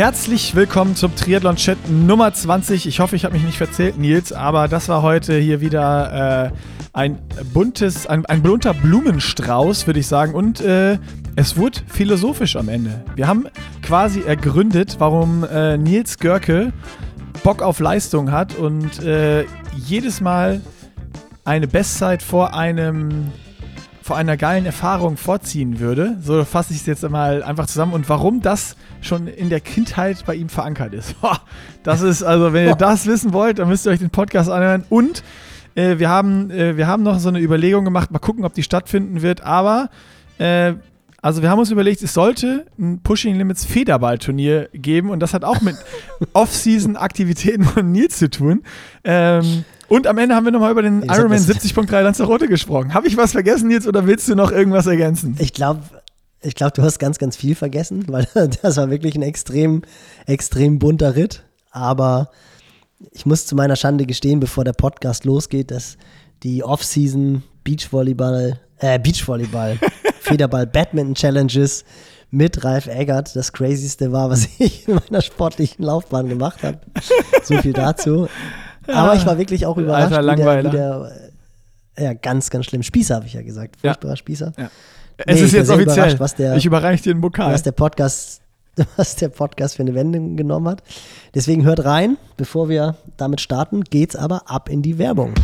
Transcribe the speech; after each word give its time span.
Herzlich 0.00 0.54
willkommen 0.54 0.96
zum 0.96 1.14
Triathlon-Chat 1.14 1.90
Nummer 1.90 2.32
20. 2.32 2.86
Ich 2.86 3.00
hoffe, 3.00 3.16
ich 3.16 3.26
habe 3.26 3.34
mich 3.34 3.44
nicht 3.44 3.58
verzählt, 3.58 3.98
Nils, 3.98 4.32
aber 4.32 4.66
das 4.66 4.88
war 4.88 5.02
heute 5.02 5.36
hier 5.36 5.60
wieder 5.60 6.52
äh, 6.54 6.56
ein 6.94 7.18
buntes, 7.52 8.06
ein, 8.06 8.24
ein 8.24 8.42
bunter 8.42 8.72
Blumenstrauß, 8.72 9.86
würde 9.86 10.00
ich 10.00 10.06
sagen. 10.06 10.32
Und 10.32 10.62
äh, 10.62 10.96
es 11.36 11.58
wurde 11.58 11.80
philosophisch 11.86 12.56
am 12.56 12.70
Ende. 12.70 13.04
Wir 13.14 13.28
haben 13.28 13.44
quasi 13.82 14.22
ergründet, 14.22 14.96
warum 15.00 15.44
äh, 15.44 15.76
Nils 15.76 16.18
Görke 16.18 16.72
Bock 17.44 17.60
auf 17.60 17.78
Leistung 17.78 18.32
hat 18.32 18.54
und 18.54 19.04
äh, 19.04 19.44
jedes 19.76 20.22
Mal 20.22 20.62
eine 21.44 21.68
Bestzeit 21.68 22.22
vor 22.22 22.54
einem 22.54 23.32
vor 24.10 24.16
einer 24.16 24.36
geilen 24.36 24.66
Erfahrung 24.66 25.16
vorziehen 25.16 25.78
würde. 25.78 26.16
So 26.20 26.44
fasse 26.44 26.72
ich 26.72 26.80
es 26.80 26.86
jetzt 26.86 27.08
mal 27.08 27.44
einfach 27.44 27.66
zusammen 27.66 27.92
und 27.92 28.08
warum 28.08 28.42
das 28.42 28.74
schon 29.02 29.28
in 29.28 29.50
der 29.50 29.60
Kindheit 29.60 30.24
bei 30.26 30.34
ihm 30.34 30.48
verankert 30.48 30.94
ist. 30.94 31.14
Das 31.84 32.02
ist 32.02 32.24
also, 32.24 32.52
wenn 32.52 32.66
ihr 32.66 32.74
das 32.74 33.06
wissen 33.06 33.32
wollt, 33.32 33.60
dann 33.60 33.68
müsst 33.68 33.86
ihr 33.86 33.92
euch 33.92 34.00
den 34.00 34.10
Podcast 34.10 34.50
anhören 34.50 34.82
und 34.88 35.22
äh, 35.76 36.00
wir, 36.00 36.08
haben, 36.08 36.50
äh, 36.50 36.76
wir 36.76 36.88
haben 36.88 37.04
noch 37.04 37.20
so 37.20 37.28
eine 37.28 37.38
Überlegung 37.38 37.84
gemacht, 37.84 38.10
mal 38.10 38.18
gucken, 38.18 38.44
ob 38.44 38.52
die 38.52 38.64
stattfinden 38.64 39.22
wird, 39.22 39.42
aber 39.42 39.90
äh, 40.38 40.74
also 41.22 41.40
wir 41.40 41.48
haben 41.48 41.60
uns 41.60 41.70
überlegt, 41.70 42.02
es 42.02 42.12
sollte 42.12 42.66
ein 42.80 43.00
Pushing 43.04 43.36
Limits 43.36 43.64
Federball-Turnier 43.64 44.70
geben 44.72 45.10
und 45.10 45.20
das 45.20 45.34
hat 45.34 45.44
auch 45.44 45.60
mit 45.60 45.76
Off-Season-Aktivitäten 46.32 47.62
von 47.62 47.92
Nils 47.92 48.18
zu 48.18 48.28
tun. 48.28 48.64
Ähm, 49.04 49.64
und 49.90 50.06
am 50.06 50.18
Ende 50.18 50.36
haben 50.36 50.44
wir 50.44 50.52
nochmal 50.52 50.70
über 50.70 50.82
den 50.82 51.02
Ironman 51.02 51.40
70.3 51.40 52.00
Lanzarote 52.00 52.46
gesprochen. 52.46 52.94
Habe 52.94 53.08
ich 53.08 53.16
was 53.16 53.32
vergessen, 53.32 53.66
Nils, 53.66 53.88
oder 53.88 54.06
willst 54.06 54.28
du 54.28 54.36
noch 54.36 54.52
irgendwas 54.52 54.86
ergänzen? 54.86 55.36
Ich 55.40 55.52
glaube, 55.52 55.82
ich 56.40 56.54
glaube, 56.54 56.72
du 56.76 56.82
hast 56.82 57.00
ganz, 57.00 57.18
ganz 57.18 57.36
viel 57.36 57.56
vergessen, 57.56 58.04
weil 58.08 58.26
das 58.62 58.76
war 58.76 58.88
wirklich 58.88 59.16
ein 59.16 59.22
extrem, 59.22 59.82
extrem 60.26 60.78
bunter 60.78 61.16
Ritt. 61.16 61.42
Aber 61.72 62.30
ich 63.10 63.26
muss 63.26 63.46
zu 63.46 63.56
meiner 63.56 63.74
Schande 63.74 64.06
gestehen, 64.06 64.38
bevor 64.38 64.62
der 64.62 64.74
Podcast 64.74 65.24
losgeht, 65.24 65.72
dass 65.72 65.98
die 66.44 66.62
Off-Season 66.62 67.42
Beachvolleyball, 67.64 68.60
äh, 68.78 68.98
Beachvolleyball 69.00 69.76
Federball 70.20 70.68
Badminton 70.68 71.16
Challenges 71.16 71.84
mit 72.30 72.62
Ralf 72.62 72.86
Eggert 72.86 73.34
das 73.34 73.52
crazyste 73.52 74.12
war, 74.12 74.30
was 74.30 74.46
ich 74.60 74.86
in 74.86 74.94
meiner 74.94 75.20
sportlichen 75.20 75.84
Laufbahn 75.84 76.28
gemacht 76.28 76.62
habe. 76.62 76.78
So 77.42 77.58
viel 77.58 77.72
dazu. 77.72 78.28
Aber 78.92 79.14
ich 79.14 79.26
war 79.26 79.38
wirklich 79.38 79.66
auch 79.66 79.76
überrascht, 79.76 80.12
Alter, 80.12 80.32
wie 80.32 80.36
der, 80.36 80.64
wie 80.64 80.70
der, 80.70 81.12
ja, 81.98 82.12
ganz, 82.14 82.50
ganz 82.50 82.66
schlimm. 82.66 82.82
Spießer, 82.82 83.16
habe 83.16 83.26
ich 83.26 83.34
ja 83.34 83.42
gesagt. 83.42 83.76
Furchtbarer 83.80 84.12
ja. 84.12 84.16
Spießer. 84.16 84.52
Ja. 84.56 84.70
Es 85.18 85.38
nee, 85.38 85.46
ist 85.46 85.52
jetzt 85.52 85.70
offiziell. 85.70 86.16
Der, 86.38 86.56
ich 86.56 86.64
überreiche 86.64 87.02
dir 87.02 87.14
den 87.14 87.20
Pokal. 87.20 87.52
Was 87.52 87.62
der 87.62 87.72
Podcast 87.72 88.40
was 88.96 89.16
der 89.16 89.28
Podcast 89.28 89.76
für 89.76 89.82
eine 89.82 89.94
Wendung 89.94 90.36
genommen 90.36 90.68
hat. 90.68 90.82
Deswegen 91.34 91.64
hört 91.64 91.84
rein. 91.84 92.16
Bevor 92.36 92.68
wir 92.68 92.96
damit 93.16 93.40
starten, 93.40 93.84
geht's 93.84 94.16
aber 94.16 94.50
ab 94.50 94.68
in 94.68 94.82
die 94.82 94.98
Werbung. 94.98 95.34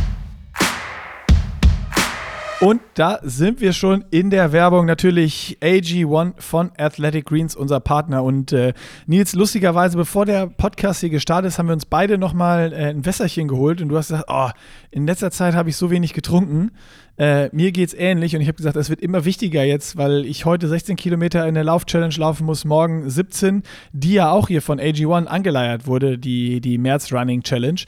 Und 2.59 2.81
da 2.95 3.19
sind 3.23 3.61
wir 3.61 3.75
schon 3.75 4.07
in 4.11 4.31
der 4.31 4.51
Werbung. 4.51 4.87
Natürlich 4.87 5.59
AG1 5.61 6.41
von 6.41 6.71
Athletic 6.79 7.27
Greens, 7.27 7.55
unser 7.55 7.81
Partner. 7.81 8.25
Und 8.25 8.51
äh, 8.51 8.73
Nils, 9.07 9.35
lustigerweise, 9.35 9.99
bevor 9.99 10.25
der 10.25 10.47
Podcast 10.47 11.01
hier 11.01 11.11
gestartet 11.11 11.49
ist, 11.49 11.59
haben 11.59 11.67
wir 11.67 11.75
uns 11.75 11.85
beide 11.85 12.17
nochmal 12.17 12.73
äh, 12.73 12.87
ein 12.87 13.05
Wässerchen 13.05 13.47
geholt. 13.47 13.83
Und 13.83 13.91
du 13.91 13.99
hast 13.99 14.09
gesagt, 14.09 14.29
oh, 14.29 14.49
in 14.91 15.07
letzter 15.07 15.31
Zeit 15.31 15.55
habe 15.55 15.69
ich 15.69 15.77
so 15.77 15.91
wenig 15.91 16.15
getrunken. 16.15 16.71
Äh, 17.19 17.55
mir 17.55 17.77
es 17.77 17.93
ähnlich. 17.93 18.35
Und 18.35 18.41
ich 18.41 18.49
habe 18.49 18.57
gesagt, 18.57 18.77
es 18.77 18.89
wird 18.89 19.03
immer 19.03 19.27
wichtiger 19.27 19.63
jetzt, 19.63 19.99
weil 19.99 20.25
ich 20.25 20.47
heute 20.47 20.67
16 20.67 20.97
Kilometer 20.97 21.47
in 21.47 21.55
der 21.55 21.65
Lauf-Challenge 21.65 22.15
laufen 22.17 22.47
muss, 22.47 22.65
morgen 22.65 23.11
17, 23.11 23.65
die 23.93 24.15
ja 24.15 24.31
auch 24.31 24.49
hier 24.49 24.63
von 24.63 24.81
AG1 24.81 25.27
angeleiert 25.27 25.87
wurde, 25.87 26.17
die, 26.17 26.63
die 26.63 26.79
März 26.79 27.13
Running 27.13 27.43
Challenge. 27.43 27.83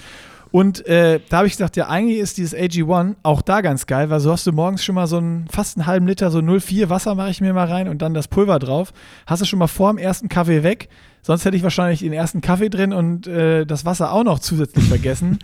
Und 0.51 0.87
äh, 0.87 1.21
da 1.29 1.39
habe 1.39 1.47
ich 1.47 1.55
gesagt, 1.55 1.77
ja, 1.77 1.89
eigentlich 1.89 2.19
ist 2.19 2.39
dieses 2.39 2.59
AG1 2.59 3.17
auch 3.23 3.43
da 3.43 3.61
ganz 3.61 3.87
geil, 3.87 4.09
weil 4.11 4.21
so 4.21 4.33
hast 4.33 4.47
du 4.47 4.53
morgens 4.53 4.83
schon 4.83 4.95
mal 4.95 5.07
so 5.07 5.19
einen 5.19 5.47
fast 5.49 5.77
einen 5.77 5.87
halben 5.87 6.07
Liter, 6.07 6.31
so 6.31 6.39
0,4 6.39 6.89
Wasser 6.89 7.15
mache 7.15 7.31
ich 7.31 7.41
mir 7.41 7.53
mal 7.53 7.67
rein 7.67 7.89
und 7.89 8.01
dann 8.01 8.15
das 8.15 8.29
Pulver 8.29 8.59
drauf. 8.59 8.93
Hast 9.27 9.43
du 9.43 9.47
schon 9.47 9.59
mal 9.59 9.67
vor 9.67 9.93
dem 9.93 9.99
ersten 9.99 10.29
Kaffee 10.29 10.63
weg. 10.63 10.89
Sonst 11.23 11.45
hätte 11.45 11.57
ich 11.57 11.63
wahrscheinlich 11.63 12.01
den 12.01 12.13
ersten 12.13 12.41
Kaffee 12.41 12.71
drin 12.71 12.93
und 12.93 13.27
äh, 13.27 13.67
das 13.67 13.85
Wasser 13.85 14.13
auch 14.13 14.25
noch 14.25 14.39
zusätzlich 14.39 14.85
vergessen. 14.89 15.39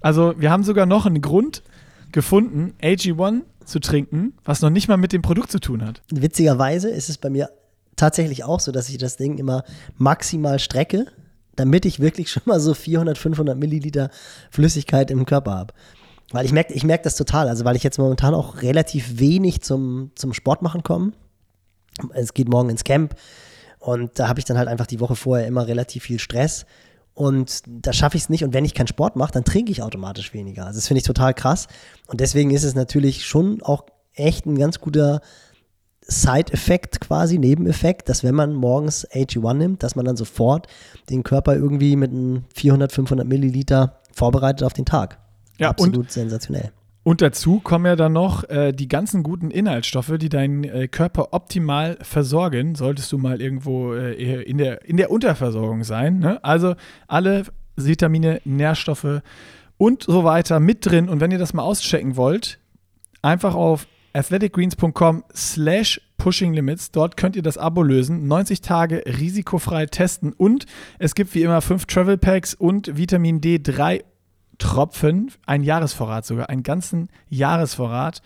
Also 0.00 0.34
wir 0.38 0.50
haben 0.50 0.62
sogar 0.62 0.86
noch 0.86 1.04
einen 1.04 1.20
Grund 1.20 1.62
gefunden, 2.12 2.72
AG1 2.82 3.42
zu 3.64 3.80
trinken, 3.80 4.32
was 4.44 4.62
noch 4.62 4.70
nicht 4.70 4.88
mal 4.88 4.96
mit 4.96 5.12
dem 5.12 5.20
Produkt 5.20 5.50
zu 5.50 5.60
tun 5.60 5.84
hat. 5.84 6.00
Witzigerweise 6.10 6.88
ist 6.88 7.10
es 7.10 7.18
bei 7.18 7.28
mir 7.28 7.50
tatsächlich 7.96 8.44
auch 8.44 8.60
so, 8.60 8.72
dass 8.72 8.88
ich 8.88 8.96
das 8.96 9.16
Ding 9.16 9.36
immer 9.36 9.64
maximal 9.98 10.58
strecke 10.58 11.06
damit 11.58 11.84
ich 11.84 12.00
wirklich 12.00 12.30
schon 12.30 12.42
mal 12.46 12.60
so 12.60 12.74
400, 12.74 13.18
500 13.18 13.58
Milliliter 13.58 14.10
Flüssigkeit 14.50 15.10
im 15.10 15.26
Körper 15.26 15.52
habe. 15.52 15.74
Weil 16.30 16.44
ich 16.44 16.52
merke 16.52 16.74
ich 16.74 16.84
merk 16.84 17.02
das 17.02 17.16
total, 17.16 17.48
also 17.48 17.64
weil 17.64 17.76
ich 17.76 17.82
jetzt 17.82 17.98
momentan 17.98 18.34
auch 18.34 18.62
relativ 18.62 19.18
wenig 19.18 19.62
zum, 19.62 20.10
zum 20.14 20.34
Sport 20.34 20.62
machen 20.62 20.82
komme. 20.82 21.12
Es 22.12 22.34
geht 22.34 22.48
morgen 22.48 22.68
ins 22.68 22.84
Camp 22.84 23.14
und 23.78 24.18
da 24.18 24.28
habe 24.28 24.38
ich 24.38 24.44
dann 24.44 24.58
halt 24.58 24.68
einfach 24.68 24.86
die 24.86 25.00
Woche 25.00 25.16
vorher 25.16 25.46
immer 25.46 25.66
relativ 25.66 26.04
viel 26.04 26.18
Stress 26.18 26.66
und 27.14 27.62
da 27.66 27.92
schaffe 27.92 28.16
ich 28.16 28.24
es 28.24 28.28
nicht. 28.28 28.44
Und 28.44 28.54
wenn 28.54 28.64
ich 28.64 28.74
keinen 28.74 28.86
Sport 28.86 29.16
mache, 29.16 29.32
dann 29.32 29.44
trinke 29.44 29.72
ich 29.72 29.82
automatisch 29.82 30.34
weniger. 30.34 30.66
Also 30.66 30.78
das 30.78 30.86
finde 30.86 30.98
ich 30.98 31.04
total 31.04 31.34
krass. 31.34 31.66
Und 32.06 32.20
deswegen 32.20 32.52
ist 32.52 32.62
es 32.62 32.76
natürlich 32.76 33.26
schon 33.26 33.60
auch 33.62 33.86
echt 34.14 34.46
ein 34.46 34.56
ganz 34.56 34.78
guter 34.78 35.20
Side-Effekt 36.08 37.00
quasi, 37.00 37.38
Nebeneffekt, 37.38 38.08
dass 38.08 38.24
wenn 38.24 38.34
man 38.34 38.54
morgens 38.54 39.06
AG1 39.10 39.54
nimmt, 39.54 39.82
dass 39.82 39.94
man 39.94 40.06
dann 40.06 40.16
sofort 40.16 40.66
den 41.10 41.22
Körper 41.22 41.54
irgendwie 41.54 41.96
mit 41.96 42.10
einem 42.10 42.44
400, 42.54 42.90
500 42.90 43.26
Milliliter 43.26 44.00
vorbereitet 44.12 44.64
auf 44.64 44.72
den 44.72 44.86
Tag. 44.86 45.18
Ja, 45.58 45.70
Absolut 45.70 45.96
und, 45.96 46.10
sensationell. 46.10 46.72
Und 47.02 47.20
dazu 47.20 47.60
kommen 47.60 47.86
ja 47.86 47.96
dann 47.96 48.12
noch 48.12 48.48
äh, 48.48 48.72
die 48.72 48.88
ganzen 48.88 49.22
guten 49.22 49.50
Inhaltsstoffe, 49.50 50.12
die 50.18 50.28
deinen 50.28 50.64
äh, 50.64 50.88
Körper 50.88 51.28
optimal 51.32 51.98
versorgen, 52.00 52.74
solltest 52.74 53.12
du 53.12 53.18
mal 53.18 53.40
irgendwo 53.40 53.94
äh, 53.94 54.42
in, 54.42 54.58
der, 54.58 54.84
in 54.84 54.96
der 54.96 55.10
Unterversorgung 55.10 55.84
sein. 55.84 56.18
Ne? 56.18 56.42
Also 56.42 56.74
alle 57.06 57.44
Vitamine, 57.76 58.40
Nährstoffe 58.44 59.22
und 59.76 60.02
so 60.02 60.24
weiter 60.24 60.58
mit 60.60 60.84
drin. 60.84 61.08
Und 61.08 61.20
wenn 61.20 61.30
ihr 61.30 61.38
das 61.38 61.54
mal 61.54 61.62
auschecken 61.62 62.16
wollt, 62.16 62.58
einfach 63.22 63.54
auf 63.54 63.86
athleticgreens.com 64.14 65.24
slash 65.34 66.00
Pushing 66.16 66.52
Limits. 66.52 66.90
Dort 66.90 67.16
könnt 67.16 67.36
ihr 67.36 67.42
das 67.42 67.58
Abo 67.58 67.82
lösen, 67.82 68.26
90 68.26 68.60
Tage 68.60 69.02
risikofrei 69.06 69.86
testen 69.86 70.32
und 70.32 70.66
es 70.98 71.14
gibt 71.14 71.34
wie 71.34 71.42
immer 71.42 71.60
fünf 71.60 71.86
Travel 71.86 72.18
Packs 72.18 72.54
und 72.54 72.96
Vitamin 72.96 73.40
D3 73.40 74.02
Tropfen, 74.58 75.30
ein 75.46 75.62
Jahresvorrat 75.62 76.26
sogar, 76.26 76.50
einen 76.50 76.64
ganzen 76.64 77.08
Jahresvorrat. 77.28 78.22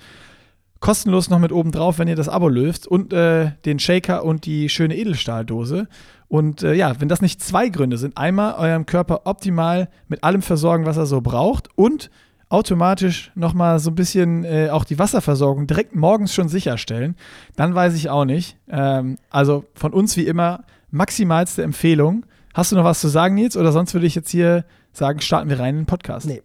Kostenlos 0.81 1.31
noch 1.31 1.38
mit 1.38 1.53
oben 1.53 1.70
drauf, 1.70 1.99
wenn 1.99 2.09
ihr 2.09 2.16
das 2.16 2.28
Abo 2.28 2.49
löst 2.49 2.88
und 2.88 3.12
äh, 3.12 3.53
den 3.64 3.78
Shaker 3.78 4.25
und 4.25 4.47
die 4.47 4.69
schöne 4.69 4.97
Edelstahldose. 4.97 5.87
Und 6.26 6.62
äh, 6.62 6.75
ja, 6.75 7.00
wenn 7.00 7.09
das 7.09 7.20
nicht 7.20 7.43
zwei 7.43 7.69
Gründe 7.69 7.99
sind, 7.99 8.16
einmal 8.16 8.54
eurem 8.54 8.87
Körper 8.87 9.20
optimal 9.26 9.91
mit 10.09 10.25
allem 10.25 10.43
versorgen, 10.43 10.87
was 10.87 10.97
er 10.97 11.06
so 11.06 11.20
braucht 11.20 11.69
und 11.76 12.10
automatisch 12.53 13.33
nochmal 13.35 13.79
so 13.79 13.91
ein 13.91 13.95
bisschen 13.95 14.45
äh, 14.45 14.69
auch 14.71 14.85
die 14.85 14.99
Wasserversorgung 14.99 15.67
direkt 15.67 15.95
morgens 15.95 16.35
schon 16.35 16.49
sicherstellen, 16.49 17.17
dann 17.57 17.75
weiß 17.75 17.95
ich 17.95 18.11
auch 18.11 18.27
nicht. 18.27 18.59
Ähm, 18.69 19.17
also 19.31 19.65
von 19.75 19.95
uns 19.95 20.19
wie 20.19 20.27
immer 20.27 20.65
maximalste 20.91 21.62
Empfehlung. 21.62 22.27
Hast 22.53 22.71
du 22.71 22.77
noch 22.77 22.85
was 22.85 23.01
zu 23.01 23.09
sagen, 23.09 23.37
Nils? 23.37 23.57
Oder 23.57 23.73
sonst 23.73 23.95
würde 23.95 24.07
ich 24.07 24.15
jetzt 24.15 24.29
hier 24.29 24.67
sagen, 24.93 25.23
starten 25.23 25.49
wir 25.49 25.59
rein 25.59 25.77
in 25.77 25.81
den 25.83 25.87
Podcast. 25.87 26.27
Nee. 26.27 26.43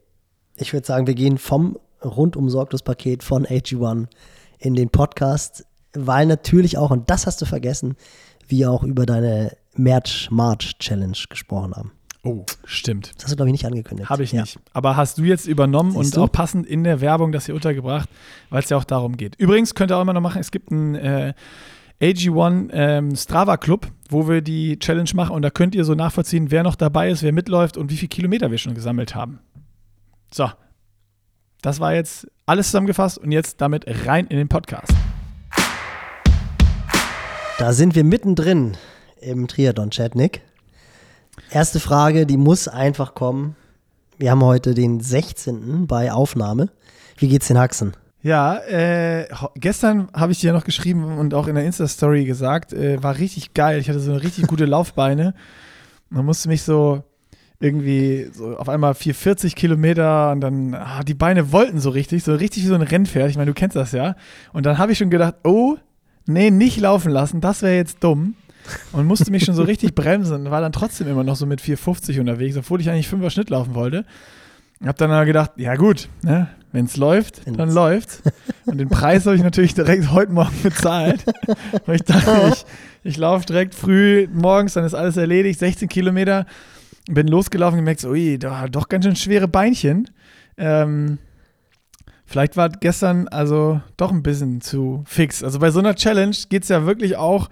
Ich 0.56 0.72
würde 0.72 0.88
sagen, 0.88 1.08
wir 1.08 1.14
gehen 1.14 1.38
vom 1.38 1.78
rundum 2.02 2.50
sorglos 2.50 2.84
Paket 2.84 3.22
von 3.22 3.46
AG1 3.46 4.08
in 4.60 4.76
den 4.76 4.90
Podcast, 4.90 5.66
weil 5.94 6.26
natürlich 6.26 6.78
auch, 6.78 6.90
und 6.90 7.10
das 7.10 7.28
hast 7.28 7.42
du 7.42 7.46
vergessen, 7.46 7.98
wir 8.48 8.72
auch 8.72 8.84
über 8.84 9.06
deine 9.06 9.58
Merch 9.76 10.30
March 10.32 10.78
Challenge 10.80 11.18
gesprochen 11.30 11.76
haben. 11.76 11.92
Oh, 12.24 12.46
stimmt. 12.66 13.14
Das 13.16 13.26
hast 13.26 13.32
du, 13.32 13.36
glaube 13.38 13.50
ich, 13.50 13.54
nicht 13.54 13.66
angekündigt. 13.66 14.10
Habe 14.10 14.24
ich 14.24 14.32
ja. 14.32 14.42
nicht. 14.42 14.60
Aber 14.74 14.98
hast 14.98 15.18
du 15.18 15.24
jetzt 15.24 15.48
übernommen 15.48 15.92
Siehst 15.92 16.04
und 16.04 16.16
du? 16.18 16.24
auch 16.24 16.32
passend 16.32 16.68
in 16.68 16.84
der 16.84 17.00
Werbung 17.00 17.32
das 17.32 17.46
hier 17.46 17.56
untergebracht, 17.56 18.10
weil 18.50 18.62
es 18.62 18.70
ja 18.70 18.78
auch 18.78 18.84
darum 18.84 19.18
geht. 19.18 19.36
Übrigens 19.36 19.76
könnt 19.76 19.92
ihr 19.92 19.98
auch 19.98 20.02
immer 20.02 20.14
noch 20.14 20.22
machen, 20.22 20.40
es 20.42 20.52
gibt 20.52 20.72
einen 20.72 20.96
äh, 20.96 21.34
AG1 22.02 22.70
ähm, 22.74 23.16
Strava 23.16 23.58
Club, 23.58 23.88
wo 24.10 24.28
wir 24.28 24.42
die 24.42 24.78
Challenge 24.80 25.10
machen 25.16 25.36
und 25.36 25.42
da 25.42 25.50
könnt 25.50 25.74
ihr 25.74 25.86
so 25.86 25.96
nachvollziehen, 25.96 26.52
wer 26.52 26.64
noch 26.64 26.76
dabei 26.76 27.10
ist, 27.10 27.24
wer 27.24 27.34
mitläuft 27.34 27.78
und 27.78 27.92
wie 27.92 27.98
viele 27.98 28.10
Kilometer 28.10 28.52
wir 28.52 28.58
schon 28.58 28.76
gesammelt 28.76 29.16
haben. 29.16 29.40
So, 30.32 30.50
das 31.62 31.80
war 31.80 31.94
jetzt 31.94 32.28
alles 32.46 32.68
zusammengefasst 32.68 33.18
und 33.18 33.32
jetzt 33.32 33.62
damit 33.62 33.86
rein 34.06 34.28
in 34.28 34.38
den 34.38 34.48
Podcast. 34.48 34.94
Da 37.58 37.74
sind 37.74 37.96
wir 37.96 38.04
mittendrin 38.04 38.78
im 39.20 39.48
Triathlon-Chat, 39.48 40.14
Nick. 40.14 40.44
Erste 41.50 41.80
Frage, 41.80 42.26
die 42.26 42.38
muss 42.38 42.68
einfach 42.68 43.14
kommen. 43.16 43.56
Wir 44.18 44.32
haben 44.32 44.44
heute 44.44 44.74
den 44.74 45.00
16. 45.00 45.88
bei 45.88 46.12
Aufnahme. 46.12 46.70
Wie 47.18 47.30
geht's 47.30 47.48
den 47.48 47.58
Haxen? 47.58 47.94
Ja, 48.22 48.58
äh, 48.58 49.28
gestern 49.56 50.10
habe 50.14 50.34
ich 50.34 50.40
dir 50.40 50.52
noch 50.52 50.66
geschrieben 50.66 51.18
und 51.18 51.34
auch 51.34 51.48
in 51.48 51.56
der 51.56 51.64
Insta-Story 51.64 52.26
gesagt, 52.26 52.74
äh, 52.74 53.02
war 53.02 53.18
richtig 53.18 53.54
geil. 53.54 53.80
Ich 53.80 53.88
hatte 53.88 54.02
so 54.02 54.12
eine 54.12 54.22
richtig 54.24 54.48
gute 54.48 54.66
Laufbeine. 54.66 55.36
Man 56.10 56.26
musste 56.26 56.50
mich 56.50 56.64
so 56.64 57.04
irgendwie 57.60 58.30
so 58.34 58.58
auf 58.58 58.68
einmal 58.68 58.94
440 58.94 59.56
Kilometer 59.56 60.32
und 60.32 60.42
dann, 60.42 60.74
ah, 60.74 61.04
die 61.04 61.14
Beine 61.14 61.54
wollten 61.54 61.80
so 61.80 61.90
richtig, 61.92 62.24
so 62.24 62.36
richtig 62.36 62.64
wie 62.64 62.68
so 62.68 62.76
ein 62.76 62.82
Rennpferd. 62.82 63.30
Ich 63.30 63.38
meine, 63.38 63.52
du 63.52 63.56
kennst 63.56 63.78
das 63.78 63.94
ja. 63.94 64.16
Und 64.52 64.66
dann 64.66 64.78
habe 64.78 64.92
ich 64.92 64.98
schon 64.98 65.10
gedacht, 65.10 65.36
oh, 65.46 65.78
nee, 66.26 66.52
nicht 66.52 66.80
laufen 66.80 67.12
lassen, 67.12 67.40
das 67.40 67.62
wäre 67.62 67.76
jetzt 67.76 68.04
dumm. 68.04 68.36
Und 68.92 69.06
musste 69.06 69.32
mich 69.32 69.46
schon 69.46 69.56
so 69.56 69.64
richtig 69.64 69.96
bremsen 69.96 70.46
und 70.46 70.52
war 70.52 70.62
dann 70.62 70.72
trotzdem 70.72 71.08
immer 71.08 71.24
noch 71.24 71.36
so 71.36 71.46
mit 71.46 71.62
450 71.62 72.20
unterwegs, 72.20 72.58
obwohl 72.58 72.82
ich 72.82 72.90
eigentlich 72.90 73.08
5er 73.08 73.30
Schnitt 73.30 73.50
laufen 73.50 73.76
wollte. 73.76 74.06
Hab 74.86 74.98
dann 74.98 75.12
aber 75.12 75.26
gedacht, 75.26 75.52
ja 75.58 75.76
gut, 75.76 76.08
ne, 76.22 76.50
wenn 76.72 76.86
es 76.86 76.98
läuft, 76.98 77.42
dann 77.48 77.72
läuft's. 77.72 78.22
Und 78.66 78.78
den 78.78 78.90
Preis 78.90 79.26
habe 79.26 79.36
ich 79.36 79.42
natürlich 79.42 79.74
direkt 79.74 80.12
heute 80.12 80.32
Morgen 80.32 80.62
bezahlt. 80.62 81.26
Weil 81.86 81.96
ich 81.96 82.04
dachte, 82.04 82.54
ich, 82.54 82.66
ich 83.04 83.18
laufe 83.18 83.46
direkt 83.46 83.74
früh 83.74 84.28
morgens, 84.32 84.74
dann 84.74 84.86
ist 84.86 84.94
alles 84.94 85.18
erledigt, 85.18 85.60
16 85.60 85.88
Kilometer. 85.88 86.46
Bin 87.10 87.28
losgelaufen 87.28 87.80
und 87.80 87.86
gemerkt, 87.86 88.02
so, 88.02 88.10
ui, 88.10 88.38
da, 88.38 88.68
doch 88.68 88.90
ganz 88.90 89.06
schön 89.06 89.16
schwere 89.16 89.48
Beinchen. 89.48 90.10
Ähm, 90.58 91.18
vielleicht 92.26 92.58
war 92.58 92.70
gestern 92.70 93.28
also 93.30 93.82
doch 93.96 94.12
ein 94.12 94.22
bisschen 94.22 94.62
zu 94.62 95.04
fix. 95.08 95.44
Also 95.44 95.58
bei 95.58 95.72
so 95.72 95.80
einer 95.80 95.96
Challenge 95.96 96.36
geht 96.50 96.64
es 96.64 96.70
ja 96.70 96.86
wirklich 96.86 97.16
auch 97.16 97.50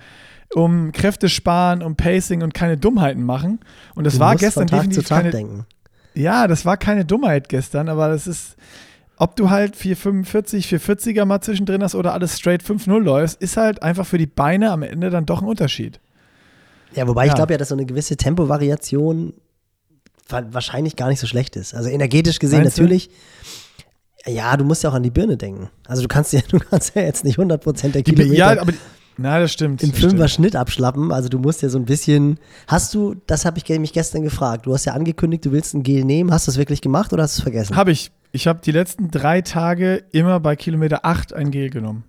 um 0.54 0.92
Kräfte 0.92 1.28
sparen, 1.30 1.82
um 1.82 1.96
Pacing 1.96 2.42
und 2.44 2.54
keine 2.54 2.78
Dummheiten 2.78 3.24
machen. 3.24 3.60
Und 3.96 4.06
das 4.06 4.14
Du 4.16 4.20
war 4.20 4.36
gestern 4.36 4.62
von 4.64 4.68
Tag 4.68 4.80
definitiv 4.82 5.04
zu 5.04 5.10
Tag 5.10 5.18
keine, 5.20 5.32
denken. 5.32 5.66
ja, 6.14 6.48
das 6.48 6.66
war 6.66 6.78
keine 6.78 7.04
Dummheit 7.06 7.50
gestern, 7.50 7.90
aber 7.90 8.08
das 8.10 8.28
ist, 8.28 8.56
ob 9.18 9.36
du 9.36 9.50
halt 9.50 9.76
445, 9.76 10.68
440er 10.68 11.26
mal 11.26 11.42
zwischendrin 11.42 11.82
hast 11.84 11.96
oder 11.96 12.14
alles 12.14 12.38
straight 12.38 12.64
5-0 12.64 13.00
läufst, 13.00 13.42
ist 13.42 13.58
halt 13.58 13.82
einfach 13.82 14.06
für 14.06 14.18
die 14.18 14.28
Beine 14.28 14.72
am 14.72 14.84
Ende 14.84 15.10
dann 15.10 15.26
doch 15.26 15.42
ein 15.42 15.48
Unterschied. 15.48 16.00
Ja, 16.94 17.08
wobei 17.08 17.24
ich 17.26 17.30
Ja. 17.30 17.36
glaube 17.36 17.54
ja, 17.54 17.58
dass 17.58 17.70
so 17.70 17.76
eine 17.76 17.86
gewisse 17.86 18.16
Tempovariation 18.18 19.34
wa- 20.30 20.46
wahrscheinlich 20.52 20.96
gar 20.96 21.10
nicht 21.10 21.20
so 21.20 21.28
schlecht 21.28 21.56
ist. 21.56 21.74
Also 21.74 21.90
energetisch 21.90 22.40
gesehen 22.40 22.62
Meinst 22.62 22.78
du? 22.78 22.84
natürlich. 22.84 23.10
Ja, 24.28 24.58
du 24.58 24.64
musst 24.66 24.84
ja 24.84 24.90
auch 24.90 24.94
an 24.96 25.04
die 25.04 25.12
Birne 25.12 25.38
denken. 25.38 25.70
Also 25.88 26.02
du 26.02 26.08
kannst 26.08 26.34
ja, 26.34 26.42
du 26.50 26.60
kannst 26.60 26.96
ja 26.96 27.02
jetzt 27.04 27.24
nicht 27.24 27.38
100% 27.38 27.90
der 27.92 28.02
Die, 28.02 28.12
Kilometer 28.14 28.34
ja, 28.34 28.62
aber, 28.62 28.74
na, 29.18 29.40
das 29.40 29.54
stimmt. 29.54 29.82
in 29.84 29.92
das 29.92 30.00
Fünfer 30.00 30.28
stimmt. 30.28 30.30
Schnitt 30.32 30.56
abschlappen. 30.56 31.12
Also 31.12 31.30
du 31.30 31.40
musst 31.40 31.62
ja 31.62 31.70
so 31.70 31.78
ein 31.78 31.86
bisschen. 31.86 32.38
Hast 32.68 32.94
du, 32.94 33.16
das 33.28 33.46
habe 33.46 33.58
ich 33.58 33.68
mich 33.80 33.94
gestern 33.94 34.24
gefragt. 34.24 34.66
Du 34.66 34.74
hast 34.74 34.86
ja 34.86 34.94
angekündigt, 34.94 35.46
du 35.46 35.52
willst 35.52 35.74
ein 35.74 35.84
Gel 35.84 36.04
nehmen. 36.06 36.32
Hast 36.32 36.48
du 36.48 36.52
es 36.52 36.58
wirklich 36.58 36.82
gemacht 36.82 37.14
oder 37.14 37.24
hast 37.24 37.38
du 37.38 37.40
es 37.40 37.44
vergessen? 37.44 37.76
Habe 37.76 37.92
ich. 37.92 38.12
Ich 38.32 38.48
habe 38.48 38.60
die 38.64 38.72
letzten 38.72 39.12
drei 39.12 39.42
Tage 39.42 40.04
immer 40.12 40.40
bei 40.42 40.56
Kilometer 40.58 41.06
8 41.06 41.34
ein 41.34 41.52
Gel 41.52 41.70
genommen. 41.70 42.04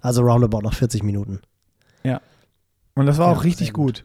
Also 0.00 0.22
roundabout 0.22 0.60
noch 0.60 0.74
40 0.74 1.02
Minuten. 1.02 1.40
Und 2.98 3.04
das 3.04 3.18
war 3.18 3.30
Ja, 3.30 3.36
auch 3.38 3.44
richtig 3.44 3.74
gut. 3.74 3.86
gut. 3.96 4.04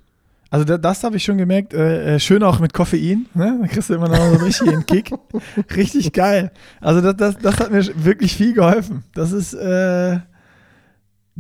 Also 0.50 0.66
da, 0.66 0.78
das 0.78 1.06
habe 1.06 1.16
ich 1.16 1.24
schon 1.24 1.38
gemerkt, 1.38 1.74
äh, 1.74 2.16
äh, 2.16 2.20
schön 2.20 2.44
auch 2.44 2.60
mit 2.60 2.74
Koffein, 2.74 3.26
ne? 3.34 3.58
Da 3.62 3.68
kriegst 3.68 3.90
du 3.90 3.94
immer 3.94 4.10
noch 4.10 4.18
so 4.18 4.22
einen 4.24 4.42
richtigen 4.42 4.86
Kick. 4.86 5.14
Richtig 5.78 6.12
geil. 6.12 6.52
Also 6.82 7.00
das, 7.00 7.16
das, 7.16 7.38
das 7.42 7.58
hat 7.62 7.72
mir 7.72 7.82
wirklich 8.04 8.36
viel 8.36 8.52
geholfen. 8.54 9.06
Das 9.14 9.32
ist, 9.32 9.54
äh, 9.54 10.20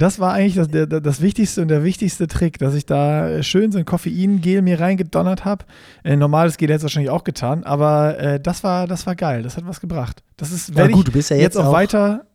das 0.01 0.19
war 0.19 0.33
eigentlich 0.33 0.56
das, 0.56 0.68
der, 0.69 0.86
das 0.88 1.21
Wichtigste 1.21 1.62
und 1.62 1.68
der 1.68 1.83
wichtigste 1.83 2.27
Trick, 2.27 2.57
dass 2.59 2.74
ich 2.74 2.86
da 2.86 3.42
schön 3.44 3.71
so 3.71 3.77
ein 3.77 3.86
Koffeingel 3.86 4.62
mir 4.62 4.80
reingedonnert 4.80 5.45
habe. 5.45 5.65
Äh, 6.03 6.15
normales 6.15 6.57
Gel 6.57 6.69
hätte 6.69 6.77
es 6.77 6.83
wahrscheinlich 6.83 7.09
auch 7.12 7.24
getan, 7.24 7.63
aber 7.63 8.18
äh, 8.19 8.39
das 8.39 8.63
war, 8.63 8.88
das 8.88 9.06
war 9.06 9.15
geil. 9.15 9.44
Das 9.44 9.57
hat 9.57 9.65
was 9.68 9.80
gebracht. 9.80 10.24
Das 10.38 10.51
ist, 10.51 10.69
Ja, 10.75 10.88
gut, 10.88 11.00
ich 11.00 11.03
du 11.06 11.12
bist 11.12 11.30
ja 11.30 11.36
jetzt 11.36 11.44
jetzt 11.56 11.57
auch 11.57 11.68
auch- 11.68 11.74
weiter. 11.74 12.25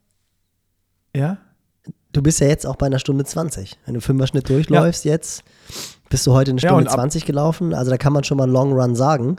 Ja? 1.15 1.39
Du 2.13 2.23
bist 2.23 2.41
ja 2.41 2.47
jetzt 2.47 2.67
auch 2.67 2.77
bei 2.77 2.87
einer 2.87 2.99
Stunde 2.99 3.25
20. 3.25 3.79
Wenn 3.85 3.95
du 3.95 4.01
Fünfer-Schnitt 4.01 4.49
durchläufst 4.49 5.05
jetzt, 5.05 5.43
bist 6.09 6.27
du 6.27 6.33
heute 6.33 6.53
eine 6.53 6.61
Ja, 6.61 6.69
Stunde 6.69 6.85
und 6.85 6.89
ab- 6.89 6.95
20 6.95 7.25
gelaufen. 7.27 7.75
Also 7.75 7.91
da 7.91 7.99
kann 7.99 8.13
man 8.13 8.25
schon 8.25 8.39
mal 8.39 8.49
Long 8.49 8.73
Run 8.73 8.95
sagen. 8.95 9.37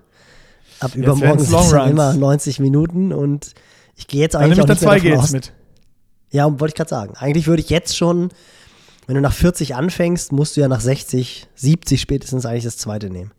Ab 0.80 0.92
Jetzt 0.94 0.98
übermorgen 0.98 1.40
sind 1.40 1.60
es 1.60 1.70
dann 1.72 1.90
immer 1.90 2.14
90 2.14 2.60
Minuten 2.60 3.12
und 3.14 3.54
ich 3.96 4.08
gehe 4.08 4.22
jetzt 4.22 4.36
Dann 4.36 4.44
eigentlich 4.44 4.60
ich 4.60 4.64
auch 4.64 4.68
nicht 4.70 4.82
mehr 4.82 4.94
davon 5.00 5.20
aus. 5.24 5.32
mit. 5.32 5.54
Ja, 6.32 6.46
wollte 6.60 6.68
ich 6.68 6.76
gerade 6.76 6.90
sagen. 6.90 7.14
Eigentlich 7.18 7.48
würde 7.48 7.62
ich 7.62 7.70
jetzt 7.70 7.96
schon, 7.98 8.30
wenn 9.06 9.16
du 9.16 9.22
nach 9.22 9.34
40 9.34 9.76
anfängst, 9.76 10.32
musst 10.32 10.58
du 10.58 10.62
ja 10.62 10.68
nach 10.68 10.82
60, 10.82 11.48
70 11.56 12.02
spätestens 12.02 12.46
eigentlich 12.46 12.66
das 12.66 12.78
zweite 12.78 13.10
nehmen. 13.10 13.32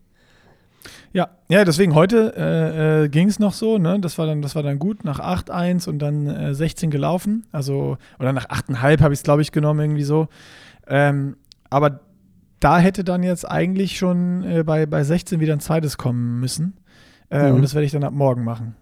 Ja, 1.11 1.29
ja, 1.49 1.65
deswegen 1.65 1.95
heute 1.95 2.33
äh, 2.37 3.03
äh, 3.05 3.09
ging 3.09 3.27
es 3.27 3.39
noch 3.39 3.53
so, 3.53 3.79
ne? 3.79 3.99
Das 3.99 4.17
war 4.19 4.27
dann, 4.27 4.41
das 4.43 4.55
war 4.55 4.61
dann 4.61 4.77
gut, 4.77 5.03
nach 5.03 5.19
8-1 5.19 5.89
und 5.89 5.99
dann 5.99 6.27
äh, 6.27 6.53
16 6.53 6.91
gelaufen. 6.91 7.45
Also, 7.51 7.97
oder 8.19 8.31
nach 8.31 8.47
8,5 8.47 9.01
habe 9.01 9.13
ich 9.13 9.19
es, 9.19 9.23
glaube 9.23 9.41
ich, 9.41 9.51
genommen, 9.51 9.79
irgendwie 9.79 10.03
so. 10.03 10.27
Ähm, 10.87 11.35
aber 11.69 12.01
da 12.59 12.77
hätte 12.77 13.03
dann 13.03 13.23
jetzt 13.23 13.49
eigentlich 13.49 13.97
schon 13.97 14.43
äh, 14.43 14.63
bei, 14.63 14.85
bei 14.85 15.03
16 15.03 15.39
wieder 15.39 15.53
ein 15.53 15.59
zweites 15.59 15.97
kommen 15.97 16.39
müssen. 16.39 16.77
Äh, 17.29 17.49
Mhm. 17.49 17.55
Und 17.55 17.61
das 17.63 17.73
werde 17.73 17.85
ich 17.85 17.91
dann 17.91 18.03
ab 18.03 18.13
morgen 18.13 18.43
machen. 18.43 18.75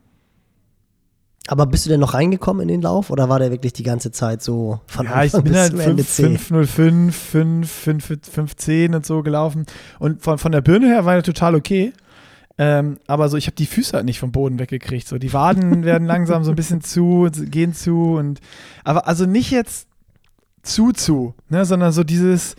Aber 1.48 1.66
bist 1.66 1.86
du 1.86 1.90
denn 1.90 2.00
noch 2.00 2.14
reingekommen 2.14 2.62
in 2.62 2.68
den 2.68 2.82
Lauf 2.82 3.10
oder 3.10 3.30
war 3.30 3.40
der 3.40 3.52
wirklich 3.52 3.74
die 3.74 3.84
ganze 3.84 4.12
Zeit 4.12 4.44
so 4.44 4.82
von 4.86 5.06
ja, 5.06 5.24
ich 5.24 5.34
Anfang 5.34 5.44
bin 5.44 5.54
bis 5.54 5.62
halt 5.62 5.72
zum 5.72 5.80
Ende 5.80 6.04
5, 6.04 6.16
zäh? 6.16 6.38
505, 6.38 7.16
5, 7.16 7.72
5, 7.72 8.06
510 8.06 8.96
und 8.96 9.06
so 9.06 9.24
gelaufen. 9.24 9.66
Und 10.00 10.22
von, 10.22 10.38
von 10.38 10.52
der 10.52 10.62
Birne 10.62 10.88
her 10.88 11.06
war 11.06 11.16
er 11.16 11.24
total 11.24 11.56
okay. 11.56 11.94
Ähm, 12.58 12.98
aber 13.08 13.30
so, 13.30 13.38
ich 13.38 13.46
habe 13.46 13.56
die 13.56 13.66
Füße 13.66 13.94
halt 13.94 14.06
nicht 14.06 14.20
vom 14.20 14.32
Boden 14.32 14.60
weggekriegt. 14.60 15.08
So, 15.08 15.18
die 15.18 15.32
Waden 15.32 15.84
werden 15.86 16.08
langsam 16.08 16.44
so 16.44 16.52
ein 16.52 16.56
bisschen 16.56 16.82
zu, 16.82 17.30
gehen 17.32 17.74
zu 17.74 18.16
und 18.16 18.42
aber 18.84 19.08
also 19.08 19.26
nicht 19.26 19.52
jetzt 19.52 19.88
zu 20.64 20.92
zu, 20.92 21.34
ne, 21.50 21.66
sondern 21.66 21.92
so 21.92 22.04
dieses. 22.04 22.56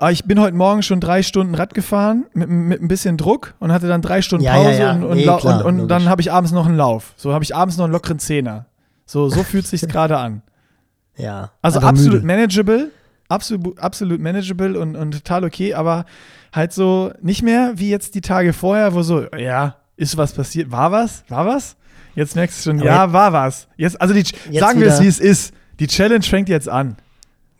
Ah, 0.00 0.10
Ich 0.10 0.24
bin 0.24 0.40
heute 0.40 0.56
Morgen 0.56 0.82
schon 0.82 1.00
drei 1.00 1.22
Stunden 1.22 1.54
Rad 1.54 1.74
gefahren 1.74 2.26
mit, 2.32 2.48
mit 2.48 2.82
ein 2.82 2.88
bisschen 2.88 3.16
Druck 3.16 3.54
und 3.60 3.72
hatte 3.72 3.86
dann 3.86 4.02
drei 4.02 4.22
Stunden 4.22 4.44
Ja, 4.44 4.56
ja, 4.56 4.62
Pause 4.62 4.78
ja. 4.80 4.92
und, 4.92 5.04
und, 5.04 5.16
Nee, 5.16 5.24
klar, 5.24 5.64
und, 5.64 5.80
und 5.80 5.88
dann 5.88 6.08
habe 6.08 6.20
ich 6.20 6.32
abends 6.32 6.52
noch 6.52 6.66
einen 6.66 6.76
Lauf. 6.76 7.12
So 7.16 7.32
habe 7.32 7.44
ich 7.44 7.54
abends 7.54 7.76
noch 7.76 7.84
einen 7.84 7.92
lockeren 7.92 8.18
Zehner. 8.18 8.66
So, 9.06 9.28
so 9.28 9.42
fühlt 9.42 9.66
sich 9.66 9.82
gerade 9.88 10.18
an. 10.18 10.42
Ja. 11.16 11.50
Also 11.62 11.80
absolut 11.80 12.22
müde. 12.22 12.26
manageable, 12.26 12.90
absolut, 13.28 13.78
absolut 13.78 14.20
manageable 14.20 14.78
und, 14.78 14.96
und 14.96 15.12
total 15.12 15.44
okay, 15.44 15.74
aber 15.74 16.06
halt 16.52 16.72
so 16.72 17.12
nicht 17.20 17.42
mehr 17.42 17.72
wie 17.76 17.90
jetzt 17.90 18.14
die 18.14 18.20
Tage 18.20 18.52
vorher, 18.52 18.94
wo 18.94 19.02
so, 19.02 19.26
ja, 19.36 19.76
ist 19.96 20.16
was 20.16 20.32
passiert, 20.32 20.70
war 20.70 20.90
was, 20.92 21.24
war 21.28 21.46
was? 21.46 21.76
Jetzt 22.14 22.34
merkst 22.34 22.58
du 22.58 22.70
schon, 22.70 22.80
Aber 22.80 22.88
ja, 22.88 23.12
war 23.12 23.32
was. 23.32 23.68
Jetzt, 23.76 24.00
also 24.00 24.14
die, 24.14 24.20
Jetzt 24.20 24.60
sagen 24.60 24.80
wir 24.80 24.88
es, 24.88 25.00
wie 25.00 25.06
es 25.06 25.20
ist. 25.20 25.54
Die 25.78 25.86
Challenge 25.86 26.22
fängt 26.22 26.48
jetzt 26.48 26.68
an. 26.68 26.96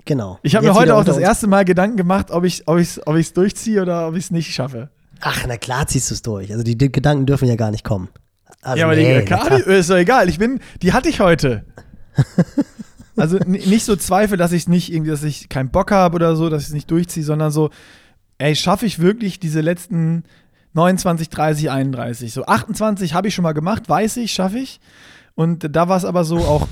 Genau. 0.04 0.38
Ich 0.42 0.56
habe 0.56 0.66
mir 0.66 0.74
heute 0.74 0.96
auch 0.96 1.04
das 1.04 1.18
erste 1.18 1.46
Mal 1.46 1.64
Gedanken 1.64 1.96
gemacht, 1.96 2.30
ob 2.30 2.44
ich 2.44 2.60
es 2.60 2.68
ob 2.68 2.78
ich's, 2.78 3.00
ob 3.06 3.16
ich's 3.16 3.32
durchziehe 3.32 3.82
oder 3.82 4.08
ob 4.08 4.16
ich 4.16 4.24
es 4.24 4.30
nicht 4.30 4.52
schaffe. 4.52 4.88
Ach, 5.20 5.44
na 5.46 5.56
klar 5.56 5.86
ziehst 5.86 6.10
du 6.10 6.14
es 6.14 6.22
durch. 6.22 6.50
Also 6.50 6.64
die, 6.64 6.76
die 6.76 6.90
Gedanken 6.90 7.26
dürfen 7.26 7.46
ja 7.46 7.56
gar 7.56 7.70
nicht 7.70 7.84
kommen. 7.84 8.08
Also 8.62 8.78
ja, 8.78 8.86
aber 8.86 8.96
nee, 8.96 9.20
die, 9.20 9.24
klar, 9.24 9.48
die, 9.50 9.70
ist 9.70 9.90
doch 9.90 9.96
egal. 9.96 10.28
Ich 10.28 10.38
bin, 10.38 10.60
die 10.82 10.92
hatte 10.92 11.08
ich 11.08 11.20
heute. 11.20 11.64
Also 13.16 13.36
nicht 13.46 13.84
so 13.84 13.96
Zweifel, 13.96 14.38
dass 14.38 14.52
ich 14.52 14.66
nicht 14.66 14.90
irgendwie, 14.90 15.10
dass 15.10 15.22
ich 15.22 15.50
keinen 15.50 15.70
Bock 15.70 15.90
habe 15.90 16.14
oder 16.14 16.36
so, 16.36 16.48
dass 16.48 16.62
ich 16.62 16.68
es 16.68 16.74
nicht 16.74 16.90
durchziehe, 16.90 17.24
sondern 17.24 17.50
so, 17.50 17.68
ey, 18.38 18.56
schaffe 18.56 18.86
ich 18.86 18.98
wirklich 18.98 19.38
diese 19.38 19.60
letzten 19.60 20.24
29, 20.72 21.28
30, 21.28 21.70
31. 21.70 22.32
So 22.32 22.46
28 22.46 23.12
habe 23.12 23.28
ich 23.28 23.34
schon 23.34 23.42
mal 23.42 23.52
gemacht, 23.52 23.88
weiß 23.88 24.16
ich, 24.18 24.32
schaffe 24.32 24.58
ich. 24.58 24.80
Und 25.34 25.74
da 25.76 25.88
war 25.88 25.96
es 25.96 26.04
aber 26.04 26.24
so 26.24 26.38
auch, 26.38 26.66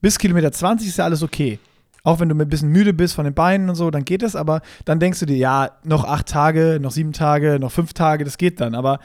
bis 0.00 0.18
Kilometer 0.18 0.52
20 0.52 0.88
ist 0.88 0.98
ja 0.98 1.04
alles 1.04 1.22
okay. 1.22 1.58
Auch 2.04 2.20
wenn 2.20 2.28
du 2.28 2.34
ein 2.36 2.48
bisschen 2.48 2.68
müde 2.68 2.92
bist 2.94 3.14
von 3.14 3.24
den 3.24 3.34
Beinen 3.34 3.68
und 3.68 3.74
so, 3.74 3.90
dann 3.90 4.04
geht 4.04 4.22
es, 4.22 4.36
aber 4.36 4.60
dann 4.84 5.00
denkst 5.00 5.18
du 5.20 5.26
dir, 5.26 5.36
ja, 5.36 5.70
noch 5.84 6.04
acht 6.04 6.26
Tage, 6.28 6.78
noch 6.80 6.90
sieben 6.92 7.12
Tage, 7.12 7.58
noch 7.58 7.72
fünf 7.72 7.92
Tage, 7.94 8.24
das 8.24 8.38
geht 8.38 8.60
dann. 8.60 8.74
Aber 8.76 9.00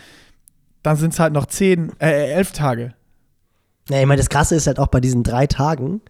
dann 0.83 0.97
sind 0.97 1.13
es 1.13 1.19
halt 1.19 1.33
noch 1.33 1.45
zehn, 1.47 1.91
äh, 1.99 2.31
elf 2.33 2.51
Tage. 2.51 2.93
Ja, 3.89 3.99
ich 3.99 4.05
meine, 4.05 4.19
das 4.19 4.29
Krasse 4.29 4.55
ist 4.55 4.67
halt 4.67 4.79
auch 4.79 4.87
bei 4.87 4.99
diesen 4.99 5.23
drei 5.23 5.47
Tagen, 5.47 6.01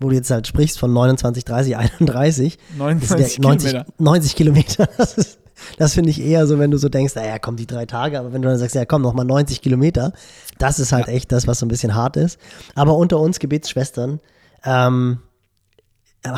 wo 0.00 0.08
du 0.10 0.14
jetzt 0.16 0.30
halt 0.30 0.46
sprichst 0.46 0.78
von 0.78 0.92
29, 0.92 1.44
30, 1.44 1.76
31, 1.76 2.58
das 2.58 2.78
sind 2.78 2.78
99 2.78 3.36
ja 3.36 3.42
90, 3.48 3.70
Kilometer. 3.70 3.92
90 3.98 4.36
Kilometer. 4.36 4.88
Das, 4.98 5.14
ist- 5.16 5.38
das 5.78 5.94
finde 5.94 6.10
ich 6.10 6.20
eher 6.20 6.48
so, 6.48 6.58
wenn 6.58 6.72
du 6.72 6.78
so 6.78 6.88
denkst, 6.88 7.14
naja, 7.14 7.38
komm, 7.38 7.54
die 7.56 7.66
drei 7.66 7.86
Tage, 7.86 8.18
aber 8.18 8.32
wenn 8.32 8.42
du 8.42 8.48
dann 8.48 8.58
sagst, 8.58 8.74
ja, 8.74 8.84
komm, 8.84 9.02
nochmal 9.02 9.24
90 9.24 9.62
Kilometer, 9.62 10.12
das 10.58 10.80
ist 10.80 10.90
halt 10.92 11.06
echt 11.06 11.30
das, 11.30 11.46
was 11.46 11.60
so 11.60 11.64
ein 11.64 11.68
bisschen 11.68 11.94
hart 11.94 12.16
ist. 12.16 12.40
Aber 12.74 12.96
unter 12.96 13.20
uns 13.20 13.38
Gebetsschwestern, 13.38 14.18
ähm, 14.64 15.18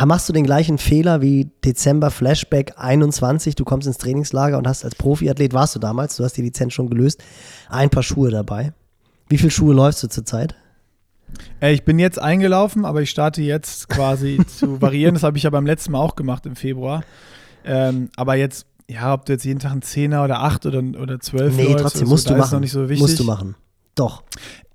machst 0.06 0.28
du 0.28 0.32
den 0.32 0.44
gleichen 0.44 0.78
Fehler 0.78 1.22
wie 1.22 1.50
Dezember 1.64 2.10
Flashback 2.10 2.74
21, 2.76 3.54
du 3.54 3.64
kommst 3.64 3.86
ins 3.86 3.98
Trainingslager 3.98 4.58
und 4.58 4.66
hast 4.66 4.84
als 4.84 4.94
Profiathlet, 4.94 5.52
warst 5.54 5.74
du 5.74 5.78
damals, 5.78 6.16
du 6.16 6.24
hast 6.24 6.36
die 6.36 6.42
Lizenz 6.42 6.72
schon 6.72 6.90
gelöst, 6.90 7.22
ein 7.68 7.90
paar 7.90 8.02
Schuhe 8.02 8.30
dabei. 8.30 8.72
Wie 9.28 9.38
viele 9.38 9.50
Schuhe 9.50 9.74
läufst 9.74 10.02
du 10.02 10.08
zurzeit? 10.08 10.54
Äh, 11.60 11.72
ich 11.72 11.84
bin 11.84 11.98
jetzt 11.98 12.20
eingelaufen, 12.20 12.84
aber 12.84 13.02
ich 13.02 13.10
starte 13.10 13.42
jetzt 13.42 13.88
quasi 13.88 14.40
zu 14.46 14.80
variieren. 14.80 15.14
Das 15.14 15.22
habe 15.22 15.36
ich 15.36 15.44
ja 15.44 15.50
beim 15.50 15.66
letzten 15.66 15.92
Mal 15.92 16.00
auch 16.00 16.16
gemacht 16.16 16.46
im 16.46 16.56
Februar. 16.56 17.02
Ähm, 17.64 18.10
aber 18.16 18.36
jetzt, 18.36 18.66
ja, 18.88 19.12
ob 19.12 19.26
du 19.26 19.32
jetzt 19.32 19.44
jeden 19.44 19.58
Tag 19.58 19.72
einen 19.72 19.82
Zehner 19.82 20.22
oder 20.24 20.40
acht 20.40 20.66
oder, 20.66 20.78
oder 20.78 21.18
zwölf 21.20 21.56
Nee, 21.56 21.64
läufst 21.64 21.78
trotzdem 21.78 22.02
oder 22.02 22.06
so, 22.06 22.12
musst 22.12 22.30
du 22.30 22.36
machen. 22.36 22.52
noch 22.52 22.60
nicht 22.60 22.72
so 22.72 22.88
wichtig. 22.88 23.00
Musst 23.02 23.18
du 23.18 23.24
machen. 23.24 23.56
Doch. 23.94 24.22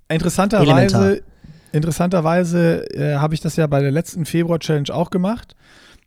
Interessanterweise. 0.08 1.22
Interessanterweise 1.72 2.88
äh, 2.94 3.16
habe 3.16 3.34
ich 3.34 3.40
das 3.40 3.56
ja 3.56 3.66
bei 3.66 3.80
der 3.80 3.90
letzten 3.90 4.24
Februar-Challenge 4.24 4.94
auch 4.94 5.10
gemacht 5.10 5.56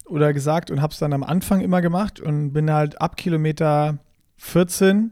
oder 0.05 0.34
gesagt 0.34 0.72
und 0.72 0.81
habe 0.81 0.93
es 0.93 1.00
dann 1.00 1.13
am 1.13 1.24
Anfang 1.24 1.62
immer 1.62 1.81
gemacht 1.81 2.19
und 2.19 2.53
bin 2.53 2.72
halt 2.72 3.01
ab 3.01 3.17
Kilometer 3.17 3.98
14 4.38 5.12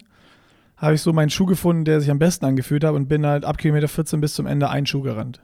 habe 0.78 0.96
ich 0.96 1.02
so 1.02 1.14
meinen 1.14 1.30
Schuh 1.30 1.46
gefunden, 1.46 1.86
der 1.86 2.02
sich 2.02 2.12
am 2.12 2.20
besten 2.20 2.46
angefühlt 2.46 2.84
hat 2.84 2.94
und 2.94 3.08
bin 3.08 3.26
halt 3.26 3.46
ab 3.46 3.58
Kilometer 3.58 3.88
14 3.88 4.20
bis 4.20 4.34
zum 4.34 4.46
Ende 4.46 4.70
einen 4.70 4.86
Schuh 4.86 5.02
gerannt. 5.02 5.42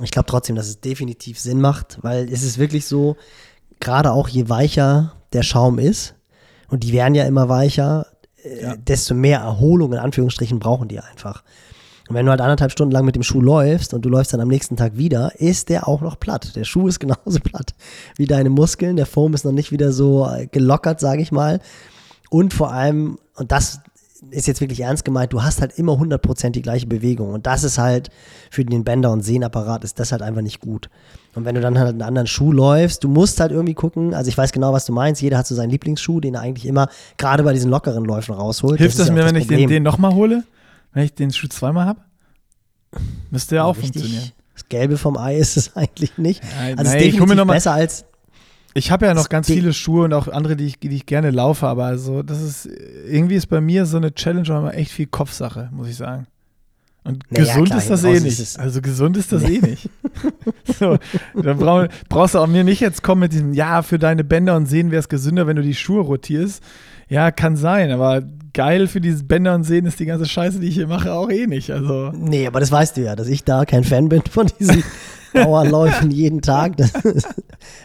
Ich 0.00 0.12
glaube 0.12 0.26
trotzdem, 0.26 0.54
dass 0.54 0.68
es 0.68 0.80
definitiv 0.80 1.40
Sinn 1.40 1.60
macht, 1.60 1.98
weil 2.02 2.32
es 2.32 2.44
ist 2.44 2.58
wirklich 2.58 2.86
so, 2.86 3.16
gerade 3.80 4.12
auch 4.12 4.28
je 4.28 4.48
weicher 4.48 5.14
der 5.32 5.42
Schaum 5.42 5.78
ist, 5.78 6.14
und 6.68 6.84
die 6.84 6.92
werden 6.92 7.14
ja 7.14 7.24
immer 7.24 7.48
weicher, 7.48 8.06
äh, 8.42 8.62
ja. 8.62 8.76
desto 8.76 9.14
mehr 9.14 9.40
Erholung 9.40 9.92
in 9.92 9.98
Anführungsstrichen 9.98 10.58
brauchen 10.58 10.88
die 10.88 11.00
einfach. 11.00 11.42
Und 12.08 12.14
wenn 12.14 12.24
du 12.24 12.30
halt 12.30 12.40
anderthalb 12.40 12.72
Stunden 12.72 12.92
lang 12.92 13.04
mit 13.04 13.14
dem 13.14 13.22
Schuh 13.22 13.40
läufst 13.40 13.92
und 13.92 14.04
du 14.04 14.08
läufst 14.08 14.32
dann 14.32 14.40
am 14.40 14.48
nächsten 14.48 14.76
Tag 14.76 14.96
wieder, 14.96 15.32
ist 15.38 15.68
der 15.68 15.86
auch 15.86 16.00
noch 16.00 16.18
platt. 16.18 16.56
Der 16.56 16.64
Schuh 16.64 16.88
ist 16.88 17.00
genauso 17.00 17.38
platt 17.42 17.74
wie 18.16 18.26
deine 18.26 18.50
Muskeln. 18.50 18.96
Der 18.96 19.06
Foam 19.06 19.34
ist 19.34 19.44
noch 19.44 19.52
nicht 19.52 19.72
wieder 19.72 19.92
so 19.92 20.26
äh, 20.26 20.46
gelockert, 20.46 21.00
sage 21.00 21.22
ich 21.22 21.32
mal. 21.32 21.60
Und 22.30 22.54
vor 22.54 22.72
allem, 22.72 23.18
und 23.36 23.52
das 23.52 23.80
ist 24.30 24.46
jetzt 24.46 24.60
wirklich 24.60 24.80
ernst 24.80 25.04
gemeint, 25.04 25.32
du 25.32 25.42
hast 25.42 25.60
halt 25.60 25.78
immer 25.78 25.92
100% 25.92 26.50
die 26.50 26.62
gleiche 26.62 26.86
Bewegung. 26.86 27.32
Und 27.32 27.46
das 27.46 27.62
ist 27.62 27.78
halt 27.78 28.10
für 28.50 28.64
den 28.64 28.84
Bänder- 28.84 29.12
und 29.12 29.22
Sehnapparat 29.22 29.84
ist 29.84 30.00
das 30.00 30.12
halt 30.12 30.22
einfach 30.22 30.42
nicht 30.42 30.60
gut. 30.60 30.88
Und 31.34 31.44
wenn 31.44 31.54
du 31.54 31.60
dann 31.60 31.78
halt 31.78 31.90
einen 31.90 32.02
anderen 32.02 32.26
Schuh 32.26 32.52
läufst, 32.52 33.04
du 33.04 33.08
musst 33.08 33.38
halt 33.38 33.52
irgendwie 33.52 33.74
gucken, 33.74 34.14
also 34.14 34.28
ich 34.28 34.36
weiß 34.36 34.50
genau, 34.52 34.72
was 34.72 34.86
du 34.86 34.92
meinst, 34.92 35.22
jeder 35.22 35.38
hat 35.38 35.46
so 35.46 35.54
seinen 35.54 35.70
Lieblingsschuh, 35.70 36.20
den 36.20 36.34
er 36.34 36.40
eigentlich 36.40 36.66
immer 36.66 36.88
gerade 37.16 37.42
bei 37.44 37.52
diesen 37.52 37.70
lockeren 37.70 38.04
Läufen 38.04 38.34
rausholt. 38.34 38.78
Hilft 38.78 38.98
das, 38.98 39.06
das 39.06 39.14
mir, 39.14 39.24
wenn 39.24 39.34
das 39.34 39.42
ich 39.42 39.48
den, 39.48 39.68
den 39.68 39.82
nochmal 39.82 40.14
hole? 40.14 40.42
Wenn 40.92 41.04
ich 41.04 41.14
den 41.14 41.32
Schuh 41.32 41.48
zweimal 41.48 41.86
habe? 41.86 42.00
Müsste 43.30 43.56
ja 43.56 43.64
auch 43.64 43.76
richtig, 43.76 44.02
funktionieren. 44.02 44.32
Das 44.54 44.68
Gelbe 44.68 44.98
vom 44.98 45.16
Ei 45.16 45.36
ist 45.36 45.56
es 45.56 45.76
eigentlich 45.76 46.18
nicht. 46.18 46.42
Ja, 46.42 46.76
also 46.76 46.90
nein, 46.90 46.98
definitiv 46.98 47.46
besser 47.46 47.72
als 47.72 48.04
ich 48.74 48.90
habe 48.92 49.06
ja 49.06 49.14
noch 49.14 49.28
ganz 49.28 49.48
viele 49.48 49.72
Schuhe 49.72 50.04
und 50.04 50.12
auch 50.12 50.28
andere, 50.28 50.54
die 50.54 50.66
ich, 50.66 50.78
die 50.78 50.88
ich 50.90 51.06
gerne 51.06 51.30
laufe, 51.30 51.66
aber 51.66 51.86
also 51.86 52.22
das 52.22 52.40
ist, 52.40 52.66
irgendwie 53.06 53.34
ist 53.34 53.46
bei 53.46 53.60
mir 53.60 53.86
so 53.86 53.96
eine 53.96 54.14
Challenge 54.14 54.46
immer 54.48 54.74
echt 54.74 54.92
viel 54.92 55.06
Kopfsache, 55.06 55.68
muss 55.72 55.88
ich 55.88 55.96
sagen. 55.96 56.26
Und 57.02 57.24
naja, 57.30 57.44
gesund 57.44 57.68
klar, 57.68 57.78
ist 57.78 57.90
das 57.90 58.04
eh 58.04 58.20
nicht. 58.20 58.38
Ist 58.38 58.58
also 58.58 58.82
gesund 58.82 59.16
ist 59.16 59.32
das 59.32 59.42
eh 59.44 59.58
nicht. 59.60 59.88
so, 60.78 60.98
dann 61.34 61.58
brauch, 61.58 61.86
brauchst 62.08 62.34
du 62.34 62.38
auch 62.38 62.46
mir 62.46 62.64
nicht 62.64 62.80
jetzt 62.80 63.02
kommen 63.02 63.22
mit 63.22 63.32
diesem, 63.32 63.54
ja, 63.54 63.82
für 63.82 63.98
deine 63.98 64.24
Bänder 64.24 64.54
und 64.56 64.66
Sehnen 64.66 64.90
wäre 64.90 65.00
es 65.00 65.08
gesünder, 65.08 65.46
wenn 65.46 65.56
du 65.56 65.62
die 65.62 65.74
Schuhe 65.74 66.02
rotierst. 66.02 66.62
Ja, 67.08 67.30
kann 67.30 67.56
sein, 67.56 67.90
aber 67.90 68.22
geil 68.58 68.88
für 68.88 69.00
dieses 69.00 69.22
Bänder 69.22 69.54
und 69.54 69.62
Sehnen 69.62 69.86
ist 69.86 70.00
die 70.00 70.04
ganze 70.04 70.26
Scheiße, 70.26 70.58
die 70.58 70.66
ich 70.66 70.74
hier 70.74 70.88
mache, 70.88 71.12
auch 71.12 71.30
eh 71.30 71.46
nicht. 71.46 71.70
Also. 71.70 72.10
Nee, 72.10 72.44
aber 72.44 72.58
das 72.58 72.72
weißt 72.72 72.96
du 72.96 73.02
ja, 73.02 73.14
dass 73.14 73.28
ich 73.28 73.44
da 73.44 73.64
kein 73.64 73.84
Fan 73.84 74.08
bin 74.08 74.22
von 74.28 74.48
diesen 74.58 74.82
Dauerläufen 75.32 76.10
jeden 76.10 76.42
Tag. 76.42 76.76
Das 76.76 76.92
ist, 77.04 77.28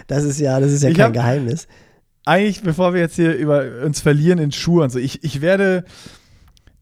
das 0.08 0.24
ist 0.24 0.40
ja, 0.40 0.60
das 0.60 0.72
ist 0.72 0.82
ja 0.82 0.90
ich 0.90 0.98
kein 0.98 1.06
hab, 1.06 1.14
Geheimnis. 1.14 1.68
Eigentlich, 2.26 2.64
bevor 2.64 2.96
wir 2.96 3.02
jetzt 3.02 3.18
hier 3.18 3.36
über 3.36 3.64
uns 3.86 4.02
verlieren 4.02 4.40
in 4.40 4.52
Schuhe 4.52 4.84
und 4.84 4.90
so, 4.90 4.98
ich, 4.98 5.24
ich 5.24 5.42
werde. 5.42 5.86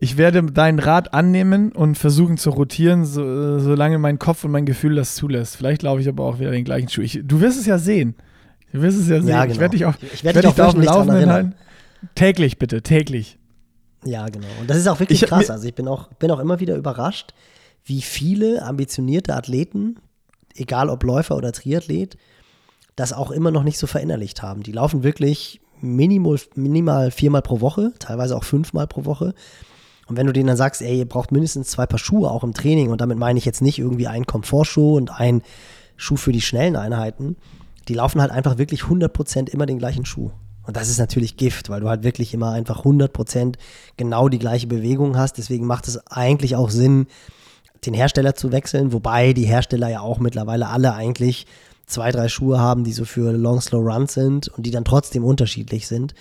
Ich 0.04 0.18
werde 0.18 0.42
deinen 0.42 0.80
Rat 0.80 1.14
annehmen 1.14 1.72
und 1.72 1.96
versuchen 1.96 2.38
zu 2.38 2.50
rotieren, 2.50 3.06
so, 3.06 3.60
solange 3.60 4.00
mein 4.00 4.18
Kopf 4.18 4.44
und 4.44 4.50
mein 4.50 4.66
Gefühl 4.66 4.96
das 4.96 5.14
zulässt. 5.14 5.58
Vielleicht 5.58 5.84
laufe 5.84 6.02
ich 6.02 6.10
aber 6.10 6.24
auch 6.24 6.40
wieder 6.40 6.50
den 6.50 6.64
gleichen 6.64 6.90
Schuh. 6.90 7.02
Ich, 7.02 7.20
du 7.24 7.40
wirst 7.40 7.60
es 7.60 7.68
ja 7.68 7.78
sehen. 7.78 8.16
Du 8.74 8.82
wirst 8.82 8.98
es 8.98 9.10
ja 9.10 9.22
sehen. 9.22 9.28
Ja, 9.28 9.44
genau. 9.44 9.54
Ich 9.54 9.60
werde 9.60 9.78
dich 9.78 9.86
auch, 9.86 9.94
ich 10.12 10.24
werd 10.24 10.38
dich 10.38 10.60
auf 10.60 10.74
dem 10.74 10.82
Laufenden 10.82 11.30
halten. 11.30 11.56
Täglich 12.16 12.58
bitte, 12.58 12.82
täglich. 12.82 13.38
Ja, 14.04 14.28
genau. 14.28 14.48
Und 14.60 14.70
das 14.70 14.78
ist 14.78 14.88
auch 14.88 15.00
wirklich 15.00 15.24
ich, 15.24 15.30
krass. 15.30 15.50
Also 15.50 15.68
ich 15.68 15.76
bin 15.76 15.88
auch, 15.88 16.08
bin 16.14 16.32
auch 16.32 16.40
immer 16.40 16.60
wieder 16.60 16.76
überrascht, 16.76 17.34
wie 17.84 18.02
viele 18.02 18.64
ambitionierte 18.64 19.36
Athleten 19.36 19.98
egal 20.56 20.90
ob 20.90 21.04
Läufer 21.04 21.36
oder 21.36 21.52
Triathlet, 21.52 22.18
das 22.96 23.14
auch 23.14 23.32
immer 23.32 23.52
noch 23.52 23.64
nicht 23.64 23.78
so 23.78 23.88
verinnerlicht 23.88 24.42
haben. 24.42 24.64
Die 24.64 24.72
laufen 24.72 25.04
wirklich 25.04 25.62
minimal, 25.80 26.40
minimal 26.56 27.12
viermal 27.12 27.42
pro 27.42 27.62
Woche, 27.62 27.94
teilweise 28.00 28.36
auch 28.36 28.44
fünfmal 28.44 28.88
pro 28.88 29.06
Woche. 29.06 29.34
Und 30.08 30.18
wenn 30.18 30.28
du 30.28 30.34
denen 30.34 30.48
dann 30.48 30.58
sagst, 30.58 30.82
ey, 30.82 31.00
ihr 31.00 31.08
braucht 31.08 31.32
mindestens 31.32 31.70
zwei 31.70 31.86
Paar 31.86 32.00
Schuhe 32.00 32.30
auch 32.30 32.44
im 32.44 32.54
Training, 32.54 32.90
und 32.90 33.02
damit 33.02 33.18
meine 33.18 33.40
ich 33.40 33.46
jetzt 33.46 33.62
nicht 33.62 33.80
irgendwie 33.80 34.08
einen 34.08 34.26
Komfortschuh 34.26 34.98
und 34.98 35.10
einen 35.10 35.42
Schuh 35.96 36.18
für 36.18 36.32
die 36.32 36.42
schnellen 36.42 36.76
Einheiten, 36.76 37.38
die 37.88 37.94
laufen 37.94 38.22
halt 38.22 38.32
einfach 38.32 38.58
wirklich 38.58 38.82
100% 38.82 39.50
immer 39.50 39.66
den 39.66 39.80
gleichen 39.80 40.06
Schuh. 40.06 40.32
Und 40.64 40.78
das 40.78 40.90
ist 40.90 41.00
natürlich 41.00 41.38
Gift, 41.38 41.70
weil 41.70 41.82
du 41.82 41.90
halt 41.90 42.04
wirklich 42.04 42.34
immer 42.34 42.52
einfach 42.52 42.86
100% 42.86 43.56
genau 43.98 44.30
die 44.30 44.40
gleiche 44.40 44.68
Bewegung 44.68 45.18
hast. 45.18 45.38
Deswegen 45.38 45.66
macht 45.66 45.88
es 45.88 46.06
eigentlich 46.08 46.56
auch 46.56 46.70
Sinn, 46.70 47.08
den 47.86 47.94
Hersteller 47.94 48.36
zu 48.36 48.52
wechseln, 48.52 48.94
wobei 48.94 49.34
die 49.34 49.46
Hersteller 49.46 49.90
ja 49.90 50.02
auch 50.02 50.20
mittlerweile 50.20 50.68
alle 50.68 50.94
eigentlich 50.94 51.48
zwei, 51.88 52.12
drei 52.12 52.30
Schuhe 52.30 52.60
haben, 52.60 52.84
die 52.84 52.94
so 52.94 53.06
für 53.06 53.32
Long 53.32 53.60
Slow 53.60 53.82
Runs 53.82 54.14
sind 54.14 54.48
und 54.50 54.66
die 54.66 54.72
dann 54.72 54.86
trotzdem 54.86 55.24
unterschiedlich 55.24 55.88
sind. 55.88 56.14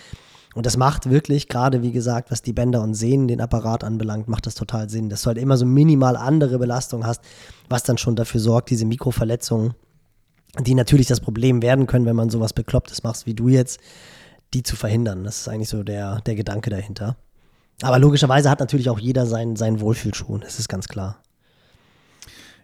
Und 0.55 0.67
das 0.67 0.77
macht 0.77 1.09
wirklich, 1.11 1.49
gerade 1.49 1.83
wie 1.83 1.93
gesagt, 1.93 2.31
was 2.31 2.43
die 2.43 2.53
Bänder 2.53 2.83
und 2.83 2.95
Sehnen, 2.95 3.29
den 3.29 3.41
Apparat 3.41 3.85
anbelangt, 3.85 4.27
macht 4.27 4.47
das 4.47 4.57
total 4.57 4.91
Sinn, 4.91 5.09
dass 5.09 5.23
du 5.23 5.29
halt 5.29 5.39
immer 5.39 5.57
so 5.57 5.65
minimal 5.65 6.17
andere 6.17 6.59
Belastung 6.59 7.07
hast, 7.07 7.23
was 7.69 7.85
dann 7.85 7.99
schon 7.99 8.17
dafür 8.17 8.41
sorgt, 8.41 8.71
diese 8.71 8.85
Mikroverletzungen, 8.85 9.75
die 10.59 10.75
natürlich 10.75 11.07
das 11.07 11.21
Problem 11.21 11.63
werden 11.63 11.87
können, 11.87 12.07
wenn 12.07 12.17
man 12.17 12.31
sowas 12.31 12.53
Beklopptes 12.53 13.05
macht, 13.05 13.27
wie 13.27 13.35
du 13.35 13.49
jetzt, 13.49 13.79
die 14.55 14.63
zu 14.63 14.77
verhindern. 14.77 15.25
Das 15.25 15.41
ist 15.41 15.49
eigentlich 15.49 15.69
so 15.69 15.83
der, 15.83 16.21
der 16.23 16.35
Gedanke 16.35 16.71
dahinter. 16.71 17.17
Aber 17.83 17.99
logischerweise 17.99 18.51
hat 18.51 18.61
natürlich 18.61 18.91
auch 18.91 18.99
jeder 18.99 19.27
seinen, 19.27 19.57
seinen 19.57 19.81
Wohlfühlschuh, 19.81 20.39
das 20.39 20.59
ist 20.59 20.69
ganz 20.69 20.89
klar. 20.89 21.23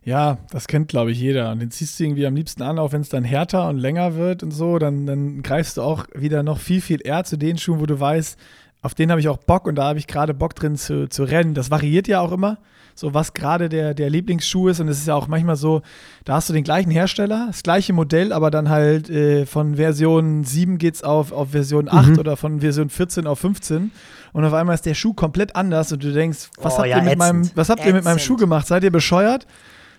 Ja, 0.05 0.39
das 0.51 0.69
kennt, 0.69 0.87
glaube 0.87 1.11
ich, 1.11 1.19
jeder. 1.19 1.51
Und 1.51 1.59
den 1.59 1.73
ziehst 1.73 1.99
du 1.99 2.05
irgendwie 2.05 2.27
am 2.27 2.37
liebsten 2.37 2.63
an, 2.63 2.79
auch 2.79 2.93
wenn 2.93 3.01
es 3.01 3.09
dann 3.09 3.25
härter 3.25 3.69
und 3.69 3.79
länger 3.79 4.15
wird 4.15 4.45
und 4.45 4.53
so. 4.53 4.79
Dann, 4.79 5.05
dann 5.05 5.43
greifst 5.43 5.79
du 5.79 5.83
auch 5.83 6.07
wieder 6.15 6.45
noch 6.45 6.59
viel, 6.59 6.81
viel 6.81 7.01
eher 7.05 7.25
zu 7.25 7.37
den 7.37 7.59
Schuhen, 7.59 7.81
wo 7.81 7.87
du 7.87 7.99
weißt, 7.99 8.39
auf 8.87 8.95
den 8.95 9.11
habe 9.11 9.21
ich 9.21 9.29
auch 9.29 9.37
Bock 9.37 9.67
und 9.67 9.75
da 9.75 9.85
habe 9.85 9.99
ich 9.99 10.07
gerade 10.07 10.33
Bock 10.33 10.55
drin 10.55 10.77
zu, 10.77 11.09
zu 11.09 11.25
rennen. 11.25 11.55
Das 11.55 11.71
variiert 11.71 12.09
ja 12.09 12.21
auch 12.21 12.33
immer, 12.33 12.59
so 12.95 13.13
was 13.13 13.35
gerade 13.35 13.69
der, 13.69 13.93
der 13.95 14.09
Lieblingsschuh 14.09 14.69
ist. 14.69 14.81
Und 14.81 14.89
es 14.89 14.99
ist 14.99 15.09
ja 15.09 15.15
auch 15.15 15.27
manchmal 15.27 15.57
so, 15.57 15.83
da 16.25 16.35
hast 16.35 16.49
du 16.49 16.53
den 16.53 16.65
gleichen 16.65 16.91
Hersteller, 16.91 17.49
das 17.49 17.63
gleiche 17.63 17.93
Modell, 17.93 18.33
aber 18.33 18.51
dann 18.51 18.71
halt 18.71 19.11
äh, 19.11 19.45
von 19.45 19.75
Version 19.75 20.45
7 20.45 20.79
geht 20.79 20.95
es 20.95 21.03
auf, 21.03 21.33
auf 21.33 21.51
Version 21.51 21.89
8 21.91 22.11
mhm. 22.11 22.19
oder 22.21 22.37
von 22.37 22.61
Version 22.61 22.89
14 22.89 23.27
auf 23.27 23.41
15. 23.41 23.91
Und 24.33 24.45
auf 24.45 24.53
einmal 24.53 24.75
ist 24.75 24.87
der 24.87 24.95
Schuh 24.95 25.15
komplett 25.15 25.57
anders 25.57 25.93
und 25.93 26.03
du 26.03 26.13
denkst, 26.13 26.51
was 26.59 26.75
oh, 26.75 26.79
habt, 26.79 26.89
ja, 26.89 26.99
ihr, 26.99 27.03
mit 27.03 27.19
meinem, 27.19 27.51
was 27.55 27.69
habt 27.69 27.85
ihr 27.85 27.93
mit 27.93 28.05
meinem 28.05 28.21
Schuh 28.21 28.37
gemacht? 28.37 28.67
Seid 28.67 28.85
ihr 28.85 28.93
bescheuert? 28.93 29.47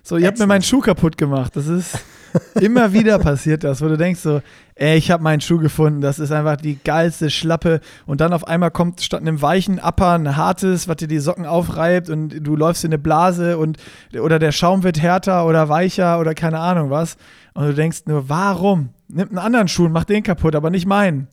So, 0.08 0.16
ihr 0.16 0.28
habt 0.28 0.40
mir 0.40 0.48
meinen 0.48 0.62
Schuh 0.62 0.80
kaputt 0.80 1.18
gemacht. 1.18 1.58
Das 1.58 1.68
ist 1.68 2.00
immer 2.62 2.94
wieder 2.94 3.20
passiert 3.20 3.66
das, 3.66 3.82
wo 3.82 3.90
du 3.90 3.98
denkst 3.98 4.22
so, 4.22 4.42
ey, 4.76 4.98
ich 4.98 5.12
habe 5.12 5.22
meinen 5.22 5.42
Schuh 5.42 5.58
gefunden, 5.58 6.00
das 6.00 6.18
ist 6.18 6.32
einfach 6.32 6.56
die 6.56 6.80
geilste 6.82 7.30
Schlappe 7.30 7.82
und 8.06 8.22
dann 8.22 8.32
auf 8.32 8.48
einmal 8.48 8.72
kommt 8.72 9.02
statt 9.02 9.20
einem 9.20 9.42
weichen 9.42 9.80
Upper 9.80 10.14
ein 10.14 10.38
hartes, 10.38 10.88
was 10.88 10.96
dir 10.96 11.10
die 11.10 11.20
Socken 11.20 11.46
aufreibt 11.46 12.10
und 12.10 12.40
du 12.40 12.56
läufst 12.56 12.86
in 12.86 12.92
eine 12.92 13.00
Blase 13.00 13.58
und 13.58 13.80
oder 14.18 14.40
der 14.40 14.54
Schaum 14.54 14.84
wird 14.84 15.02
härter 15.02 15.46
oder 15.46 15.68
weicher 15.68 16.22
oder 16.22 16.34
keine 16.36 16.60
Ahnung 16.60 16.90
was 16.90 17.18
und 17.54 17.66
du 17.66 17.74
denkst 17.74 18.04
nur, 18.06 18.30
warum? 18.30 18.92
Nimm 19.10 19.28
einen 19.28 19.40
anderen 19.40 19.68
Schuh 19.68 19.88
und 19.88 19.92
mach 19.92 20.06
den 20.06 20.24
kaputt, 20.24 20.56
aber 20.56 20.70
nicht 20.70 20.86
meinen. 20.86 21.28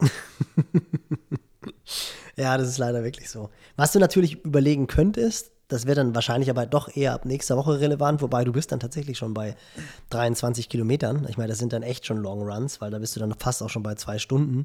ja, 2.36 2.58
das 2.58 2.68
ist 2.68 2.78
leider 2.78 3.04
wirklich 3.04 3.30
so. 3.30 3.50
Was 3.76 3.92
du 3.92 4.00
natürlich 4.00 4.44
überlegen 4.44 4.88
könntest, 4.88 5.52
das 5.68 5.86
wäre 5.86 5.96
dann 5.96 6.14
wahrscheinlich 6.14 6.48
aber 6.48 6.66
doch 6.66 6.94
eher 6.96 7.12
ab 7.12 7.26
nächster 7.26 7.56
Woche 7.56 7.80
relevant, 7.80 8.22
wobei 8.22 8.44
du 8.44 8.52
bist 8.52 8.72
dann 8.72 8.80
tatsächlich 8.80 9.18
schon 9.18 9.34
bei 9.34 9.54
23 10.10 10.68
Kilometern. 10.68 11.26
Ich 11.28 11.36
meine, 11.36 11.48
das 11.48 11.58
sind 11.58 11.74
dann 11.74 11.82
echt 11.82 12.06
schon 12.06 12.16
Long 12.16 12.42
Runs, 12.42 12.80
weil 12.80 12.90
da 12.90 12.98
bist 12.98 13.14
du 13.16 13.20
dann 13.20 13.34
fast 13.38 13.62
auch 13.62 13.68
schon 13.68 13.82
bei 13.82 13.94
zwei 13.94 14.18
Stunden. 14.18 14.64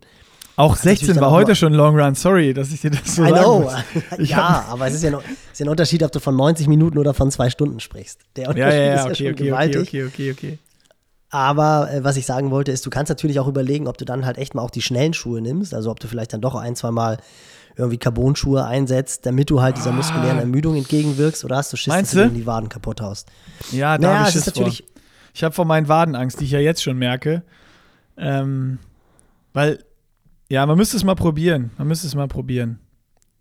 Auch 0.56 0.76
16 0.76 1.20
war 1.20 1.32
heute 1.32 1.56
schon 1.56 1.74
Long 1.74 2.00
Run, 2.00 2.16
sorry, 2.16 2.54
dass 2.54 2.72
ich 2.72 2.82
dir 2.82 2.92
das 2.92 3.16
so 3.16 3.26
I 3.26 3.32
know. 3.32 3.70
ja, 4.20 4.66
aber 4.70 4.88
es 4.88 4.94
ist 4.94 5.04
ja, 5.04 5.12
noch, 5.12 5.24
ist 5.52 5.60
ja 5.60 5.66
ein 5.66 5.70
Unterschied, 5.70 6.04
ob 6.04 6.12
du 6.12 6.20
von 6.20 6.36
90 6.36 6.68
Minuten 6.68 6.98
oder 6.98 7.14
von 7.14 7.32
zwei 7.32 7.50
Stunden 7.50 7.80
sprichst. 7.80 8.20
Der 8.36 8.50
Unterschied 8.50 8.74
ja, 8.74 8.78
ja, 8.80 8.86
ja, 8.86 8.94
ist 8.94 9.00
ja 9.00 9.06
okay, 9.06 9.16
schon 9.16 9.34
okay, 9.34 9.46
gewaltig. 9.46 9.82
Okay, 9.82 10.04
okay, 10.06 10.32
okay, 10.32 10.52
okay. 10.52 10.60
Aber 11.32 11.92
äh, 11.92 12.04
was 12.04 12.16
ich 12.16 12.28
sagen 12.28 12.52
wollte, 12.52 12.72
ist, 12.72 12.86
du 12.86 12.92
kannst 12.92 13.10
natürlich 13.10 13.40
auch 13.40 13.48
überlegen, 13.48 13.88
ob 13.88 13.98
du 13.98 14.06
dann 14.06 14.24
halt 14.24 14.38
echt 14.38 14.54
mal 14.54 14.62
auch 14.62 14.70
die 14.70 14.84
schnellen 14.84 15.16
Schuhe 15.16 15.42
nimmst, 15.42 15.74
also 15.74 15.90
ob 15.90 16.00
du 16.00 16.08
vielleicht 16.08 16.32
dann 16.32 16.42
doch 16.42 16.54
ein, 16.54 16.76
zwei 16.76 16.92
Mal 16.92 17.18
irgendwie 17.75 17.98
Carbon-Schuhe 17.98 18.65
einsetzt, 18.65 19.25
damit 19.25 19.50
du 19.50 19.62
halt 19.62 19.77
dieser 19.77 19.89
ah. 19.92 19.94
muskulären 19.94 20.39
Ermüdung 20.39 20.75
entgegenwirkst? 20.75 21.44
Oder 21.44 21.58
hast 21.58 21.74
du 21.74 21.77
Schiss, 21.77 21.94
Meinst 21.94 22.15
dass 22.15 22.30
du 22.30 22.34
die 22.34 22.46
Waden 22.46 22.70
kaputt 22.70 23.01
haust? 23.01 23.30
Ja, 23.72 23.98
da 23.98 24.08
naja, 24.08 24.20
habe 24.20 24.30
ich 24.30 24.34
Schiss 24.34 24.46
natürlich 24.46 24.77
vor. 24.80 24.88
Ich 25.34 25.44
habe 25.44 25.53
vor 25.56 25.65
meinen 25.65 25.88
Wadenangst, 25.88 26.39
die 26.39 26.46
ich 26.46 26.51
ja 26.51 26.60
jetzt 26.60 26.84
schon 26.84 26.98
merke. 26.98 27.44
Ähm, 28.18 28.77
weil, 29.53 29.84
ja, 30.50 30.65
man 30.65 30.77
müsste 30.77 30.98
es 30.98 31.03
mal 31.03 31.15
probieren. 31.15 31.72
Man 31.77 31.88
müsste 31.88 32.06
es 32.06 32.13
mal 32.13 32.27
probieren. 32.27 32.80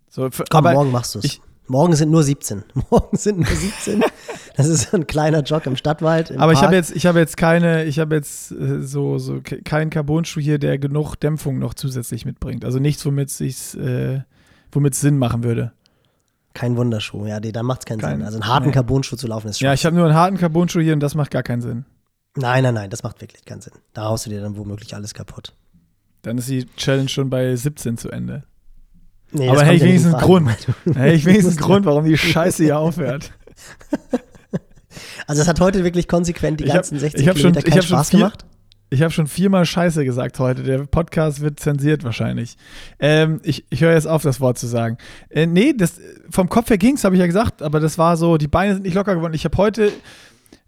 So, 0.09 0.31
für, 0.31 0.43
Komm, 0.49 0.63
morgen 0.63 0.91
machst 0.91 1.15
du 1.15 1.19
es. 1.19 1.39
Morgen 1.67 1.95
sind 1.95 2.11
nur 2.11 2.23
17. 2.23 2.63
Morgen 2.89 3.17
sind 3.17 3.37
nur 3.37 3.47
17. 3.47 4.03
Das 4.55 4.67
ist 4.67 4.91
so 4.91 4.97
ein 4.97 5.07
kleiner 5.07 5.41
Jog 5.41 5.65
im 5.65 5.75
Stadtwald. 5.75 6.31
Im 6.31 6.39
Aber 6.39 6.53
Park. 6.53 6.57
ich 6.57 6.63
habe 6.63 6.75
jetzt, 6.75 6.95
ich 6.95 7.05
habe 7.05 7.19
jetzt 7.19 7.37
keine, 7.37 7.85
ich 7.85 7.99
habe 7.99 8.15
jetzt 8.15 8.51
äh, 8.51 8.81
so, 8.81 9.17
so 9.17 9.41
keinen 9.41 9.89
Carbon-Schuh 9.89 10.41
hier, 10.41 10.59
der 10.59 10.77
genug 10.77 11.15
Dämpfung 11.15 11.59
noch 11.59 11.73
zusätzlich 11.73 12.25
mitbringt. 12.25 12.65
Also 12.65 12.79
nichts, 12.79 13.05
womit 13.05 13.29
es 13.29 13.75
äh, 13.75 14.21
womit 14.71 14.95
Sinn 14.95 15.17
machen 15.17 15.43
würde. 15.43 15.71
Kein 16.53 16.77
Wunderschuh, 16.77 17.25
ja, 17.25 17.39
da 17.39 17.63
macht 17.63 17.79
es 17.79 17.85
keinen 17.85 17.99
Kein, 17.99 18.17
Sinn. 18.17 18.25
Also 18.25 18.37
einen 18.37 18.47
harten 18.47 18.67
nee. 18.67 18.73
Carbon-Schuh 18.73 19.15
zu 19.15 19.27
laufen 19.27 19.47
ist 19.47 19.59
schon. 19.59 19.65
Ja, 19.65 19.73
ich 19.73 19.85
habe 19.85 19.95
nur 19.95 20.05
einen 20.05 20.13
harten 20.13 20.37
Carbon-Schuh 20.37 20.81
hier 20.81 20.93
und 20.93 20.99
das 20.99 21.15
macht 21.15 21.31
gar 21.31 21.41
keinen 21.41 21.61
Sinn. 21.61 21.85
Nein, 22.35 22.63
nein, 22.63 22.73
nein, 22.73 22.89
das 22.89 23.03
macht 23.03 23.21
wirklich 23.21 23.45
keinen 23.45 23.61
Sinn. 23.61 23.73
Da 23.93 24.03
haust 24.03 24.25
du 24.25 24.29
dir 24.29 24.41
dann 24.41 24.57
womöglich 24.57 24.93
alles 24.95 25.13
kaputt. 25.13 25.53
Dann 26.21 26.37
ist 26.37 26.49
die 26.49 26.65
Challenge 26.77 27.09
schon 27.09 27.29
bei 27.29 27.55
17 27.55 27.97
zu 27.97 28.09
Ende. 28.09 28.43
Nee, 29.33 29.49
Aber 29.49 29.63
hätte 29.63 29.75
ich 29.75 29.83
wenigstens 29.83 30.13
einen. 30.13 30.23
Grund. 30.23 30.49
Hätte 30.95 31.13
ich 31.15 31.25
wenigstens 31.25 31.57
einen 31.57 31.65
Grund, 31.65 31.85
warum 31.85 32.05
die 32.05 32.17
Scheiße 32.17 32.63
hier 32.63 32.77
aufhört. 32.79 33.31
Also 35.25 35.41
es 35.41 35.47
hat 35.47 35.59
heute 35.59 35.83
wirklich 35.83 36.07
konsequent 36.07 36.59
die 36.59 36.65
Ich 36.65 36.69
hab- 36.69 36.77
ganzen 36.77 36.99
60 36.99 37.21
ich 37.21 37.25
schon- 37.27 37.35
Kilometer 37.35 37.59
ich 37.59 37.65
keinen 37.65 37.81
schon 37.81 37.97
Spaß 37.97 38.09
vier- 38.09 38.19
gemacht. 38.19 38.45
Ich 38.89 39.01
habe 39.01 39.09
schon 39.11 39.25
viermal 39.25 39.65
Scheiße 39.65 40.05
gesagt 40.05 40.37
heute. 40.37 40.61
Der 40.61 40.79
Podcast 40.85 41.41
wird 41.41 41.59
zensiert 41.59 42.03
wahrscheinlich. 42.03 42.57
Ähm, 42.99 43.39
ich 43.43 43.65
ich 43.71 43.81
höre 43.81 43.93
jetzt 43.93 44.05
auf, 44.05 44.21
das 44.21 44.39
Wort 44.39 44.59
zu 44.59 44.67
sagen. 44.67 44.97
Äh, 45.29 45.47
nee, 45.47 45.73
das, 45.73 45.99
vom 46.29 46.47
Kopf 46.47 46.69
her 46.69 46.77
ging's, 46.77 47.03
habe 47.03 47.15
ich 47.15 47.19
ja 47.19 47.25
gesagt, 47.25 47.63
aber 47.63 47.79
das 47.79 47.97
war 47.97 48.17
so, 48.17 48.37
die 48.37 48.47
Beine 48.47 48.73
sind 48.75 48.83
nicht 48.83 48.93
locker 48.93 49.15
geworden. 49.15 49.33
Ich 49.33 49.45
habe 49.45 49.57
heute, 49.57 49.91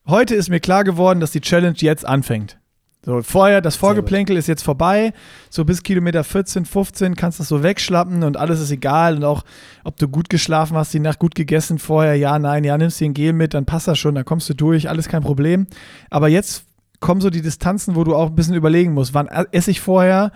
heute 0.08 0.34
ist 0.34 0.50
mir 0.50 0.60
klar 0.60 0.84
geworden, 0.84 1.20
dass 1.20 1.30
die 1.32 1.42
Challenge 1.42 1.76
jetzt 1.78 2.04
anfängt. 2.06 2.58
So, 3.06 3.22
vorher, 3.22 3.62
das 3.62 3.76
Vorgeplänkel 3.76 4.36
ist 4.36 4.48
jetzt 4.48 4.64
vorbei. 4.64 5.14
So 5.52 5.64
bis 5.64 5.84
Kilometer 5.84 6.24
14, 6.24 6.66
15 6.66 7.16
kannst 7.16 7.38
du 7.38 7.42
das 7.44 7.50
so 7.50 7.62
wegschlappen 7.62 8.24
und 8.24 8.36
alles 8.36 8.60
ist 8.60 8.72
egal. 8.72 9.18
Und 9.18 9.24
auch, 9.24 9.44
ob 9.84 9.98
du 9.98 10.08
gut 10.08 10.28
geschlafen 10.28 10.76
hast, 10.76 10.92
die 10.92 11.00
Nacht 11.00 11.20
gut 11.20 11.36
gegessen 11.36 11.78
vorher, 11.78 12.16
ja, 12.16 12.40
nein, 12.40 12.64
ja, 12.64 12.76
nimmst 12.78 13.00
dir 13.00 13.06
ein 13.06 13.14
Gel 13.14 13.34
mit, 13.34 13.54
dann 13.54 13.66
passt 13.66 13.88
das 13.88 14.00
schon, 14.00 14.16
dann 14.16 14.26
kommst 14.26 14.50
du 14.50 14.56
durch, 14.56 14.90
alles 14.90 15.08
kein 15.08 15.22
Problem. 15.22 15.68
Aber 16.10 16.30
jetzt 16.30 16.66
kommen 17.00 17.22
so 17.22 17.30
die 17.30 17.44
Distanzen, 17.44 17.96
wo 17.96 18.04
du 18.04 18.16
auch 18.16 18.30
ein 18.30 18.36
bisschen 18.36 18.56
überlegen 18.56 18.94
musst, 18.94 19.14
wann 19.14 19.28
esse 19.28 19.70
ich 19.70 19.82
vorher, 19.82 20.32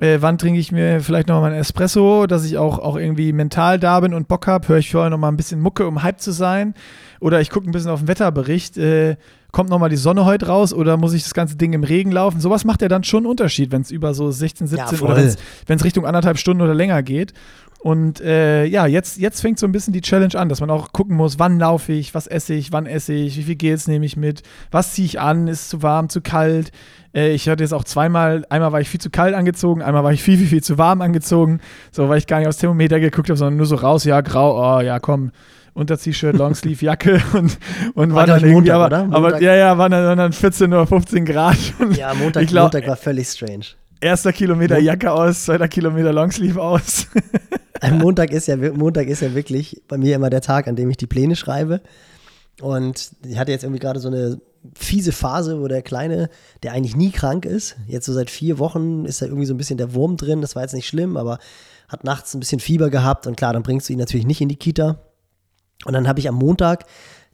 äh, 0.00 0.18
wann 0.20 0.38
trinke 0.38 0.60
ich 0.60 0.72
mir 0.72 1.00
vielleicht 1.00 1.28
noch 1.28 1.40
mal 1.40 1.50
einen 1.50 1.60
Espresso, 1.60 2.26
dass 2.26 2.44
ich 2.44 2.58
auch, 2.58 2.78
auch 2.78 2.96
irgendwie 2.96 3.32
mental 3.32 3.78
da 3.78 4.00
bin 4.00 4.14
und 4.14 4.28
Bock 4.28 4.46
habe, 4.46 4.68
höre 4.68 4.78
ich 4.78 4.90
vorher 4.90 5.10
noch 5.10 5.18
mal 5.18 5.28
ein 5.28 5.36
bisschen 5.36 5.60
Mucke, 5.60 5.86
um 5.86 6.02
hype 6.02 6.20
zu 6.20 6.32
sein. 6.32 6.74
Oder 7.20 7.40
ich 7.40 7.50
gucke 7.50 7.68
ein 7.68 7.72
bisschen 7.72 7.90
auf 7.90 8.00
den 8.00 8.08
Wetterbericht, 8.08 8.78
äh, 8.78 9.16
kommt 9.50 9.70
noch 9.70 9.78
mal 9.78 9.88
die 9.88 9.96
Sonne 9.96 10.24
heute 10.24 10.46
raus 10.46 10.72
oder 10.72 10.96
muss 10.96 11.14
ich 11.14 11.24
das 11.24 11.34
ganze 11.34 11.56
Ding 11.56 11.72
im 11.72 11.82
Regen 11.82 12.12
laufen? 12.12 12.40
Sowas 12.40 12.64
macht 12.64 12.82
ja 12.82 12.88
dann 12.88 13.02
schon 13.02 13.18
einen 13.18 13.30
Unterschied, 13.30 13.72
wenn 13.72 13.82
es 13.82 13.90
über 13.90 14.14
so 14.14 14.30
16, 14.30 14.66
17 14.68 15.00
oder 15.00 15.16
voll. 15.16 15.34
wenn 15.66 15.76
es 15.76 15.84
Richtung 15.84 16.06
anderthalb 16.06 16.38
Stunden 16.38 16.62
oder 16.62 16.74
länger 16.74 17.02
geht. 17.02 17.32
Und 17.80 18.20
äh, 18.20 18.64
ja, 18.64 18.86
jetzt, 18.86 19.18
jetzt 19.18 19.40
fängt 19.40 19.58
so 19.58 19.66
ein 19.66 19.72
bisschen 19.72 19.92
die 19.92 20.00
Challenge 20.00 20.34
an, 20.34 20.48
dass 20.48 20.60
man 20.60 20.68
auch 20.68 20.92
gucken 20.92 21.16
muss, 21.16 21.38
wann 21.38 21.60
laufe 21.60 21.92
ich, 21.92 22.12
was 22.12 22.26
esse 22.26 22.54
ich, 22.54 22.72
wann 22.72 22.86
esse 22.86 23.12
ich, 23.12 23.36
wie 23.36 23.44
viel 23.44 23.54
Gels 23.54 23.86
nehme 23.86 24.04
ich 24.04 24.16
mit, 24.16 24.42
was 24.72 24.94
ziehe 24.94 25.06
ich 25.06 25.20
an, 25.20 25.46
ist 25.46 25.62
es 25.62 25.68
zu 25.68 25.82
warm, 25.82 26.08
zu 26.08 26.20
kalt. 26.20 26.72
Äh, 27.14 27.30
ich 27.30 27.48
hatte 27.48 27.62
jetzt 27.62 27.72
auch 27.72 27.84
zweimal, 27.84 28.44
einmal 28.50 28.72
war 28.72 28.80
ich 28.80 28.88
viel 28.88 29.00
zu 29.00 29.10
kalt 29.10 29.34
angezogen, 29.34 29.82
einmal 29.82 30.02
war 30.02 30.12
ich 30.12 30.22
viel, 30.22 30.38
viel, 30.38 30.48
viel 30.48 30.62
zu 30.62 30.76
warm 30.76 31.00
angezogen, 31.02 31.60
so 31.92 32.08
weil 32.08 32.18
ich 32.18 32.26
gar 32.26 32.38
nicht 32.38 32.48
aufs 32.48 32.58
Thermometer 32.58 32.98
geguckt 32.98 33.28
habe, 33.28 33.36
sondern 33.36 33.56
nur 33.56 33.66
so 33.66 33.76
raus, 33.76 34.02
ja, 34.04 34.20
grau, 34.22 34.78
oh, 34.78 34.80
ja, 34.80 34.98
komm. 34.98 35.30
Unter-T-Shirt, 35.74 36.36
Longsleeve, 36.36 36.84
Jacke 36.84 37.22
und, 37.34 37.56
und 37.94 38.10
War, 38.10 38.16
war 38.16 38.26
dann 38.26 38.40
irgendwie, 38.40 38.54
Montag, 38.54 38.74
aber, 38.74 38.86
oder? 38.86 38.98
aber 39.02 39.20
Montag. 39.20 39.42
ja, 39.42 39.54
ja, 39.54 39.78
waren 39.78 39.92
dann, 39.92 40.04
waren 40.04 40.18
dann 40.18 40.32
14 40.32 40.72
oder 40.72 40.86
15 40.88 41.24
Grad. 41.24 41.56
Und 41.78 41.96
Ja, 41.96 42.12
Montag, 42.14 42.42
ich 42.44 42.48
glaub, 42.48 42.72
Montag 42.72 42.88
war 42.88 42.96
völlig 42.96 43.28
strange. 43.28 43.66
Erster 44.00 44.32
Kilometer 44.32 44.78
Jacke 44.78 45.12
aus, 45.12 45.44
zweiter 45.44 45.68
Kilometer 45.68 46.12
Longsleeve 46.12 46.62
aus. 46.62 47.06
Ein 47.80 47.98
Montag 47.98 48.30
ist, 48.30 48.48
ja, 48.48 48.56
Montag 48.56 49.08
ist 49.08 49.22
ja 49.22 49.34
wirklich 49.34 49.82
bei 49.88 49.98
mir 49.98 50.16
immer 50.16 50.30
der 50.30 50.40
Tag, 50.40 50.68
an 50.68 50.76
dem 50.76 50.90
ich 50.90 50.96
die 50.96 51.06
Pläne 51.06 51.36
schreibe. 51.36 51.80
Und 52.60 53.12
ich 53.26 53.38
hatte 53.38 53.52
jetzt 53.52 53.62
irgendwie 53.62 53.80
gerade 53.80 54.00
so 54.00 54.08
eine 54.08 54.40
fiese 54.74 55.12
Phase, 55.12 55.60
wo 55.60 55.68
der 55.68 55.82
Kleine, 55.82 56.30
der 56.62 56.72
eigentlich 56.72 56.96
nie 56.96 57.10
krank 57.10 57.44
ist, 57.44 57.76
jetzt 57.86 58.06
so 58.06 58.12
seit 58.12 58.30
vier 58.30 58.58
Wochen 58.58 59.04
ist 59.04 59.22
da 59.22 59.26
irgendwie 59.26 59.46
so 59.46 59.54
ein 59.54 59.58
bisschen 59.58 59.78
der 59.78 59.94
Wurm 59.94 60.16
drin. 60.16 60.40
Das 60.40 60.56
war 60.56 60.62
jetzt 60.62 60.74
nicht 60.74 60.88
schlimm, 60.88 61.16
aber 61.16 61.38
hat 61.88 62.04
nachts 62.04 62.34
ein 62.34 62.40
bisschen 62.40 62.60
Fieber 62.60 62.90
gehabt. 62.90 63.26
Und 63.26 63.36
klar, 63.36 63.52
dann 63.52 63.62
bringst 63.62 63.88
du 63.88 63.92
ihn 63.92 63.98
natürlich 63.98 64.26
nicht 64.26 64.40
in 64.40 64.48
die 64.48 64.56
Kita. 64.56 64.98
Und 65.84 65.92
dann 65.92 66.08
habe 66.08 66.18
ich 66.18 66.28
am 66.28 66.34
Montag 66.34 66.86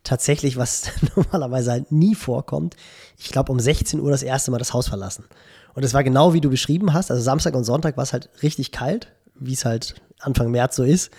tatsächlich, 0.04 0.56
was 0.56 0.90
normalerweise 1.16 1.72
halt 1.72 1.90
nie 1.90 2.14
vorkommt, 2.14 2.76
ich 3.18 3.30
glaube 3.30 3.50
um 3.50 3.58
16 3.58 4.00
Uhr 4.00 4.10
das 4.10 4.22
erste 4.22 4.50
Mal 4.50 4.58
das 4.58 4.74
Haus 4.74 4.88
verlassen. 4.88 5.24
Und 5.74 5.84
es 5.84 5.94
war 5.94 6.04
genau 6.04 6.32
wie 6.32 6.40
du 6.40 6.50
beschrieben 6.50 6.92
hast. 6.92 7.10
Also 7.10 7.22
Samstag 7.22 7.54
und 7.54 7.64
Sonntag 7.64 7.96
war 7.96 8.04
es 8.04 8.12
halt 8.12 8.30
richtig 8.42 8.72
kalt, 8.72 9.12
wie 9.34 9.52
es 9.52 9.64
halt 9.64 9.94
Anfang 10.20 10.50
März 10.50 10.76
so 10.76 10.84
ist. 10.84 11.10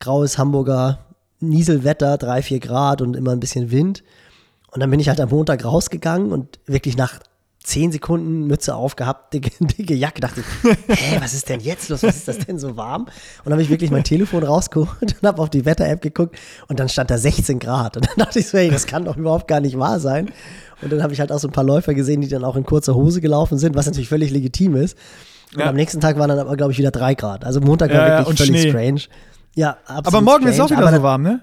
Graues 0.00 0.38
Hamburger 0.38 0.98
Nieselwetter, 1.40 2.16
drei, 2.16 2.42
vier 2.42 2.60
Grad 2.60 3.02
und 3.02 3.14
immer 3.16 3.32
ein 3.32 3.40
bisschen 3.40 3.70
Wind. 3.70 4.02
Und 4.70 4.80
dann 4.80 4.90
bin 4.90 5.00
ich 5.00 5.08
halt 5.08 5.20
am 5.20 5.28
Montag 5.28 5.64
rausgegangen 5.64 6.32
und 6.32 6.58
wirklich 6.66 6.96
nach 6.96 7.20
zehn 7.64 7.90
Sekunden 7.90 8.46
Mütze 8.46 8.74
aufgehabt, 8.76 9.32
dicke, 9.34 9.50
dicke 9.64 9.94
Jacke, 9.94 10.20
dachte 10.20 10.40
ich, 10.42 10.46
hä, 10.96 11.16
was 11.20 11.34
ist 11.34 11.48
denn 11.48 11.60
jetzt 11.60 11.88
los? 11.88 12.02
Was 12.04 12.14
ist 12.16 12.28
das 12.28 12.38
denn 12.38 12.58
so 12.58 12.76
warm? 12.76 13.02
Und 13.04 13.10
dann 13.46 13.54
habe 13.54 13.62
ich 13.62 13.70
wirklich 13.70 13.90
mein 13.90 14.04
Telefon 14.04 14.44
rausgeholt 14.44 15.16
und 15.20 15.26
habe 15.26 15.40
auf 15.42 15.50
die 15.50 15.64
Wetter-App 15.64 16.00
geguckt 16.02 16.36
und 16.68 16.78
dann 16.78 16.88
stand 16.88 17.10
da 17.10 17.18
16 17.18 17.58
Grad. 17.58 17.96
Und 17.96 18.06
dann 18.06 18.14
dachte 18.18 18.38
ich 18.38 18.48
so, 18.48 18.58
hey, 18.58 18.70
das 18.70 18.86
kann 18.86 19.04
doch 19.06 19.16
überhaupt 19.16 19.48
gar 19.48 19.60
nicht 19.60 19.78
wahr 19.78 19.98
sein. 19.98 20.30
Und 20.82 20.92
dann 20.92 21.02
habe 21.02 21.12
ich 21.14 21.20
halt 21.20 21.32
auch 21.32 21.38
so 21.38 21.48
ein 21.48 21.52
paar 21.52 21.64
Läufer 21.64 21.94
gesehen, 21.94 22.20
die 22.20 22.28
dann 22.28 22.44
auch 22.44 22.56
in 22.56 22.64
kurzer 22.64 22.94
Hose 22.94 23.20
gelaufen 23.20 23.56
sind, 23.58 23.74
was 23.74 23.86
natürlich 23.86 24.08
völlig 24.10 24.30
legitim 24.30 24.76
ist. 24.76 24.96
Und 25.54 25.60
Ja. 25.60 25.66
am 25.70 25.74
nächsten 25.76 26.00
Tag 26.00 26.18
waren 26.18 26.28
dann 26.28 26.38
aber, 26.38 26.56
glaube 26.56 26.72
ich, 26.72 26.78
wieder 26.78 26.90
drei 26.90 27.14
Grad. 27.14 27.44
Also 27.44 27.60
Montag 27.60 27.90
war 27.92 28.06
ja, 28.08 28.18
wirklich 28.18 28.38
völlig 28.38 28.60
Schnee. 28.60 28.70
strange. 28.70 29.00
Ja, 29.54 29.76
absolut 29.86 30.06
Aber 30.08 30.20
morgen 30.20 30.44
wird 30.44 30.54
es 30.54 30.60
auch 30.60 30.68
wieder 30.70 30.86
aber 30.86 30.94
so 30.96 31.02
warm, 31.02 31.22
ne? 31.22 31.40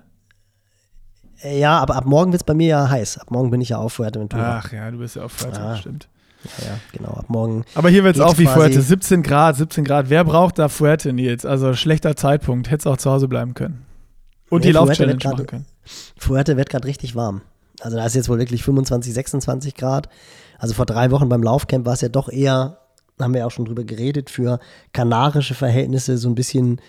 äh, 1.44 1.60
Ja, 1.60 1.80
aber 1.80 1.96
ab 1.96 2.06
morgen 2.06 2.32
wird 2.32 2.42
es 2.42 2.46
bei 2.46 2.54
mir 2.54 2.68
ja 2.68 2.90
heiß. 2.90 3.18
Ab 3.20 3.32
morgen 3.32 3.50
bin 3.50 3.62
ich 3.62 3.70
ja 3.70 3.78
auf 3.78 3.94
Fuerteventura. 3.94 4.62
Ach 4.64 4.72
ja, 4.72 4.92
du 4.92 4.98
bist 4.98 5.16
ja 5.16 5.24
auf 5.24 5.32
Freitag, 5.32 5.62
Ah. 5.62 5.76
stimmt. 5.78 6.08
Ja, 6.44 6.80
genau, 6.92 7.12
ab 7.12 7.26
morgen. 7.28 7.66
Aber 7.76 7.90
hier 7.90 8.04
wird 8.04 8.16
es 8.16 8.22
auch 8.22 8.38
wie 8.38 8.48
Fuerte, 8.48 8.82
17 8.82 9.24
Grad, 9.24 9.56
17 9.58 9.84
Grad. 9.84 10.10
Wer 10.10 10.24
braucht 10.24 10.58
da 10.58 10.70
Fuerte, 10.70 11.14
Nils? 11.14 11.46
Also 11.46 11.74
schlechter 11.74 12.16
Zeitpunkt, 12.16 12.70
hättest 12.72 12.88
auch 12.88 12.98
zu 12.98 13.12
Hause 13.12 13.28
bleiben 13.28 13.54
können. 13.54 13.86
Und 14.50 14.62
Nee, 14.62 14.68
die 14.68 14.74
Laufchallenge 14.74 15.20
machen 15.24 15.46
können. 15.46 15.66
Fuerte 16.18 16.58
wird 16.58 16.70
gerade 16.70 16.88
richtig 16.88 17.16
warm. 17.16 17.42
Also 17.80 17.98
da 17.98 18.06
ist 18.06 18.16
jetzt 18.16 18.30
wohl 18.30 18.40
wirklich 18.40 18.64
25, 18.64 19.14
26 19.14 19.76
Grad. 19.76 20.10
Also 20.60 20.74
vor 20.74 20.86
drei 20.86 21.10
Wochen 21.12 21.30
beim 21.30 21.42
Laufcamp 21.42 21.86
war 21.86 21.94
es 21.94 22.02
ja 22.02 22.10
doch 22.10 22.30
eher, 22.30 22.78
haben 23.20 23.34
wir 23.34 23.42
ja 23.42 23.48
auch 23.48 23.52
schon 23.52 23.66
drüber 23.66 23.84
geredet, 23.84 24.30
für 24.30 24.60
kanarische 24.94 25.56
Verhältnisse 25.56 26.18
so 26.18 26.30
ein 26.30 26.36
bisschen 26.36 26.82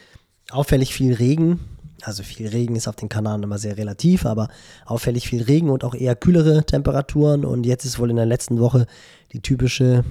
auffällig 0.50 0.92
viel 0.92 1.14
Regen. 1.14 1.60
Also 2.04 2.22
viel 2.22 2.48
Regen 2.48 2.76
ist 2.76 2.88
auf 2.88 2.96
den 2.96 3.08
Kanaren 3.08 3.42
immer 3.42 3.58
sehr 3.58 3.76
relativ, 3.76 4.26
aber 4.26 4.48
auffällig 4.86 5.28
viel 5.28 5.42
Regen 5.42 5.70
und 5.70 5.84
auch 5.84 5.94
eher 5.94 6.16
kühlere 6.16 6.64
Temperaturen. 6.64 7.44
Und 7.44 7.64
jetzt 7.64 7.84
ist 7.84 7.98
wohl 7.98 8.10
in 8.10 8.16
der 8.16 8.26
letzten 8.26 8.58
Woche 8.60 8.86
die 9.32 9.40
typische 9.40 10.04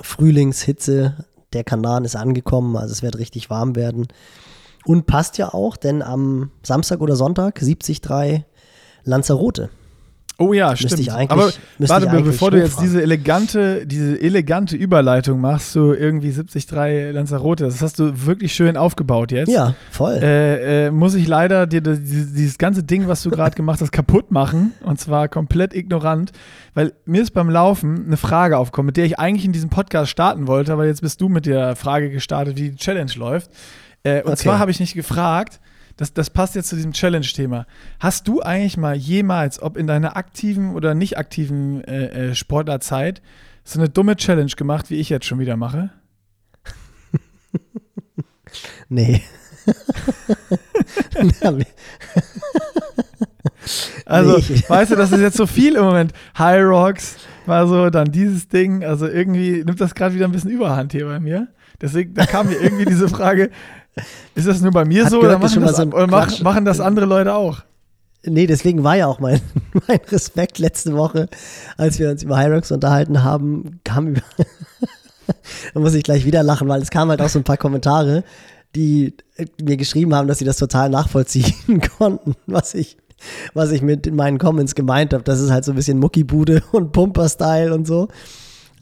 Frühlingshitze 0.00 1.24
der 1.52 1.64
Kanaren 1.64 2.04
ist 2.04 2.16
angekommen. 2.16 2.76
Also 2.76 2.92
es 2.92 3.02
wird 3.02 3.18
richtig 3.18 3.50
warm 3.50 3.76
werden. 3.76 4.08
Und 4.84 5.06
passt 5.06 5.38
ja 5.38 5.52
auch, 5.52 5.76
denn 5.76 6.02
am 6.02 6.50
Samstag 6.62 7.00
oder 7.00 7.16
Sonntag 7.16 7.56
73 7.56 8.44
Lanzarote. 9.04 9.70
Oh 10.40 10.54
ja, 10.54 10.70
Müsste 10.70 10.88
stimmt. 10.88 11.00
ich 11.02 11.12
eigentlich- 11.12 11.30
Aber 11.30 11.52
warte, 11.78 12.06
ich 12.06 12.10
eigentlich 12.10 12.24
bevor 12.24 12.50
du 12.50 12.58
jetzt 12.58 12.80
diese 12.80 13.02
elegante, 13.02 13.86
diese 13.86 14.18
elegante 14.20 14.74
Überleitung 14.74 15.40
machst, 15.40 15.72
so 15.72 15.92
irgendwie 15.92 16.32
73 16.32 17.12
Lanzarote, 17.12 17.64
das 17.64 17.82
hast 17.82 17.98
du 17.98 18.24
wirklich 18.26 18.54
schön 18.54 18.78
aufgebaut 18.78 19.32
jetzt. 19.32 19.50
Ja, 19.50 19.74
voll. 19.90 20.14
Äh, 20.14 20.86
äh, 20.86 20.90
muss 20.90 21.14
ich 21.14 21.28
leider 21.28 21.66
dir 21.66 21.82
das, 21.82 22.00
dieses, 22.02 22.32
dieses 22.32 22.56
ganze 22.58 22.82
Ding, 22.82 23.06
was 23.06 23.22
du 23.22 23.30
gerade 23.30 23.54
gemacht 23.54 23.82
hast, 23.82 23.92
kaputt 23.92 24.30
machen. 24.30 24.72
Und 24.82 24.98
zwar 24.98 25.28
komplett 25.28 25.74
ignorant. 25.74 26.32
Weil 26.72 26.94
mir 27.04 27.20
ist 27.20 27.32
beim 27.34 27.50
Laufen 27.50 28.06
eine 28.06 28.16
Frage 28.16 28.56
aufgekommen, 28.56 28.86
mit 28.86 28.96
der 28.96 29.04
ich 29.04 29.18
eigentlich 29.18 29.44
in 29.44 29.52
diesem 29.52 29.68
Podcast 29.68 30.10
starten 30.10 30.46
wollte, 30.46 30.72
aber 30.72 30.86
jetzt 30.86 31.02
bist 31.02 31.20
du 31.20 31.28
mit 31.28 31.44
der 31.44 31.76
Frage 31.76 32.10
gestartet, 32.10 32.56
wie 32.56 32.70
die 32.70 32.76
Challenge 32.76 33.12
läuft. 33.16 33.50
Äh, 34.04 34.22
und 34.22 34.28
Okay. 34.32 34.36
zwar 34.36 34.58
habe 34.58 34.70
ich 34.70 34.80
nicht 34.80 34.94
gefragt, 34.94 35.60
das, 35.96 36.12
das 36.12 36.30
passt 36.30 36.54
jetzt 36.54 36.68
zu 36.68 36.76
diesem 36.76 36.92
Challenge-Thema. 36.92 37.66
Hast 37.98 38.28
du 38.28 38.42
eigentlich 38.42 38.76
mal 38.76 38.96
jemals, 38.96 39.60
ob 39.60 39.76
in 39.76 39.86
deiner 39.86 40.16
aktiven 40.16 40.74
oder 40.74 40.94
nicht 40.94 41.18
aktiven 41.18 41.84
äh, 41.84 42.30
äh, 42.30 42.34
Sportlerzeit, 42.34 43.22
so 43.64 43.78
eine 43.78 43.88
dumme 43.88 44.16
Challenge 44.16 44.52
gemacht, 44.56 44.90
wie 44.90 44.96
ich 44.96 45.08
jetzt 45.08 45.26
schon 45.26 45.38
wieder 45.38 45.56
mache? 45.56 45.90
nee. 48.88 49.22
Also, 54.06 54.38
Nee, 54.38 54.62
weißt 54.68 54.92
du, 54.92 54.96
das 54.96 55.12
ist 55.12 55.20
jetzt 55.20 55.36
so 55.36 55.46
viel 55.46 55.76
im 55.76 55.84
Moment. 55.84 56.12
High 56.36 56.64
Rocks 56.64 57.16
war 57.46 57.66
so, 57.66 57.90
dann 57.90 58.10
dieses 58.10 58.48
Ding. 58.48 58.84
Also 58.84 59.06
irgendwie 59.06 59.64
nimmt 59.64 59.80
das 59.80 59.94
gerade 59.94 60.14
wieder 60.14 60.26
ein 60.26 60.32
bisschen 60.32 60.50
Überhand 60.50 60.92
hier 60.92 61.06
bei 61.06 61.20
mir. 61.20 61.48
Deswegen, 61.80 62.14
da 62.14 62.26
kam 62.26 62.48
mir 62.48 62.60
irgendwie 62.60 62.84
diese 62.84 63.08
Frage, 63.08 63.50
ist 64.34 64.46
das 64.46 64.60
nur 64.60 64.72
bei 64.72 64.84
mir 64.84 65.04
Hat 65.04 65.10
so 65.10 65.20
gehört, 65.20 65.36
oder, 65.36 65.48
machen 65.48 65.62
das, 65.62 65.76
so 65.76 65.82
oder 65.82 66.06
mach, 66.06 66.28
Quatsch. 66.28 66.42
machen 66.42 66.64
das 66.64 66.80
andere 66.80 67.06
Leute 67.06 67.34
auch? 67.34 67.62
Nee, 68.22 68.46
deswegen 68.46 68.84
war 68.84 68.96
ja 68.96 69.06
auch 69.06 69.18
mein, 69.18 69.40
mein 69.88 70.00
Respekt 70.10 70.58
letzte 70.58 70.94
Woche, 70.94 71.28
als 71.76 71.98
wir 71.98 72.10
uns 72.10 72.22
über 72.22 72.38
Hyrox 72.38 72.70
unterhalten 72.70 73.22
haben, 73.22 73.80
kam 73.84 74.08
über. 74.08 74.22
da 75.74 75.80
muss 75.80 75.94
ich 75.94 76.04
gleich 76.04 76.24
wieder 76.24 76.42
lachen, 76.42 76.68
weil 76.68 76.82
es 76.82 76.90
kamen 76.90 77.10
halt 77.10 77.22
auch 77.22 77.28
so 77.28 77.38
ein 77.38 77.44
paar 77.44 77.56
Kommentare, 77.56 78.24
die 78.74 79.14
äh, 79.36 79.46
mir 79.62 79.76
geschrieben 79.76 80.14
haben, 80.14 80.28
dass 80.28 80.38
sie 80.38 80.44
das 80.44 80.58
total 80.58 80.90
nachvollziehen 80.90 81.80
konnten, 81.98 82.34
was 82.46 82.74
ich, 82.74 82.98
was 83.54 83.70
ich 83.70 83.82
mit 83.82 84.06
in 84.06 84.16
meinen 84.16 84.38
Comments 84.38 84.74
gemeint 84.74 85.14
habe. 85.14 85.24
Das 85.24 85.40
ist 85.40 85.50
halt 85.50 85.64
so 85.64 85.72
ein 85.72 85.76
bisschen 85.76 85.98
Muckibude 85.98 86.62
und 86.72 86.92
Pumper-Style 86.92 87.74
und 87.74 87.86
so. 87.86 88.08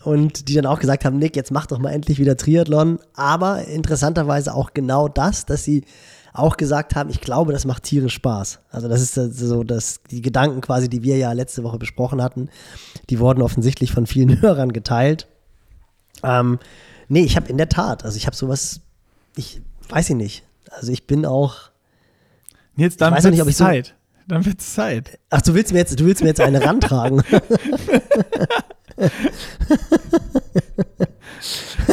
Und 0.05 0.49
die 0.49 0.55
dann 0.55 0.67
auch 0.67 0.79
gesagt 0.79 1.05
haben, 1.05 1.19
Nick, 1.19 1.35
jetzt 1.37 1.51
mach 1.51 1.67
doch 1.67 1.79
mal 1.79 1.91
endlich 1.91 2.19
wieder 2.19 2.37
Triathlon. 2.37 2.99
Aber 3.15 3.65
interessanterweise 3.65 4.55
auch 4.55 4.73
genau 4.73 5.09
das, 5.09 5.45
dass 5.45 5.65
sie 5.65 5.85
auch 6.33 6.57
gesagt 6.57 6.95
haben, 6.95 7.11
ich 7.11 7.21
glaube, 7.21 7.53
das 7.53 7.65
macht 7.65 7.83
Tieren 7.83 8.09
Spaß. 8.09 8.61
Also 8.71 8.89
das 8.89 9.01
ist 9.01 9.15
so, 9.15 9.65
dass 9.65 10.01
die 10.11 10.23
Gedanken 10.23 10.61
quasi, 10.61 10.89
die 10.89 11.03
wir 11.03 11.17
ja 11.17 11.33
letzte 11.33 11.65
Woche 11.65 11.79
besprochen 11.79 12.23
hatten, 12.23 12.49
die 13.11 13.19
wurden 13.19 13.43
offensichtlich 13.43 13.91
von 13.91 14.07
vielen 14.07 14.41
Hörern 14.41 14.73
geteilt. 14.73 15.27
Ähm, 16.23 16.59
nee, 17.09 17.23
ich 17.25 17.37
habe 17.37 17.49
in 17.49 17.57
der 17.57 17.69
Tat, 17.69 18.05
also 18.05 18.17
ich 18.17 18.27
habe 18.27 18.37
sowas, 18.37 18.81
ich 19.35 19.61
weiß 19.89 20.11
ich 20.11 20.17
nicht. 20.17 20.45
Also 20.71 20.93
ich 20.93 21.07
bin 21.07 21.27
auch. 21.27 21.71
Nils, 22.77 22.97
dann 22.97 23.15
weiß 23.15 23.25
noch 23.25 23.31
nicht, 23.33 23.43
ob 23.43 23.49
ich 23.49 23.57
so- 23.57 23.65
Zeit. 23.65 23.95
Dann 24.29 24.45
wird's 24.45 24.75
Zeit. 24.75 25.19
Ach, 25.31 25.41
du 25.41 25.55
willst 25.55 25.73
mir 25.73 25.79
jetzt, 25.79 25.99
du 25.99 26.05
willst 26.05 26.21
mir 26.23 26.29
jetzt 26.29 26.41
eine 26.43 26.63
rantragen. 26.63 27.23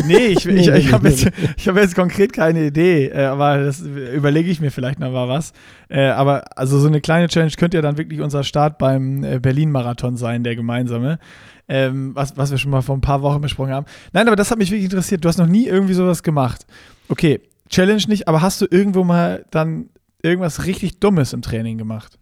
Nee, 0.06 0.28
ich, 0.28 0.46
ich, 0.46 0.68
ich 0.68 0.92
habe 0.92 1.10
jetzt, 1.10 1.30
ich 1.58 1.68
hab 1.68 1.78
jetzt 1.78 1.96
konkret 1.96 2.34
keine 2.34 2.66
Idee, 2.66 3.08
äh, 3.08 3.26
aber 3.26 3.64
das 3.64 3.80
überlege 3.82 4.50
ich 4.50 4.60
mir 4.60 4.72
vielleicht 4.72 5.00
noch 5.00 5.12
mal 5.12 5.30
was. 5.30 5.54
Äh, 5.90 6.08
aber 6.08 6.58
also 6.58 6.80
so 6.80 6.88
eine 6.88 7.02
kleine 7.02 7.28
Challenge 7.28 7.54
könnte 7.58 7.78
ja 7.78 7.82
dann 7.82 7.98
wirklich 7.98 8.22
unser 8.22 8.44
Start 8.44 8.78
beim 8.78 9.24
äh, 9.24 9.40
Berlin-Marathon 9.40 10.18
sein, 10.18 10.44
der 10.44 10.56
gemeinsame. 10.56 11.20
Ähm, 11.68 12.14
was, 12.14 12.38
was 12.38 12.52
wir 12.52 12.58
schon 12.58 12.72
mal 12.72 12.82
vor 12.82 12.96
ein 12.96 13.02
paar 13.02 13.22
Wochen 13.22 13.42
besprochen 13.42 13.72
haben. 13.72 13.86
Nein, 14.14 14.28
aber 14.28 14.36
das 14.36 14.52
hat 14.52 14.60
mich 14.60 14.70
wirklich 14.70 14.86
interessiert. 14.86 15.24
Du 15.24 15.30
hast 15.30 15.38
noch 15.38 15.48
nie 15.48 15.66
irgendwie 15.66 15.96
sowas 15.96 16.22
gemacht. 16.22 16.66
Okay, 17.10 17.42
Challenge 17.70 18.04
nicht, 18.08 18.28
aber 18.28 18.42
hast 18.42 18.62
du 18.62 18.68
irgendwo 18.70 19.04
mal 19.04 19.46
dann 19.50 19.90
irgendwas 20.22 20.66
richtig 20.66 21.00
Dummes 21.00 21.34
im 21.34 21.42
Training 21.42 21.78
gemacht? 21.78 22.20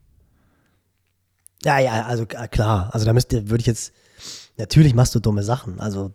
Ja, 1.66 1.80
ja, 1.80 2.04
also 2.04 2.26
klar. 2.26 2.90
Also 2.94 3.06
da 3.06 3.14
müsste, 3.14 3.50
würde 3.50 3.62
ich 3.62 3.68
jetzt, 3.68 3.94
natürlich 4.58 4.94
machst 4.94 5.16
du 5.16 5.20
dumme 5.20 5.44
Sachen. 5.44 5.80
Also, 5.80 6.14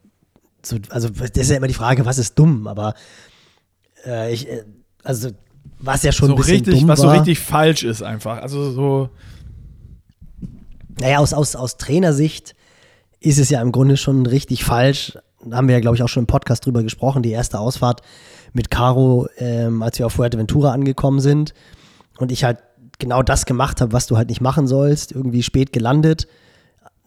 so, 0.63 0.77
also 0.91 1.09
das 1.09 1.31
ist 1.31 1.51
ja 1.51 1.57
immer 1.57 1.69
die 1.69 1.75
Frage, 1.75 2.05
was 2.05 2.19
ist 2.19 2.39
dumm, 2.39 2.67
aber 2.67 2.95
äh, 4.07 4.33
ich, 4.33 4.49
äh, 4.49 4.65
also 5.03 5.31
was 5.79 6.03
ja 6.03 6.13
schon 6.13 6.29
so 6.29 6.35
ein 6.35 6.37
bisschen 6.37 6.55
richtig, 6.55 6.81
dumm 6.81 6.89
was 6.89 7.01
war. 7.01 7.11
so 7.11 7.17
richtig 7.17 7.39
falsch 7.39 7.85
ist 7.85 8.03
einfach. 8.03 8.43
Also 8.43 8.71
so. 8.73 9.11
Naja, 11.01 11.19
aus, 11.19 11.33
aus, 11.33 11.55
aus 11.55 11.77
Trainersicht 11.77 12.55
ist 13.21 13.39
es 13.39 13.51
ja 13.51 13.61
im 13.63 13.73
Grunde 13.73 13.97
schon 13.97 14.27
richtig 14.27 14.65
falsch. 14.65 15.17
Da 15.45 15.57
haben 15.57 15.69
wir 15.69 15.75
ja, 15.75 15.81
glaube 15.81 15.97
ich, 15.97 16.03
auch 16.03 16.09
schon 16.09 16.25
im 16.25 16.27
Podcast 16.27 16.67
drüber 16.67 16.83
gesprochen, 16.83 17.23
die 17.23 17.31
erste 17.31 17.61
Ausfahrt 17.61 18.03
mit 18.53 18.71
Caro, 18.71 19.29
ähm, 19.39 19.83
als 19.83 19.99
wir 19.99 20.07
auf 20.07 20.15
Fuerteventura 20.15 20.73
angekommen 20.73 21.21
sind 21.21 21.55
und 22.19 22.33
ich 22.33 22.43
halt 22.43 22.59
genau 22.99 23.23
das 23.23 23.47
gemacht 23.47 23.81
habe, 23.81 23.93
was 23.93 24.07
du 24.07 24.17
halt 24.17 24.29
nicht 24.29 24.41
machen 24.41 24.67
sollst, 24.67 25.13
irgendwie 25.13 25.43
spät 25.43 25.73
gelandet. 25.73 26.27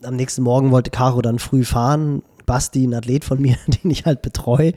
Am 0.03 0.15
nächsten 0.15 0.43
Morgen 0.43 0.71
wollte 0.71 0.91
Caro 0.91 1.21
dann 1.21 1.39
früh 1.39 1.63
fahren. 1.63 2.23
Basti, 2.45 2.85
ein 2.85 2.93
Athlet 2.93 3.23
von 3.23 3.41
mir, 3.41 3.55
den 3.67 3.91
ich 3.91 4.05
halt 4.05 4.21
betreue, 4.21 4.73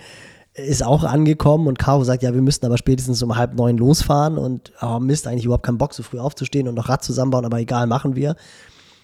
ist 0.54 0.84
auch 0.84 1.02
angekommen 1.02 1.66
und 1.66 1.78
Caro 1.78 2.04
sagt, 2.04 2.22
ja, 2.22 2.32
wir 2.32 2.42
müssten 2.42 2.66
aber 2.66 2.78
spätestens 2.78 3.22
um 3.22 3.36
halb 3.36 3.54
neun 3.54 3.76
losfahren 3.76 4.38
und 4.38 4.72
oh 4.80 5.00
Mist, 5.00 5.26
eigentlich 5.26 5.46
überhaupt 5.46 5.66
keinen 5.66 5.78
Bock, 5.78 5.94
so 5.94 6.02
früh 6.04 6.18
aufzustehen 6.18 6.68
und 6.68 6.76
noch 6.76 6.88
Rad 6.88 7.02
zusammenbauen, 7.02 7.44
aber 7.44 7.58
egal, 7.58 7.86
machen 7.86 8.14
wir. 8.14 8.36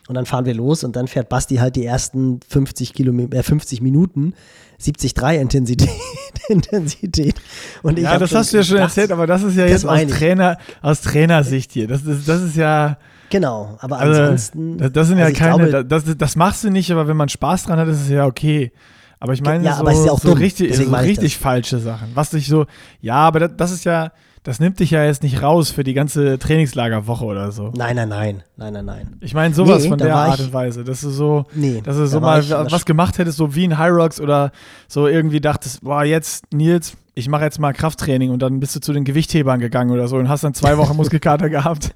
Und 0.06 0.14
dann 0.14 0.26
fahren 0.26 0.44
wir 0.44 0.54
los 0.54 0.85
und 0.85 0.96
dann 0.96 1.09
fährt 1.09 1.28
Basti 1.28 1.56
halt 1.56 1.76
die 1.76 1.85
ersten 1.85 2.40
50, 2.48 2.94
Kilometer, 2.94 3.37
äh, 3.38 3.42
50 3.42 3.80
Minuten, 3.80 4.35
70,3 4.80 5.40
Intensität. 5.40 5.90
Intensität. 6.48 7.35
Und 7.83 7.98
ich 7.98 8.04
Ja, 8.04 8.18
das 8.18 8.35
hast 8.35 8.52
du 8.52 8.56
ja 8.56 8.64
schon 8.64 8.78
erzählt, 8.78 9.12
aber 9.12 9.26
das 9.26 9.42
ist 9.42 9.56
ja 9.56 9.66
jetzt 9.66 9.87
aus. 9.87 10.00
Trainer, 10.06 10.59
aus 10.83 11.00
Trainersicht 11.00 11.72
hier. 11.72 11.87
Das 11.87 12.02
ist, 12.02 12.28
das 12.28 12.42
ist 12.42 12.56
ja. 12.56 12.98
Genau, 13.30 13.78
aber 13.80 13.98
Also, 13.98 14.20
ansonsten. 14.22 14.78
das, 14.78 14.92
das 14.92 15.08
sind 15.08 15.18
ja 15.18 15.26
also 15.26 15.38
keine. 15.38 15.68
glaube- 15.68 15.84
das, 15.84 16.04
das 16.18 16.36
machst 16.36 16.64
du 16.64 16.70
nicht, 16.70 16.90
aber 16.90 17.06
wenn 17.08 17.16
man 17.16 17.28
Spaß 17.28 17.64
dran 17.64 17.78
hat, 17.78 17.88
ist 17.88 18.02
es 18.02 18.08
ja 18.08 18.26
okay. 18.26 18.72
Aber 19.20 19.32
ich 19.34 19.42
meine, 19.42 19.64
Ja, 19.64 19.74
so, 19.74 19.80
aber 19.80 19.92
es 19.92 19.98
ist 20.00 20.06
ja 20.06 20.12
auch 20.12 20.18
so 20.20 20.28
dumm, 20.30 20.38
richtig, 20.38 20.74
so 20.76 20.82
richtig 20.90 21.36
falsche 21.38 21.78
Sachen. 21.78 22.08
Was 22.14 22.30
dich 22.30 22.48
so. 22.48 22.66
Ja, 23.00 23.16
aber 23.16 23.40
das, 23.40 23.50
das 23.56 23.70
ist 23.72 23.84
ja. 23.84 24.12
Das 24.42 24.59
nimmt 24.59 24.81
dich 24.81 24.90
ja 24.90 25.05
jetzt 25.05 25.22
nicht 25.22 25.42
raus 25.42 25.70
für 25.70 25.85
die 25.85 25.92
ganze 25.92 26.38
Trainingslagerwoche 26.38 27.24
oder 27.26 27.53
so. 27.53 27.72
Nein, 27.76 27.96
nein, 27.96 28.09
nein, 28.09 28.42
nein, 28.57 28.72
nein, 28.72 28.85
nein. 28.87 29.16
Ich 29.20 29.35
meine, 29.35 29.55
sowas 29.55 29.83
Nee, 29.83 29.88
von 29.90 29.98
der 29.98 30.16
Art 30.16 30.38
ich- 30.40 30.46
und 30.46 30.53
Weise. 30.55 30.83
Dass 30.83 31.03
du 31.03 31.11
so. 31.11 31.44
Nee, 31.55 31.83
Dass 31.85 31.96
du 31.96 32.07
so 32.07 32.20
mal 32.20 32.42
was 32.70 32.87
gemacht 32.87 33.18
hättest, 33.18 33.37
so 33.37 33.55
wie 33.55 33.64
in 33.64 33.76
High 33.76 33.92
Rocks 33.92 34.18
oder 34.18 34.50
so 34.88 35.07
irgendwie 35.09 35.40
dachtest, 35.42 35.83
boah, 35.83 36.05
jetzt, 36.05 36.50
Nils, 36.55 36.96
ich 37.14 37.29
mache 37.29 37.44
jetzt 37.44 37.59
mal 37.59 37.74
Krafttraining 37.74 38.31
und 38.31 38.40
dann 38.40 38.61
bist 38.61 38.74
du 38.74 38.81
zu 38.81 38.94
den 38.94 39.05
Gewichthebern 39.05 39.61
gegangen 39.61 39.90
oder 39.90 40.09
so 40.09 40.16
und 40.16 40.31
hast 40.31 40.42
dann 40.42 40.55
zwei 40.55 40.79
Wochen 40.79 40.96
Muskelkater 40.96 41.50
gehabt. 41.50 41.92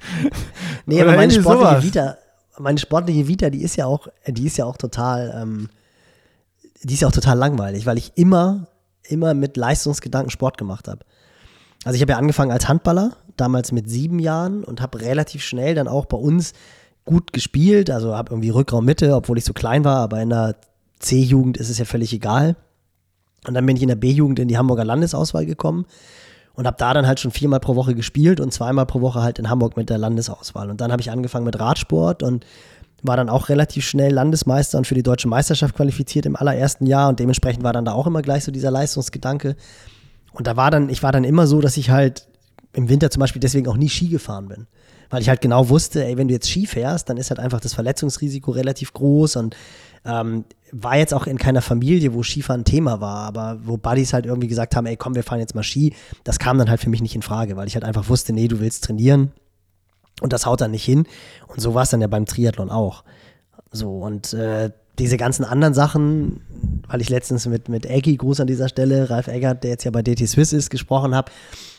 Nee, 0.84 0.96
Oder 0.96 1.04
aber 1.12 1.16
meine 1.16 1.32
sportliche 1.32 1.70
sowas. 1.70 1.82
Vita, 1.84 2.16
meine 2.58 2.78
sportliche 2.78 3.26
Vita, 3.26 3.48
die 3.48 3.62
ist 3.62 3.76
ja 3.76 3.86
auch, 3.86 4.06
die 4.26 4.44
ist 4.46 4.58
ja 4.58 4.66
auch 4.66 4.76
total, 4.76 5.34
ähm, 5.40 5.70
die 6.82 6.92
ist 6.92 7.00
ja 7.00 7.08
auch 7.08 7.12
total 7.12 7.38
langweilig, 7.38 7.86
weil 7.86 7.96
ich 7.96 8.12
immer, 8.16 8.66
immer 9.04 9.32
mit 9.32 9.56
Leistungsgedanken 9.56 10.30
Sport 10.30 10.58
gemacht 10.58 10.88
habe. 10.88 11.00
Also 11.84 11.96
ich 11.96 12.02
habe 12.02 12.12
ja 12.12 12.18
angefangen 12.18 12.50
als 12.50 12.68
Handballer, 12.68 13.12
damals 13.36 13.72
mit 13.72 13.88
sieben 13.88 14.18
Jahren 14.18 14.64
und 14.64 14.80
habe 14.80 15.00
relativ 15.00 15.42
schnell 15.42 15.74
dann 15.74 15.88
auch 15.88 16.06
bei 16.06 16.16
uns 16.16 16.52
gut 17.04 17.32
gespielt, 17.32 17.90
also 17.90 18.16
habe 18.16 18.32
irgendwie 18.32 18.50
Rückraum 18.50 18.84
Mitte, 18.84 19.14
obwohl 19.14 19.38
ich 19.38 19.44
so 19.44 19.52
klein 19.52 19.84
war, 19.84 19.98
aber 19.98 20.22
in 20.22 20.30
der 20.30 20.56
C-Jugend 21.00 21.58
ist 21.58 21.68
es 21.68 21.78
ja 21.78 21.84
völlig 21.84 22.12
egal. 22.12 22.56
Und 23.46 23.54
dann 23.54 23.66
bin 23.66 23.76
ich 23.76 23.82
in 23.82 23.88
der 23.88 23.96
B-Jugend 23.96 24.38
in 24.38 24.48
die 24.48 24.56
Hamburger 24.56 24.84
Landesauswahl 24.84 25.44
gekommen 25.44 25.84
und 26.54 26.66
habe 26.66 26.76
da 26.78 26.94
dann 26.94 27.06
halt 27.06 27.20
schon 27.20 27.30
viermal 27.30 27.60
pro 27.60 27.76
Woche 27.76 27.94
gespielt 27.94 28.40
und 28.40 28.52
zweimal 28.52 28.86
pro 28.86 29.02
Woche 29.02 29.22
halt 29.22 29.38
in 29.38 29.50
Hamburg 29.50 29.76
mit 29.76 29.90
der 29.90 29.98
Landesauswahl. 29.98 30.70
Und 30.70 30.80
dann 30.80 30.92
habe 30.92 31.02
ich 31.02 31.10
angefangen 31.10 31.44
mit 31.44 31.58
Radsport 31.58 32.22
und 32.22 32.46
war 33.02 33.18
dann 33.18 33.28
auch 33.28 33.50
relativ 33.50 33.84
schnell 33.84 34.12
Landesmeister 34.12 34.78
und 34.78 34.86
für 34.86 34.94
die 34.94 35.02
deutsche 35.02 35.28
Meisterschaft 35.28 35.76
qualifiziert 35.76 36.24
im 36.24 36.36
allerersten 36.36 36.86
Jahr 36.86 37.10
und 37.10 37.20
dementsprechend 37.20 37.62
war 37.62 37.74
dann 37.74 37.84
da 37.84 37.92
auch 37.92 38.06
immer 38.06 38.22
gleich 38.22 38.44
so 38.44 38.52
dieser 38.52 38.70
Leistungsgedanke. 38.70 39.56
Und 40.34 40.46
da 40.46 40.56
war 40.56 40.70
dann, 40.70 40.88
ich 40.90 41.02
war 41.02 41.12
dann 41.12 41.24
immer 41.24 41.46
so, 41.46 41.60
dass 41.60 41.76
ich 41.76 41.90
halt 41.90 42.26
im 42.72 42.88
Winter 42.88 43.10
zum 43.10 43.20
Beispiel 43.20 43.40
deswegen 43.40 43.68
auch 43.68 43.76
nie 43.76 43.88
Ski 43.88 44.08
gefahren 44.08 44.48
bin. 44.48 44.66
Weil 45.10 45.22
ich 45.22 45.28
halt 45.28 45.40
genau 45.40 45.68
wusste, 45.68 46.04
ey, 46.04 46.16
wenn 46.16 46.28
du 46.28 46.34
jetzt 46.34 46.50
Ski 46.50 46.66
fährst, 46.66 47.08
dann 47.08 47.16
ist 47.16 47.30
halt 47.30 47.38
einfach 47.38 47.60
das 47.60 47.72
Verletzungsrisiko 47.72 48.50
relativ 48.50 48.92
groß 48.92 49.36
und 49.36 49.56
ähm, 50.04 50.44
war 50.72 50.96
jetzt 50.96 51.14
auch 51.14 51.26
in 51.26 51.38
keiner 51.38 51.62
Familie, 51.62 52.14
wo 52.14 52.22
Skifahren 52.22 52.64
Thema 52.64 53.00
war, 53.00 53.26
aber 53.26 53.60
wo 53.64 53.76
Buddies 53.76 54.12
halt 54.12 54.26
irgendwie 54.26 54.48
gesagt 54.48 54.74
haben, 54.74 54.86
ey 54.86 54.96
komm, 54.96 55.14
wir 55.14 55.22
fahren 55.22 55.38
jetzt 55.38 55.54
mal 55.54 55.62
Ski, 55.62 55.94
das 56.24 56.38
kam 56.38 56.58
dann 56.58 56.68
halt 56.68 56.80
für 56.80 56.90
mich 56.90 57.00
nicht 57.00 57.14
in 57.14 57.22
Frage, 57.22 57.56
weil 57.56 57.68
ich 57.68 57.74
halt 57.74 57.84
einfach 57.84 58.08
wusste, 58.08 58.32
nee, 58.32 58.48
du 58.48 58.58
willst 58.58 58.84
trainieren 58.84 59.30
und 60.20 60.32
das 60.32 60.46
haut 60.46 60.60
dann 60.60 60.72
nicht 60.72 60.84
hin. 60.84 61.06
Und 61.46 61.60
so 61.60 61.74
war 61.74 61.84
es 61.84 61.90
dann 61.90 62.00
ja 62.00 62.08
beim 62.08 62.26
Triathlon 62.26 62.70
auch. 62.70 63.04
So, 63.70 63.98
und 63.98 64.32
äh, 64.32 64.70
diese 64.98 65.16
ganzen 65.16 65.44
anderen 65.44 65.74
Sachen, 65.74 66.40
weil 66.88 67.00
ich 67.00 67.08
letztens 67.08 67.46
mit, 67.46 67.68
mit 67.68 67.86
Eggy, 67.86 68.16
Gruß 68.16 68.40
an 68.40 68.46
dieser 68.46 68.68
Stelle, 68.68 69.10
Ralf 69.10 69.26
Eggert, 69.28 69.64
der 69.64 69.70
jetzt 69.70 69.84
ja 69.84 69.90
bei 69.90 70.02
DT 70.02 70.28
Swiss 70.28 70.52
ist, 70.52 70.70
gesprochen 70.70 71.14
habe. 71.14 71.32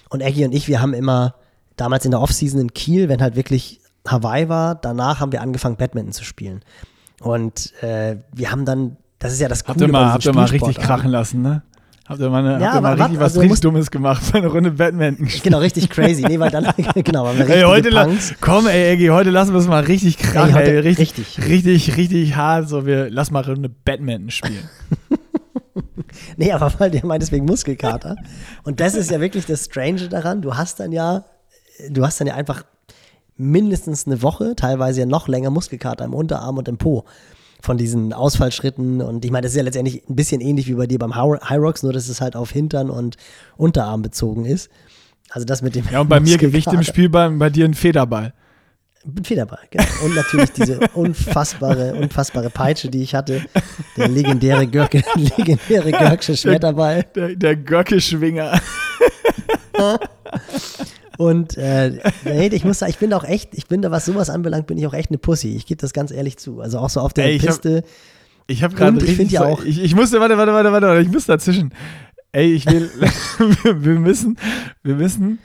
Und 0.10 0.22
Eggy 0.22 0.46
und 0.46 0.54
ich, 0.54 0.68
wir 0.68 0.82
haben 0.82 0.94
immer 0.94 1.36
damals 1.78 2.06
in 2.06 2.12
der 2.12 2.22
Offseason 2.22 2.60
in 2.60 2.74
Kiel, 2.74 3.10
wenn 3.10 3.22
halt 3.22 3.36
wirklich 3.36 3.82
Hawaii 4.08 4.50
war, 4.50 4.76
danach 4.76 5.20
haben 5.20 5.32
wir 5.32 5.42
angefangen, 5.42 5.78
Badminton 5.78 6.14
zu 6.14 6.24
spielen. 6.24 6.62
Und 7.22 7.74
äh, 7.82 8.18
wir 8.34 8.52
haben 8.52 8.66
dann, 8.66 8.98
das 9.20 9.34
ist 9.34 9.40
ja 9.40 9.48
das 9.48 9.64
Habt 9.66 9.80
ihr 9.80 9.88
Coole 9.88 9.92
mal, 9.92 10.14
habt 10.14 10.26
ihr 10.26 10.34
mal 10.34 10.46
richtig 10.46 10.78
krachen 10.78 11.10
lassen, 11.10 11.42
ne? 11.42 11.64
Habt 12.08 12.20
ihr 12.20 12.30
mal, 12.30 12.46
eine, 12.46 12.62
Ja, 12.64 12.68
habt 12.68 12.76
ihr 12.76 12.82
mal 12.82 12.94
richtig 12.94 13.16
was- 13.20 13.24
also 13.32 13.40
richtig 13.42 13.62
Dummes 13.62 13.90
gemacht 13.90 14.22
für 14.24 14.38
eine 14.38 14.48
Runde 14.48 14.72
Badminton 14.72 15.26
gespielt? 15.26 15.44
Genau, 15.44 15.58
richtig 15.58 15.90
crazy. 15.90 16.22
Nee, 16.22 16.40
weil 16.40 16.52
dann, 16.52 16.66
genau, 17.04 17.26
weil 17.26 17.38
wir 17.40 17.50
Ey, 17.50 17.64
heute, 17.64 17.90
Punks. 17.90 18.36
komm, 18.42 18.68
ey, 18.68 18.94
Eggy, 18.94 19.08
heute 19.08 19.32
lassen 19.32 19.54
wir 19.54 19.60
es 19.60 19.68
mal 19.68 19.84
richtig 19.84 20.18
krachen, 20.20 20.56
Ey, 20.56 20.70
ey, 20.70 20.80
richtig, 20.80 21.18
richtig. 21.18 21.48
richtig, 21.50 21.98
richtig, 21.98 22.36
hart, 22.36 22.70
so, 22.70 22.86
wir, 22.86 23.10
lass 23.10 23.32
mal 23.32 23.44
eine 23.44 23.54
Runde 23.54 23.70
Badminton 23.70 24.30
spielen. 24.30 24.70
Nee, 26.38 26.52
aber 26.52 26.72
weil 26.80 26.92
der 26.92 27.06
meint 27.06 27.24
deswegen 27.24 27.46
Muskelkater. 27.46 28.16
Und 28.64 28.80
das 28.80 28.96
ist 28.96 29.10
ja 29.12 29.20
wirklich 29.20 29.46
das 29.46 29.66
Strange 29.66 30.08
daran. 30.08 30.42
Du 30.42 30.56
hast 30.56 30.80
dann 30.80 30.92
ja, 30.92 31.26
du 31.90 32.06
hast 32.06 32.20
dann 32.20 32.28
ja 32.28 32.36
einfach 32.36 32.64
mindestens 33.38 34.06
eine 34.08 34.22
Woche, 34.22 34.56
teilweise 34.56 35.02
ja 35.02 35.06
noch 35.06 35.28
länger 35.28 35.50
Muskelkater 35.50 36.06
im 36.06 36.14
Unterarm 36.14 36.58
und 36.58 36.68
im 36.68 36.78
Po 36.78 37.04
von 37.66 37.78
diesen 37.78 38.14
Ausfallschritten. 38.14 39.02
Und 39.02 39.26
ich 39.26 39.32
meine, 39.32 39.44
das 39.44 39.52
ist 39.52 39.58
ja 39.58 39.64
letztendlich 39.64 40.08
ein 40.08 40.16
bisschen 40.16 40.40
ähnlich 40.40 40.68
wie 40.68 40.76
bei 40.76 40.88
dir 40.88 41.00
beim 41.00 41.16
High 41.16 41.60
Rocks, 41.60 41.84
nur 41.84 41.92
dass 41.92 42.08
es 42.08 42.22
halt 42.22 42.36
auf 42.36 42.52
Hintern 42.52 42.90
und 42.90 43.18
Unterarm 43.58 44.02
bezogen 44.02 44.46
ist. 44.46 44.70
Also 45.32 45.46
das 45.46 45.62
mit 45.62 45.76
dem 45.76 45.86
Ja, 45.92 46.02
und 46.02 46.08
bei 46.08 46.20
mir 46.20 46.38
Gewicht 46.38 46.72
im. 46.72 46.84
Spiel, 46.84 47.10
bei, 47.10 47.28
bei 47.30 47.50
dir 47.50 47.66
ein 47.66 47.74
Federball. 47.74 48.34
Ein 49.04 49.24
Federball, 49.24 49.60
genau. 49.70 49.86
Und 50.04 50.16
natürlich 50.16 50.52
diese 50.52 50.80
unfassbare, 50.94 51.96
unfassbare 52.02 52.50
Peitsche, 52.50 52.90
die 52.90 53.02
ich 53.02 53.14
hatte. 53.14 53.42
Der 53.98 54.08
legendäre 54.08 54.66
Görke, 54.68 55.04
legendäre 55.16 55.92
Görksche 55.92 56.38
Schmetterball. 56.38 57.04
Der, 57.16 57.36
der 57.36 57.56
Göcke-Schwinger. 57.56 58.60
Und 61.18 61.58
äh, 61.58 62.00
nee, 62.26 62.48
ich 62.48 62.64
muss 62.66 62.80
sagen, 62.80 62.90
ich 62.92 62.98
bin 63.00 63.14
auch 63.14 63.24
echt, 63.24 63.50
ich 63.54 63.68
bin 63.68 63.82
da, 63.82 63.92
was 63.92 64.06
sowas 64.06 64.30
anbelangt, 64.30 64.68
bin 64.68 64.78
ich 64.78 64.86
auch 64.88 64.94
echt 64.94 65.10
eine 65.10 65.18
Pussy. 65.18 65.56
Ich 65.56 65.66
gebe 65.66 65.80
das 65.82 65.94
ganz 65.94 66.12
ehrlich 66.12 66.38
zu. 66.38 66.62
Also 66.62 66.80
auch 66.80 66.90
so 66.90 67.00
auf 67.00 67.14
der 67.14 67.26
Ey, 67.26 67.36
ich 67.36 67.42
hab- 67.44 67.48
Piste. 67.62 67.84
Ich 68.48 68.64
habe 68.64 68.76
gerade 68.76 68.96
ich 68.98 69.04
richtig 69.04 69.18
find 69.18 69.32
ja 69.32 69.46
auch- 69.46 69.64
Ich, 69.64 69.82
ich 69.84 69.96
musste, 69.96 70.20
warte, 70.20 70.38
warte, 70.38 70.54
warte, 70.54 70.72
warte, 70.72 71.02
ich 71.02 71.10
muss 71.12 71.26
dazwischen. 71.26 71.74
Ey, 72.32 72.54
ich 72.54 72.66
will, 72.68 72.90
wir, 73.64 73.84
wir 73.84 74.00
müssen, 74.00 74.38
wir 74.84 74.96
müssen, 74.96 75.40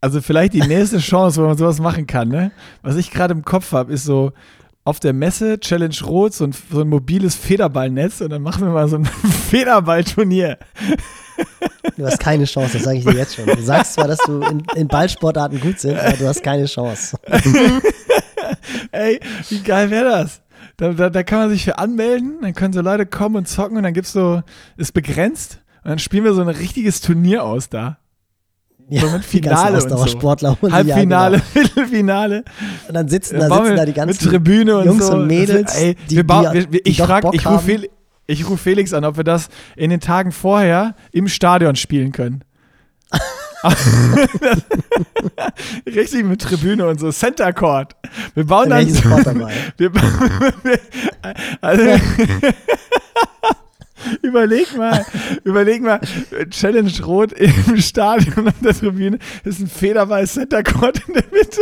also 0.00 0.20
vielleicht 0.20 0.52
die 0.52 0.60
nächste 0.60 0.98
Chance, 0.98 1.42
wo 1.42 1.46
man 1.46 1.56
sowas 1.56 1.80
machen 1.80 2.06
kann, 2.06 2.28
ne? 2.28 2.52
Was 2.82 2.96
ich 2.96 3.10
gerade 3.10 3.32
im 3.32 3.44
Kopf 3.44 3.72
habe, 3.72 3.92
ist 3.92 4.04
so 4.04 4.32
auf 4.84 5.00
der 5.00 5.12
Messe 5.12 5.58
Challenge 5.60 5.94
Rot 6.04 6.34
so 6.34 6.44
ein, 6.44 6.52
so 6.70 6.80
ein 6.82 6.88
mobiles 6.88 7.34
Federballnetz 7.36 8.20
und 8.20 8.30
dann 8.30 8.42
machen 8.42 8.64
wir 8.66 8.72
mal 8.72 8.88
so 8.88 8.96
ein 8.96 9.04
Federballturnier. 9.50 10.58
Du 11.96 12.06
hast 12.06 12.20
keine 12.20 12.44
Chance, 12.44 12.74
das 12.74 12.84
sage 12.84 12.98
ich 12.98 13.04
dir 13.04 13.14
jetzt 13.14 13.34
schon. 13.34 13.46
Du 13.46 13.62
sagst 13.62 13.94
zwar, 13.94 14.08
dass 14.08 14.18
du 14.18 14.40
in, 14.40 14.62
in 14.74 14.88
Ballsportarten 14.88 15.60
gut 15.60 15.78
sind, 15.78 15.98
aber 15.98 16.16
du 16.16 16.26
hast 16.26 16.42
keine 16.42 16.64
Chance. 16.64 17.16
Ey, 18.92 19.20
wie 19.48 19.60
geil 19.60 19.90
wäre 19.90 20.04
das? 20.04 20.40
Da, 20.76 20.92
da, 20.92 21.10
da 21.10 21.22
kann 21.22 21.40
man 21.40 21.50
sich 21.50 21.64
für 21.64 21.78
anmelden, 21.78 22.38
dann 22.40 22.54
können 22.54 22.72
so 22.72 22.80
Leute 22.80 23.06
kommen 23.06 23.36
und 23.36 23.48
zocken 23.48 23.76
und 23.76 23.82
dann 23.82 23.92
gibt's 23.92 24.12
so, 24.12 24.42
ist 24.76 24.94
begrenzt 24.94 25.60
und 25.84 25.90
dann 25.90 25.98
spielen 25.98 26.24
wir 26.24 26.34
so 26.34 26.40
ein 26.40 26.48
richtiges 26.48 27.00
Turnier 27.00 27.44
aus 27.44 27.68
da. 27.68 27.98
Ja, 28.88 29.00
so 29.02 29.10
mit 29.10 29.24
Finale 29.24 29.82
und 29.82 29.88
so. 29.88 29.98
Halbfinale, 30.70 31.36
ja, 31.36 31.42
genau. 31.42 31.52
Viertelfinale. 31.52 32.44
Und 32.88 32.94
dann 32.94 33.08
sitzen 33.08 33.38
da, 33.38 33.48
sitzen 33.48 33.76
da 33.76 33.86
die 33.86 33.92
ganzen 33.92 34.22
mit 34.24 34.30
Tribüne 34.30 34.78
und 34.78 34.86
Jungs 34.86 35.06
so. 35.06 35.14
und 35.14 35.26
Mädels. 35.26 35.74
Ey, 35.76 35.96
die, 36.10 36.16
wir 36.16 36.26
bauen, 36.26 36.52
die, 36.52 36.72
wir, 36.72 36.80
ich 36.84 37.00
frage, 37.00 37.30
ich 37.32 37.46
rufe 37.46 37.88
Felix, 38.26 38.48
ruf 38.48 38.60
Felix 38.60 38.92
an, 38.92 39.04
ob 39.04 39.16
wir 39.16 39.24
das 39.24 39.48
in 39.76 39.90
den 39.90 40.00
Tagen 40.00 40.32
vorher 40.32 40.94
im 41.12 41.28
Stadion 41.28 41.76
spielen 41.76 42.12
können. 42.12 42.44
Richtig 45.86 46.24
mit 46.24 46.40
Tribüne 46.40 46.86
und 46.88 46.98
so. 46.98 47.12
Center 47.12 47.52
Court. 47.52 47.94
Wir 48.34 48.44
bauen 48.44 48.70
dann. 48.70 48.88
So, 48.88 49.04
wir, 49.76 49.94
wir, 49.94 50.80
also, 51.60 51.84
überleg 54.22 54.76
mal, 54.76 55.06
überleg 55.44 55.82
mal, 55.82 56.00
Challenge 56.50 56.90
Rot 57.04 57.32
im 57.32 57.76
Stadion 57.80 58.48
an 58.48 58.54
der 58.62 58.74
Tribüne 58.74 59.18
ist 59.44 59.60
ein 59.60 59.68
Federball 59.68 60.26
Center 60.26 60.64
Court 60.64 61.00
in 61.06 61.14
der 61.14 61.24
Mitte. 61.30 61.60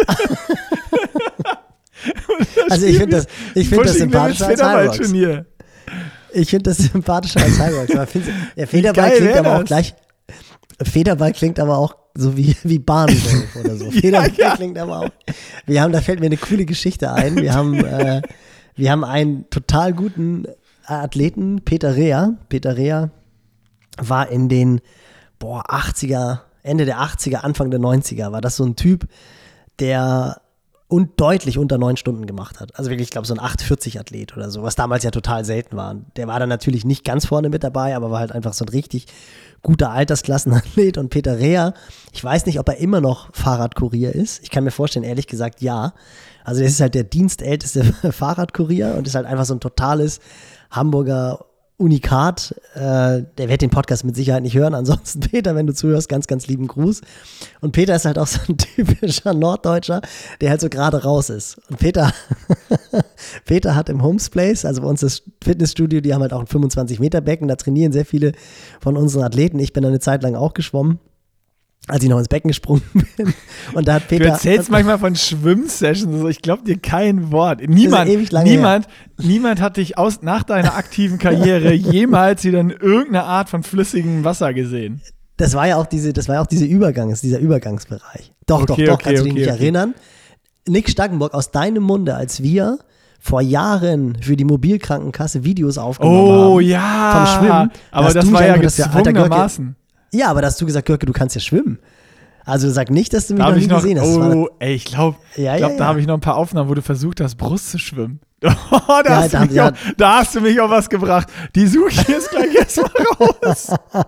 also 2.71 2.87
ich 2.87 2.97
finde 2.97 3.17
das, 3.17 3.27
ich 3.55 3.69
find 3.69 3.85
das 3.85 3.95
sympathischer 3.95 4.47
als 4.47 4.63
High 4.63 5.45
Ich 6.33 6.51
finde 6.51 6.71
das 6.71 6.79
sympathischer 6.79 7.41
als 7.41 7.59
High 7.59 7.87
Der 8.57 8.67
Federball 8.67 9.11
klingt 9.11 9.37
aber 9.37 9.57
auch 9.59 9.65
gleich 9.65 9.95
Federball 10.83 11.33
klingt 11.33 11.59
aber 11.61 11.79
auch 11.79 11.97
so 12.15 12.37
wie, 12.37 12.57
wie 12.65 12.79
Bahngolf 12.79 13.57
oder 13.57 13.77
so. 13.77 13.91
Federball 13.91 14.33
ja, 14.37 14.49
ja. 14.49 14.57
klingt 14.57 14.79
aber 14.79 15.01
auch. 15.01 15.11
Wir 15.67 15.83
haben, 15.83 15.93
da 15.93 16.01
fällt 16.01 16.21
mir 16.21 16.27
eine 16.27 16.37
coole 16.37 16.65
Geschichte 16.65 17.13
ein. 17.13 17.37
Wir 17.37 17.55
haben, 17.55 17.75
äh, 17.85 18.23
wir 18.75 18.91
haben 18.91 19.05
einen 19.05 19.49
total 19.51 19.93
guten 19.93 20.47
Athleten, 20.85 21.63
Peter 21.65 21.97
Rea. 21.97 22.35
Peter 22.49 22.77
Rea 22.77 23.11
war 23.99 24.29
in 24.29 24.49
den 24.49 24.81
boah, 25.39 25.65
80er, 25.71 26.41
Ende 26.63 26.85
der 26.85 26.99
80er, 27.01 27.37
Anfang 27.37 27.71
der 27.71 27.81
90er, 27.81 28.33
war 28.33 28.41
das 28.41 28.57
so 28.57 28.65
ein 28.65 28.77
Typ, 28.77 29.07
der 29.79 30.41
und 30.91 31.21
deutlich 31.21 31.57
unter 31.57 31.79
neun 31.79 31.97
Stunden 31.97 32.27
gemacht 32.27 32.59
hat. 32.59 32.77
Also 32.77 32.91
wirklich, 32.91 33.07
ich 33.07 33.13
glaube, 33.13 33.27
so 33.27 33.33
ein 33.33 33.41
840-Athlet 33.41 34.37
oder 34.37 34.51
so, 34.51 34.65
was 34.65 34.75
damals 34.75 35.05
ja 35.05 35.13
total 35.13 35.45
selten 35.45 35.77
war. 35.77 35.95
Der 36.17 36.27
war 36.27 36.41
dann 36.41 36.49
natürlich 36.49 36.85
nicht 36.85 37.05
ganz 37.05 37.27
vorne 37.27 37.49
mit 37.49 37.63
dabei, 37.63 37.95
aber 37.95 38.11
war 38.11 38.19
halt 38.19 38.33
einfach 38.33 38.55
so 38.55 38.65
ein 38.65 38.71
richtig 38.71 39.07
guter 39.63 39.91
Altersklassenathlet. 39.93 40.99
Und 40.99 41.11
Peter 41.11 41.39
Rea, 41.39 41.75
ich 42.13 42.25
weiß 42.25 42.45
nicht, 42.47 42.59
ob 42.59 42.69
er 42.69 42.79
immer 42.79 43.01
noch 43.01 43.33
Fahrradkurier 43.33 44.13
ist. 44.13 44.43
Ich 44.43 44.51
kann 44.51 44.65
mir 44.65 44.73
vorstellen, 44.73 45.05
ehrlich 45.05 45.29
gesagt, 45.29 45.63
ja. 45.63 45.95
Also, 46.43 46.63
er 46.63 46.67
ist 46.67 46.81
halt 46.81 46.97
der 46.97 47.05
dienstälteste 47.05 47.85
Fahrradkurier 48.13 48.97
und 48.99 49.07
ist 49.07 49.15
halt 49.15 49.27
einfach 49.27 49.45
so 49.45 49.55
ein 49.55 49.61
totales 49.61 50.19
Hamburger 50.73 51.47
Unikat. 51.81 52.55
Äh, 52.75 53.25
der 53.39 53.49
wird 53.49 53.63
den 53.63 53.71
Podcast 53.71 54.05
mit 54.05 54.15
Sicherheit 54.15 54.43
nicht 54.43 54.57
hören. 54.57 54.75
Ansonsten, 54.75 55.21
Peter, 55.31 55.55
wenn 55.55 55.67
du 55.67 55.75
zuhörst, 55.75 56.09
ganz, 56.09 56.27
ganz 56.27 56.47
lieben 56.47 56.67
Gruß. 56.67 57.01
Und 57.61 57.73
Peter 57.73 57.97
ist 57.97 58.05
halt 58.05 58.19
auch 58.19 58.27
so 58.27 58.41
ein 58.49 58.57
typischer 58.77 59.35
Norddeutscher, 59.35 60.03
der 60.41 60.51
halt 60.51 60.61
so 60.61 60.69
gerade 60.69 61.03
raus 61.03 61.31
ist. 61.31 61.59
Und 61.71 61.79
Peter, 61.79 62.13
Peter 63.47 63.75
hat 63.75 63.89
im 63.89 64.03
Homes 64.03 64.29
Place, 64.31 64.65
also 64.65 64.83
bei 64.83 64.89
uns 64.89 65.01
das 65.01 65.23
Fitnessstudio, 65.43 66.01
die 66.01 66.13
haben 66.13 66.23
halt 66.23 66.33
auch 66.33 66.41
ein 66.41 66.47
25-Meter-Becken, 66.47 67.49
da 67.49 67.57
trainieren 67.57 67.93
sehr 67.93 68.05
viele 68.05 68.33
von 68.81 68.97
unseren 68.97 69.25
Athleten. 69.25 69.59
Ich 69.59 69.73
bin 69.73 69.83
da 69.83 69.89
eine 69.89 70.01
Zeit 70.01 70.23
lang 70.23 70.35
auch 70.35 70.55
geschwommen 70.55 71.01
als 71.91 72.03
ich 72.03 72.09
noch 72.09 72.19
ins 72.19 72.29
Becken 72.29 72.49
gesprungen 72.49 72.83
bin. 73.17 73.35
Und 73.75 73.89
da 73.89 73.95
hat 73.95 74.09
Peter. 74.09 74.25
Du 74.25 74.31
erzählst 74.31 74.71
manchmal 74.71 74.99
von 74.99 75.17
Schwimmsessions, 75.17 76.29
ich 76.29 76.43
glaube 76.43 76.65
dir 76.65 76.79
kein 76.79 77.31
Wort. 77.33 77.61
Niemand, 77.67 78.09
niemand, 78.45 78.87
niemand 79.19 79.61
hat 79.61 79.77
dich 79.77 79.99
aus, 79.99 80.23
nach 80.23 80.43
deiner 80.43 80.77
aktiven 80.77 81.19
Karriere 81.19 81.73
jemals 81.75 82.45
wieder 82.45 82.61
in 82.61 82.71
irgendeiner 82.71 83.25
Art 83.25 83.49
von 83.49 83.63
flüssigem 83.63 84.25
Wasser 84.25 84.55
gesehen. 84.55 85.03
Das 85.37 85.55
war 85.55 85.67
ja 85.67 85.77
auch 85.77 85.87
diese, 85.87 86.13
das 86.13 86.29
war 86.29 86.37
ja 86.37 86.43
auch 86.43 86.47
diese 86.47 86.67
Übergang, 86.67 87.15
dieser 87.15 87.39
Übergangsbereich. 87.39 88.33
Doch, 88.47 88.63
okay, 88.63 88.67
doch, 88.67 88.77
doch, 88.77 88.95
okay, 88.95 89.05
kannst 89.05 89.07
okay, 89.07 89.17
du 89.17 89.25
dich 89.25 89.35
nicht 89.35 89.47
erinnern? 89.47 89.95
Nick 90.69 90.91
Stackenburg, 90.91 91.35
aus 91.35 91.51
deinem 91.51 91.83
Munde, 91.83 92.15
als 92.15 92.43
wir 92.43 92.79
vor 93.21 93.43
Jahren 93.43 94.17
für 94.21 94.37
die 94.37 94.45
Mobilkrankenkasse 94.45 95.45
Videos 95.45 95.79
aufgenommen 95.79 96.19
oh, 96.19 96.33
haben. 96.33 96.53
Oh 96.53 96.61
ja. 96.61 97.13
Vom 97.13 97.45
Schwimmen. 97.45 97.71
Aber 97.91 98.15
das 98.15 98.33
war 98.33 98.47
ja 98.47 98.57
gezwungenermaßen. 98.57 99.77
Ja, 100.13 100.31
aber 100.31 100.43
da 100.43 100.49
hast 100.49 100.61
du 100.61 100.67
gesagt, 100.67 100.87
Görke, 100.87 101.07
du 101.07 101.13
kannst 101.13 101.35
ja 101.35 101.41
schwimmen. 101.41 101.79
Also 102.45 102.71
sag 102.71 102.91
nicht, 102.91 103.13
dass 103.13 103.27
du 103.29 103.35
mich 103.35 103.45
da 103.45 103.51
noch 103.51 103.57
nie 103.57 103.67
noch, 103.67 103.83
gesehen 103.83 104.01
hast. 104.01 104.09
Oh, 104.09 104.49
ey, 104.59 104.75
ich 104.75 104.85
glaube, 104.87 105.19
ja, 105.37 105.57
glaub, 105.57 105.73
ja, 105.73 105.77
da 105.77 105.87
habe 105.87 106.01
ich 106.01 106.07
noch 106.07 106.15
ein 106.15 106.21
paar 106.21 106.37
Aufnahmen, 106.37 106.69
wo 106.69 106.75
du 106.75 106.83
versucht 106.83 107.21
hast, 107.21 107.37
Brust 107.37 107.71
zu 107.71 107.79
schwimmen. 107.79 108.21
Oh, 108.43 108.51
da, 109.05 109.17
hast 109.17 109.35
da, 109.35 109.43
auch, 109.43 109.73
da, 109.97 110.19
hast 110.19 110.35
du 110.35 110.41
mich 110.41 110.59
auch 110.61 110.71
was 110.71 110.89
gebracht. 110.89 111.29
Die 111.55 111.67
suche 111.67 111.91
ich 111.91 112.09
jetzt 112.09 112.31
gleich 112.31 112.55
erstmal 112.55 112.91
raus. 113.21 113.75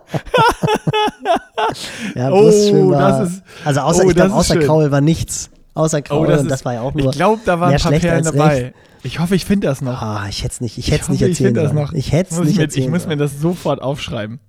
ja, 2.14 2.30
Brustschwimmen 2.30 2.86
oh, 2.86 2.92
war, 2.92 3.22
ist, 3.24 3.42
also 3.64 3.80
außer, 3.80 4.04
oh, 4.04 4.08
ich 4.08 4.16
glaube, 4.16 4.34
außer 4.34 4.58
Kraul 4.58 4.90
war 4.90 5.02
nichts. 5.02 5.50
Außer 5.74 6.02
Kraul, 6.02 6.26
oh, 6.26 6.30
das, 6.30 6.42
ist, 6.42 6.50
das 6.50 6.64
war 6.64 6.74
ja 6.74 6.80
auch 6.80 6.94
nur 6.94 7.10
Ich 7.10 7.12
glaube, 7.12 7.42
da 7.44 7.60
waren 7.60 7.74
ein 7.74 7.80
paar 7.80 7.92
Perlen 7.92 8.24
dabei. 8.24 8.74
Ich 9.04 9.18
hoffe, 9.18 9.34
ich 9.34 9.44
finde 9.44 9.66
das 9.66 9.82
noch. 9.82 10.00
Ah, 10.00 10.26
ich 10.28 10.44
hätte 10.44 10.54
es 10.54 10.60
nicht, 10.60 10.78
ich 10.78 10.90
hätte 10.90 11.02
es 11.02 11.08
nicht 11.08 11.22
erzählen 11.22 11.56
Ich, 11.92 12.06
ich 12.06 12.12
hätte 12.12 12.34
es 12.34 12.40
nicht 12.40 12.58
erzählen 12.58 12.84
Ich 12.86 12.90
muss 12.90 13.06
mir 13.06 13.16
das 13.16 13.40
sofort 13.40 13.82
aufschreiben. 13.82 14.40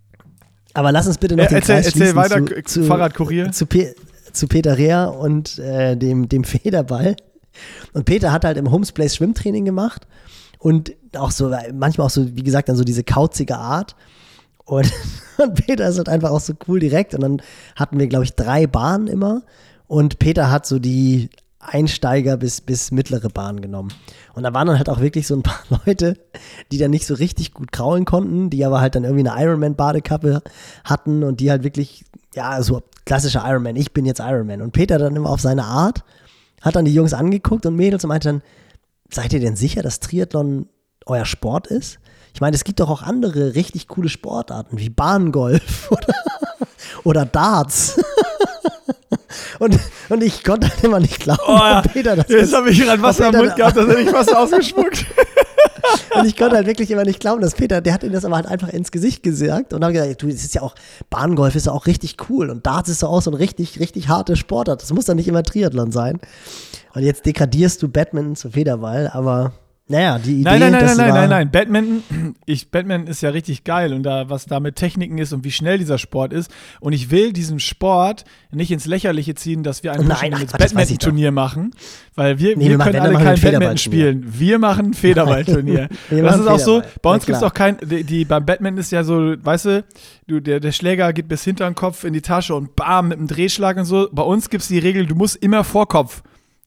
Aber 0.74 0.92
lass 0.92 1.08
uns 1.08 1.18
bitte 1.18 1.36
noch 1.36 1.48
den 1.48 1.56
erzähl, 1.56 1.76
Kreis 1.76 1.88
erzähl 1.88 2.16
weiter, 2.16 2.46
zu, 2.46 2.64
zu, 2.64 2.84
Fahrradkurier. 2.84 3.52
Zu, 3.52 3.66
Pe 3.66 3.96
zu 4.32 4.48
Peter 4.48 4.78
Rea 4.78 5.06
und 5.06 5.60
äh, 5.60 5.96
dem, 5.96 6.28
dem 6.28 6.44
Federball. 6.44 7.16
Und 7.94 8.06
Peter 8.06 8.32
hat 8.32 8.46
halt 8.46 8.58
im 8.58 8.72
Homesplace 8.72 9.16
Schwimmtraining 9.16 9.66
gemacht 9.66 10.08
und 10.58 10.94
auch 11.16 11.32
so, 11.32 11.54
manchmal 11.74 12.08
auch 12.08 12.12
so, 12.12 12.36
wie 12.36 12.44
gesagt, 12.44 12.70
dann 12.70 12.76
so 12.76 12.84
diese 12.84 13.04
kauzige 13.04 13.58
Art. 13.58 13.96
Und, 14.66 14.92
und 15.38 15.54
Peter 15.54 15.88
ist 15.88 15.98
halt 15.98 16.10
einfach 16.10 16.32
auch 16.32 16.40
so 16.40 16.54
cool 16.68 16.80
direkt. 16.80 17.14
Und 17.14 17.22
dann 17.22 17.42
hatten 17.76 18.00
wir, 18.00 18.08
glaube 18.08 18.24
ich, 18.24 18.34
drei 18.34 18.66
Bahnen 18.66 19.08
immer. 19.08 19.44
Und 19.88 20.18
Peter 20.18 20.50
hat 20.50 20.66
so 20.66 20.80
die 20.80 21.30
Einsteiger 21.66 22.38
bis, 22.38 22.62
bis 22.62 22.92
mittlere 22.92 23.30
Bahn 23.30 23.62
genommen. 23.62 23.94
Und 24.34 24.44
da 24.44 24.54
waren 24.54 24.68
dann 24.68 24.78
halt 24.78 24.90
auch 24.90 25.00
wirklich 25.00 25.28
so 25.28 25.36
ein 25.36 25.44
paar 25.44 25.60
Leute, 25.86 26.18
die 26.72 26.78
dann 26.78 26.92
nicht 26.92 27.06
so 27.06 27.14
richtig 27.14 27.54
gut 27.54 27.72
kraulen 27.72 28.06
konnten, 28.06 28.50
die 28.50 28.66
aber 28.66 28.82
halt 28.82 28.96
dann 28.96 29.04
irgendwie 29.04 29.28
eine 29.28 29.42
Ironman-Badekappe 29.42 30.42
hatten 30.84 31.24
und 31.24 31.40
die 31.40 31.52
halt 31.52 31.64
wirklich, 31.64 32.06
ja, 32.36 32.62
so 32.62 32.82
klassischer 33.06 33.44
Ironman, 33.46 33.76
ich 33.76 33.94
bin 33.94 34.06
jetzt 34.06 34.20
Ironman. 34.20 34.62
Und 34.62 34.72
Peter 34.72 34.98
dann 34.98 35.16
immer 35.16 35.30
auf 35.30 35.42
seine 35.42 35.66
Art, 35.66 36.04
hat 36.62 36.76
dann 36.76 36.86
die 36.86 36.94
Jungs 36.94 37.14
angeguckt 37.14 37.66
und 37.66 37.76
Mädels 37.76 38.04
und 38.04 38.10
meinte 38.10 38.30
dann, 38.30 38.42
seid 39.12 39.34
ihr 39.34 39.40
denn 39.40 39.56
sicher, 39.56 39.82
dass 39.82 40.00
Triathlon 40.00 40.68
euer 41.06 41.26
Sport 41.26 41.68
ist? 41.68 42.00
Ich 42.34 42.42
meine, 42.42 42.56
es 42.56 42.64
gibt 42.64 42.80
doch 42.80 42.90
auch 42.90 43.04
andere 43.04 43.54
richtig 43.54 43.88
coole 43.88 44.10
Sportarten 44.10 44.80
wie 44.80 44.90
Bahngolf 44.90 45.92
oder, 45.92 46.14
oder 47.04 47.26
Darts. 47.26 48.00
Und, 49.64 49.80
und 50.10 50.22
ich 50.22 50.44
konnte 50.44 50.70
halt 50.70 50.84
immer 50.84 51.00
nicht 51.00 51.22
glauben, 51.22 51.42
oh, 51.48 51.82
Peter 51.94 52.18
das 52.18 52.28
Jetzt 52.28 52.54
habe 52.54 52.70
ich 52.70 52.82
gerade 52.82 53.02
Wasser 53.02 53.30
im 53.30 53.38
Mund 53.38 53.56
gehabt, 53.56 53.78
das 53.78 53.88
hätte 53.88 54.02
ich 54.02 54.10
fast 54.10 54.36
ausgespuckt. 54.36 55.06
und 56.16 56.26
ich 56.26 56.36
konnte 56.36 56.58
halt 56.58 56.68
wirklich 56.68 56.92
immer 56.92 57.06
nicht 57.06 57.22
glauben, 57.22 57.42
dass 57.42 57.54
Peter, 57.54 57.80
der 57.80 57.94
hat 57.94 58.04
ihm 58.04 58.12
das 58.12 58.26
aber 58.26 58.36
halt 58.36 58.48
einfach 58.48 58.68
ins 58.70 58.92
Gesicht 58.92 59.24
gesagt 59.24 59.74
und 59.74 59.82
habe 59.82 59.94
gesagt, 59.94 60.22
du, 60.22 60.28
das 60.28 60.44
ist 60.44 60.54
ja 60.54 60.62
auch, 60.62 60.76
Bahngolf 61.10 61.56
ist 61.56 61.68
ja 61.68 61.72
auch 61.72 61.86
richtig 61.86 62.18
cool 62.30 62.50
und 62.50 62.66
Darts 62.66 62.90
ist 62.90 63.04
ja 63.04 63.08
auch 63.08 63.22
so 63.22 63.32
ein 63.32 63.36
richtig, 63.36 63.80
richtig 63.80 64.10
hartes 64.10 64.38
Sportart. 64.38 64.82
Das 64.82 64.92
muss 64.92 65.06
dann 65.06 65.16
nicht 65.16 65.30
immer 65.30 65.44
Triathlon 65.44 65.94
sein. 65.94 66.20
Und 66.94 67.04
jetzt 67.04 67.26
degradierst 67.26 67.82
du 67.82 67.88
Batman 67.88 68.36
zu 68.36 68.52
Federball, 68.52 69.10
aber 69.14 69.54
naja, 69.90 70.18
die 70.18 70.36
Idee, 70.36 70.44
nein, 70.44 70.60
nein, 70.60 70.72
nein, 70.72 70.86
nein, 70.86 70.96
nein, 70.96 71.14
nein, 71.14 71.30
nein. 71.30 71.52
Batman, 71.52 72.04
ich, 72.46 72.72
Batman 72.72 73.06
ist 73.06 73.22
ja 73.22 73.32
richtig 73.32 73.66
geil 73.66 73.92
und 73.92 74.04
da, 74.04 74.30
was 74.30 74.46
da 74.46 74.62
mit 74.62 74.78
Techniken 74.78 75.18
ist 75.18 75.34
und 75.34 75.44
wie 75.44 75.52
schnell 75.52 75.78
dieser 75.78 75.98
Sport 75.98 76.32
ist. 76.32 76.50
Und 76.80 76.94
ich 76.94 77.12
will 77.12 77.34
diesen 77.34 77.60
Sport 77.60 78.24
nicht 78.52 78.72
ins 78.72 78.86
Lächerliche 78.86 79.36
ziehen, 79.36 79.62
dass 79.62 79.84
wir 79.84 79.92
ein 79.92 80.08
Batman-Turnier 80.08 81.32
machen, 81.32 81.72
weil 82.16 82.40
wir, 82.40 82.56
nee, 82.56 82.70
wir, 82.70 82.78
wir 82.78 82.86
können 82.86 83.00
alle 83.02 83.18
kein 83.18 83.42
Batman 83.42 83.78
spielen. 83.78 84.24
Wir 84.26 84.58
machen 84.58 84.88
ein 84.88 84.94
Federballturnier. 84.94 85.90
das 86.10 86.40
ist 86.40 86.48
auch 86.48 86.60
so, 86.60 86.82
bei 87.02 87.14
uns 87.14 87.26
gibt 87.26 87.38
es 87.38 87.44
auch 87.44 87.54
kein, 87.54 87.78
die, 87.84 88.06
die, 88.06 88.24
beim 88.24 88.46
Batman 88.46 88.78
ist 88.78 88.92
ja 88.94 89.04
so, 89.04 89.36
weißt 89.38 89.66
du, 89.66 89.84
du 90.28 90.40
der, 90.40 90.62
der 90.62 90.72
Schläger 90.72 91.12
geht 91.12 91.28
bis 91.28 91.44
hinter 91.44 91.70
den 91.70 91.76
Kopf 91.76 92.06
in 92.06 92.14
die 92.14 92.22
Tasche 92.22 92.56
und 92.56 92.78
bam, 92.78 93.10
mit 93.10 93.18
einem 93.18 93.28
Drehschlag 93.28 93.76
und 93.76 93.86
so. 93.86 94.08
Bei 94.14 94.24
uns 94.24 94.50
gibt 94.50 94.62
es 94.62 94.70
die 94.70 94.80
Regel, 94.80 95.08
du 95.08 95.16
musst 95.16 95.36
immer 95.36 95.66
vor 95.66 95.90
Kopf 95.90 96.24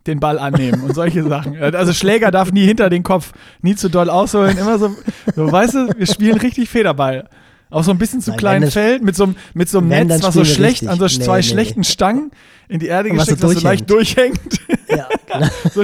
den 0.06 0.20
Ball 0.20 0.38
annehmen 0.38 0.82
und 0.82 0.94
solche 0.94 1.24
Sachen. 1.24 1.60
Also 1.60 1.92
Schläger 1.92 2.30
darf 2.30 2.52
nie 2.52 2.64
hinter 2.64 2.90
den 2.90 3.02
Kopf, 3.02 3.32
nie 3.62 3.74
zu 3.74 3.88
doll 3.88 4.10
ausholen, 4.10 4.56
immer 4.58 4.78
so, 4.78 4.90
so 5.34 5.50
weißt 5.50 5.74
du, 5.74 5.88
wir 5.96 6.06
spielen 6.06 6.38
richtig 6.38 6.68
Federball. 6.68 7.28
Auf 7.68 7.84
so 7.84 7.90
ein 7.90 7.98
bisschen 7.98 8.20
zu 8.20 8.30
Nein, 8.30 8.38
kleinen 8.38 8.70
Feld 8.70 9.02
mit 9.02 9.16
so, 9.16 9.24
einem, 9.24 9.36
mit 9.52 9.68
so 9.68 9.78
einem 9.78 9.88
Netz, 9.88 10.22
was 10.22 10.34
so 10.34 10.44
schlecht, 10.44 10.82
richtig. 10.82 10.88
an 10.88 10.98
so 10.98 11.04
nee, 11.06 11.24
zwei 11.24 11.38
nee, 11.38 11.42
schlechten 11.42 11.80
nee. 11.80 11.86
Stangen 11.86 12.30
in 12.68 12.78
die 12.78 12.86
Erde 12.86 13.10
gesteckt, 13.10 13.42
was 13.42 13.54
so, 13.54 13.60
leicht 13.60 13.90
durchhängt. 13.90 14.60
Ja, 14.88 15.08
so 15.74 15.82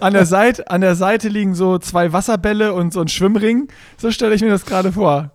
an, 0.00 0.12
der 0.12 0.26
Seite, 0.26 0.70
an 0.70 0.82
der 0.82 0.94
Seite 0.94 1.28
liegen 1.28 1.54
so 1.54 1.78
zwei 1.78 2.12
Wasserbälle 2.12 2.74
und 2.74 2.92
so 2.92 3.00
ein 3.00 3.08
Schwimmring. 3.08 3.68
So 3.96 4.10
stelle 4.10 4.34
ich 4.34 4.42
mir 4.42 4.50
das 4.50 4.66
gerade 4.66 4.92
vor. 4.92 5.30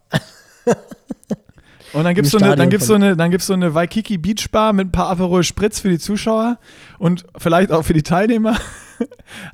Und 1.93 2.03
dann 2.03 2.15
gibt 2.15 2.27
es 2.27 2.31
so, 2.31 2.37
eine, 2.37 2.55
dann 2.55 2.69
gibt's 2.69 2.87
so 2.87 2.93
eine, 2.93 3.15
dann 3.15 3.31
gibt's 3.31 3.47
so 3.47 3.53
eine 3.53 3.73
Waikiki 3.73 4.17
Beach 4.17 4.49
Bar 4.51 4.73
mit 4.73 4.87
ein 4.87 4.91
paar 4.91 5.09
Aperol 5.09 5.43
Spritz 5.43 5.79
für 5.79 5.89
die 5.89 5.99
Zuschauer 5.99 6.59
und 6.99 7.25
vielleicht 7.37 7.71
auch 7.71 7.83
für 7.83 7.93
die 7.93 8.03
Teilnehmer. 8.03 8.57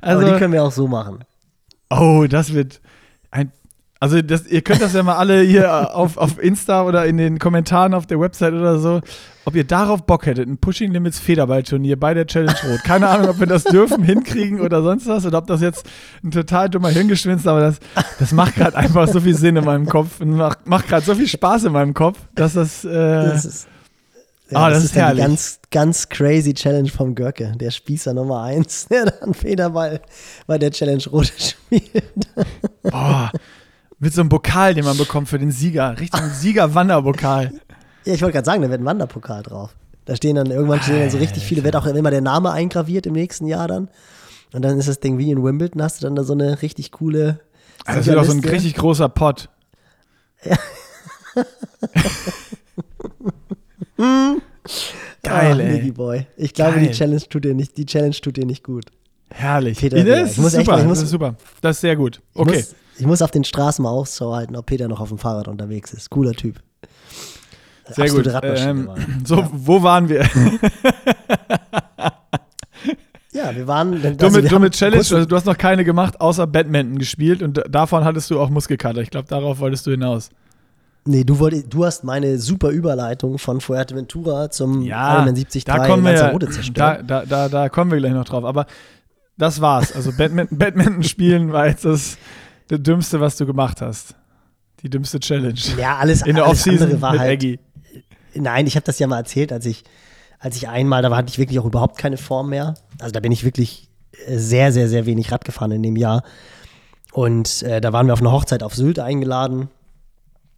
also, 0.00 0.20
Aber 0.22 0.32
die 0.32 0.38
können 0.38 0.52
wir 0.52 0.64
auch 0.64 0.72
so 0.72 0.88
machen. 0.88 1.24
Oh, 1.90 2.26
das 2.28 2.52
wird 2.54 2.80
Also 4.04 4.20
das, 4.20 4.46
ihr 4.46 4.60
könnt 4.60 4.82
das 4.82 4.92
ja 4.92 5.02
mal 5.02 5.16
alle 5.16 5.40
hier 5.40 5.96
auf, 5.96 6.18
auf 6.18 6.38
Insta 6.38 6.82
oder 6.84 7.06
in 7.06 7.16
den 7.16 7.38
Kommentaren 7.38 7.94
auf 7.94 8.04
der 8.06 8.20
Website 8.20 8.52
oder 8.52 8.78
so, 8.78 9.00
ob 9.46 9.54
ihr 9.56 9.64
darauf 9.64 10.02
Bock 10.04 10.26
hättet, 10.26 10.46
ein 10.46 10.58
Pushing 10.58 10.92
Limits 10.92 11.18
Federballturnier 11.18 11.98
bei 11.98 12.12
der 12.12 12.26
Challenge 12.26 12.54
Rot. 12.68 12.84
Keine 12.84 13.08
Ahnung, 13.08 13.30
ob 13.30 13.40
wir 13.40 13.46
das 13.46 13.64
dürfen, 13.64 14.02
hinkriegen 14.04 14.60
oder 14.60 14.82
sonst 14.82 15.06
was 15.06 15.24
oder 15.24 15.38
ob 15.38 15.46
das 15.46 15.62
jetzt 15.62 15.86
ein 16.22 16.30
total 16.30 16.68
dummer 16.68 16.90
Hirngespinst, 16.90 17.48
aber 17.48 17.60
das, 17.60 17.78
das 18.18 18.32
macht 18.32 18.56
gerade 18.56 18.76
einfach 18.76 19.08
so 19.08 19.20
viel 19.20 19.34
Sinn 19.34 19.56
in 19.56 19.64
meinem 19.64 19.86
Kopf 19.86 20.20
und 20.20 20.32
macht, 20.36 20.66
macht 20.68 20.86
gerade 20.88 21.06
so 21.06 21.14
viel 21.14 21.26
Spaß 21.28 21.64
in 21.64 21.72
meinem 21.72 21.94
Kopf, 21.94 22.18
dass 22.34 22.52
das, 22.52 22.84
äh, 22.84 22.90
Das 22.90 23.46
ist, 23.46 23.68
ja, 24.50 24.58
Ah, 24.58 24.68
das 24.68 24.76
das 24.78 24.84
ist 24.84 24.90
ist 24.90 24.96
herrlich. 24.96 25.24
ganz, 25.24 25.60
ganz 25.70 26.08
crazy 26.10 26.52
Challenge 26.52 26.90
vom 26.90 27.14
Görke, 27.14 27.52
der 27.58 27.70
Spießer 27.70 28.12
Nummer 28.12 28.42
1, 28.42 28.88
der 28.90 29.06
dann 29.06 29.32
Federball 29.32 30.00
bei 30.46 30.58
der 30.58 30.70
Challenge 30.72 31.02
Rote 31.10 31.32
spielt. 31.38 32.28
boah, 32.82 33.32
mit 33.98 34.12
so 34.12 34.20
einem 34.20 34.28
Pokal, 34.28 34.74
den 34.74 34.84
man 34.84 34.96
bekommt 34.96 35.28
für 35.28 35.38
den 35.38 35.50
Sieger, 35.50 35.98
richtig 35.98 36.20
ein 36.20 36.30
Sieger-Wanderpokal. 36.30 37.52
Ja, 38.04 38.14
ich 38.14 38.22
wollte 38.22 38.34
gerade 38.34 38.44
sagen, 38.46 38.62
da 38.62 38.70
wird 38.70 38.80
ein 38.80 38.84
Wanderpokal 38.84 39.42
drauf. 39.42 39.74
Da 40.04 40.14
stehen 40.16 40.36
dann 40.36 40.50
irgendwann 40.50 40.80
stehen 40.82 41.00
dann 41.00 41.10
so 41.10 41.18
richtig 41.18 41.44
viele, 41.44 41.64
wird 41.64 41.76
auch 41.76 41.86
immer 41.86 42.10
der 42.10 42.20
Name 42.20 42.50
eingraviert 42.52 43.06
im 43.06 43.14
nächsten 43.14 43.46
Jahr 43.46 43.68
dann. 43.68 43.88
Und 44.52 44.62
dann 44.62 44.78
ist 44.78 44.88
das 44.88 45.00
Ding 45.00 45.18
wie 45.18 45.30
in 45.30 45.42
Wimbledon, 45.42 45.82
hast 45.82 46.00
du 46.02 46.06
dann 46.06 46.14
da 46.14 46.22
so 46.24 46.34
eine 46.34 46.60
richtig 46.62 46.92
coole. 46.92 47.40
Also 47.86 47.98
das 48.00 48.06
wird 48.06 48.18
auch 48.18 48.24
so 48.24 48.32
ein 48.32 48.40
richtig 48.40 48.74
großer 48.74 49.08
Pott. 49.08 49.48
Geil, 55.22 55.22
Ah, 55.22 55.58
ey. 55.62 55.72
Niggy 55.72 55.92
Boy. 55.92 56.26
Ich 56.36 56.54
glaube, 56.54 56.74
Geil. 56.76 56.88
die 56.88 56.94
Challenge 56.94 57.22
tut 57.28 57.44
dir 57.44 57.54
nicht, 57.54 57.76
die 57.76 57.86
Challenge 57.86 58.14
tut 58.14 58.36
dir 58.36 58.46
nicht 58.46 58.62
gut. 58.64 58.86
Herrlich. 59.30 59.78
Peter, 59.78 59.96
das 59.96 60.06
ja, 60.06 60.14
ist 60.24 60.38
ich 60.38 60.44
echt 60.44 60.50
super, 60.66 60.78
ich 60.80 60.84
muss- 60.86 60.98
das 60.98 61.04
ist 61.04 61.10
super. 61.10 61.34
Das 61.60 61.76
ist 61.76 61.80
sehr 61.80 61.96
gut. 61.96 62.20
Ich, 62.34 62.40
Okay. 62.40 62.56
muss, 62.56 62.74
ich 62.98 63.06
muss 63.06 63.22
auf 63.22 63.30
den 63.30 63.44
Straßen 63.44 63.82
mal 63.82 63.90
Ausschau 63.90 64.34
halten, 64.34 64.56
ob 64.56 64.66
Peter 64.66 64.88
noch 64.88 65.00
auf 65.00 65.08
dem 65.08 65.18
Fahrrad 65.18 65.48
unterwegs 65.48 65.92
ist. 65.92 66.10
Cooler 66.10 66.32
Typ. 66.32 66.60
Sehr 67.86 68.08
gut. 68.08 68.26
Absolute 68.26 68.34
Radmaschine 68.34 68.70
Ähm, 68.70 68.90
so, 69.24 69.48
wo 69.52 69.82
waren 69.82 70.08
wir? 70.08 70.28
Ja, 73.34 73.54
wir 73.54 73.66
waren. 73.66 73.94
Also 73.94 74.10
du 74.12 74.30
mit, 74.30 74.52
du 74.52 74.58
mit 74.60 74.74
Challenge, 74.74 74.98
also 74.98 75.24
du 75.24 75.34
hast 75.34 75.44
noch 75.44 75.58
keine 75.58 75.84
gemacht, 75.84 76.20
außer 76.20 76.46
Badminton 76.46 76.98
gespielt 76.98 77.42
und 77.42 77.60
davon 77.68 78.04
hattest 78.04 78.30
du 78.30 78.38
auch 78.38 78.48
Muskelkater. 78.48 79.00
Ich 79.00 79.10
glaube, 79.10 79.26
darauf 79.28 79.58
wolltest 79.58 79.88
du 79.88 79.90
hinaus. 79.90 80.30
Nee, 81.04 81.24
du, 81.24 81.40
wolltest, 81.40 81.66
du 81.74 81.84
hast 81.84 82.04
meine 82.04 82.38
super 82.38 82.70
Überleitung 82.70 83.38
von 83.38 83.60
Fuerteventura 83.60 84.50
zum 84.50 84.82
Ironman 84.82 85.34
73 85.34 85.64
da 85.64 85.86
kommen 85.86 86.04
wir, 86.04 86.14
da, 86.14 86.50
zerstört. 86.50 87.04
da, 87.06 87.26
da, 87.26 87.48
da 87.48 87.68
kommen 87.68 87.90
wir 87.90 87.98
gleich 87.98 88.12
noch 88.12 88.24
drauf. 88.24 88.44
Aber 88.44 88.66
das 89.36 89.60
war's. 89.60 89.92
Also 89.94 90.12
Badminton, 90.16 90.56
Badminton 90.58 91.02
spielen 91.02 91.52
war 91.52 91.66
jetzt 91.66 91.84
das, 91.84 92.16
das 92.68 92.82
Dümmste, 92.82 93.20
was 93.20 93.36
du 93.36 93.46
gemacht 93.46 93.80
hast. 93.80 94.14
Die 94.82 94.90
dümmste 94.90 95.18
Challenge. 95.18 95.58
Ja, 95.78 95.96
alles, 95.96 96.22
In 96.22 96.36
der 96.36 96.44
alles 96.44 96.68
andere 96.68 97.00
war 97.00 97.18
halt. 97.18 97.32
Aggie. 97.32 97.58
Nein, 98.34 98.66
ich 98.66 98.76
habe 98.76 98.84
das 98.84 98.98
ja 98.98 99.06
mal 99.06 99.18
erzählt, 99.18 99.52
als 99.52 99.64
ich, 99.64 99.84
als 100.38 100.56
ich 100.56 100.68
einmal, 100.68 101.02
da 101.02 101.14
hatte 101.16 101.30
ich 101.30 101.38
wirklich 101.38 101.58
auch 101.58 101.64
überhaupt 101.64 101.96
keine 101.96 102.16
Form 102.16 102.50
mehr. 102.50 102.74
Also 103.00 103.12
da 103.12 103.20
bin 103.20 103.32
ich 103.32 103.44
wirklich 103.44 103.88
äh, 104.26 104.36
sehr, 104.36 104.72
sehr, 104.72 104.88
sehr 104.88 105.06
wenig 105.06 105.32
Rad 105.32 105.44
gefahren 105.44 105.70
in 105.70 105.82
dem 105.82 105.96
Jahr. 105.96 106.22
Und 107.12 107.62
äh, 107.62 107.80
da 107.80 107.92
waren 107.92 108.06
wir 108.06 108.12
auf 108.12 108.20
eine 108.20 108.32
Hochzeit 108.32 108.62
auf 108.62 108.74
Sylt 108.74 108.98
eingeladen. 108.98 109.68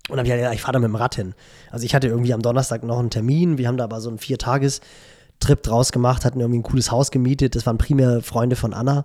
Und 0.09 0.17
dann 0.17 0.19
habe 0.19 0.29
ich 0.29 0.35
gesagt, 0.35 0.43
ja, 0.43 0.53
ich 0.53 0.63
fahre 0.63 0.73
da 0.73 0.79
mit 0.79 0.89
dem 0.89 0.97
Rad 0.97 1.15
hin. 1.17 1.35
Also 1.71 1.85
ich 1.85 1.95
hatte 1.95 2.09
irgendwie 2.09 2.33
am 2.33 2.43
Donnerstag 2.43 2.83
noch 2.83 2.99
einen 2.99 3.11
Termin. 3.11 3.59
Wir 3.59 3.69
haben 3.69 3.77
da 3.77 3.85
aber 3.85 4.01
so 4.01 4.09
einen 4.09 4.19
Viertages-Trip 5.37 5.63
draus 5.63 5.93
gemacht, 5.93 6.25
hatten 6.25 6.41
irgendwie 6.41 6.61
ein 6.61 6.63
cooles 6.63 6.91
Haus 6.91 7.11
gemietet. 7.11 7.55
Das 7.55 7.67
waren 7.67 7.79
primär 7.79 8.23
Freunde 8.23 8.57
von 8.57 8.75
Anna. 8.75 9.05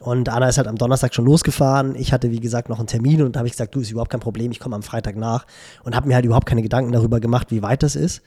Und 0.00 0.28
Anna 0.28 0.48
ist 0.48 0.58
halt 0.58 0.68
am 0.68 0.76
Donnerstag 0.76 1.14
schon 1.14 1.24
losgefahren. 1.24 1.94
Ich 1.96 2.12
hatte, 2.12 2.30
wie 2.30 2.40
gesagt, 2.40 2.68
noch 2.68 2.78
einen 2.78 2.86
Termin 2.86 3.22
und 3.22 3.34
da 3.34 3.40
habe 3.40 3.48
ich 3.48 3.52
gesagt, 3.52 3.74
du, 3.74 3.80
ist 3.80 3.90
überhaupt 3.90 4.10
kein 4.10 4.20
Problem, 4.20 4.52
ich 4.52 4.60
komme 4.60 4.76
am 4.76 4.82
Freitag 4.82 5.16
nach. 5.16 5.46
Und 5.82 5.96
habe 5.96 6.08
mir 6.08 6.14
halt 6.14 6.24
überhaupt 6.24 6.46
keine 6.46 6.62
Gedanken 6.62 6.92
darüber 6.92 7.20
gemacht, 7.20 7.50
wie 7.50 7.62
weit 7.62 7.82
das 7.82 7.96
ist. 7.96 8.22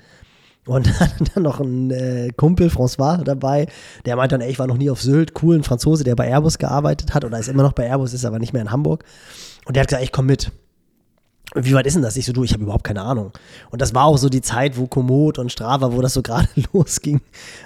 Und 0.66 0.92
dann 1.34 1.44
noch 1.44 1.60
ein 1.60 1.92
äh, 1.92 2.30
Kumpel, 2.36 2.68
François, 2.68 3.24
dabei, 3.24 3.68
der 4.06 4.16
meinte 4.16 4.36
dann, 4.36 4.42
ey, 4.42 4.52
ich 4.52 4.60
war 4.60 4.68
noch 4.68 4.78
nie 4.78 4.90
auf 4.90 5.02
Sylt, 5.02 5.34
cool, 5.42 5.56
ein 5.56 5.64
Franzose, 5.64 6.04
der 6.04 6.16
bei 6.16 6.28
Airbus 6.28 6.58
gearbeitet 6.58 7.14
hat 7.14 7.26
oder 7.26 7.40
ist 7.40 7.48
immer 7.48 7.64
noch 7.64 7.74
bei 7.74 7.88
Airbus, 7.88 8.14
ist 8.14 8.26
aber 8.26 8.40
nicht 8.40 8.54
mehr 8.54 8.62
in 8.62 8.72
Hamburg. 8.72 9.04
Und 9.66 9.76
der 9.76 9.82
hat 9.82 9.88
gesagt, 9.88 10.04
ich 10.04 10.12
komm 10.12 10.26
mit. 10.26 10.52
Wie 11.54 11.74
weit 11.74 11.86
ist 11.86 11.96
denn 11.96 12.02
das? 12.02 12.16
Ich 12.16 12.26
so, 12.26 12.32
du, 12.32 12.44
ich 12.46 12.54
habe 12.54 12.64
überhaupt 12.64 12.86
keine 12.86 13.02
Ahnung. 13.02 13.34
Und 13.72 13.82
das 13.82 13.94
war 13.94 14.06
auch 14.06 14.18
so 14.18 14.30
die 14.30 14.42
Zeit, 14.42 14.78
wo 14.78 14.88
Komoot 14.88 15.38
und 15.38 15.52
Strava, 15.52 15.92
wo 15.92 16.02
das 16.02 16.14
so 16.14 16.22
gerade 16.24 16.48
losging. 16.72 17.20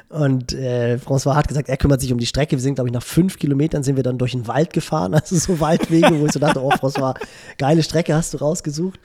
Und 0.09 0.53
äh, 0.53 0.97
François 1.05 1.35
hat 1.35 1.47
gesagt, 1.47 1.69
er 1.69 1.77
kümmert 1.77 2.01
sich 2.01 2.11
um 2.11 2.17
die 2.17 2.25
Strecke. 2.25 2.55
Wir 2.55 2.61
sind, 2.61 2.75
glaube 2.75 2.87
ich, 2.89 2.93
nach 2.93 3.03
fünf 3.03 3.37
Kilometern 3.37 3.83
sind 3.83 3.95
wir 3.95 4.03
dann 4.03 4.17
durch 4.17 4.31
den 4.31 4.47
Wald 4.47 4.73
gefahren. 4.73 5.13
Also 5.25 5.35
so 5.37 5.59
Waldwege, 5.59 6.19
wo 6.19 6.25
ich 6.25 6.31
so 6.31 6.39
dachte, 6.39 6.63
oh, 6.63 6.71
François, 6.71 7.15
geile 7.57 7.83
Strecke 7.83 8.15
hast 8.15 8.33
du 8.33 8.37
rausgesucht. 8.37 8.99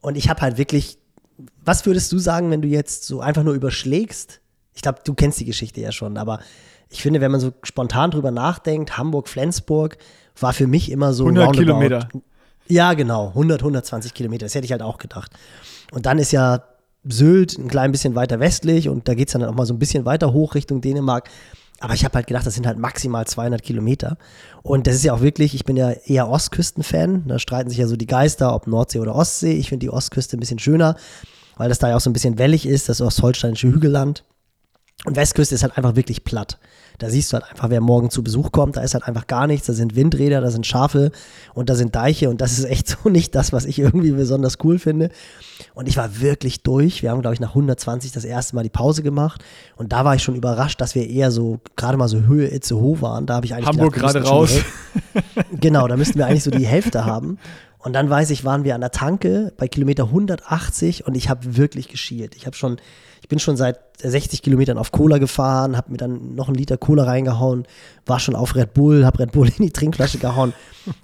Und 0.00 0.16
ich 0.16 0.28
habe 0.30 0.40
halt 0.40 0.56
wirklich, 0.56 0.98
was 1.64 1.84
würdest 1.84 2.10
du 2.12 2.18
sagen, 2.18 2.50
wenn 2.50 2.62
du 2.62 2.68
jetzt 2.68 3.04
so 3.04 3.20
einfach 3.20 3.42
nur 3.42 3.54
überschlägst? 3.54 4.40
Ich 4.74 4.80
glaube, 4.82 5.00
du 5.04 5.12
kennst 5.14 5.40
die 5.40 5.44
Geschichte 5.44 5.80
ja 5.80 5.92
schon, 5.92 6.16
aber 6.16 6.40
ich 6.88 7.02
finde, 7.02 7.20
wenn 7.20 7.30
man 7.30 7.40
so 7.40 7.52
spontan 7.62 8.10
drüber 8.10 8.30
nachdenkt, 8.30 8.96
Hamburg-Flensburg 8.98 9.98
war 10.40 10.52
für 10.52 10.66
mich 10.66 10.90
immer 10.90 11.12
so 11.12 11.24
100 11.24 11.48
roundabout- 11.48 11.58
Kilometer. 11.58 12.08
Ja, 12.68 12.94
genau, 12.94 13.28
100, 13.28 13.60
120 13.60 14.14
Kilometer, 14.14 14.46
das 14.46 14.54
hätte 14.54 14.64
ich 14.64 14.72
halt 14.72 14.82
auch 14.82 14.98
gedacht. 14.98 15.32
Und 15.92 16.06
dann 16.06 16.18
ist 16.18 16.32
ja 16.32 16.62
Sylt 17.04 17.58
ein 17.58 17.68
klein 17.68 17.90
bisschen 17.90 18.14
weiter 18.14 18.38
westlich 18.38 18.88
und 18.88 19.08
da 19.08 19.14
geht 19.14 19.28
es 19.28 19.32
dann 19.32 19.44
auch 19.44 19.54
mal 19.54 19.66
so 19.66 19.74
ein 19.74 19.78
bisschen 19.78 20.04
weiter 20.04 20.32
hoch 20.32 20.54
Richtung 20.54 20.80
Dänemark. 20.80 21.28
Aber 21.80 21.94
ich 21.94 22.04
habe 22.04 22.14
halt 22.14 22.28
gedacht, 22.28 22.46
das 22.46 22.54
sind 22.54 22.64
halt 22.64 22.78
maximal 22.78 23.26
200 23.26 23.60
Kilometer. 23.60 24.16
Und 24.62 24.86
das 24.86 24.94
ist 24.94 25.04
ja 25.04 25.12
auch 25.12 25.20
wirklich, 25.20 25.52
ich 25.52 25.64
bin 25.64 25.76
ja 25.76 25.90
eher 25.90 26.28
Ostküsten-Fan. 26.28 27.24
Da 27.26 27.40
streiten 27.40 27.70
sich 27.70 27.78
ja 27.80 27.88
so 27.88 27.96
die 27.96 28.06
Geister, 28.06 28.54
ob 28.54 28.68
Nordsee 28.68 29.00
oder 29.00 29.16
Ostsee. 29.16 29.54
Ich 29.54 29.68
finde 29.68 29.86
die 29.86 29.90
Ostküste 29.90 30.36
ein 30.36 30.40
bisschen 30.40 30.60
schöner, 30.60 30.94
weil 31.56 31.68
das 31.68 31.80
da 31.80 31.88
ja 31.88 31.96
auch 31.96 32.00
so 32.00 32.08
ein 32.08 32.12
bisschen 32.12 32.38
wellig 32.38 32.66
ist, 32.66 32.88
das 32.88 33.00
ostholsteinische 33.00 33.66
Hügelland. 33.66 34.22
Und 35.04 35.16
Westküste 35.16 35.56
ist 35.56 35.64
halt 35.64 35.76
einfach 35.76 35.96
wirklich 35.96 36.22
platt. 36.22 36.60
Da 36.98 37.10
siehst 37.10 37.32
du 37.32 37.34
halt 37.38 37.50
einfach, 37.50 37.70
wer 37.70 37.80
morgen 37.80 38.10
zu 38.10 38.22
Besuch 38.22 38.52
kommt, 38.52 38.76
da 38.76 38.82
ist 38.82 38.94
halt 38.94 39.04
einfach 39.04 39.26
gar 39.26 39.46
nichts. 39.46 39.66
Da 39.66 39.72
sind 39.72 39.96
Windräder, 39.96 40.40
da 40.40 40.50
sind 40.50 40.66
Schafe 40.66 41.10
und 41.54 41.68
da 41.70 41.74
sind 41.74 41.94
Deiche 41.94 42.30
und 42.30 42.40
das 42.40 42.58
ist 42.58 42.64
echt 42.64 42.88
so 42.88 43.08
nicht 43.08 43.34
das, 43.34 43.52
was 43.52 43.64
ich 43.64 43.78
irgendwie 43.78 44.12
besonders 44.12 44.58
cool 44.64 44.78
finde. 44.78 45.10
Und 45.74 45.88
ich 45.88 45.96
war 45.96 46.20
wirklich 46.20 46.62
durch. 46.62 47.02
Wir 47.02 47.10
haben, 47.10 47.20
glaube 47.22 47.34
ich, 47.34 47.40
nach 47.40 47.50
120 47.50 48.12
das 48.12 48.24
erste 48.24 48.54
Mal 48.56 48.62
die 48.62 48.68
Pause 48.68 49.02
gemacht 49.02 49.42
und 49.76 49.92
da 49.92 50.04
war 50.04 50.14
ich 50.14 50.22
schon 50.22 50.34
überrascht, 50.34 50.80
dass 50.80 50.94
wir 50.94 51.08
eher 51.08 51.30
so 51.30 51.60
gerade 51.76 51.96
mal 51.96 52.08
so 52.08 52.20
Höhe 52.22 52.48
Itzehoe 52.52 53.00
waren. 53.00 53.26
Da 53.26 53.34
habe 53.34 53.46
ich 53.46 53.54
eigentlich 53.54 53.66
Hamburg 53.66 53.94
gedacht, 53.94 54.12
gerade 54.14 54.26
schon 54.26 54.36
raus. 54.36 54.50
Häl- 54.50 55.22
Genau, 55.60 55.86
da 55.88 55.96
müssten 55.96 56.18
wir 56.18 56.26
eigentlich 56.26 56.42
so 56.44 56.50
die 56.50 56.66
Hälfte 56.66 57.04
haben. 57.04 57.38
Und 57.82 57.94
dann 57.94 58.08
weiß 58.08 58.30
ich, 58.30 58.44
waren 58.44 58.62
wir 58.62 58.76
an 58.76 58.80
der 58.80 58.92
Tanke 58.92 59.52
bei 59.56 59.66
Kilometer 59.66 60.04
180 60.04 61.04
und 61.06 61.16
ich 61.16 61.28
habe 61.28 61.56
wirklich 61.56 61.88
geschielt. 61.88 62.36
Ich 62.36 62.46
habe 62.46 62.56
schon, 62.56 62.76
ich 63.20 63.28
bin 63.28 63.40
schon 63.40 63.56
seit 63.56 63.80
60 64.00 64.42
Kilometern 64.42 64.78
auf 64.78 64.92
Cola 64.92 65.18
gefahren, 65.18 65.76
habe 65.76 65.90
mir 65.90 65.96
dann 65.96 66.36
noch 66.36 66.46
einen 66.46 66.54
Liter 66.54 66.76
Cola 66.76 67.02
reingehauen, 67.02 67.66
war 68.06 68.20
schon 68.20 68.36
auf 68.36 68.54
Red 68.54 68.72
Bull, 68.72 69.04
habe 69.04 69.18
Red 69.18 69.32
Bull 69.32 69.48
in 69.58 69.64
die 69.64 69.72
Trinkflasche 69.72 70.18
gehauen 70.18 70.52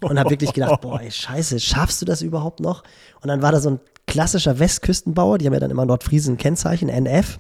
und 0.00 0.18
habe 0.20 0.30
wirklich 0.30 0.52
gedacht, 0.52 0.80
boah, 0.82 1.00
ey, 1.00 1.10
scheiße, 1.10 1.58
schaffst 1.58 2.00
du 2.00 2.06
das 2.06 2.22
überhaupt 2.22 2.60
noch? 2.60 2.84
Und 3.20 3.28
dann 3.28 3.42
war 3.42 3.50
da 3.50 3.60
so 3.60 3.70
ein 3.70 3.80
klassischer 4.06 4.60
Westküstenbauer, 4.60 5.38
die 5.38 5.46
haben 5.46 5.54
ja 5.54 5.60
dann 5.60 5.72
immer 5.72 5.84
Nordfriesen 5.84 6.34
ein 6.34 6.38
Kennzeichen, 6.38 6.88
NF. 6.88 7.38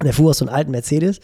Und 0.00 0.04
der 0.04 0.12
fuhr 0.14 0.30
aus 0.30 0.38
so 0.38 0.46
einem 0.46 0.54
alten 0.54 0.70
Mercedes. 0.70 1.20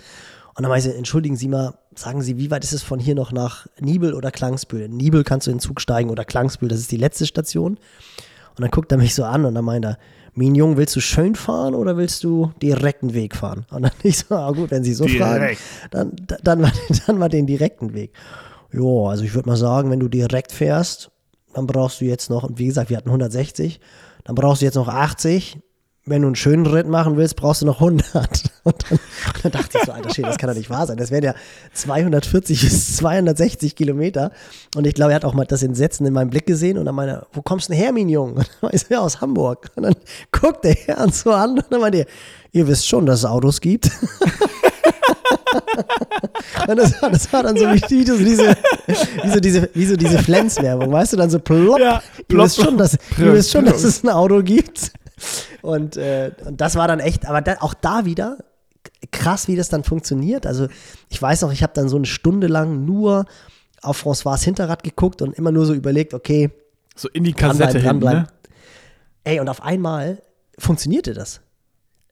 Und 0.57 0.63
dann 0.63 0.71
meinte 0.71 0.89
ich, 0.89 0.97
entschuldigen 0.97 1.37
Sie 1.37 1.49
mal, 1.49 1.75
sagen 1.95 2.23
Sie, 2.23 2.39
wie 2.39 2.51
weit 2.51 2.65
ist 2.65 2.73
es 2.73 2.83
von 2.83 2.99
hier 2.99 3.15
noch 3.15 3.31
nach 3.31 3.67
Nibel 3.79 4.15
oder 4.15 4.31
Klangsbühl? 4.31 4.83
In 4.83 4.97
Nibel 4.97 5.23
kannst 5.23 5.47
du 5.47 5.51
in 5.51 5.59
den 5.59 5.61
Zug 5.63 5.81
steigen 5.81 6.09
oder 6.09 6.25
Klangsbühl, 6.25 6.69
das 6.69 6.81
ist 6.81 6.91
die 6.91 6.97
letzte 6.97 7.27
Station. 7.27 7.75
Und 7.75 8.63
dann 8.63 8.71
guckt 8.71 8.91
er 8.91 8.97
mich 8.97 9.15
so 9.15 9.25
an 9.25 9.45
und 9.45 9.55
dann 9.55 9.65
meint 9.65 9.85
er, 9.85 9.99
Min 10.39 10.55
Jung, 10.55 10.77
willst 10.77 10.95
du 10.95 11.01
schön 11.01 11.35
fahren 11.35 11.75
oder 11.75 11.97
willst 11.97 12.23
du 12.23 12.53
direkten 12.61 13.15
Weg 13.15 13.35
fahren? 13.35 13.67
Und 13.71 13.83
dann 13.83 13.93
ich 14.03 14.19
so, 14.19 14.35
ah 14.35 14.51
gut, 14.53 14.71
wenn 14.71 14.85
Sie 14.85 14.95
so 14.95 15.07
fragen, 15.07 15.41
Direkt. 15.41 15.61
dann, 15.91 16.13
dann, 16.43 16.61
mal, 16.61 16.73
dann 17.07 17.19
mal 17.19 17.29
den 17.29 17.47
direkten 17.47 17.95
Weg. 17.95 18.13
Jo, 18.73 19.09
also 19.09 19.25
ich 19.25 19.35
würde 19.35 19.49
mal 19.49 19.57
sagen, 19.57 19.91
wenn 19.91 20.01
du 20.01 20.09
direkt 20.09 20.53
fährst, 20.53 21.11
dann 21.55 21.67
brauchst 21.67 22.01
du 22.01 22.05
jetzt 22.05 22.29
noch, 22.29 22.45
und 22.45 22.59
wie 22.59 22.67
gesagt, 22.67 22.91
wir 22.91 22.99
hatten 22.99 23.09
160, 23.09 23.81
dann 24.25 24.35
brauchst 24.35 24.61
du 24.61 24.67
jetzt 24.67 24.75
noch 24.75 24.89
80. 24.89 25.59
Wenn 26.09 26.23
du 26.23 26.29
einen 26.29 26.37
schönen 26.37 26.67
Ritt 26.67 26.87
machen 26.87 27.17
willst, 27.17 27.35
brauchst 27.35 27.63
du 27.63 27.67
noch 27.67 27.81
100. 27.81 28.05
Und 28.63 28.77
dann, 28.89 28.99
dann 29.43 29.53
dachte 29.53 29.79
ich 29.79 29.85
so, 29.85 29.93
alter 29.93 30.15
Schäde, 30.15 30.29
das 30.29 30.39
kann 30.39 30.49
doch 30.49 30.57
nicht 30.57 30.71
wahr 30.71 30.87
sein. 30.87 30.97
Das 30.97 31.11
wären 31.11 31.25
ja 31.25 31.35
240 31.73 32.61
bis 32.63 32.97
260 32.99 33.75
Kilometer. 33.75 34.31
Und 34.77 34.87
ich 34.87 34.95
glaube, 34.95 35.13
er 35.13 35.17
hat 35.17 35.25
auch 35.25 35.35
mal 35.35 35.47
das 35.47 35.65
Entsetzen 35.65 36.07
in 36.07 36.13
meinem 36.13 36.31
Blick 36.31 36.47
gesehen. 36.47 36.79
Und 36.79 36.85
dann 36.85 36.95
meinte 36.95 37.15
er, 37.15 37.27
wo 37.33 37.43
kommst 37.43 37.69
du 37.69 37.73
denn 37.73 37.83
her, 37.83 37.93
mein 37.93 38.09
Junge? 38.09 38.35
Und 38.35 38.39
dann 38.39 38.57
meinte 38.63 38.77
ich, 38.77 38.89
ja, 38.89 39.01
aus 39.01 39.21
Hamburg. 39.21 39.69
Und 39.75 39.83
dann 39.83 39.95
guckt 40.31 40.65
der 40.65 40.75
Herr 40.75 41.01
uns 41.01 41.23
so 41.23 41.33
an 41.33 41.59
und 41.59 41.67
dann 41.71 41.81
meinte 41.81 41.99
er, 41.99 42.07
ihr 42.53 42.69
wisst 42.69 42.87
schon, 42.87 43.05
dass 43.05 43.21
es 43.21 43.25
Autos 43.25 43.61
gibt. 43.61 43.91
Und 46.69 46.77
das 46.77 47.01
war, 47.01 47.11
das 47.11 47.33
war 47.33 47.43
dann 47.43 47.57
so 47.57 47.65
wie, 47.67 47.81
wie, 47.89 48.05
so 48.05 48.17
diese, 48.17 48.57
wie 49.23 49.31
so 49.31 49.41
diese, 49.41 49.71
wie 49.75 49.87
so 49.87 49.97
diese 49.97 50.19
Flens-Werbung, 50.19 50.91
weißt 50.93 51.13
du, 51.13 51.17
dann 51.17 51.31
so 51.31 51.39
plopp. 51.39 51.79
Ja, 51.79 52.03
ihr, 52.19 52.25
plopp, 52.25 52.47
wisst 52.47 52.57
schon, 52.57 52.77
plopp. 52.77 52.79
dass, 52.79 52.99
ihr 53.19 53.33
wisst 53.33 53.53
schon, 53.53 53.65
dass 53.65 53.85
es 53.85 54.03
ein 54.03 54.09
Auto 54.09 54.43
gibt. 54.43 54.93
Und, 55.63 55.97
äh, 55.97 56.33
und 56.45 56.61
das 56.61 56.77
war 56.77 56.89
dann 56.89 57.01
echt, 57.01 57.27
aber 57.27 57.41
da, 57.41 57.57
auch 57.61 57.75
da 57.75 58.05
wieder 58.05 58.39
krass, 59.11 59.49
wie 59.49 59.57
das 59.57 59.69
dann 59.69 59.85
funktioniert. 59.85 60.47
Also 60.47 60.69
ich 61.09 61.21
weiß 61.21 61.43
noch, 61.43 61.53
ich 61.53 61.63
habe 61.63 61.73
dann 61.75 61.89
so 61.89 61.97
eine 61.97 62.07
Stunde 62.07 62.47
lang 62.47 62.85
nur 62.85 63.25
auf 63.83 64.05
François 64.05 64.43
Hinterrad 64.43 64.83
geguckt 64.83 65.23
und 65.23 65.35
immer 65.35 65.53
nur 65.53 65.67
so 65.67 65.75
überlegt, 65.75 66.15
okay, 66.15 66.51
So 66.95 67.09
in 67.09 67.25
die 67.25 67.33
Kassette 67.33 67.79
hin, 67.79 67.99
ne? 67.99 68.27
Ey, 69.25 69.41
und 69.41 69.49
auf 69.49 69.63
einmal 69.63 70.23
funktionierte 70.59 71.15
das. 71.15 71.41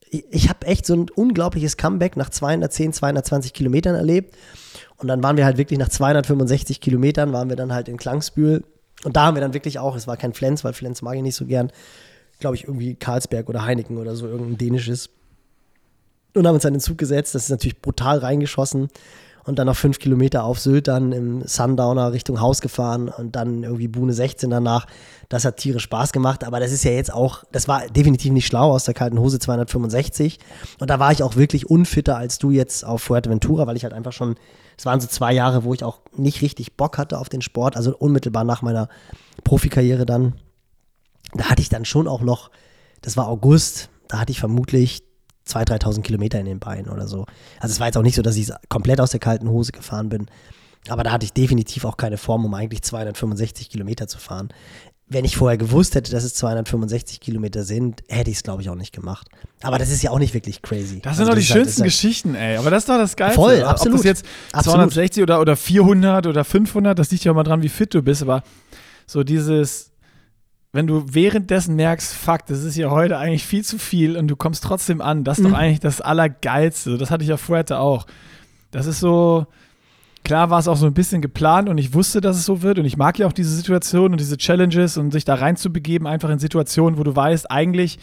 Ich, 0.09 0.25
ich 0.29 0.49
habe 0.49 0.65
echt 0.67 0.85
so 0.85 0.93
ein 0.93 1.09
unglaubliches 1.09 1.77
Comeback 1.77 2.17
nach 2.17 2.29
210, 2.29 2.93
220 2.93 3.53
Kilometern 3.53 3.95
erlebt. 3.95 4.35
Und 4.97 5.07
dann 5.07 5.23
waren 5.23 5.37
wir 5.37 5.45
halt 5.45 5.57
wirklich 5.57 5.79
nach 5.79 5.89
265 5.89 6.81
Kilometern, 6.81 7.33
waren 7.33 7.49
wir 7.49 7.55
dann 7.55 7.73
halt 7.73 7.87
in 7.87 7.97
Klangsbühl. 7.97 8.63
Und 9.03 9.15
da 9.15 9.25
haben 9.25 9.35
wir 9.35 9.41
dann 9.41 9.53
wirklich 9.53 9.79
auch, 9.79 9.95
es 9.95 10.07
war 10.07 10.17
kein 10.17 10.33
Flens, 10.33 10.63
weil 10.63 10.73
Flens 10.73 11.01
mag 11.01 11.15
ich 11.15 11.21
nicht 11.21 11.35
so 11.35 11.45
gern, 11.45 11.71
glaube 12.39 12.55
ich, 12.55 12.65
irgendwie 12.65 12.95
Karlsberg 12.95 13.49
oder 13.49 13.65
Heineken 13.65 13.97
oder 13.97 14.15
so, 14.15 14.27
irgendein 14.27 14.57
dänisches. 14.57 15.09
Und 16.33 16.45
haben 16.45 16.55
uns 16.55 16.63
dann 16.63 16.73
in 16.73 16.79
den 16.79 16.83
Zug 16.83 16.97
gesetzt. 16.97 17.33
Das 17.33 17.43
ist 17.43 17.49
natürlich 17.49 17.81
brutal 17.81 18.17
reingeschossen 18.17 18.89
und 19.45 19.59
dann 19.59 19.67
noch 19.67 19.75
fünf 19.75 19.99
Kilometer 19.99 20.43
auf 20.43 20.59
Sylt 20.59 20.87
dann 20.87 21.11
im 21.11 21.47
Sundowner 21.47 22.11
Richtung 22.11 22.41
Haus 22.41 22.61
gefahren 22.61 23.09
und 23.09 23.35
dann 23.35 23.63
irgendwie 23.63 23.87
Buhne 23.87 24.11
16 24.11 24.49
danach. 24.49 24.87
Das 25.29 25.45
hat 25.45 25.57
tierisch 25.57 25.83
Spaß 25.83 26.11
gemacht, 26.11 26.43
aber 26.43 26.59
das 26.59 26.71
ist 26.71 26.83
ja 26.83 26.91
jetzt 26.91 27.13
auch, 27.13 27.43
das 27.51 27.67
war 27.67 27.87
definitiv 27.87 28.31
nicht 28.33 28.47
schlau 28.47 28.71
aus 28.71 28.85
der 28.85 28.93
kalten 28.93 29.19
Hose 29.19 29.39
265 29.39 30.39
und 30.79 30.89
da 30.89 30.99
war 30.99 31.11
ich 31.11 31.23
auch 31.23 31.35
wirklich 31.35 31.69
unfitter 31.69 32.17
als 32.17 32.39
du 32.39 32.51
jetzt 32.51 32.83
auf 32.85 33.03
Fuerteventura, 33.03 33.67
weil 33.67 33.77
ich 33.77 33.83
halt 33.83 33.93
einfach 33.93 34.13
schon, 34.13 34.35
es 34.77 34.85
waren 34.85 34.99
so 34.99 35.07
zwei 35.07 35.33
Jahre, 35.33 35.63
wo 35.63 35.73
ich 35.73 35.83
auch 35.83 35.99
nicht 36.15 36.41
richtig 36.41 36.73
Bock 36.73 36.97
hatte 36.97 37.19
auf 37.19 37.29
den 37.29 37.41
Sport, 37.41 37.77
also 37.77 37.95
unmittelbar 37.95 38.43
nach 38.43 38.61
meiner 38.61 38.89
Profikarriere 39.43 40.05
dann. 40.05 40.33
Da 41.33 41.45
hatte 41.45 41.61
ich 41.61 41.69
dann 41.69 41.85
schon 41.85 42.07
auch 42.07 42.21
noch, 42.21 42.51
das 43.01 43.17
war 43.17 43.27
August, 43.27 43.89
da 44.07 44.19
hatte 44.19 44.31
ich 44.31 44.39
vermutlich 44.39 45.03
2.000, 45.47 45.81
3.000 45.81 46.01
Kilometer 46.01 46.39
in 46.39 46.45
den 46.45 46.59
Beinen 46.59 46.89
oder 46.89 47.07
so. 47.07 47.25
Also 47.59 47.73
es 47.73 47.79
war 47.79 47.87
jetzt 47.87 47.97
auch 47.97 48.01
nicht 48.01 48.15
so, 48.15 48.21
dass 48.21 48.35
ich 48.35 48.51
komplett 48.69 48.99
aus 48.99 49.11
der 49.11 49.19
kalten 49.19 49.49
Hose 49.49 49.71
gefahren 49.71 50.09
bin. 50.09 50.27
Aber 50.89 51.03
da 51.03 51.11
hatte 51.11 51.25
ich 51.25 51.33
definitiv 51.33 51.85
auch 51.85 51.97
keine 51.97 52.17
Form, 52.17 52.45
um 52.45 52.53
eigentlich 52.53 52.81
265 52.83 53.69
Kilometer 53.69 54.07
zu 54.07 54.17
fahren. 54.17 54.49
Wenn 55.07 55.23
ich 55.23 55.37
vorher 55.37 55.57
gewusst 55.57 55.93
hätte, 55.93 56.11
dass 56.11 56.23
es 56.23 56.33
265 56.33 57.19
Kilometer 57.19 57.63
sind, 57.63 58.01
hätte 58.07 58.31
ich 58.31 58.37
es, 58.37 58.43
glaube 58.43 58.63
ich, 58.63 58.69
auch 58.71 58.75
nicht 58.75 58.91
gemacht. 58.91 59.27
Aber 59.61 59.77
das 59.77 59.91
ist 59.91 60.01
ja 60.01 60.09
auch 60.09 60.17
nicht 60.17 60.33
wirklich 60.33 60.63
crazy. 60.63 60.99
Das 61.01 61.17
sind 61.17 61.27
also 61.27 61.31
doch 61.33 61.37
die 61.37 61.45
schönsten 61.45 61.81
halt, 61.81 61.91
Geschichten, 61.91 62.33
ey. 62.33 62.57
Aber 62.57 62.71
das 62.71 62.83
ist 62.83 62.89
doch 62.89 62.97
das 62.97 63.15
Geilste. 63.15 63.39
Voll, 63.39 63.63
absolut. 63.63 63.99
Ob 63.99 64.03
das 64.03 64.21
jetzt 64.23 64.25
260 64.63 65.21
oder, 65.21 65.41
oder 65.41 65.55
400 65.55 66.25
oder 66.25 66.43
500, 66.43 66.97
das 66.97 67.11
liegt 67.11 67.23
ja 67.23 67.31
immer 67.31 67.43
dran, 67.43 67.61
wie 67.61 67.69
fit 67.69 67.93
du 67.93 68.01
bist. 68.01 68.23
Aber 68.23 68.43
so 69.05 69.23
dieses, 69.23 69.91
wenn 70.75 70.87
du 70.87 71.05
währenddessen 71.13 71.77
merkst, 71.77 72.13
fuck, 72.13 72.45
das 72.47 72.63
ist 72.63 72.75
ja 72.75 72.91
heute 72.91 73.17
eigentlich 73.17 73.45
viel 73.45 73.63
zu 73.63 73.79
viel 73.79 74.17
und 74.17 74.27
du 74.27 74.35
kommst 74.35 74.61
trotzdem 74.61 74.99
an, 74.99 75.23
das 75.23 75.39
ist 75.39 75.45
mhm. 75.45 75.51
doch 75.51 75.57
eigentlich 75.57 75.79
das 75.79 76.01
Allergeilste. 76.01 76.97
Das 76.97 77.11
hatte 77.11 77.23
ich 77.23 77.29
ja 77.29 77.37
vorher 77.37 77.79
auch. 77.79 78.05
Das 78.71 78.85
ist 78.85 78.99
so, 78.99 79.47
klar 80.25 80.49
war 80.49 80.59
es 80.59 80.67
auch 80.67 80.75
so 80.75 80.85
ein 80.85 80.93
bisschen 80.93 81.21
geplant 81.21 81.69
und 81.69 81.77
ich 81.77 81.93
wusste, 81.93 82.19
dass 82.19 82.35
es 82.35 82.43
so 82.43 82.61
wird 82.61 82.77
und 82.77 82.83
ich 82.83 82.97
mag 82.97 83.17
ja 83.17 83.25
auch 83.25 83.31
diese 83.31 83.55
Situation 83.55 84.11
und 84.11 84.19
diese 84.19 84.35
Challenges 84.35 84.97
und 84.97 85.11
sich 85.11 85.23
da 85.23 85.35
reinzubegeben, 85.35 86.07
einfach 86.07 86.29
in 86.29 86.39
Situationen, 86.39 86.99
wo 86.99 87.03
du 87.03 87.15
weißt, 87.15 87.49
eigentlich 87.49 87.97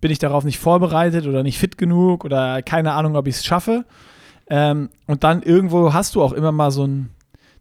bin 0.00 0.12
ich 0.12 0.20
darauf 0.20 0.44
nicht 0.44 0.60
vorbereitet 0.60 1.26
oder 1.26 1.42
nicht 1.42 1.58
fit 1.58 1.76
genug 1.76 2.24
oder 2.24 2.62
keine 2.62 2.92
Ahnung, 2.92 3.16
ob 3.16 3.26
ich 3.26 3.34
es 3.34 3.44
schaffe. 3.44 3.84
Ähm, 4.48 4.90
und 5.08 5.24
dann 5.24 5.42
irgendwo 5.42 5.92
hast 5.92 6.14
du 6.14 6.22
auch 6.22 6.34
immer 6.34 6.52
mal 6.52 6.70
so 6.70 6.86
ein 6.86 7.10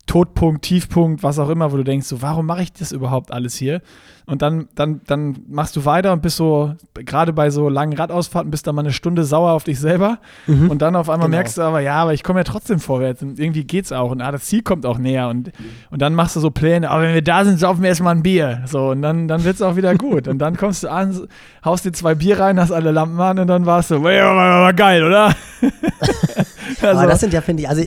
Todpunkt, 0.06 0.64
Tiefpunkt, 0.64 1.24
was 1.24 1.40
auch 1.40 1.50
immer, 1.50 1.72
wo 1.72 1.78
du 1.78 1.84
denkst, 1.84 2.08
so, 2.08 2.22
warum 2.22 2.46
mache 2.46 2.64
ich 2.64 2.74
das 2.74 2.92
überhaupt 2.92 3.32
alles 3.32 3.56
hier? 3.56 3.82
Und 4.26 4.42
dann, 4.42 4.70
dann, 4.76 5.02
dann 5.08 5.40
machst 5.50 5.76
du 5.76 5.84
weiter 5.84 6.14
und 6.14 6.22
bist 6.22 6.38
so, 6.38 6.74
gerade 6.94 7.34
bei 7.34 7.50
so 7.50 7.70
langen 7.70 7.94
Radausfahrten, 7.94 8.52
bist 8.52 8.66
dann 8.68 8.76
mal 8.76 8.82
eine 8.82 8.94
Stunde 8.94 9.24
sauer 9.24 9.52
auf 9.52 9.64
dich 9.64 9.80
selber. 9.80 10.20
Mhm. 10.48 10.70
Und 10.70 10.82
dann 10.82 10.96
auf 10.96 11.10
einmal 11.10 11.28
genau. 11.28 11.38
merkst 11.38 11.58
du 11.58 11.64
aber, 11.64 11.82
ja, 11.82 11.96
aber 11.96 12.14
ich 12.14 12.24
komme 12.24 12.40
ja 12.40 12.44
trotzdem 12.44 12.80
vorwärts 12.80 13.22
und 13.22 13.40
irgendwie 13.40 13.64
geht's 13.64 13.92
auch. 13.92 14.12
Und 14.12 14.22
ah, 14.22 14.32
das 14.32 14.46
Ziel 14.46 14.62
kommt 14.62 14.86
auch 14.86 14.98
näher. 14.98 15.28
Und, 15.28 15.52
und 15.90 16.02
dann 16.02 16.14
machst 16.14 16.36
du 16.36 16.40
so 16.40 16.52
Pläne, 16.52 16.90
aber 16.90 17.04
wenn 17.04 17.14
wir 17.14 17.24
da 17.24 17.44
sind, 17.44 17.60
saufen 17.60 17.82
wir 17.82 17.90
erstmal 17.90 18.16
ein 18.16 18.24
Bier. 18.24 18.64
So, 18.68 18.92
und 18.92 19.02
dann, 19.02 19.28
dann 19.28 19.44
wird's 19.44 19.62
auch 19.62 19.76
wieder 19.76 19.96
gut. 19.96 20.28
und 20.28 20.38
dann 20.40 20.56
kommst 20.56 20.84
du 20.84 20.92
an, 20.92 21.28
haust 21.66 21.86
dir 21.86 21.92
zwei 21.92 22.16
Bier 22.16 22.40
rein, 22.40 22.60
hast 22.60 22.72
alle 22.72 22.92
Lampen 22.92 23.20
an 23.20 23.40
und 23.40 23.48
dann 23.48 23.66
warst 23.66 23.92
du, 23.92 24.02
war 24.02 24.74
geil, 24.74 25.04
oder? 25.04 25.36
also, 26.82 27.00
aber 27.00 27.08
das 27.08 27.20
sind 27.20 27.34
ja, 27.34 27.42
finde 27.42 27.64
ich, 27.64 27.70
also 27.70 27.84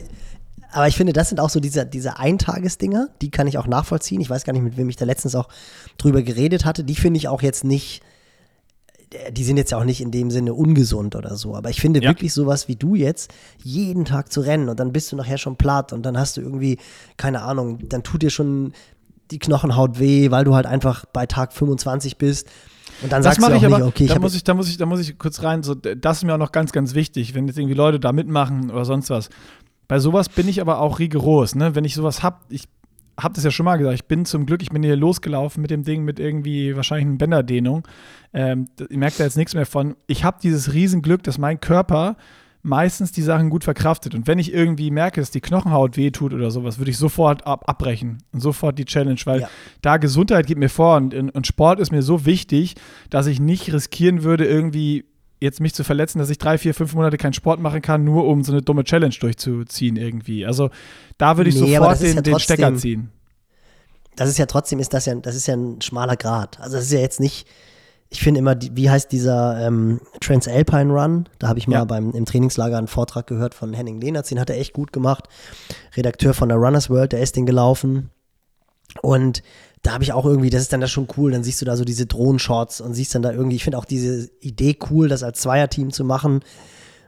aber 0.75 0.89
ich 0.89 0.97
finde, 0.97 1.13
das 1.13 1.29
sind 1.29 1.39
auch 1.39 1.49
so 1.49 1.61
diese, 1.61 1.85
diese 1.85 2.19
Eintagesdinger, 2.19 3.07
die 3.21 3.31
kann 3.31 3.47
ich 3.47 3.57
auch 3.57 3.65
nachvollziehen. 3.65 4.19
Ich 4.19 4.29
weiß 4.29 4.43
gar 4.43 4.51
nicht, 4.51 4.61
mit 4.61 4.75
wem 4.75 4.89
ich 4.89 4.97
da 4.97 5.05
letztens 5.05 5.33
auch 5.33 5.47
drüber 5.97 6.21
geredet 6.21 6.65
hatte. 6.65 6.83
Die 6.83 6.95
finde 6.95 7.17
ich 7.17 7.29
auch 7.29 7.41
jetzt 7.41 7.63
nicht, 7.63 8.01
die 9.31 9.45
sind 9.45 9.55
jetzt 9.55 9.71
ja 9.71 9.77
auch 9.77 9.85
nicht 9.85 10.01
in 10.01 10.11
dem 10.11 10.31
Sinne 10.31 10.53
ungesund 10.53 11.15
oder 11.15 11.37
so. 11.37 11.55
Aber 11.55 11.69
ich 11.69 11.79
finde 11.79 12.03
ja. 12.03 12.09
wirklich 12.09 12.33
sowas 12.33 12.67
wie 12.67 12.75
du 12.75 12.93
jetzt, 12.93 13.33
jeden 13.63 14.03
Tag 14.03 14.33
zu 14.33 14.41
rennen 14.41 14.67
und 14.67 14.77
dann 14.77 14.91
bist 14.91 15.13
du 15.13 15.15
nachher 15.15 15.37
schon 15.37 15.55
platt 15.55 15.93
und 15.93 16.05
dann 16.05 16.17
hast 16.17 16.35
du 16.35 16.41
irgendwie, 16.41 16.77
keine 17.15 17.43
Ahnung, 17.43 17.79
dann 17.87 18.03
tut 18.03 18.21
dir 18.21 18.29
schon 18.29 18.73
die 19.31 19.39
Knochenhaut 19.39 19.97
weh, 19.97 20.29
weil 20.29 20.43
du 20.43 20.55
halt 20.55 20.65
einfach 20.65 21.05
bei 21.05 21.25
Tag 21.25 21.53
25 21.53 22.17
bist. 22.17 22.49
Und 23.01 23.13
dann 23.13 23.23
das 23.23 23.35
sagst 23.35 23.49
du 23.49 23.53
auch 23.53 23.57
ich 23.57 23.65
aber, 23.65 23.77
nicht, 23.77 23.87
okay, 23.87 24.07
da 24.07 24.19
muss 24.19 24.35
ich, 24.35 24.43
da 24.43 24.53
muss 24.53 24.67
ich, 24.67 24.75
da 24.75 24.85
muss 24.85 24.99
ich 24.99 25.17
kurz 25.17 25.41
rein. 25.41 25.63
So, 25.63 25.73
das 25.73 26.17
ist 26.17 26.23
mir 26.25 26.33
auch 26.33 26.37
noch 26.37 26.51
ganz, 26.51 26.73
ganz 26.73 26.95
wichtig, 26.95 27.33
wenn 27.33 27.47
jetzt 27.47 27.57
irgendwie 27.57 27.75
Leute 27.75 27.97
da 27.97 28.11
mitmachen 28.11 28.69
oder 28.71 28.83
sonst 28.83 29.09
was. 29.09 29.29
Bei 29.87 29.99
sowas 29.99 30.29
bin 30.29 30.47
ich 30.47 30.61
aber 30.61 30.79
auch 30.79 30.99
rigoros, 30.99 31.55
ne? 31.55 31.75
Wenn 31.75 31.85
ich 31.85 31.95
sowas 31.95 32.23
hab, 32.23 32.45
ich 32.49 32.67
habe 33.19 33.33
das 33.33 33.43
ja 33.43 33.51
schon 33.51 33.65
mal 33.65 33.77
gesagt, 33.77 33.95
ich 33.95 34.05
bin 34.05 34.25
zum 34.25 34.45
Glück, 34.45 34.61
ich 34.61 34.69
bin 34.69 34.83
hier 34.83 34.95
losgelaufen 34.95 35.61
mit 35.61 35.71
dem 35.71 35.83
Ding 35.83 36.03
mit 36.03 36.19
irgendwie 36.19 36.75
wahrscheinlich 36.75 37.07
einer 37.07 37.17
Bänderdehnung. 37.17 37.87
Ähm, 38.33 38.67
ich 38.89 38.97
merke 38.97 39.17
da 39.19 39.23
jetzt 39.23 39.37
nichts 39.37 39.53
mehr 39.53 39.65
von. 39.65 39.95
Ich 40.07 40.23
habe 40.23 40.37
dieses 40.41 40.73
Riesenglück, 40.73 41.23
dass 41.23 41.37
mein 41.37 41.59
Körper 41.59 42.17
meistens 42.65 43.11
die 43.11 43.21
Sachen 43.21 43.51
gut 43.51 43.63
verkraftet. 43.63 44.15
Und 44.15 44.27
wenn 44.27 44.39
ich 44.39 44.51
irgendwie 44.51 44.89
merke, 44.89 45.21
dass 45.21 45.29
die 45.29 45.39
Knochenhaut 45.39 45.97
wehtut 45.97 46.33
oder 46.33 46.49
sowas, 46.49 46.79
würde 46.79 46.89
ich 46.89 46.97
sofort 46.97 47.45
ab 47.45 47.69
abbrechen 47.69 48.23
und 48.31 48.39
sofort 48.39 48.79
die 48.79 48.85
Challenge, 48.85 49.19
weil 49.25 49.41
ja. 49.41 49.49
da 49.81 49.97
Gesundheit 49.97 50.47
geht 50.47 50.57
mir 50.57 50.69
vor 50.69 50.97
und, 50.97 51.13
und 51.13 51.47
Sport 51.47 51.79
ist 51.79 51.91
mir 51.91 52.01
so 52.01 52.25
wichtig, 52.25 52.73
dass 53.11 53.27
ich 53.27 53.39
nicht 53.39 53.71
riskieren 53.71 54.23
würde, 54.23 54.45
irgendwie 54.45 55.05
jetzt 55.39 55.59
mich 55.59 55.73
zu 55.73 55.83
verletzen, 55.83 56.19
dass 56.19 56.29
ich 56.29 56.37
drei, 56.37 56.57
vier, 56.57 56.73
fünf 56.73 56.93
Monate 56.93 57.17
keinen 57.17 57.33
Sport 57.33 57.59
machen 57.59 57.81
kann, 57.81 58.03
nur 58.03 58.25
um 58.25 58.43
so 58.43 58.51
eine 58.51 58.61
dumme 58.61 58.83
Challenge 58.83 59.15
durchzuziehen 59.19 59.97
irgendwie. 59.97 60.45
Also 60.45 60.69
da 61.17 61.37
würde 61.37 61.49
ich 61.49 61.59
nee, 61.59 61.75
sofort 61.75 62.01
den, 62.01 62.15
ja 62.15 62.21
den 62.21 62.39
Stecker 62.39 62.75
ziehen. 62.75 63.11
Das 64.15 64.29
ist 64.29 64.37
ja 64.37 64.45
trotzdem, 64.45 64.79
ist 64.79 64.93
das 64.93 65.05
ja, 65.05 65.15
das 65.15 65.35
ist 65.35 65.47
ja 65.47 65.55
ein 65.55 65.81
schmaler 65.81 66.15
Grad. 66.15 66.59
Also 66.59 66.77
das 66.77 66.85
ist 66.85 66.93
ja 66.93 66.99
jetzt 66.99 67.19
nicht, 67.19 67.47
ich 68.09 68.21
finde 68.21 68.39
immer, 68.39 68.55
wie 68.59 68.89
heißt 68.89 69.11
dieser 69.11 69.67
ähm, 69.67 69.99
Transalpine 70.21 70.93
Run? 70.93 71.27
Da 71.39 71.49
habe 71.49 71.59
ich 71.59 71.67
mal 71.67 71.75
ja. 71.75 71.85
beim, 71.85 72.11
im 72.11 72.25
Trainingslager 72.25 72.77
einen 72.77 72.87
Vortrag 72.87 73.27
gehört 73.27 73.53
von 73.53 73.73
Henning 73.73 73.99
Lehnertz, 73.99 74.29
den 74.29 74.39
hat 74.39 74.49
er 74.49 74.57
echt 74.57 74.73
gut 74.73 74.93
gemacht. 74.93 75.27
Redakteur 75.97 76.33
von 76.33 76.47
der 76.49 76.57
Runners 76.57 76.89
World, 76.89 77.11
der 77.11 77.19
ist 77.19 77.35
den 77.35 77.45
gelaufen. 77.45 78.11
Und 79.01 79.43
da 79.85 79.93
habe 79.93 80.03
ich 80.03 80.13
auch 80.13 80.25
irgendwie, 80.25 80.49
das 80.49 80.63
ist 80.63 80.73
dann 80.73 80.81
da 80.81 80.87
schon 80.87 81.07
cool, 81.15 81.31
dann 81.31 81.43
siehst 81.43 81.61
du 81.61 81.65
da 81.65 81.77
so 81.77 81.85
diese 81.85 82.07
Drohnenshots 82.07 82.81
und 82.81 82.95
siehst 82.95 83.13
dann 83.13 83.21
da 83.21 83.31
irgendwie, 83.31 83.55
ich 83.55 83.63
finde 83.63 83.77
auch 83.77 83.85
diese 83.85 84.31
Idee 84.39 84.77
cool, 84.89 85.07
das 85.09 85.21
als 85.21 85.39
Zweierteam 85.41 85.91
zu 85.91 86.03
machen. 86.03 86.39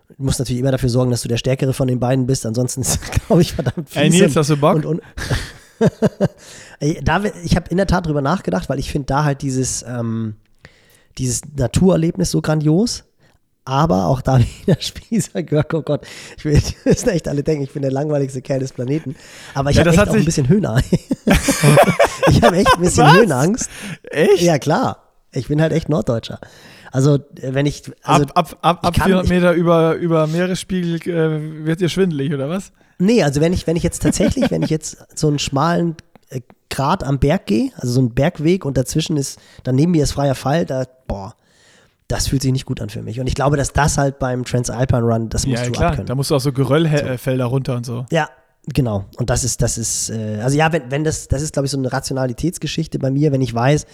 Du 0.09 0.23
musst 0.23 0.38
natürlich 0.38 0.59
immer 0.59 0.71
dafür 0.71 0.89
sorgen, 0.89 1.09
dass 1.09 1.23
du 1.23 1.28
der 1.28 1.38
Stärkere 1.38 1.73
von 1.73 1.88
den 1.88 1.99
beiden 1.99 2.28
bist, 2.28 2.45
ansonsten 2.45 2.82
ist 2.82 2.99
glaube 3.28 3.41
ich, 3.41 3.53
verdammt 3.53 3.89
viel. 3.89 4.01
Ey, 4.03 4.09
Nils, 4.11 4.36
hast 4.36 4.51
du 4.51 4.57
Bock? 4.57 4.75
Und, 4.75 4.86
und 4.86 5.01
da, 7.03 7.23
ich 7.43 7.55
habe 7.55 7.69
in 7.69 7.78
der 7.78 7.88
Tat 7.88 8.05
drüber 8.05 8.21
nachgedacht, 8.21 8.69
weil 8.69 8.78
ich 8.78 8.91
finde 8.91 9.07
da 9.07 9.23
halt 9.23 9.41
dieses, 9.41 9.84
ähm, 9.88 10.36
dieses 11.17 11.41
Naturerlebnis 11.55 12.30
so 12.30 12.41
grandios. 12.41 13.05
Aber 13.68 14.05
auch 14.05 14.22
da 14.22 14.39
wieder 14.65 14.80
Spießer 14.80 15.43
gehört, 15.43 15.74
oh 15.74 15.82
Gott, 15.82 16.07
ich 16.38 16.45
will, 16.45 16.61
müssen 16.86 17.09
echt 17.09 17.28
alle 17.28 17.43
denken, 17.43 17.63
ich 17.63 17.74
bin 17.74 17.82
der 17.82 17.91
langweiligste 17.91 18.41
Kerl 18.41 18.59
des 18.59 18.72
Planeten. 18.72 19.15
Aber 19.53 19.72
ich 19.72 19.76
ja, 19.76 19.82
habe 19.82 19.89
echt 19.89 20.07
auch 20.07 20.13
ein 20.13 20.24
bisschen 20.24 20.47
Höhenangst. 20.47 20.89
ich 22.30 22.41
habe 22.41 22.55
echt 22.55 22.74
ein 22.74 22.82
bisschen 22.82 23.05
Was? 23.05 23.13
Höhenangst. 23.13 23.70
Echt? 24.03 24.41
Ja, 24.41 24.57
klar. 24.57 25.03
Ich 25.34 25.49
bin 25.49 25.61
halt 25.61 25.74
echt 25.74 25.89
Norddeutscher. 25.89 26.39
Also, 26.93 27.20
wenn 27.41 27.65
ich. 27.65 27.84
Also, 28.03 28.24
ab 28.28 28.57
ab, 28.61 28.86
ab, 28.86 28.88
ab 28.88 28.95
400 28.95 29.28
Meter 29.28 29.51
über, 29.51 29.95
über 29.95 30.28
Meeresspiegel 30.28 31.01
äh, 31.01 31.65
wird 31.65 31.82
dir 31.82 31.89
schwindelig, 31.89 32.34
oder 32.34 32.47
was? 32.47 32.72
Nee, 32.99 33.22
also 33.22 33.41
wenn 33.41 33.51
ich, 33.51 33.68
wenn 33.68 33.76
ich 33.76 33.84
jetzt 33.84 34.01
tatsächlich, 34.01 34.49
wenn 34.49 34.63
ich 34.63 34.70
jetzt 34.70 35.05
so 35.13 35.28
einen 35.28 35.39
schmalen 35.39 35.97
äh, 36.30 36.39
Grat 36.70 37.03
am 37.03 37.20
Berg 37.20 37.47
gehe, 37.47 37.72
also 37.76 37.91
so 37.91 37.99
einen 37.99 38.13
Bergweg 38.13 38.63
und 38.63 38.78
dazwischen 38.78 39.18
ist, 39.18 39.38
dann 39.65 39.76
neben 39.76 39.91
mir 39.91 40.03
ist 40.03 40.13
freier 40.13 40.36
Fall, 40.36 40.65
da, 40.65 40.86
boah, 41.05 41.36
das 42.08 42.28
fühlt 42.28 42.41
sich 42.41 42.51
nicht 42.51 42.66
gut 42.66 42.82
an 42.82 42.89
für 42.89 43.01
mich. 43.01 43.20
Und 43.20 43.28
ich 43.28 43.36
glaube, 43.36 43.58
dass 43.58 43.74
das 43.74 43.97
halt 43.97 44.20
beim 44.20 44.45
Transalpine 44.45 45.01
Run, 45.01 45.30
das 45.30 45.45
musst 45.45 45.62
ja, 45.62 45.66
du 45.66 45.72
klar. 45.74 45.89
abkönnen. 45.89 46.08
Da 46.08 46.16
musst 46.16 46.32
du 46.32 46.36
auch 46.36 46.39
so 46.39 46.53
Geröllfelder 46.53 47.45
so. 47.45 47.49
runter 47.49 47.76
und 47.76 47.86
so. 47.86 48.05
Ja, 48.12 48.30
genau. 48.74 49.05
Und 49.18 49.30
das 49.30 49.43
ist, 49.43 49.62
das 49.62 49.78
ist, 49.78 50.10
äh, 50.10 50.39
also 50.41 50.58
ja, 50.58 50.72
wenn, 50.72 50.89
wenn 50.89 51.03
das, 51.03 51.28
das 51.28 51.41
ist, 51.41 51.51
glaube 51.51 51.66
ich, 51.66 51.72
so 51.72 51.78
eine 51.78 51.91
Rationalitätsgeschichte 51.91 52.97
bei 52.97 53.12
mir, 53.12 53.34
wenn 53.34 53.41
ich 53.41 53.53
weiß, 53.53 53.86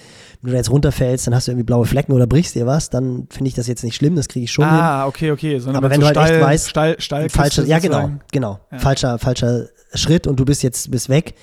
wenn 0.41 0.49
du 0.49 0.51
da 0.51 0.57
jetzt 0.57 0.69
runterfällst, 0.69 1.25
dann 1.25 1.33
hast 1.33 1.47
du 1.47 1.51
irgendwie 1.51 1.65
blaue 1.65 1.87
Flecken 1.87 2.11
oder 2.11 2.27
brichst 2.27 2.53
dir 2.53 2.67
was, 2.67 2.91
dann 2.91 3.27
finde 3.31 3.47
ich 3.47 3.55
das 3.55 3.65
jetzt 3.65 3.83
nicht 3.83 3.95
schlimm, 3.95 4.15
das 4.15 4.27
kriege 4.27 4.43
ich 4.43 4.51
schon 4.51 4.65
ah, 4.65 4.99
hin. 4.99 5.07
Okay, 5.09 5.31
okay. 5.31 5.57
Sondern 5.57 5.83
Aber 5.83 5.89
wenn 5.89 6.01
so 6.01 6.07
du 6.11 6.15
halt 6.15 6.17
steil, 6.17 6.35
echt 6.35 6.45
weißt, 6.45 6.69
steil, 6.69 6.95
steil 6.99 7.29
falscher, 7.29 7.63
ja 7.65 7.79
genau, 7.79 8.11
genau, 8.31 8.59
ja. 8.71 8.77
falscher, 8.77 9.17
falscher 9.17 9.69
Schritt 9.95 10.27
und 10.27 10.39
du 10.39 10.45
bist 10.45 10.61
jetzt, 10.61 10.91
bist 10.91 11.09
weg, 11.09 11.33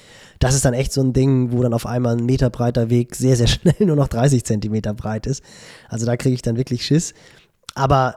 das 0.40 0.54
ist 0.54 0.64
dann 0.64 0.74
echt 0.74 0.92
so 0.92 1.02
ein 1.02 1.12
Ding, 1.12 1.52
wo 1.52 1.62
dann 1.62 1.74
auf 1.74 1.86
einmal 1.86 2.16
ein 2.16 2.24
Meter 2.24 2.50
breiter 2.50 2.90
Weg 2.90 3.14
sehr, 3.14 3.36
sehr 3.36 3.46
schnell 3.46 3.76
nur 3.78 3.94
noch 3.94 4.08
30 4.08 4.44
Zentimeter 4.44 4.94
breit 4.94 5.26
ist. 5.26 5.44
Also 5.88 6.06
da 6.06 6.16
kriege 6.16 6.34
ich 6.34 6.42
dann 6.42 6.56
wirklich 6.56 6.84
Schiss. 6.84 7.14
Aber 7.74 8.16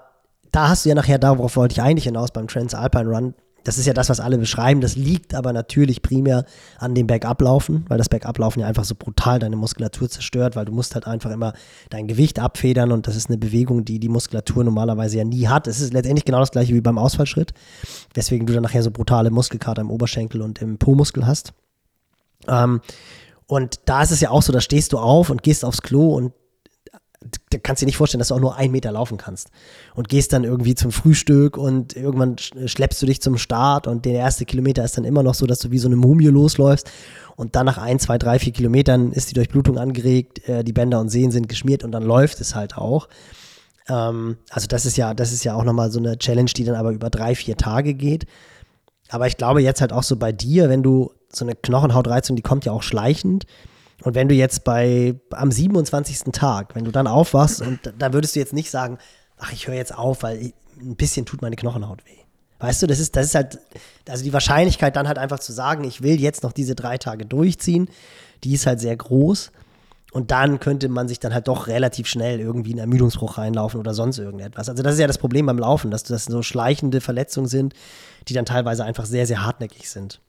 da 0.51 0.69
hast 0.69 0.85
du 0.85 0.89
ja 0.89 0.95
nachher, 0.95 1.19
darauf 1.19 1.55
wollte 1.57 1.73
ich 1.73 1.81
eigentlich 1.81 2.05
hinaus 2.05 2.31
beim 2.31 2.47
Transalpine 2.47 3.09
Run, 3.09 3.33
Das 3.65 3.77
ist 3.77 3.85
ja 3.85 3.93
das, 3.93 4.09
was 4.09 4.21
alle 4.21 4.37
beschreiben. 4.37 4.79
Das 4.79 4.95
liegt 4.95 5.35
aber 5.35 5.51
natürlich 5.51 6.01
primär 6.01 6.45
an 6.77 6.95
dem 6.95 7.07
Bergablaufen, 7.07 7.85
weil 7.89 7.97
das 7.97 8.07
Bergablaufen 8.07 8.61
ja 8.61 8.67
einfach 8.67 8.85
so 8.85 8.95
brutal 8.95 9.39
deine 9.39 9.57
Muskulatur 9.57 10.09
zerstört, 10.09 10.55
weil 10.55 10.65
du 10.65 10.71
musst 10.71 10.95
halt 10.95 11.07
einfach 11.07 11.31
immer 11.31 11.53
dein 11.89 12.07
Gewicht 12.07 12.39
abfedern 12.39 12.93
und 12.93 13.05
das 13.05 13.17
ist 13.17 13.29
eine 13.29 13.37
Bewegung, 13.37 13.83
die 13.83 13.99
die 13.99 14.09
Muskulatur 14.09 14.63
normalerweise 14.63 15.17
ja 15.17 15.23
nie 15.25 15.47
hat. 15.47 15.67
Es 15.67 15.81
ist 15.81 15.91
letztendlich 15.91 16.25
genau 16.25 16.39
das 16.39 16.51
gleiche 16.51 16.73
wie 16.73 16.81
beim 16.81 16.97
Ausfallschritt, 16.97 17.53
weswegen 18.13 18.47
du 18.47 18.53
dann 18.53 18.63
nachher 18.63 18.83
so 18.83 18.91
brutale 18.91 19.29
Muskelkater 19.29 19.81
im 19.81 19.91
Oberschenkel 19.91 20.41
und 20.41 20.61
im 20.61 20.77
Po-Muskel 20.77 21.27
hast. 21.27 21.53
Ähm, 22.47 22.81
und 23.47 23.81
da 23.85 24.01
ist 24.03 24.11
es 24.11 24.21
ja 24.21 24.29
auch 24.29 24.41
so, 24.41 24.53
da 24.53 24.61
stehst 24.61 24.93
du 24.93 24.97
auf 24.97 25.29
und 25.29 25.43
gehst 25.43 25.65
aufs 25.65 25.81
Klo 25.81 26.15
und 26.15 26.33
da 27.49 27.57
kannst 27.57 27.81
du 27.81 27.85
dir 27.85 27.87
nicht 27.87 27.97
vorstellen, 27.97 28.19
dass 28.19 28.29
du 28.29 28.35
auch 28.35 28.39
nur 28.39 28.57
einen 28.57 28.71
Meter 28.71 28.91
laufen 28.91 29.17
kannst. 29.17 29.49
Und 29.95 30.09
gehst 30.09 30.33
dann 30.33 30.43
irgendwie 30.43 30.75
zum 30.75 30.91
Frühstück 30.91 31.57
und 31.57 31.95
irgendwann 31.95 32.37
schleppst 32.37 33.01
du 33.01 33.05
dich 33.05 33.21
zum 33.21 33.37
Start 33.37 33.87
und 33.87 34.05
der 34.05 34.13
erste 34.13 34.45
Kilometer 34.45 34.83
ist 34.83 34.97
dann 34.97 35.05
immer 35.05 35.23
noch 35.23 35.33
so, 35.33 35.45
dass 35.45 35.59
du 35.59 35.71
wie 35.71 35.77
so 35.77 35.87
eine 35.87 35.95
Mumie 35.95 36.27
losläufst. 36.27 36.91
Und 37.35 37.55
dann 37.55 37.65
nach 37.65 37.77
ein, 37.77 37.99
zwei, 37.99 38.17
drei, 38.17 38.39
vier 38.39 38.53
Kilometern 38.53 39.11
ist 39.11 39.29
die 39.29 39.33
Durchblutung 39.33 39.77
angeregt, 39.77 40.47
äh, 40.47 40.63
die 40.63 40.73
Bänder 40.73 40.99
und 40.99 41.09
Sehnen 41.09 41.31
sind 41.31 41.49
geschmiert 41.49 41.83
und 41.83 41.91
dann 41.91 42.03
läuft 42.03 42.41
es 42.41 42.55
halt 42.55 42.77
auch. 42.77 43.07
Ähm, 43.87 44.37
also 44.49 44.67
das 44.67 44.85
ist 44.85 44.97
ja, 44.97 45.13
das 45.13 45.31
ist 45.31 45.43
ja 45.43 45.55
auch 45.55 45.63
nochmal 45.63 45.91
so 45.91 45.99
eine 45.99 46.17
Challenge, 46.17 46.51
die 46.55 46.63
dann 46.63 46.75
aber 46.75 46.91
über 46.91 47.09
drei, 47.09 47.35
vier 47.35 47.57
Tage 47.57 47.93
geht. 47.93 48.25
Aber 49.09 49.27
ich 49.27 49.37
glaube 49.37 49.61
jetzt 49.61 49.81
halt 49.81 49.93
auch 49.93 50.03
so 50.03 50.15
bei 50.15 50.31
dir, 50.31 50.69
wenn 50.69 50.83
du 50.83 51.11
so 51.35 51.45
eine 51.45 51.55
Knochenhautreizung, 51.55 52.35
die 52.35 52.41
kommt 52.41 52.65
ja 52.65 52.71
auch 52.71 52.83
schleichend 52.83 53.45
und 54.03 54.15
wenn 54.15 54.27
du 54.27 54.35
jetzt 54.35 54.63
bei 54.63 55.15
am 55.31 55.51
27. 55.51 56.31
Tag, 56.33 56.75
wenn 56.75 56.83
du 56.83 56.91
dann 56.91 57.07
aufwachst 57.07 57.61
und 57.61 57.79
da 57.97 58.13
würdest 58.13 58.35
du 58.35 58.39
jetzt 58.39 58.53
nicht 58.53 58.69
sagen, 58.69 58.97
ach, 59.37 59.51
ich 59.53 59.67
höre 59.67 59.75
jetzt 59.75 59.95
auf, 59.95 60.23
weil 60.23 60.37
ich, 60.37 60.53
ein 60.79 60.95
bisschen 60.95 61.25
tut 61.25 61.41
meine 61.41 61.55
Knochenhaut 61.55 62.05
weh. 62.05 62.17
Weißt 62.59 62.81
du, 62.81 62.87
das 62.87 62.99
ist, 62.99 63.15
das 63.15 63.27
ist 63.27 63.35
halt, 63.35 63.59
also 64.07 64.23
die 64.23 64.33
Wahrscheinlichkeit 64.33 64.95
dann 64.95 65.07
halt 65.07 65.17
einfach 65.17 65.39
zu 65.39 65.51
sagen, 65.51 65.83
ich 65.83 66.01
will 66.01 66.19
jetzt 66.19 66.43
noch 66.43 66.51
diese 66.51 66.75
drei 66.75 66.97
Tage 66.97 67.25
durchziehen, 67.25 67.89
die 68.43 68.53
ist 68.53 68.65
halt 68.65 68.79
sehr 68.79 68.95
groß. 68.95 69.51
Und 70.11 70.31
dann 70.31 70.59
könnte 70.59 70.89
man 70.89 71.07
sich 71.07 71.19
dann 71.19 71.33
halt 71.33 71.47
doch 71.47 71.67
relativ 71.67 72.07
schnell 72.07 72.39
irgendwie 72.39 72.71
in 72.71 72.77
Ermüdungsbruch 72.77 73.37
reinlaufen 73.37 73.79
oder 73.79 73.93
sonst 73.93 74.19
irgendetwas. 74.19 74.69
Also 74.69 74.83
das 74.83 74.93
ist 74.93 74.99
ja 74.99 75.07
das 75.07 75.17
Problem 75.17 75.47
beim 75.47 75.57
Laufen, 75.57 75.91
dass 75.91 76.03
das 76.03 76.25
so 76.25 76.43
schleichende 76.43 77.01
Verletzungen 77.01 77.47
sind, 77.47 77.73
die 78.27 78.33
dann 78.33 78.45
teilweise 78.45 78.85
einfach 78.85 79.05
sehr, 79.05 79.25
sehr 79.25 79.43
hartnäckig 79.43 79.89
sind. 79.89 80.21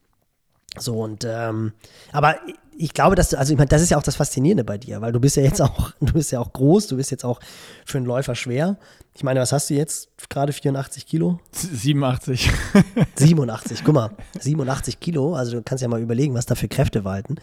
So 0.79 1.01
und 1.01 1.25
ähm, 1.25 1.73
aber 2.13 2.37
ich 2.77 2.93
glaube, 2.93 3.15
dass 3.15 3.31
du, 3.31 3.39
also 3.39 3.53
ich 3.53 3.59
meine, 3.59 3.69
das 3.69 3.83
ist 3.83 3.91
ja 3.91 3.99
auch 3.99 4.03
das 4.03 4.17
Faszinierende 4.17 4.65
bei 4.65 4.79
dir, 4.79 5.01
weil 5.01 5.13
du 5.13 5.21
bist 5.21 5.37
ja 5.37 5.43
jetzt 5.43 5.61
auch, 5.61 5.93
du 6.01 6.13
bist 6.13 6.33
ja 6.33 6.41
auch 6.41 6.53
groß, 6.53 6.89
du 6.89 6.97
bist 6.97 7.11
jetzt 7.11 7.25
auch 7.25 7.41
für 7.85 7.99
einen 7.99 8.07
Läufer 8.07 8.35
schwer. 8.35 8.77
Ich 9.15 9.23
meine, 9.23 9.41
was 9.41 9.53
hast 9.53 9.71
du 9.71 9.75
jetzt? 9.75 10.09
Gerade 10.29 10.53
84 10.53 11.07
Kilo? 11.07 11.39
87. 11.53 12.51
87, 13.15 13.83
guck 13.85 13.95
mal, 13.95 14.11
87 14.41 14.99
Kilo, 14.99 15.35
also 15.35 15.53
du 15.53 15.63
kannst 15.63 15.83
ja 15.83 15.89
mal 15.89 16.01
überlegen, 16.01 16.35
was 16.35 16.47
da 16.47 16.55
für 16.55 16.69
Kräfte 16.69 17.05
walten. 17.05 17.37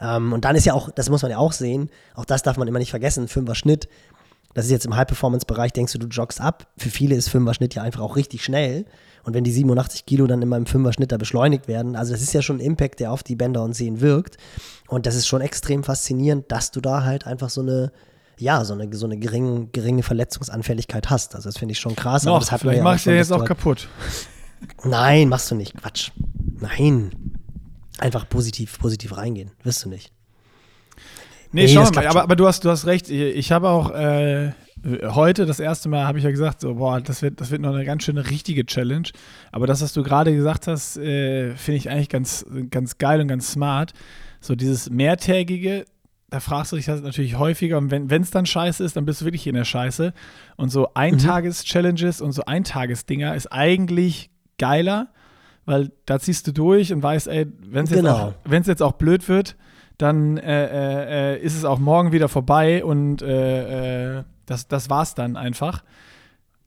Ähm, 0.00 0.32
und 0.32 0.44
dann 0.44 0.56
ist 0.56 0.64
ja 0.64 0.74
auch, 0.74 0.90
das 0.90 1.10
muss 1.10 1.22
man 1.22 1.30
ja 1.30 1.38
auch 1.38 1.52
sehen, 1.52 1.90
auch 2.14 2.24
das 2.24 2.42
darf 2.42 2.56
man 2.56 2.66
immer 2.66 2.78
nicht 2.80 2.90
vergessen, 2.90 3.28
Fünfer 3.28 3.54
Schnitt. 3.54 3.88
Das 4.54 4.66
ist 4.66 4.70
jetzt 4.70 4.86
im 4.86 4.96
High-Performance-Bereich, 4.96 5.72
denkst 5.72 5.92
du, 5.92 5.98
du 5.98 6.06
joggst 6.06 6.40
ab. 6.40 6.66
Für 6.76 6.90
viele 6.90 7.14
ist 7.14 7.28
Fünfer 7.28 7.54
Schnitt 7.54 7.74
ja 7.74 7.82
einfach 7.82 8.00
auch 8.00 8.16
richtig 8.16 8.44
schnell. 8.44 8.84
Und 9.24 9.34
wenn 9.34 9.44
die 9.44 9.52
87 9.52 10.04
Kilo 10.04 10.26
dann 10.26 10.42
immer 10.42 10.56
im 10.56 10.66
Fünfer-Schnitt 10.66 11.12
da 11.12 11.16
beschleunigt 11.16 11.68
werden, 11.68 11.96
also 11.96 12.12
das 12.12 12.22
ist 12.22 12.32
ja 12.32 12.42
schon 12.42 12.56
ein 12.56 12.60
Impact, 12.60 13.00
der 13.00 13.12
auf 13.12 13.22
die 13.22 13.36
Bänder 13.36 13.62
und 13.62 13.74
Sehnen 13.74 14.00
wirkt. 14.00 14.36
Und 14.88 15.06
das 15.06 15.14
ist 15.14 15.26
schon 15.26 15.40
extrem 15.40 15.84
faszinierend, 15.84 16.50
dass 16.50 16.70
du 16.70 16.80
da 16.80 17.04
halt 17.04 17.26
einfach 17.26 17.48
so 17.48 17.60
eine, 17.60 17.92
ja, 18.38 18.64
so 18.64 18.74
eine, 18.74 18.92
so 18.94 19.06
eine 19.06 19.18
geringe, 19.18 19.68
geringe 19.72 20.02
Verletzungsanfälligkeit 20.02 21.08
hast. 21.08 21.34
Also 21.34 21.48
das 21.48 21.58
finde 21.58 21.72
ich 21.72 21.80
schon 21.80 21.94
krass. 21.94 22.24
Noch, 22.24 22.32
aber 22.32 22.40
das 22.40 22.52
hat 22.52 22.60
vielleicht 22.60 22.82
machst 22.82 23.06
du 23.06 23.10
ja 23.10 23.16
jetzt 23.16 23.32
auch 23.32 23.44
kaputt. 23.44 23.88
Nein, 24.84 25.28
machst 25.28 25.50
du 25.50 25.54
nicht. 25.54 25.76
Quatsch. 25.76 26.10
Nein. 26.60 27.12
Einfach 27.98 28.28
positiv, 28.28 28.78
positiv 28.78 29.16
reingehen. 29.16 29.52
Wirst 29.62 29.84
du 29.84 29.88
nicht. 29.88 30.12
Nee, 31.52 31.66
nee 31.66 31.68
schau 31.68 31.90
mal, 31.90 32.06
aber, 32.06 32.22
aber, 32.22 32.36
du 32.36 32.46
hast, 32.46 32.64
du 32.64 32.70
hast 32.70 32.86
recht. 32.86 33.10
Ich, 33.10 33.52
habe 33.52 33.68
auch 33.68 33.90
äh, 33.90 34.52
heute 35.02 35.46
das 35.46 35.60
erste 35.60 35.88
Mal 35.88 36.06
habe 36.06 36.18
ich 36.18 36.24
ja 36.24 36.30
gesagt, 36.30 36.60
so, 36.60 36.74
boah, 36.74 37.00
das 37.00 37.22
wird, 37.22 37.40
das 37.40 37.50
wird 37.50 37.60
noch 37.60 37.74
eine 37.74 37.84
ganz 37.84 38.04
schöne 38.04 38.28
richtige 38.30 38.64
Challenge. 38.64 39.08
Aber 39.52 39.66
das, 39.66 39.82
was 39.82 39.92
du 39.92 40.02
gerade 40.02 40.34
gesagt 40.34 40.66
hast, 40.66 40.96
äh, 40.96 41.54
finde 41.56 41.76
ich 41.76 41.90
eigentlich 41.90 42.08
ganz, 42.08 42.46
ganz 42.70 42.98
geil 42.98 43.20
und 43.20 43.28
ganz 43.28 43.52
smart. 43.52 43.92
So 44.40 44.54
dieses 44.54 44.90
mehrtägige, 44.90 45.84
da 46.30 46.40
fragst 46.40 46.72
du 46.72 46.76
dich 46.76 46.86
das 46.86 47.02
natürlich 47.02 47.38
häufiger 47.38 47.76
und 47.76 47.90
wenn 47.90 48.22
es 48.22 48.30
dann 48.30 48.46
scheiße 48.46 48.82
ist, 48.82 48.96
dann 48.96 49.04
bist 49.04 49.20
du 49.20 49.26
wirklich 49.26 49.46
in 49.46 49.54
der 49.54 49.66
Scheiße. 49.66 50.14
Und 50.56 50.70
so 50.70 50.94
Eintages-Challenges 50.94 52.22
und 52.22 52.32
so 52.32 52.44
Eintagesdinger 52.46 53.34
ist 53.34 53.52
eigentlich 53.52 54.30
geiler, 54.58 55.08
weil 55.66 55.92
da 56.06 56.18
ziehst 56.18 56.46
du 56.46 56.52
durch 56.52 56.92
und 56.92 57.02
weißt, 57.02 57.28
ey, 57.28 57.46
wenn 57.60 57.84
es 57.84 57.90
genau. 57.90 58.32
jetzt, 58.50 58.66
jetzt 58.66 58.82
auch 58.82 58.92
blöd 58.92 59.28
wird, 59.28 59.56
dann 60.02 60.36
äh, 60.36 60.64
äh, 60.64 61.34
äh, 61.34 61.40
ist 61.40 61.56
es 61.56 61.64
auch 61.64 61.78
morgen 61.78 62.12
wieder 62.12 62.28
vorbei 62.28 62.84
und 62.84 63.22
äh, 63.22 64.18
äh 64.18 64.24
das, 64.46 64.66
das 64.66 64.90
war's 64.90 65.14
dann 65.14 65.36
einfach. 65.36 65.84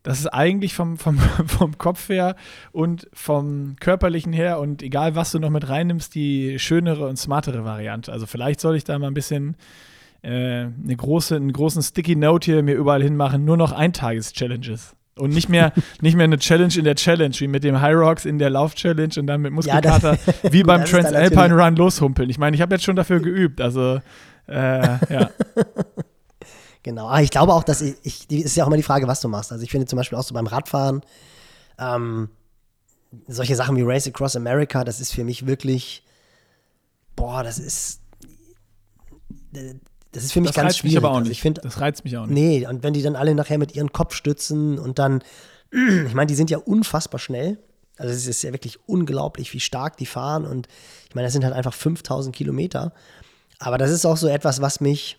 Das 0.02 0.20
ist 0.20 0.28
eigentlich 0.28 0.74
vom, 0.74 0.98
vom, 0.98 1.18
vom 1.48 1.78
Kopf 1.78 2.10
her 2.10 2.36
und 2.72 3.08
vom 3.12 3.76
körperlichen 3.80 4.34
her 4.34 4.60
und 4.60 4.82
egal 4.82 5.16
was 5.16 5.32
du 5.32 5.40
noch 5.40 5.50
mit 5.50 5.68
reinnimmst, 5.68 6.16
die 6.16 6.58
schönere 6.60 7.08
und 7.08 7.18
smartere 7.18 7.66
Variante. 7.66 8.12
Also 8.12 8.26
vielleicht 8.26 8.60
soll 8.60 8.76
ich 8.76 8.84
da 8.84 8.98
mal 8.98 9.08
ein 9.08 9.14
bisschen 9.14 9.58
äh, 10.22 10.30
eine 10.30 10.96
große, 10.96 11.36
einen 11.36 11.52
großen 11.52 11.82
Sticky 11.82 12.16
Note 12.16 12.52
hier 12.52 12.64
mir 12.64 12.76
überall 12.76 13.04
hinmachen, 13.04 13.46
nur 13.46 13.58
noch 13.58 13.72
Eintages-Challenges. 13.72 14.96
Und 15.18 15.32
nicht 15.32 15.48
mehr, 15.48 15.72
nicht 16.02 16.16
mehr 16.16 16.26
eine 16.26 16.38
Challenge 16.38 16.74
in 16.76 16.84
der 16.84 16.96
Challenge, 16.96 17.34
wie 17.38 17.48
mit 17.48 17.64
dem 17.64 17.80
High 17.80 17.96
Rocks 17.96 18.26
in 18.26 18.38
der 18.38 18.50
Lauf-Challenge 18.50 19.14
und 19.18 19.28
dann 19.28 19.42
mit 19.42 19.54
Muskelkater, 19.54 20.18
ja, 20.26 20.34
wie 20.52 20.64
beim 20.64 20.84
Transalpine 20.86 21.56
Run 21.56 21.76
loshumpeln. 21.76 22.30
Ich 22.30 22.38
meine, 22.38 22.56
ich 22.56 22.62
habe 22.62 22.76
jetzt 22.76 22.84
schon 22.84 22.96
dafür 22.96 23.20
geübt, 23.20 23.62
also 23.62 24.02
äh, 24.48 25.14
ja. 25.14 25.30
Genau. 26.84 27.08
Aber 27.08 27.16
ah, 27.16 27.22
ich 27.22 27.32
glaube 27.32 27.52
auch, 27.52 27.64
dass 27.64 27.82
ich, 27.82 27.96
ich 28.04 28.30
ist 28.30 28.56
ja 28.56 28.64
auch 28.64 28.68
immer 28.68 28.78
die 28.78 28.84
Frage, 28.84 29.08
was 29.08 29.20
du 29.20 29.28
machst. 29.28 29.52
Also 29.52 29.64
ich 29.64 29.72
finde 29.72 29.88
zum 29.88 29.98
Beispiel 29.98 30.20
auch 30.20 30.24
so 30.24 30.36
beim 30.36 30.46
Radfahren, 30.46 31.02
ähm, 31.80 32.30
solche 33.28 33.56
Sachen 33.56 33.76
wie 33.76 33.82
Race 33.82 34.06
Across 34.06 34.36
America, 34.36 34.84
das 34.84 35.02
ist 35.02 35.12
für 35.12 35.24
mich 35.24 35.48
wirklich, 35.48 36.04
boah, 37.16 37.42
das 37.44 37.58
ist, 37.58 38.02
das 40.16 40.24
ist 40.24 40.32
für 40.32 40.40
mich 40.40 40.52
das 40.52 40.56
ganz 40.56 40.78
schwierig. 40.78 40.96
Mich 40.96 41.04
aber 41.04 41.12
auch 41.12 41.18
also 41.18 41.28
nicht. 41.28 41.38
ich 41.38 41.42
find, 41.42 41.60
das 41.64 41.82
reizt 41.82 42.06
mich 42.06 42.16
auch 42.16 42.26
nicht. 42.26 42.34
Nee, 42.34 42.68
und 42.68 42.84
wenn 42.84 42.94
die 42.94 43.02
dann 43.02 43.18
alle 43.18 43.36
nachher 43.36 43.58
mit 43.58 43.76
ihren 43.76 43.92
Kopf 43.92 44.16
stützen 44.16 44.80
und 44.80 44.98
dann, 44.98 45.22
ich 45.72 46.14
meine, 46.14 46.28
die 46.28 46.36
sind 46.36 46.50
ja 46.50 46.58
unfassbar 46.58 47.20
schnell. 47.20 47.58
Also 47.98 48.14
es 48.14 48.26
ist 48.26 48.42
ja 48.42 48.54
wirklich 48.54 48.80
unglaublich, 48.88 49.54
wie 49.54 49.60
stark 49.60 49.98
die 49.98 50.06
fahren 50.06 50.46
und 50.46 50.70
ich 51.10 51.16
meine, 51.16 51.26
das 51.26 51.34
sind 51.34 51.44
halt 51.44 51.54
einfach 51.54 51.74
5000 51.74 52.34
Kilometer. 52.34 52.94
Aber 53.60 53.78
das 53.78 53.92
ist 53.92 54.06
auch 54.06 54.16
so 54.16 54.28
etwas, 54.28 54.62
was 54.62 54.80
mich, 54.80 55.18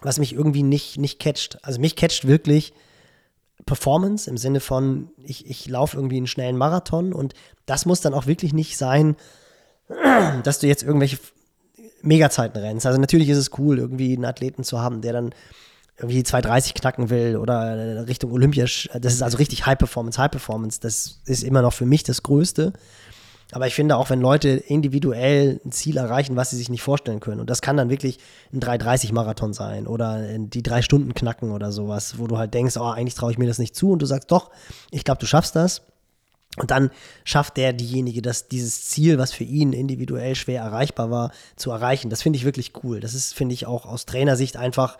was 0.00 0.18
mich 0.18 0.32
irgendwie 0.32 0.62
nicht, 0.62 0.96
nicht 0.96 1.18
catcht. 1.18 1.58
Also 1.62 1.78
mich 1.78 1.94
catcht 1.94 2.26
wirklich 2.26 2.72
Performance 3.66 4.30
im 4.30 4.38
Sinne 4.38 4.60
von, 4.60 5.10
ich, 5.22 5.46
ich 5.46 5.68
laufe 5.68 5.96
irgendwie 5.96 6.16
einen 6.16 6.26
schnellen 6.26 6.56
Marathon 6.56 7.12
und 7.12 7.34
das 7.66 7.84
muss 7.84 8.00
dann 8.00 8.14
auch 8.14 8.26
wirklich 8.26 8.54
nicht 8.54 8.78
sein, 8.78 9.16
dass 10.42 10.58
du 10.58 10.68
jetzt 10.68 10.82
irgendwelche 10.82 11.18
Megazeiten 12.02 12.60
rennst. 12.60 12.86
Also 12.86 12.98
natürlich 12.98 13.28
ist 13.28 13.38
es 13.38 13.50
cool, 13.58 13.78
irgendwie 13.78 14.14
einen 14.14 14.24
Athleten 14.24 14.64
zu 14.64 14.80
haben, 14.80 15.00
der 15.00 15.12
dann 15.12 15.30
irgendwie 15.98 16.22
230 16.22 16.74
knacken 16.74 17.10
will 17.10 17.36
oder 17.36 18.06
Richtung 18.08 18.32
Olympia. 18.32 18.64
Das 18.64 19.12
ist 19.12 19.22
also 19.22 19.36
richtig 19.36 19.66
High 19.66 19.78
Performance, 19.78 20.20
High 20.20 20.30
Performance. 20.30 20.80
Das 20.80 21.20
ist 21.26 21.42
immer 21.42 21.62
noch 21.62 21.74
für 21.74 21.86
mich 21.86 22.02
das 22.04 22.22
Größte. 22.22 22.72
Aber 23.52 23.66
ich 23.66 23.74
finde 23.74 23.96
auch, 23.96 24.10
wenn 24.10 24.20
Leute 24.20 24.48
individuell 24.48 25.60
ein 25.64 25.72
Ziel 25.72 25.96
erreichen, 25.96 26.36
was 26.36 26.50
sie 26.50 26.56
sich 26.56 26.70
nicht 26.70 26.82
vorstellen 26.82 27.18
können, 27.18 27.40
und 27.40 27.50
das 27.50 27.60
kann 27.60 27.76
dann 27.76 27.90
wirklich 27.90 28.18
ein 28.52 28.60
330-Marathon 28.60 29.52
sein 29.52 29.88
oder 29.88 30.38
die 30.38 30.62
drei 30.62 30.82
Stunden 30.82 31.14
knacken 31.14 31.50
oder 31.50 31.72
sowas, 31.72 32.18
wo 32.18 32.28
du 32.28 32.38
halt 32.38 32.54
denkst, 32.54 32.76
oh, 32.76 32.84
eigentlich 32.84 33.14
traue 33.14 33.32
ich 33.32 33.38
mir 33.38 33.48
das 33.48 33.58
nicht 33.58 33.74
zu 33.74 33.90
und 33.90 34.00
du 34.00 34.06
sagst, 34.06 34.30
doch, 34.30 34.50
ich 34.92 35.04
glaube, 35.04 35.20
du 35.20 35.26
schaffst 35.26 35.56
das. 35.56 35.82
Und 36.56 36.70
dann 36.70 36.90
schafft 37.24 37.56
der 37.56 37.72
diejenige, 37.72 38.22
dass 38.22 38.48
dieses 38.48 38.84
Ziel, 38.84 39.18
was 39.18 39.32
für 39.32 39.44
ihn 39.44 39.72
individuell 39.72 40.34
schwer 40.34 40.62
erreichbar 40.62 41.10
war, 41.10 41.30
zu 41.54 41.70
erreichen. 41.70 42.10
Das 42.10 42.22
finde 42.22 42.38
ich 42.38 42.44
wirklich 42.44 42.72
cool. 42.82 42.98
Das 43.00 43.14
ist, 43.14 43.34
finde 43.34 43.54
ich, 43.54 43.66
auch 43.66 43.86
aus 43.86 44.04
Trainersicht 44.04 44.56
einfach, 44.56 44.98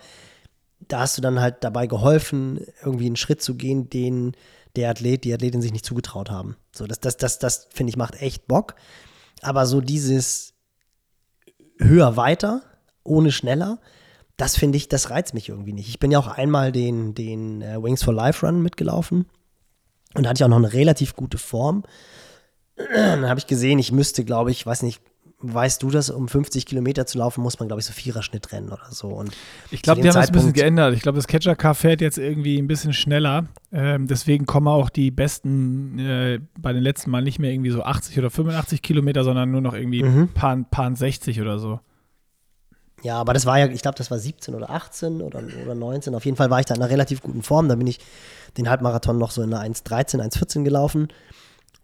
da 0.79 1.01
hast 1.01 1.19
du 1.19 1.23
dann 1.23 1.41
halt 1.41 1.65
dabei 1.65 1.89
geholfen, 1.89 2.61
irgendwie 2.85 3.07
einen 3.07 3.17
Schritt 3.17 3.43
zu 3.43 3.57
gehen, 3.57 3.91
den 3.91 4.37
der 4.77 4.91
Athlet, 4.91 5.25
die 5.25 5.35
Athletin 5.35 5.61
sich 5.61 5.73
nicht 5.73 5.85
zugetraut 5.85 6.31
haben. 6.31 6.57
So, 6.73 6.87
das, 6.87 7.01
das, 7.01 7.17
das, 7.17 7.41
das 7.41 7.67
finde 7.71 7.91
ich 7.91 7.97
macht 7.97 8.23
echt 8.23 8.47
Bock. 8.47 8.77
Aber 9.43 9.67
so 9.67 9.81
dieses 9.81 10.55
höher 11.79 12.17
weiter, 12.17 12.63
ohne 13.03 13.33
schneller, 13.33 13.81
das 14.37 14.57
finde 14.57 14.77
ich, 14.77 14.89
das 14.89 15.11
reizt 15.11 15.35
mich 15.35 15.49
irgendwie 15.49 15.73
nicht. 15.73 15.89
Ich 15.89 15.99
bin 15.99 16.13
ja 16.13 16.21
auch 16.21 16.29
einmal 16.29 16.71
den, 16.71 17.15
den 17.15 17.61
äh, 17.61 17.83
Wings 17.83 18.05
for 18.05 18.15
Life 18.15 18.47
Run 18.47 18.63
mitgelaufen 18.63 19.27
und 20.15 20.25
da 20.25 20.31
hatte 20.31 20.39
ich 20.41 20.45
auch 20.45 20.49
noch 20.49 20.57
eine 20.57 20.73
relativ 20.73 21.15
gute 21.15 21.39
Form. 21.39 21.85
Dann 22.77 23.29
habe 23.29 23.39
ich 23.39 23.47
gesehen, 23.47 23.79
ich 23.79 23.93
müsste, 23.93 24.25
glaube 24.25 24.51
ich, 24.51 24.65
weiß 24.65 24.83
nicht, 24.83 25.01
weißt 25.43 25.83
du 25.83 25.91
das, 25.91 26.11
um 26.11 26.29
50 26.29 26.67
Kilometer 26.67 27.07
zu 27.07 27.19
laufen, 27.19 27.43
muss 27.43 27.59
man, 27.59 27.69
glaube 27.69 27.81
ich, 27.81 27.87
so 27.87 27.93
Viererschnitt 27.93 28.53
rennen 28.53 28.69
oder 28.69 28.91
so. 28.91 29.09
Und 29.09 29.31
ich 29.71 29.83
glaube, 29.83 30.03
die 30.03 30.09
haben 30.09 30.15
das 30.15 30.29
ein 30.29 30.33
bisschen 30.33 30.53
geändert. 30.53 30.95
Ich 30.95 31.03
glaube, 31.03 31.17
das 31.17 31.27
Catcher 31.27 31.57
Car 31.57 31.75
fährt 31.75 32.01
jetzt 32.01 32.19
irgendwie 32.19 32.59
ein 32.59 32.67
bisschen 32.67 32.93
schneller. 32.93 33.47
Ähm, 33.73 34.07
deswegen 34.07 34.45
kommen 34.47 34.69
auch 34.69 34.91
die 34.91 35.11
besten 35.11 35.99
äh, 35.99 36.41
bei 36.59 36.73
den 36.73 36.83
letzten 36.83 37.11
Mal 37.11 37.23
nicht 37.23 37.39
mehr 37.39 37.53
irgendwie 37.53 37.71
so 37.71 37.83
80 37.83 38.19
oder 38.19 38.31
85 38.31 38.83
Kilometer, 38.83 39.25
sondern 39.25 39.51
nur 39.51 39.63
noch 39.63 39.75
irgendwie 39.75 40.03
mhm. 40.03 40.29
paar, 40.29 40.57
paar 40.71 40.95
60 40.95 41.41
oder 41.41 41.59
so. 41.59 41.81
Ja, 43.03 43.17
aber 43.17 43.33
das 43.33 43.47
war 43.47 43.59
ja, 43.59 43.67
ich 43.67 43.83
glaube, 43.83 43.97
das 43.97 44.11
war 44.11 44.19
17 44.19 44.55
oder 44.55 44.71
18 44.71 45.23
oder, 45.23 45.43
oder 45.63 45.75
19. 45.75 46.15
Auf 46.15 46.25
jeden 46.25 46.37
Fall 46.37 46.51
war 46.51 46.61
ich 46.61 46.67
da 46.67 46.75
in 46.75 46.83
einer 46.83 46.91
relativ 46.91 47.23
guten 47.23 47.43
Form. 47.43 47.69
Da 47.69 47.77
bin 47.77 47.87
ich 47.87 47.99
den 48.57 48.69
Halbmarathon 48.69 49.19
noch 49.19 49.31
so 49.31 49.43
in 49.43 49.55
einer 49.55 49.65
1,13, 49.65 50.21
1,14 50.21 50.65
gelaufen. 50.65 51.09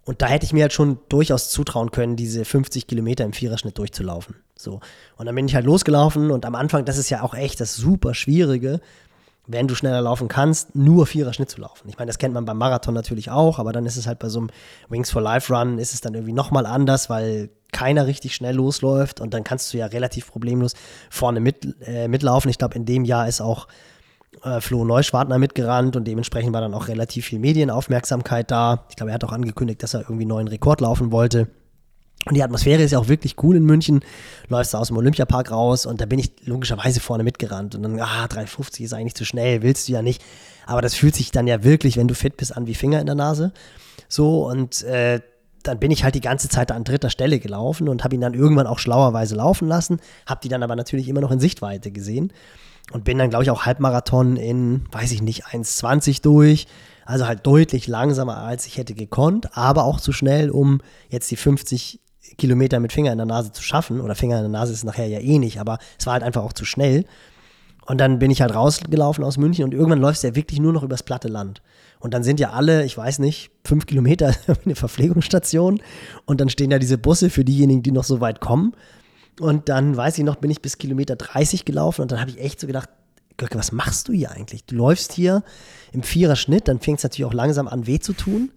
Und 0.05 0.23
da 0.23 0.27
hätte 0.27 0.47
ich 0.47 0.53
mir 0.53 0.62
halt 0.62 0.73
schon 0.73 0.99
durchaus 1.09 1.51
zutrauen 1.51 1.91
können, 1.91 2.14
diese 2.14 2.45
50 2.45 2.87
Kilometer 2.87 3.25
im 3.25 3.33
Viererschnitt 3.33 3.77
durchzulaufen. 3.77 4.37
So. 4.57 4.81
Und 5.17 5.27
dann 5.27 5.35
bin 5.35 5.49
ich 5.49 5.55
halt 5.55 5.67
losgelaufen 5.67 6.31
und 6.31 6.47
am 6.47 6.55
Anfang, 6.55 6.85
das 6.85 6.97
ist 6.97 7.11
ja 7.11 7.23
auch 7.23 7.35
echt 7.35 7.61
das 7.61 7.75
super 7.75 8.14
Schwierige, 8.14 8.81
wenn 9.47 9.68
du 9.68 9.74
schneller 9.74 10.01
laufen 10.01 10.28
kannst, 10.28 10.74
nur 10.74 11.07
Viererschnitt 11.07 11.51
zu 11.51 11.61
laufen. 11.61 11.88
Ich 11.88 11.99
meine, 11.99 12.09
das 12.09 12.18
kennt 12.18 12.34
man 12.34 12.44
beim 12.44 12.59
Marathon 12.59 12.94
natürlich 12.94 13.30
auch, 13.30 13.59
aber 13.59 13.72
dann 13.72 13.86
ist 13.86 13.97
es 13.97 14.07
halt 14.07 14.18
bei 14.18 14.28
so 14.28 14.40
einem 14.40 14.51
Wings 14.88 15.11
for 15.11 15.22
Life 15.22 15.53
Run 15.53 15.78
ist 15.78 15.94
es 15.94 16.01
dann 16.01 16.14
irgendwie 16.14 16.32
nochmal 16.32 16.66
anders, 16.66 17.09
weil 17.09 17.51
keiner 17.72 18.07
richtig 18.07 18.34
schnell 18.34 18.55
losläuft 18.55 19.20
und 19.20 19.34
dann 19.34 19.44
kannst 19.44 19.72
du 19.72 19.78
ja 19.78 19.86
relativ 19.86 20.30
problemlos 20.30 20.74
vorne 21.11 21.40
mit, 21.40 21.76
äh, 21.86 22.09
mitlaufen. 22.09 22.51
Ich 22.51 22.59
glaube, 22.59 22.74
in 22.74 22.84
dem 22.84 23.05
Jahr 23.05 23.28
ist 23.28 23.40
auch 23.40 23.68
äh, 24.42 24.61
Flo 24.61 24.84
Neuschwartner 24.84 25.38
mitgerannt 25.38 25.97
und 25.97 26.05
dementsprechend 26.05 26.53
war 26.53 26.61
dann 26.61 26.74
auch 26.74 26.88
relativ 26.88 27.26
viel 27.26 27.38
Medienaufmerksamkeit 27.38 28.51
da. 28.51 28.86
Ich 28.90 28.97
glaube, 28.97 29.11
er 29.11 29.14
hat 29.14 29.24
auch 29.24 29.32
angekündigt, 29.32 29.82
dass 29.82 29.94
er 29.94 30.01
irgendwie 30.01 30.26
neuen 30.26 30.49
Rekord 30.49 30.80
laufen 30.80 31.12
wollte. 31.12 31.49
Und 32.25 32.35
die 32.35 32.43
Atmosphäre 32.43 32.83
ist 32.83 32.91
ja 32.91 32.99
auch 32.99 33.09
wirklich 33.09 33.37
cool 33.43 33.57
in 33.57 33.64
München. 33.64 34.01
Läufst 34.49 34.75
du 34.75 34.79
aus 34.79 34.89
dem 34.89 34.97
Olympiapark 34.97 35.53
raus 35.53 35.87
und 35.87 36.01
da 36.01 36.07
bin 36.07 36.19
ich 36.19 36.33
logischerweise 36.45 36.99
vorne 36.99 37.23
mitgerannt. 37.23 37.77
Und 37.77 37.83
dann, 37.85 38.01
ah, 38.01 38.27
350 38.27 38.85
ist 38.85 38.95
eigentlich 38.95 39.14
zu 39.14 39.25
schnell, 39.25 39.62
willst 39.62 39.89
du 39.89 39.93
ja 39.93 40.03
nicht. 40.03 40.23
Aber 40.67 40.83
das 40.83 40.95
fühlt 40.95 41.14
sich 41.14 41.31
dann 41.31 41.47
ja 41.47 41.62
wirklich, 41.62 41.97
wenn 41.97 42.09
du 42.09 42.14
fit 42.14 42.37
bist, 42.37 42.57
an 42.57 42.67
wie 42.67 42.75
Finger 42.75 43.01
in 43.01 43.07
der 43.07 43.14
Nase. 43.14 43.53
So, 44.09 44.49
und 44.49 44.83
äh, 44.83 45.21
dann 45.62 45.79
bin 45.79 45.91
ich 45.91 46.05
halt 46.05 46.14
die 46.14 46.21
ganze 46.21 46.49
Zeit 46.49 46.73
an 46.73 46.85
dritter 46.85 47.11
Stelle 47.11 47.39
gelaufen 47.39 47.89
und 47.89 48.05
habe 48.05 48.14
ihn 48.14 48.21
dann 48.21 48.35
irgendwann 48.35 48.67
auch 48.67 48.79
schlauerweise 48.79 49.35
laufen 49.35 49.69
lassen, 49.69 50.01
habe 50.27 50.41
die 50.43 50.49
dann 50.49 50.62
aber 50.62 50.77
natürlich 50.77 51.09
immer 51.09 51.21
noch 51.21 51.31
in 51.31 51.41
Sichtweite 51.41 51.91
gesehen 51.91 52.33
und 52.93 53.05
bin 53.05 53.19
dann, 53.19 53.31
glaube 53.31 53.45
ich, 53.45 53.51
auch 53.51 53.67
Halbmarathon 53.67 54.37
in, 54.37 54.85
weiß 54.93 55.12
ich 55.12 55.23
nicht, 55.23 55.47
1,20 55.47 56.23
durch. 56.23 56.67
Also 57.05 57.27
halt 57.27 57.47
deutlich 57.47 57.87
langsamer, 57.87 58.39
als 58.39 58.67
ich 58.67 58.79
hätte 58.79 58.95
gekonnt, 58.95 59.57
aber 59.57 59.85
auch 59.85 60.01
zu 60.01 60.12
schnell, 60.12 60.51
um 60.51 60.81
jetzt 61.09 61.31
die 61.31 61.37
50 61.37 62.01
Kilometer 62.39 62.80
mit 62.80 62.93
Finger 62.93 63.12
in 63.12 63.18
der 63.18 63.26
Nase 63.26 63.53
zu 63.53 63.62
schaffen. 63.62 64.01
Oder 64.01 64.14
Finger 64.14 64.37
in 64.37 64.43
der 64.43 64.51
Nase 64.51 64.72
ist 64.72 64.84
nachher 64.84 65.07
ja 65.07 65.20
eh 65.20 65.39
nicht, 65.39 65.61
aber 65.61 65.78
es 65.99 66.07
war 66.07 66.14
halt 66.14 66.22
einfach 66.22 66.43
auch 66.43 66.53
zu 66.53 66.64
schnell. 66.64 67.05
Und 67.87 67.99
dann 67.99 68.18
bin 68.18 68.30
ich 68.30 68.43
halt 68.43 68.55
rausgelaufen 68.55 69.22
aus 69.24 69.39
München 69.39 69.64
und 69.64 69.72
irgendwann 69.72 70.01
läufst 70.01 70.24
du 70.24 70.28
ja 70.28 70.34
wirklich 70.34 70.59
nur 70.59 70.72
noch 70.72 70.82
übers 70.82 71.05
platte 71.05 71.28
Land. 71.28 71.62
Und 72.01 72.14
dann 72.14 72.24
sind 72.24 72.41
ja 72.41 72.51
alle, 72.51 72.84
ich 72.84 72.97
weiß 72.97 73.20
nicht, 73.20 73.51
fünf 73.64 73.87
Kilometer 73.87 74.34
eine 74.64 74.74
Verpflegungsstation 74.74 75.80
und 76.24 76.41
dann 76.41 76.49
stehen 76.49 76.70
ja 76.70 76.78
diese 76.78 76.99
Busse 76.99 77.30
für 77.30 77.45
diejenigen, 77.45 77.82
die 77.82 77.93
noch 77.93 78.05
so 78.05 78.20
weit 78.20 78.41
kommen. 78.41 78.74
Und 79.39 79.68
dann, 79.68 79.97
weiß 79.97 80.18
ich 80.18 80.24
noch, 80.24 80.37
bin 80.37 80.51
ich 80.51 80.62
bis 80.62 80.78
Kilometer 80.78 81.14
30 81.14 81.64
gelaufen 81.64 82.03
und 82.03 82.11
dann 82.11 82.20
habe 82.20 82.30
ich 82.30 82.41
echt 82.41 82.59
so 82.59 82.66
gedacht, 82.66 82.89
Göcke, 83.37 83.59
was 83.59 83.70
machst 83.70 84.09
du 84.09 84.12
hier 84.12 84.30
eigentlich? 84.30 84.64
Du 84.64 84.76
läufst 84.76 85.12
hier 85.12 85.43
im 85.93 86.03
Viererschnitt, 86.03 86.68
dann 86.68 86.80
fängt 86.80 86.99
es 86.99 87.05
natürlich 87.05 87.26
auch 87.26 87.34
langsam 87.34 87.68
an 87.68 87.87
weh 87.87 87.99
zu 87.99 88.14
tun. 88.14 88.51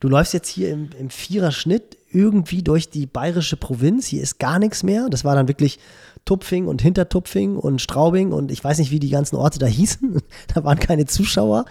Du 0.00 0.08
läufst 0.08 0.32
jetzt 0.32 0.48
hier 0.48 0.70
im, 0.72 0.90
im 0.98 1.10
Viererschnitt 1.10 1.95
irgendwie 2.10 2.62
durch 2.62 2.88
die 2.90 3.06
bayerische 3.06 3.56
Provinz. 3.56 4.06
Hier 4.06 4.22
ist 4.22 4.38
gar 4.38 4.58
nichts 4.58 4.82
mehr. 4.82 5.08
Das 5.10 5.24
war 5.24 5.34
dann 5.34 5.48
wirklich 5.48 5.78
Tupfing 6.24 6.66
und 6.66 6.82
Hintertupfing 6.82 7.56
und 7.56 7.80
Straubing 7.80 8.32
und 8.32 8.50
ich 8.50 8.62
weiß 8.62 8.78
nicht, 8.78 8.90
wie 8.90 8.98
die 8.98 9.10
ganzen 9.10 9.36
Orte 9.36 9.58
da 9.58 9.66
hießen. 9.66 10.20
da 10.54 10.64
waren 10.64 10.78
keine 10.78 11.06
Zuschauer. 11.06 11.64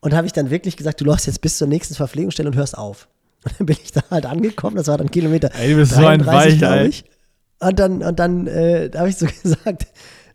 Und 0.00 0.12
habe 0.12 0.26
ich 0.26 0.34
dann 0.34 0.50
wirklich 0.50 0.76
gesagt, 0.76 1.00
du 1.00 1.06
läufst 1.06 1.26
jetzt 1.26 1.40
bis 1.40 1.56
zur 1.56 1.66
nächsten 1.66 1.94
Verpflegungsstelle 1.94 2.50
und 2.50 2.56
hörst 2.56 2.76
auf. 2.76 3.08
Und 3.44 3.54
dann 3.58 3.66
bin 3.66 3.76
ich 3.82 3.92
da 3.92 4.02
halt 4.10 4.26
angekommen. 4.26 4.76
Das 4.76 4.86
war 4.86 4.98
dann 4.98 5.10
Kilometer. 5.10 5.50
Ey, 5.54 5.70
du 5.70 5.76
bist 5.76 5.92
so 5.92 6.04
ein 6.04 6.24
Weichei. 6.26 6.90
Und 7.60 7.78
dann, 7.78 8.02
und 8.02 8.18
dann 8.18 8.46
äh, 8.46 8.90
habe 8.94 9.08
ich 9.08 9.16
so 9.16 9.26
gesagt, 9.42 9.86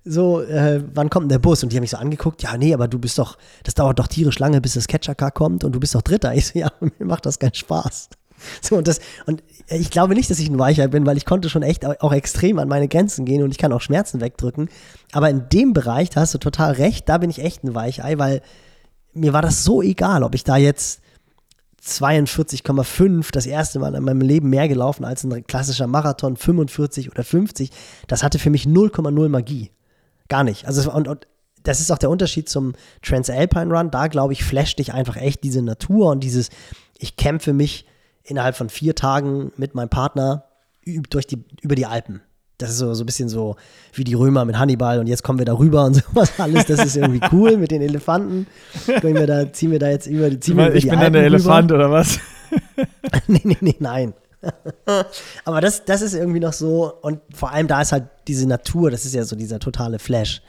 so, 0.03 0.41
äh, 0.41 0.83
wann 0.93 1.09
kommt 1.09 1.25
denn 1.25 1.29
der 1.29 1.39
Bus? 1.39 1.61
Und 1.61 1.71
die 1.71 1.77
haben 1.77 1.81
mich 1.81 1.91
so 1.91 1.97
angeguckt, 1.97 2.41
ja, 2.41 2.57
nee, 2.57 2.73
aber 2.73 2.87
du 2.87 2.97
bist 2.97 3.19
doch, 3.19 3.37
das 3.63 3.75
dauert 3.75 3.99
doch 3.99 4.07
tierisch 4.07 4.39
lange, 4.39 4.61
bis 4.61 4.73
das 4.73 4.87
Catcher-Car 4.87 5.31
kommt 5.31 5.63
und 5.63 5.73
du 5.73 5.79
bist 5.79 5.93
doch 5.93 6.01
Dritter. 6.01 6.33
Ich 6.33 6.47
so, 6.47 6.59
ja, 6.59 6.71
mir 6.79 7.05
macht 7.05 7.25
das 7.25 7.37
keinen 7.37 7.53
Spaß. 7.53 8.09
So, 8.61 8.75
und 8.75 8.87
das, 8.87 8.99
und 9.25 9.43
ich 9.67 9.89
glaube 9.91 10.15
nicht, 10.15 10.29
dass 10.29 10.39
ich 10.39 10.49
ein 10.49 10.59
Weicher 10.59 10.87
bin, 10.87 11.05
weil 11.05 11.17
ich 11.17 11.25
konnte 11.25 11.49
schon 11.49 11.63
echt 11.63 11.85
auch 11.85 12.13
extrem 12.13 12.59
an 12.59 12.67
meine 12.67 12.87
Grenzen 12.87 13.25
gehen 13.25 13.43
und 13.43 13.51
ich 13.51 13.57
kann 13.57 13.73
auch 13.73 13.81
Schmerzen 13.81 14.21
wegdrücken. 14.21 14.69
Aber 15.11 15.29
in 15.29 15.47
dem 15.49 15.73
Bereich, 15.73 16.09
da 16.09 16.21
hast 16.21 16.33
du 16.33 16.37
total 16.37 16.73
recht, 16.73 17.07
da 17.09 17.17
bin 17.17 17.29
ich 17.29 17.39
echt 17.39 17.63
ein 17.63 17.75
Weichei, 17.75 18.17
weil 18.17 18.41
mir 19.13 19.33
war 19.33 19.41
das 19.41 19.63
so 19.63 19.81
egal, 19.81 20.23
ob 20.23 20.35
ich 20.35 20.43
da 20.43 20.57
jetzt 20.57 21.01
42,5 21.83 23.31
das 23.31 23.45
erste 23.45 23.79
Mal 23.79 23.95
in 23.95 24.03
meinem 24.03 24.21
Leben 24.21 24.49
mehr 24.49 24.67
gelaufen 24.67 25.05
als 25.05 25.23
ein 25.23 25.45
klassischer 25.47 25.87
Marathon, 25.87 26.35
45 26.35 27.09
oder 27.11 27.23
50. 27.23 27.71
Das 28.07 28.23
hatte 28.23 28.39
für 28.39 28.49
mich 28.49 28.65
0,0 28.65 29.29
Magie. 29.29 29.71
Gar 30.27 30.43
nicht. 30.43 30.65
Also, 30.67 30.91
und, 30.91 31.07
und 31.07 31.27
das 31.63 31.79
ist 31.79 31.91
auch 31.91 31.97
der 31.97 32.09
Unterschied 32.09 32.49
zum 32.49 32.73
Transalpine 33.01 33.73
Run. 33.73 33.91
Da, 33.91 34.07
glaube 34.07 34.33
ich, 34.33 34.43
flasht 34.43 34.79
dich 34.79 34.93
einfach 34.93 35.17
echt 35.17 35.43
diese 35.43 35.61
Natur 35.61 36.11
und 36.11 36.23
dieses, 36.23 36.49
ich 36.97 37.15
kämpfe 37.15 37.53
mich 37.53 37.85
innerhalb 38.29 38.55
von 38.55 38.69
vier 38.69 38.95
Tagen 38.95 39.51
mit 39.57 39.75
meinem 39.75 39.89
Partner 39.89 40.45
durch 41.09 41.27
die, 41.27 41.43
über 41.61 41.75
die 41.75 41.85
Alpen. 41.85 42.21
Das 42.57 42.71
ist 42.71 42.77
so, 42.77 42.93
so 42.93 43.03
ein 43.03 43.05
bisschen 43.05 43.29
so 43.29 43.55
wie 43.93 44.03
die 44.03 44.13
Römer 44.13 44.43
mit 44.43 44.59
Hannibal 44.59 44.99
und 44.99 45.07
jetzt 45.07 45.23
kommen 45.23 45.39
wir 45.39 45.45
da 45.45 45.57
rüber 45.57 45.85
und 45.85 45.93
sowas 46.13 46.33
alles. 46.39 46.65
Das 46.65 46.83
ist 46.83 46.97
irgendwie 46.97 47.21
cool 47.31 47.57
mit 47.57 47.71
den 47.71 47.81
Elefanten. 47.81 48.47
wir 48.85 49.27
da, 49.27 49.51
ziehen 49.51 49.71
wir 49.71 49.79
da 49.79 49.89
jetzt 49.89 50.07
über, 50.07 50.29
ziehen 50.39 50.57
wir 50.57 50.67
über 50.67 50.75
ich 50.75 50.83
die 50.83 50.89
bin 50.89 50.99
Alpen 50.99 51.13
dann 51.13 51.21
der 51.21 51.23
Elefant 51.23 51.71
oder 51.71 51.89
was? 51.89 52.19
nee, 53.27 53.41
nee, 53.43 53.57
nee, 53.61 53.75
nein. 53.79 54.13
Aber 55.45 55.61
das, 55.61 55.85
das 55.85 56.01
ist 56.01 56.13
irgendwie 56.13 56.39
noch 56.39 56.53
so 56.53 56.93
und 57.01 57.19
vor 57.33 57.51
allem 57.51 57.67
da 57.67 57.81
ist 57.81 57.91
halt 57.91 58.05
diese 58.27 58.47
Natur, 58.47 58.91
das 58.91 59.05
ist 59.05 59.15
ja 59.15 59.23
so 59.23 59.35
dieser 59.35 59.59
totale 59.59 59.99
Flash. 59.99 60.41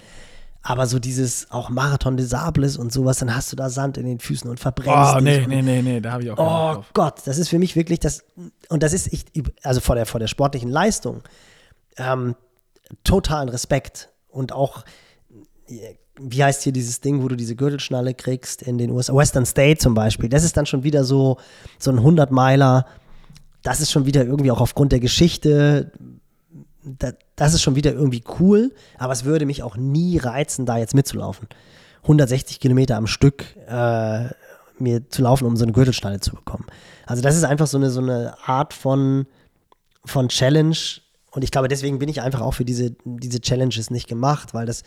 Aber 0.62 0.86
so 0.86 0.98
dieses 0.98 1.50
auch 1.50 1.70
Marathon 1.70 2.18
des 2.18 2.30
Sables 2.30 2.76
und 2.76 2.92
sowas, 2.92 3.18
dann 3.18 3.34
hast 3.34 3.50
du 3.50 3.56
da 3.56 3.70
Sand 3.70 3.96
in 3.96 4.04
den 4.04 4.20
Füßen 4.20 4.48
und 4.50 4.60
verbrennst 4.60 5.14
Oh, 5.16 5.20
nee, 5.20 5.46
nee, 5.46 5.62
nee, 5.62 5.80
nee, 5.80 6.00
da 6.00 6.12
habe 6.12 6.22
ich 6.22 6.30
auch 6.30 6.38
Oh 6.38 6.74
drauf. 6.74 6.90
Gott, 6.92 7.22
das 7.24 7.38
ist 7.38 7.48
für 7.48 7.58
mich 7.58 7.76
wirklich 7.76 7.98
das, 7.98 8.24
und 8.68 8.82
das 8.82 8.92
ist, 8.92 9.10
ich, 9.12 9.24
also 9.62 9.80
vor 9.80 9.94
der, 9.94 10.04
vor 10.04 10.20
der 10.20 10.26
sportlichen 10.26 10.70
Leistung, 10.70 11.22
ähm, 11.96 12.34
totalen 13.04 13.48
Respekt 13.48 14.10
und 14.28 14.52
auch, 14.52 14.84
wie 16.20 16.44
heißt 16.44 16.62
hier 16.62 16.72
dieses 16.72 17.00
Ding, 17.00 17.22
wo 17.22 17.28
du 17.28 17.36
diese 17.36 17.56
Gürtelschnalle 17.56 18.12
kriegst 18.12 18.60
in 18.60 18.76
den 18.76 18.90
USA, 18.90 19.14
Western 19.14 19.46
State 19.46 19.78
zum 19.78 19.94
Beispiel, 19.94 20.28
das 20.28 20.44
ist 20.44 20.58
dann 20.58 20.66
schon 20.66 20.82
wieder 20.84 21.04
so, 21.04 21.38
so 21.78 21.90
ein 21.90 21.98
100-Meiler, 22.00 22.84
das 23.62 23.80
ist 23.80 23.90
schon 23.92 24.04
wieder 24.04 24.24
irgendwie 24.26 24.50
auch 24.50 24.60
aufgrund 24.60 24.92
der 24.92 25.00
Geschichte, 25.00 25.92
das 27.36 27.54
ist 27.54 27.62
schon 27.62 27.76
wieder 27.76 27.92
irgendwie 27.92 28.22
cool, 28.38 28.72
aber 28.98 29.12
es 29.12 29.24
würde 29.24 29.46
mich 29.46 29.62
auch 29.62 29.76
nie 29.76 30.18
reizen, 30.18 30.66
da 30.66 30.78
jetzt 30.78 30.94
mitzulaufen. 30.94 31.48
160 32.02 32.60
Kilometer 32.60 32.96
am 32.96 33.06
Stück 33.06 33.44
äh, 33.68 34.28
mir 34.78 35.08
zu 35.10 35.22
laufen, 35.22 35.44
um 35.44 35.56
so 35.56 35.64
eine 35.64 35.72
Gürtelschnalle 35.72 36.20
zu 36.20 36.34
bekommen. 36.34 36.66
Also 37.06 37.22
das 37.22 37.36
ist 37.36 37.44
einfach 37.44 37.66
so 37.66 37.76
eine, 37.76 37.90
so 37.90 38.00
eine 38.00 38.34
Art 38.46 38.72
von, 38.72 39.26
von 40.04 40.28
Challenge, 40.28 40.76
und 41.30 41.44
ich 41.44 41.50
glaube, 41.50 41.68
deswegen 41.68 41.98
bin 41.98 42.08
ich 42.08 42.22
einfach 42.22 42.40
auch 42.40 42.54
für 42.54 42.64
diese, 42.64 42.94
diese 43.04 43.40
Challenges 43.40 43.90
nicht 43.90 44.08
gemacht, 44.08 44.52
weil 44.52 44.66
das 44.66 44.82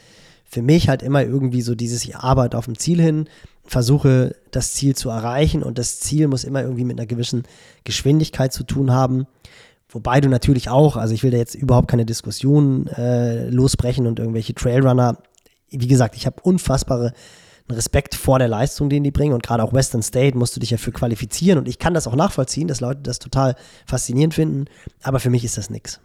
für 0.45 0.61
mich 0.61 0.89
halt 0.89 1.01
immer 1.01 1.23
irgendwie 1.23 1.61
so 1.61 1.73
dieses, 1.73 2.03
ich 2.03 2.17
arbeite 2.17 2.57
auf 2.57 2.65
dem 2.65 2.77
Ziel 2.77 3.01
hin, 3.01 3.29
versuche 3.63 4.35
das 4.51 4.73
Ziel 4.73 4.95
zu 4.95 5.09
erreichen 5.09 5.63
und 5.63 5.77
das 5.77 5.99
Ziel 6.01 6.27
muss 6.27 6.43
immer 6.43 6.61
irgendwie 6.61 6.83
mit 6.83 6.99
einer 6.99 7.07
gewissen 7.07 7.43
Geschwindigkeit 7.85 8.51
zu 8.51 8.63
tun 8.63 8.91
haben. 8.91 9.25
Wobei 9.93 10.19
du 10.19 10.27
natürlich 10.27 10.69
auch, 10.69 10.97
also 10.97 11.13
ich 11.13 11.23
will 11.23 11.31
da 11.31 11.37
jetzt 11.37 11.55
überhaupt 11.55 11.87
keine 11.87 12.05
Diskussion 12.05 12.87
äh, 12.87 13.47
losbrechen 13.49 14.07
und 14.07 14.19
irgendwelche 14.19 14.55
Trailrunner, 14.55 15.19
wie 15.69 15.87
gesagt, 15.87 16.15
ich 16.15 16.25
habe 16.25 16.41
unfassbare 16.41 17.13
Respekt 17.69 18.15
vor 18.15 18.39
der 18.39 18.47
Leistung, 18.47 18.89
den 18.89 19.03
die 19.03 19.11
bringen. 19.11 19.33
Und 19.33 19.43
gerade 19.43 19.63
auch 19.63 19.71
Western 19.71 20.01
State 20.01 20.37
musst 20.37 20.55
du 20.55 20.59
dich 20.59 20.71
ja 20.71 20.77
für 20.77 20.91
qualifizieren. 20.91 21.59
Und 21.59 21.67
ich 21.67 21.79
kann 21.79 21.93
das 21.93 22.07
auch 22.07 22.15
nachvollziehen, 22.15 22.67
dass 22.67 22.81
Leute 22.81 23.01
das 23.03 23.19
total 23.19 23.55
faszinierend 23.85 24.33
finden. 24.33 24.65
Aber 25.01 25.19
für 25.19 25.29
mich 25.29 25.45
ist 25.45 25.57
das 25.57 25.69
nichts. 25.69 26.01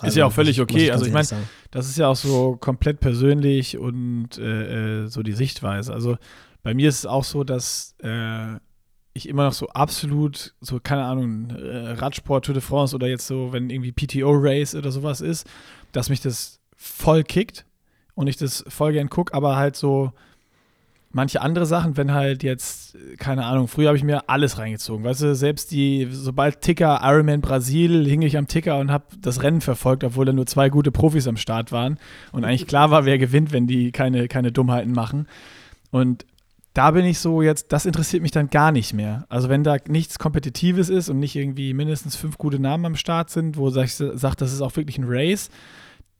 Also, 0.00 0.08
ist 0.08 0.16
ja 0.16 0.26
auch 0.26 0.32
völlig 0.32 0.60
okay. 0.60 0.86
Ich 0.86 0.92
also 0.92 1.06
ich 1.06 1.12
meine, 1.12 1.28
das 1.70 1.88
ist 1.88 1.98
ja 1.98 2.08
auch 2.08 2.16
so 2.16 2.56
komplett 2.56 3.00
persönlich 3.00 3.78
und 3.78 4.38
äh, 4.38 5.02
äh, 5.02 5.06
so 5.08 5.22
die 5.22 5.32
Sichtweise. 5.32 5.92
Also 5.92 6.16
bei 6.62 6.72
mir 6.74 6.88
ist 6.88 6.98
es 6.98 7.06
auch 7.06 7.24
so, 7.24 7.44
dass 7.44 7.94
äh, 8.02 8.58
ich 9.18 9.28
immer 9.28 9.44
noch 9.44 9.52
so 9.52 9.68
absolut, 9.68 10.54
so 10.60 10.80
keine 10.82 11.04
Ahnung, 11.04 11.50
äh, 11.50 11.90
Radsport, 11.90 12.44
Tour 12.44 12.54
de 12.54 12.62
France 12.62 12.94
oder 12.94 13.06
jetzt 13.06 13.26
so, 13.26 13.52
wenn 13.52 13.70
irgendwie 13.70 13.92
PTO-Race 13.92 14.74
oder 14.74 14.90
sowas 14.90 15.20
ist, 15.20 15.46
dass 15.92 16.08
mich 16.08 16.20
das 16.20 16.60
voll 16.76 17.24
kickt 17.24 17.64
und 18.14 18.26
ich 18.26 18.36
das 18.36 18.64
voll 18.68 18.92
gern 18.92 19.10
gucke, 19.10 19.34
aber 19.34 19.56
halt 19.56 19.76
so 19.76 20.12
manche 21.10 21.40
andere 21.40 21.66
Sachen, 21.66 21.96
wenn 21.96 22.12
halt 22.12 22.42
jetzt, 22.42 22.96
keine 23.18 23.46
Ahnung, 23.46 23.68
früher 23.68 23.88
habe 23.88 23.96
ich 23.96 24.04
mir 24.04 24.28
alles 24.28 24.58
reingezogen. 24.58 25.04
Weißt 25.04 25.22
du, 25.22 25.34
selbst 25.34 25.70
die, 25.70 26.06
sobald 26.10 26.60
Ticker, 26.60 27.00
Ironman 27.02 27.40
Brasil, 27.40 28.06
hing 28.06 28.22
ich 28.22 28.36
am 28.36 28.46
Ticker 28.46 28.78
und 28.78 28.90
habe 28.90 29.04
das 29.20 29.42
Rennen 29.42 29.60
verfolgt, 29.60 30.04
obwohl 30.04 30.26
da 30.26 30.32
nur 30.32 30.46
zwei 30.46 30.68
gute 30.68 30.92
Profis 30.92 31.26
am 31.26 31.36
Start 31.36 31.72
waren 31.72 31.98
und 32.32 32.44
eigentlich 32.44 32.66
klar 32.66 32.90
war, 32.90 33.04
wer 33.04 33.18
gewinnt, 33.18 33.52
wenn 33.52 33.66
die 33.66 33.90
keine, 33.90 34.28
keine 34.28 34.52
Dummheiten 34.52 34.92
machen. 34.92 35.26
Und 35.90 36.26
da 36.78 36.92
bin 36.92 37.04
ich 37.04 37.18
so 37.18 37.42
jetzt, 37.42 37.72
das 37.72 37.86
interessiert 37.86 38.22
mich 38.22 38.30
dann 38.30 38.50
gar 38.50 38.70
nicht 38.70 38.94
mehr. 38.94 39.26
Also 39.28 39.48
wenn 39.48 39.64
da 39.64 39.78
nichts 39.88 40.20
Kompetitives 40.20 40.88
ist 40.90 41.08
und 41.08 41.18
nicht 41.18 41.34
irgendwie 41.34 41.74
mindestens 41.74 42.14
fünf 42.14 42.38
gute 42.38 42.60
Namen 42.60 42.86
am 42.86 42.94
Start 42.94 43.30
sind, 43.30 43.56
wo 43.56 43.66
ich 43.66 43.96
sage, 43.96 44.36
das 44.36 44.52
ist 44.52 44.60
auch 44.60 44.76
wirklich 44.76 44.96
ein 44.96 45.04
Race, 45.04 45.50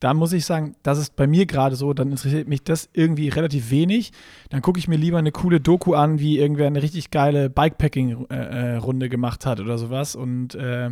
da 0.00 0.14
muss 0.14 0.32
ich 0.32 0.44
sagen, 0.44 0.74
das 0.82 0.98
ist 0.98 1.14
bei 1.14 1.28
mir 1.28 1.46
gerade 1.46 1.76
so, 1.76 1.92
dann 1.92 2.10
interessiert 2.10 2.48
mich 2.48 2.64
das 2.64 2.88
irgendwie 2.92 3.28
relativ 3.28 3.70
wenig. 3.70 4.10
Dann 4.50 4.60
gucke 4.60 4.80
ich 4.80 4.88
mir 4.88 4.96
lieber 4.96 5.18
eine 5.18 5.30
coole 5.30 5.60
Doku 5.60 5.94
an, 5.94 6.18
wie 6.18 6.40
irgendwer 6.40 6.66
eine 6.66 6.82
richtig 6.82 7.12
geile 7.12 7.50
Bikepacking-Runde 7.50 9.06
äh, 9.06 9.08
gemacht 9.08 9.46
hat 9.46 9.60
oder 9.60 9.78
sowas 9.78 10.16
und 10.16 10.56
äh, 10.56 10.90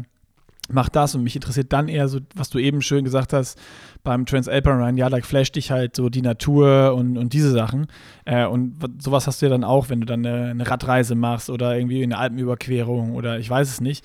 mach 0.71 0.89
das 0.89 1.15
und 1.15 1.23
mich 1.23 1.37
interessiert 1.37 1.73
dann 1.73 1.89
eher 1.89 2.09
so, 2.09 2.21
was 2.35 2.51
du 2.51 2.59
eben 2.59 2.83
schön 2.83 3.05
gesagt 3.05 3.33
hast 3.33 3.59
beim 4.03 4.27
Transalpine 4.27 4.85
Run, 4.85 4.97
ja, 4.97 5.09
da 5.09 5.19
flasht 5.19 5.57
dich 5.57 5.71
halt 5.71 5.97
so 5.97 6.09
die 6.09 6.23
Natur 6.23 6.95
und, 6.95 7.19
und 7.19 7.33
diese 7.33 7.51
Sachen 7.51 7.87
äh, 8.25 8.47
und 8.47 8.79
sowas 8.99 9.27
hast 9.27 9.43
du 9.43 9.47
ja 9.47 9.51
dann 9.51 9.65
auch, 9.65 9.89
wenn 9.89 10.01
du 10.01 10.07
dann 10.07 10.25
eine, 10.25 10.51
eine 10.51 10.69
Radreise 10.69 11.15
machst 11.15 11.51
oder 11.51 11.77
irgendwie 11.77 12.03
eine 12.03 12.19
Alpenüberquerung 12.19 13.15
oder 13.15 13.39
ich 13.39 13.49
weiß 13.49 13.69
es 13.69 13.81
nicht. 13.81 14.05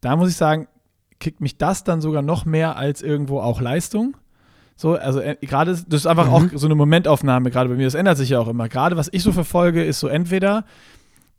Da 0.00 0.16
muss 0.16 0.28
ich 0.28 0.36
sagen, 0.36 0.68
kickt 1.20 1.40
mich 1.40 1.56
das 1.56 1.84
dann 1.84 2.00
sogar 2.00 2.22
noch 2.22 2.44
mehr 2.44 2.76
als 2.76 3.02
irgendwo 3.02 3.40
auch 3.40 3.60
Leistung. 3.60 4.16
So, 4.76 4.94
also 4.94 5.20
äh, 5.20 5.36
gerade, 5.40 5.70
das 5.72 5.84
ist 6.00 6.06
einfach 6.06 6.26
mhm. 6.26 6.32
auch 6.32 6.42
so 6.54 6.66
eine 6.66 6.74
Momentaufnahme 6.74 7.50
gerade 7.50 7.68
bei 7.68 7.76
mir. 7.76 7.84
Das 7.84 7.94
ändert 7.94 8.16
sich 8.16 8.30
ja 8.30 8.40
auch 8.40 8.48
immer. 8.48 8.68
Gerade 8.68 8.96
was 8.96 9.08
ich 9.12 9.22
so 9.22 9.30
verfolge, 9.30 9.84
ist 9.84 10.00
so 10.00 10.08
entweder 10.08 10.64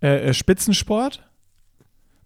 äh, 0.02 0.30
äh 0.30 0.34
Spitzensport 0.34 1.24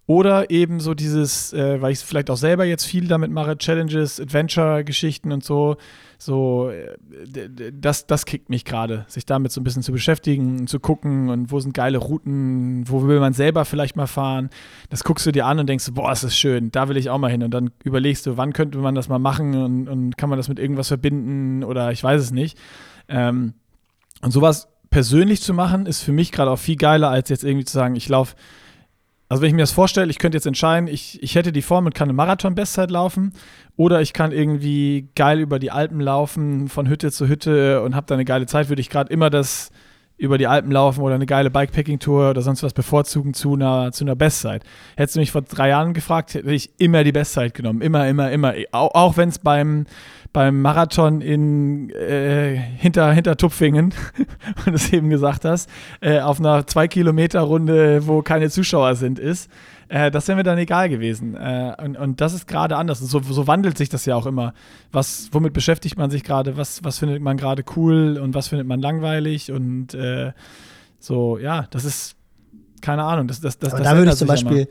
oder 0.08 0.48
eben 0.50 0.80
so 0.80 0.94
dieses, 0.94 1.52
äh, 1.52 1.82
weil 1.82 1.92
ich 1.92 1.98
vielleicht 1.98 2.30
auch 2.30 2.38
selber 2.38 2.64
jetzt 2.64 2.86
viel 2.86 3.08
damit 3.08 3.30
mache, 3.30 3.58
Challenges, 3.58 4.18
Adventure-Geschichten 4.18 5.32
und 5.32 5.44
so. 5.44 5.76
So, 6.16 6.70
äh, 6.70 7.70
das, 7.74 8.06
das 8.06 8.24
kickt 8.24 8.48
mich 8.48 8.64
gerade, 8.64 9.04
sich 9.08 9.26
damit 9.26 9.52
so 9.52 9.60
ein 9.60 9.64
bisschen 9.64 9.82
zu 9.82 9.92
beschäftigen, 9.92 10.66
zu 10.66 10.80
gucken 10.80 11.28
und 11.28 11.52
wo 11.52 11.60
sind 11.60 11.74
geile 11.74 11.98
Routen, 11.98 12.88
wo 12.88 13.06
will 13.06 13.20
man 13.20 13.34
selber 13.34 13.66
vielleicht 13.66 13.96
mal 13.96 14.06
fahren. 14.06 14.48
Das 14.88 15.04
guckst 15.04 15.26
du 15.26 15.30
dir 15.30 15.44
an 15.44 15.58
und 15.58 15.68
denkst, 15.68 15.90
boah, 15.92 16.08
das 16.08 16.24
ist 16.24 16.38
schön, 16.38 16.72
da 16.72 16.88
will 16.88 16.96
ich 16.96 17.10
auch 17.10 17.18
mal 17.18 17.30
hin. 17.30 17.42
Und 17.42 17.50
dann 17.50 17.70
überlegst 17.84 18.24
du, 18.24 18.38
wann 18.38 18.54
könnte 18.54 18.78
man 18.78 18.94
das 18.94 19.10
mal 19.10 19.18
machen 19.18 19.54
und, 19.62 19.88
und 19.88 20.16
kann 20.16 20.30
man 20.30 20.38
das 20.38 20.48
mit 20.48 20.58
irgendwas 20.58 20.88
verbinden 20.88 21.62
oder 21.62 21.92
ich 21.92 22.02
weiß 22.02 22.22
es 22.22 22.30
nicht. 22.30 22.56
Ähm, 23.08 23.52
und 24.22 24.30
sowas 24.30 24.68
persönlich 24.88 25.42
zu 25.42 25.52
machen, 25.52 25.84
ist 25.84 26.00
für 26.00 26.12
mich 26.12 26.32
gerade 26.32 26.50
auch 26.50 26.58
viel 26.58 26.76
geiler, 26.76 27.10
als 27.10 27.28
jetzt 27.28 27.44
irgendwie 27.44 27.66
zu 27.66 27.74
sagen, 27.74 27.94
ich 27.94 28.08
laufe 28.08 28.36
also 29.28 29.42
wenn 29.42 29.48
ich 29.48 29.54
mir 29.54 29.62
das 29.62 29.72
vorstelle, 29.72 30.10
ich 30.10 30.18
könnte 30.18 30.36
jetzt 30.36 30.46
entscheiden, 30.46 30.88
ich, 30.88 31.22
ich 31.22 31.34
hätte 31.34 31.52
die 31.52 31.62
Form 31.62 31.86
und 31.86 31.94
kann 31.94 32.08
eine 32.08 32.14
Marathon-Bestzeit 32.14 32.90
laufen 32.90 33.32
oder 33.76 34.00
ich 34.00 34.12
kann 34.12 34.32
irgendwie 34.32 35.08
geil 35.14 35.38
über 35.38 35.58
die 35.58 35.70
Alpen 35.70 36.00
laufen, 36.00 36.68
von 36.68 36.88
Hütte 36.88 37.12
zu 37.12 37.28
Hütte 37.28 37.82
und 37.82 37.94
habe 37.94 38.06
da 38.06 38.14
eine 38.14 38.24
geile 38.24 38.46
Zeit, 38.46 38.68
würde 38.68 38.80
ich 38.80 38.88
gerade 38.88 39.12
immer 39.12 39.28
das 39.28 39.70
über 40.18 40.36
die 40.36 40.48
Alpen 40.48 40.72
laufen 40.72 41.00
oder 41.02 41.14
eine 41.14 41.26
geile 41.26 41.50
Bikepacking-Tour 41.50 42.30
oder 42.30 42.42
sonst 42.42 42.64
was 42.64 42.72
bevorzugen 42.72 43.34
zu 43.34 43.54
einer, 43.54 43.92
zu 43.92 44.04
einer 44.04 44.16
Bestzeit. 44.16 44.64
Hättest 44.96 45.14
du 45.14 45.20
mich 45.20 45.30
vor 45.30 45.42
drei 45.42 45.68
Jahren 45.68 45.94
gefragt, 45.94 46.34
hätte 46.34 46.50
ich 46.50 46.70
immer 46.78 47.04
die 47.04 47.12
Bestzeit 47.12 47.54
genommen. 47.54 47.80
Immer, 47.82 48.08
immer, 48.08 48.30
immer. 48.32 48.54
Auch, 48.72 48.94
auch 48.94 49.16
wenn 49.16 49.28
es 49.28 49.38
beim, 49.38 49.86
beim 50.32 50.60
Marathon 50.60 51.20
in 51.20 51.90
äh, 51.90 52.56
hinter, 52.56 53.12
hinter 53.12 53.36
Tupfingen, 53.36 53.94
wie 54.64 54.70
du 54.70 54.76
es 54.76 54.92
eben 54.92 55.10
gesagt 55.10 55.44
hast, 55.44 55.68
äh, 56.00 56.20
auf 56.20 56.38
einer 56.38 56.66
Zwei-Kilometer-Runde, 56.66 58.06
wo 58.06 58.22
keine 58.22 58.50
Zuschauer 58.50 58.94
sind, 58.94 59.18
ist. 59.18 59.50
Äh, 59.88 60.10
das 60.10 60.28
wäre 60.28 60.36
mir 60.36 60.42
dann 60.42 60.58
egal 60.58 60.88
gewesen. 60.88 61.34
Äh, 61.34 61.74
und, 61.82 61.96
und 61.96 62.20
das 62.20 62.34
ist 62.34 62.46
gerade 62.46 62.76
anders. 62.76 63.00
So, 63.00 63.20
so 63.20 63.46
wandelt 63.46 63.78
sich 63.78 63.88
das 63.88 64.04
ja 64.04 64.16
auch 64.16 64.26
immer. 64.26 64.52
Was, 64.92 65.28
womit 65.32 65.52
beschäftigt 65.52 65.96
man 65.96 66.10
sich 66.10 66.24
gerade? 66.24 66.56
Was, 66.56 66.84
was 66.84 66.98
findet 66.98 67.22
man 67.22 67.36
gerade 67.36 67.64
cool 67.76 68.18
und 68.22 68.34
was 68.34 68.48
findet 68.48 68.66
man 68.66 68.80
langweilig? 68.80 69.50
Und 69.50 69.94
äh, 69.94 70.32
so, 70.98 71.38
ja, 71.38 71.66
das 71.70 71.84
ist 71.84 72.16
keine 72.80 73.04
Ahnung. 73.04 73.28
Das, 73.28 73.40
das, 73.40 73.58
das, 73.58 73.72
Aber 73.72 73.82
das 73.82 73.92
da 73.92 73.96
würde 73.98 74.10
ich 74.10 74.16
zum 74.16 74.28
Beispiel. 74.28 74.68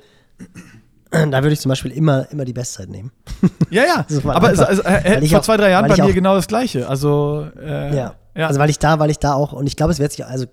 Da 1.31 1.43
würde 1.43 1.51
ich 1.51 1.59
zum 1.59 1.69
Beispiel 1.69 1.91
immer, 1.91 2.29
immer 2.31 2.45
die 2.45 2.53
Bestzeit 2.53 2.89
nehmen. 2.89 3.11
Ja, 3.69 3.83
ja. 3.83 4.05
aber 4.23 4.49
einfach, 4.49 4.67
also, 4.67 4.81
äh, 4.83 5.27
vor 5.27 5.39
auch, 5.39 5.43
zwei, 5.43 5.57
drei 5.57 5.71
Jahren 5.71 5.87
bei 5.89 5.95
mir 5.97 6.05
auch, 6.05 6.13
genau 6.13 6.35
das 6.35 6.47
Gleiche. 6.47 6.87
Also, 6.87 7.47
äh, 7.59 7.95
ja. 7.95 8.15
ja. 8.33 8.47
Also, 8.47 8.59
weil 8.59 8.69
ich 8.69 8.79
da, 8.79 8.97
weil 8.99 9.09
ich 9.09 9.19
da 9.19 9.33
auch, 9.33 9.51
und 9.51 9.67
ich 9.67 9.75
glaube, 9.75 9.91
es 9.91 9.99
wird 9.99 10.13
sich, 10.13 10.25
also 10.25 10.45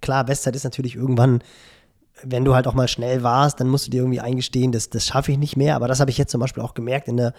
klar, 0.00 0.24
Bestzeit 0.24 0.56
ist 0.56 0.64
natürlich 0.64 0.96
irgendwann 0.96 1.42
wenn 2.22 2.44
du 2.44 2.54
halt 2.54 2.66
auch 2.66 2.74
mal 2.74 2.88
schnell 2.88 3.22
warst, 3.22 3.60
dann 3.60 3.68
musst 3.68 3.86
du 3.86 3.90
dir 3.90 4.02
irgendwie 4.02 4.20
eingestehen, 4.20 4.72
das, 4.72 4.90
das 4.90 5.06
schaffe 5.06 5.32
ich 5.32 5.38
nicht 5.38 5.56
mehr. 5.56 5.76
Aber 5.76 5.88
das 5.88 6.00
habe 6.00 6.10
ich 6.10 6.18
jetzt 6.18 6.30
zum 6.30 6.40
Beispiel 6.40 6.62
auch 6.62 6.74
gemerkt 6.74 7.08
in 7.08 7.16
der, 7.16 7.34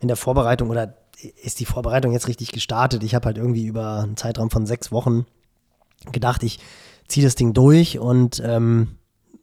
in 0.00 0.08
der 0.08 0.16
Vorbereitung 0.16 0.70
oder 0.70 0.94
ist 1.42 1.60
die 1.60 1.64
Vorbereitung 1.64 2.12
jetzt 2.12 2.28
richtig 2.28 2.52
gestartet. 2.52 3.02
Ich 3.02 3.14
habe 3.14 3.26
halt 3.26 3.38
irgendwie 3.38 3.64
über 3.64 4.00
einen 4.02 4.16
Zeitraum 4.16 4.50
von 4.50 4.66
sechs 4.66 4.92
Wochen 4.92 5.26
gedacht, 6.12 6.42
ich 6.42 6.60
ziehe 7.08 7.24
das 7.24 7.36
Ding 7.36 7.54
durch 7.54 7.98
und 7.98 8.42
ähm, 8.44 8.96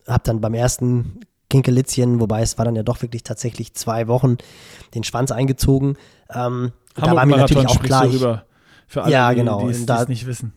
habe 0.07 0.23
dann 0.23 0.41
beim 0.41 0.53
ersten 0.53 1.21
Kinkelitzchen, 1.53 2.19
wobei 2.19 2.41
es 2.41 2.57
war 2.57 2.65
dann 2.65 2.75
ja 2.75 2.83
doch 2.83 3.01
wirklich 3.01 3.23
tatsächlich 3.23 3.73
zwei 3.73 4.07
Wochen, 4.07 4.37
den 4.93 5.03
Schwanz 5.03 5.31
eingezogen. 5.31 5.97
Ähm, 6.33 6.71
da 6.95 7.15
war 7.15 7.25
mir 7.25 7.37
natürlich 7.37 7.67
auch 7.67 7.81
gleich. 7.81 8.19
für 8.87 9.03
alle, 9.03 9.11
ja, 9.11 9.33
genau. 9.33 9.67
die 9.67 9.73
es 9.73 10.07
nicht 10.07 10.25
wissen. 10.27 10.53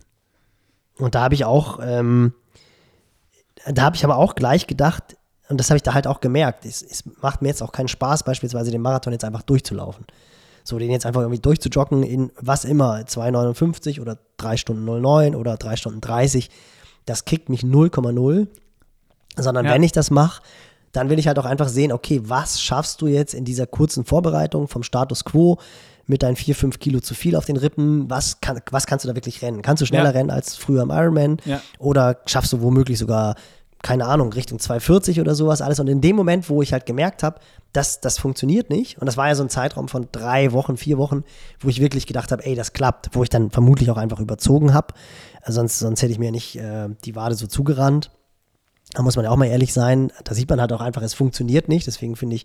Und 0.99 1.15
da 1.15 1.23
habe 1.23 1.35
ich 1.35 1.45
auch 1.45 1.79
ähm, 1.83 2.33
da 3.67 3.83
habe 3.83 3.97
ich 3.97 4.05
aber 4.05 4.17
auch 4.17 4.35
gleich 4.35 4.67
gedacht, 4.67 5.17
und 5.49 5.59
das 5.59 5.71
habe 5.71 5.77
ich 5.77 5.83
da 5.83 5.95
halt 5.95 6.07
auch 6.07 6.21
gemerkt, 6.21 6.65
es, 6.65 6.83
es, 6.83 7.05
macht 7.21 7.43
mir 7.43 7.49
jetzt 7.49 7.63
auch 7.63 7.73
keinen 7.73 7.89
Spaß, 7.89 8.25
beispielsweise 8.25 8.71
den 8.71 8.83
Marathon 8.83 9.13
jetzt 9.13 9.25
einfach 9.25 9.43
durchzulaufen. 9.43 10.07
So, 10.65 10.79
den 10.79 10.91
jetzt 10.91 11.07
einfach 11.07 11.21
irgendwie 11.21 11.41
durchzujoggen 11.41 12.03
in 12.03 12.33
was 12.41 12.65
immer, 12.65 12.97
2,59 12.99 14.01
oder 14.01 14.19
3 14.39 14.57
Stunden 14.57 14.85
09 14.85 15.37
oder 15.37 15.57
3 15.57 15.77
Stunden 15.77 16.01
30, 16.01 16.51
das 17.05 17.25
kickt 17.25 17.49
mich 17.49 17.61
0,0. 17.61 18.49
Sondern 19.37 19.67
ja. 19.67 19.73
wenn 19.73 19.83
ich 19.83 19.93
das 19.93 20.11
mache, 20.11 20.43
dann 20.93 21.11
will 21.11 21.19
ich 21.19 21.27
halt 21.27 21.39
auch 21.39 21.45
einfach 21.45 21.69
sehen, 21.69 21.93
okay, 21.93 22.21
was 22.25 22.61
schaffst 22.61 23.01
du 23.03 23.07
jetzt 23.07 23.35
in 23.35 23.45
dieser 23.45 23.67
kurzen 23.67 24.05
Vorbereitung 24.05 24.69
vom 24.69 24.83
Status 24.83 25.25
quo 25.25 25.59
mit 26.07 26.23
deinen 26.23 26.37
4, 26.37 26.55
5 26.55 26.79
Kilo 26.79 27.01
zu 27.01 27.15
viel 27.15 27.37
auf 27.37 27.45
den 27.45 27.57
Rippen? 27.57 28.09
Was, 28.09 28.41
kann, 28.41 28.61
was 28.71 28.87
kannst 28.87 29.05
du 29.05 29.09
da 29.09 29.15
wirklich 29.15 29.43
rennen? 29.43 29.63
Kannst 29.63 29.83
du 29.83 29.87
schneller 29.87 30.05
ja. 30.07 30.11
rennen 30.11 30.31
als 30.31 30.57
früher 30.57 30.83
im 30.83 30.91
Ironman? 30.91 31.39
Ja. 31.45 31.61
Oder 31.79 32.19
schaffst 32.27 32.53
du 32.53 32.61
womöglich 32.61 32.99
sogar 32.99 33.35
keine 33.83 34.07
Ahnung, 34.07 34.33
Richtung 34.33 34.59
240 34.59 35.21
oder 35.21 35.35
sowas 35.35 35.61
alles. 35.63 35.79
Und 35.79 35.87
in 35.87 36.01
dem 36.01 36.17
Moment, 36.17 36.51
wo 36.51 36.61
ich 36.61 36.73
halt 36.73 36.87
gemerkt 36.87 37.23
habe, 37.23 37.39
dass 37.73 38.01
das 38.01 38.19
funktioniert 38.19 38.71
nicht, 38.71 38.99
und 38.99 39.07
das 39.07 39.17
war 39.17 39.29
ja 39.29 39.35
so 39.35 39.45
ein 39.45 39.49
Zeitraum 39.49 39.87
von 39.89 40.09
drei 40.11 40.53
Wochen, 40.53 40.77
vier 40.77 40.99
Wochen, 40.99 41.25
wo 41.61 41.69
ich 41.69 41.81
wirklich 41.81 42.07
gedacht 42.07 42.33
habe, 42.33 42.45
ey, 42.45 42.55
das 42.55 42.73
klappt, 42.73 43.11
wo 43.13 43.23
ich 43.23 43.29
dann 43.29 43.51
vermutlich 43.51 43.91
auch 43.91 43.97
einfach 43.97 44.19
überzogen 44.19 44.75
habe. 44.75 44.95
Sonst, 45.47 45.79
sonst 45.79 46.03
hätte 46.03 46.11
ich 46.11 46.19
mir 46.19 46.33
nicht 46.33 46.57
äh, 46.57 46.89
die 47.05 47.15
Wade 47.15 47.37
so 47.37 47.47
zugerannt. 47.47 48.11
Da 48.93 49.03
muss 49.03 49.17
man 49.17 49.25
ja 49.25 49.31
auch 49.31 49.37
mal 49.37 49.47
ehrlich 49.47 49.73
sein. 49.73 50.13
Da 50.25 50.35
sieht 50.35 50.49
man 50.49 50.61
halt 50.61 50.73
auch 50.73 50.81
einfach, 50.81 51.03
es 51.03 51.15
funktioniert 51.15 51.69
nicht. 51.69 51.87
Deswegen 51.87 52.17
finde 52.17 52.37
ich 52.37 52.45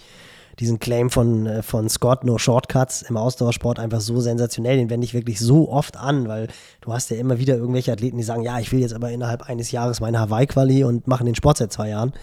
diesen 0.60 0.80
Claim 0.80 1.10
von, 1.10 1.46
äh, 1.46 1.64
von 1.64 1.90
Scott, 1.90 2.24
No 2.24 2.38
Shortcuts 2.38 3.04
im 3.04 3.18
Ausdauersport 3.18 3.80
einfach 3.80 4.02
so 4.02 4.20
sensationell. 4.20 4.78
Den 4.78 4.90
wende 4.90 5.06
ich 5.06 5.14
wirklich 5.14 5.40
so 5.40 5.70
oft 5.70 5.98
an, 5.98 6.28
weil 6.28 6.48
du 6.82 6.94
hast 6.94 7.10
ja 7.10 7.18
immer 7.18 7.40
wieder 7.40 7.56
irgendwelche 7.56 7.92
Athleten, 7.92 8.18
die 8.18 8.24
sagen, 8.24 8.44
ja, 8.44 8.60
ich 8.60 8.72
will 8.72 8.80
jetzt 8.80 8.94
aber 8.94 9.12
innerhalb 9.12 9.50
eines 9.50 9.72
Jahres 9.72 10.02
meine 10.02 10.20
Hawaii-Quali 10.20 10.84
und 10.84 11.08
machen 11.08 11.26
den 11.26 11.36
Sport 11.36 11.58
seit 11.58 11.72
zwei 11.72 11.90
Jahren 11.90 12.14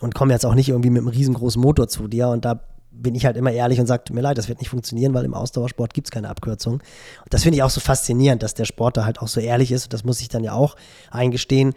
und 0.00 0.14
kommen 0.14 0.30
jetzt 0.30 0.46
auch 0.46 0.54
nicht 0.54 0.68
irgendwie 0.68 0.90
mit 0.90 1.00
einem 1.00 1.08
riesengroßen 1.08 1.60
Motor 1.60 1.88
zu 1.88 2.08
dir 2.08 2.28
und 2.28 2.44
da 2.44 2.60
bin 2.98 3.14
ich 3.14 3.26
halt 3.26 3.36
immer 3.36 3.52
ehrlich 3.52 3.78
und 3.78 3.86
sage, 3.86 4.12
mir 4.12 4.22
leid, 4.22 4.38
das 4.38 4.48
wird 4.48 4.58
nicht 4.60 4.70
funktionieren, 4.70 5.12
weil 5.12 5.26
im 5.26 5.34
Ausdauersport 5.34 5.92
gibt 5.92 6.06
es 6.06 6.10
keine 6.10 6.30
Abkürzung. 6.30 6.74
Und 6.74 6.82
das 7.28 7.42
finde 7.42 7.56
ich 7.56 7.62
auch 7.62 7.70
so 7.70 7.80
faszinierend, 7.80 8.42
dass 8.42 8.54
der 8.54 8.64
Sport 8.64 8.96
da 8.96 9.04
halt 9.04 9.20
auch 9.20 9.28
so 9.28 9.38
ehrlich 9.38 9.70
ist 9.70 9.84
und 9.84 9.92
das 9.92 10.02
muss 10.02 10.20
ich 10.22 10.28
dann 10.28 10.42
ja 10.42 10.52
auch 10.52 10.76
eingestehen. 11.10 11.74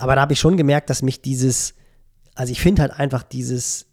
Aber 0.00 0.14
da 0.14 0.22
habe 0.22 0.32
ich 0.32 0.40
schon 0.40 0.56
gemerkt, 0.56 0.90
dass 0.90 1.02
mich 1.02 1.20
dieses, 1.20 1.74
also 2.34 2.52
ich 2.52 2.60
finde 2.60 2.82
halt 2.82 2.92
einfach 2.92 3.22
dieses 3.22 3.86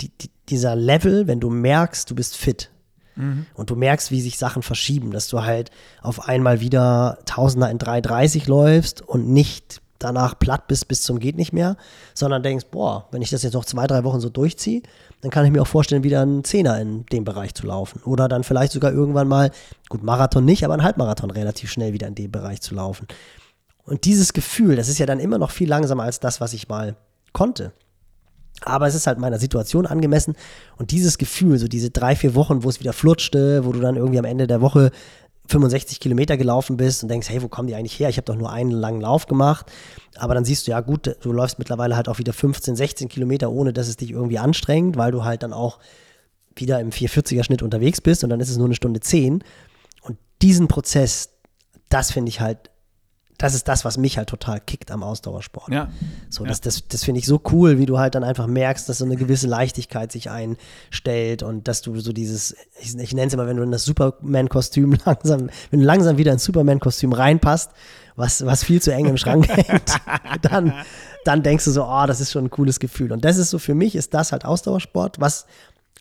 die, 0.00 0.08
die, 0.08 0.30
dieser 0.48 0.74
Level, 0.76 1.26
wenn 1.26 1.40
du 1.40 1.50
merkst, 1.50 2.10
du 2.10 2.14
bist 2.14 2.36
fit 2.36 2.70
mhm. 3.16 3.46
und 3.54 3.70
du 3.70 3.76
merkst, 3.76 4.10
wie 4.10 4.20
sich 4.20 4.38
Sachen 4.38 4.62
verschieben, 4.62 5.10
dass 5.10 5.28
du 5.28 5.42
halt 5.42 5.70
auf 6.02 6.28
einmal 6.28 6.60
wieder 6.60 7.18
Tausender 7.26 7.70
in 7.70 7.78
3,30 7.78 8.48
läufst 8.48 9.02
und 9.02 9.28
nicht 9.28 9.80
danach 9.98 10.38
platt 10.38 10.66
bist 10.66 10.88
bis 10.88 11.02
zum 11.02 11.18
geht 11.18 11.36
nicht 11.36 11.52
mehr, 11.52 11.76
sondern 12.14 12.42
denkst, 12.42 12.66
boah, 12.70 13.06
wenn 13.10 13.20
ich 13.20 13.28
das 13.28 13.42
jetzt 13.42 13.52
noch 13.52 13.66
zwei, 13.66 13.86
drei 13.86 14.02
Wochen 14.02 14.18
so 14.18 14.30
durchziehe, 14.30 14.82
dann 15.20 15.30
kann 15.30 15.44
ich 15.44 15.52
mir 15.52 15.60
auch 15.60 15.66
vorstellen, 15.66 16.02
wieder 16.02 16.22
einen 16.22 16.42
Zehner 16.42 16.80
in 16.80 17.04
dem 17.06 17.24
Bereich 17.24 17.54
zu 17.54 17.66
laufen. 17.66 18.00
Oder 18.04 18.26
dann 18.26 18.42
vielleicht 18.42 18.72
sogar 18.72 18.92
irgendwann 18.92 19.28
mal, 19.28 19.50
gut, 19.90 20.02
Marathon 20.02 20.46
nicht, 20.46 20.64
aber 20.64 20.72
einen 20.72 20.82
Halbmarathon 20.82 21.30
relativ 21.30 21.70
schnell 21.70 21.92
wieder 21.92 22.06
in 22.06 22.14
dem 22.14 22.32
Bereich 22.32 22.62
zu 22.62 22.74
laufen. 22.74 23.06
Und 23.84 24.04
dieses 24.04 24.32
Gefühl, 24.32 24.76
das 24.76 24.88
ist 24.88 24.98
ja 24.98 25.06
dann 25.06 25.20
immer 25.20 25.38
noch 25.38 25.50
viel 25.50 25.68
langsamer 25.68 26.04
als 26.04 26.20
das, 26.20 26.40
was 26.40 26.52
ich 26.52 26.68
mal 26.68 26.96
konnte. 27.32 27.72
Aber 28.62 28.86
es 28.86 28.94
ist 28.94 29.06
halt 29.06 29.18
meiner 29.18 29.38
Situation 29.38 29.86
angemessen. 29.86 30.34
Und 30.76 30.90
dieses 30.90 31.18
Gefühl, 31.18 31.58
so 31.58 31.66
diese 31.66 31.90
drei, 31.90 32.14
vier 32.14 32.34
Wochen, 32.34 32.62
wo 32.62 32.68
es 32.68 32.80
wieder 32.80 32.92
flutschte, 32.92 33.64
wo 33.64 33.72
du 33.72 33.80
dann 33.80 33.96
irgendwie 33.96 34.18
am 34.18 34.24
Ende 34.24 34.46
der 34.46 34.60
Woche 34.60 34.90
65 35.48 35.98
Kilometer 35.98 36.36
gelaufen 36.36 36.76
bist 36.76 37.02
und 37.02 37.08
denkst, 37.08 37.28
hey, 37.28 37.42
wo 37.42 37.48
kommen 37.48 37.68
die 37.68 37.74
eigentlich 37.74 37.98
her? 37.98 38.08
Ich 38.08 38.16
habe 38.16 38.26
doch 38.26 38.36
nur 38.36 38.52
einen 38.52 38.70
langen 38.70 39.00
Lauf 39.00 39.26
gemacht. 39.26 39.66
Aber 40.16 40.34
dann 40.34 40.44
siehst 40.44 40.66
du, 40.66 40.70
ja 40.70 40.80
gut, 40.80 41.16
du 41.20 41.32
läufst 41.32 41.58
mittlerweile 41.58 41.96
halt 41.96 42.08
auch 42.08 42.18
wieder 42.18 42.32
15, 42.32 42.76
16 42.76 43.08
Kilometer, 43.08 43.50
ohne 43.50 43.72
dass 43.72 43.88
es 43.88 43.96
dich 43.96 44.12
irgendwie 44.12 44.38
anstrengt, 44.38 44.96
weil 44.96 45.10
du 45.10 45.24
halt 45.24 45.42
dann 45.42 45.52
auch 45.52 45.78
wieder 46.54 46.80
im 46.80 46.90
440er 46.90 47.44
Schnitt 47.44 47.62
unterwegs 47.62 48.00
bist 48.00 48.22
und 48.22 48.30
dann 48.30 48.40
ist 48.40 48.50
es 48.50 48.56
nur 48.56 48.66
eine 48.66 48.74
Stunde 48.74 49.00
10. 49.00 49.42
Und 50.02 50.18
diesen 50.42 50.68
Prozess, 50.68 51.30
das 51.88 52.12
finde 52.12 52.28
ich 52.28 52.40
halt 52.40 52.69
das 53.40 53.54
ist 53.54 53.68
das, 53.68 53.86
was 53.86 53.96
mich 53.96 54.18
halt 54.18 54.28
total 54.28 54.60
kickt 54.60 54.90
am 54.90 55.02
Ausdauersport. 55.02 55.70
Ja. 55.70 55.88
So, 56.28 56.44
ja. 56.44 56.50
das, 56.50 56.60
das, 56.60 56.86
das 56.86 57.04
finde 57.04 57.20
ich 57.20 57.26
so 57.26 57.40
cool, 57.50 57.78
wie 57.78 57.86
du 57.86 57.98
halt 57.98 58.14
dann 58.14 58.22
einfach 58.22 58.46
merkst, 58.46 58.86
dass 58.86 58.98
so 58.98 59.06
eine 59.06 59.16
gewisse 59.16 59.46
Leichtigkeit 59.46 60.12
sich 60.12 60.28
einstellt 60.28 61.42
und 61.42 61.66
dass 61.66 61.80
du 61.80 61.98
so 62.00 62.12
dieses, 62.12 62.54
ich, 62.78 62.94
ich 62.94 63.14
nenne 63.14 63.28
es 63.28 63.32
immer, 63.32 63.46
wenn 63.46 63.56
du 63.56 63.62
in 63.62 63.70
das 63.70 63.84
Superman-Kostüm 63.84 64.94
langsam, 65.06 65.48
wenn 65.70 65.80
du 65.80 65.86
langsam 65.86 66.18
wieder 66.18 66.32
ins 66.32 66.44
Superman-Kostüm 66.44 67.14
reinpasst, 67.14 67.70
was, 68.14 68.44
was 68.44 68.62
viel 68.62 68.82
zu 68.82 68.92
eng 68.92 69.06
im 69.06 69.16
Schrank 69.16 69.48
hängt, 69.56 69.96
dann, 70.42 70.74
dann 71.24 71.42
denkst 71.42 71.64
du 71.64 71.70
so, 71.70 71.86
oh, 71.86 72.04
das 72.06 72.20
ist 72.20 72.32
schon 72.32 72.44
ein 72.44 72.50
cooles 72.50 72.78
Gefühl. 72.78 73.10
Und 73.10 73.24
das 73.24 73.38
ist 73.38 73.48
so 73.48 73.58
für 73.58 73.74
mich, 73.74 73.96
ist 73.96 74.12
das 74.12 74.32
halt 74.32 74.44
Ausdauersport, 74.44 75.18
was 75.18 75.46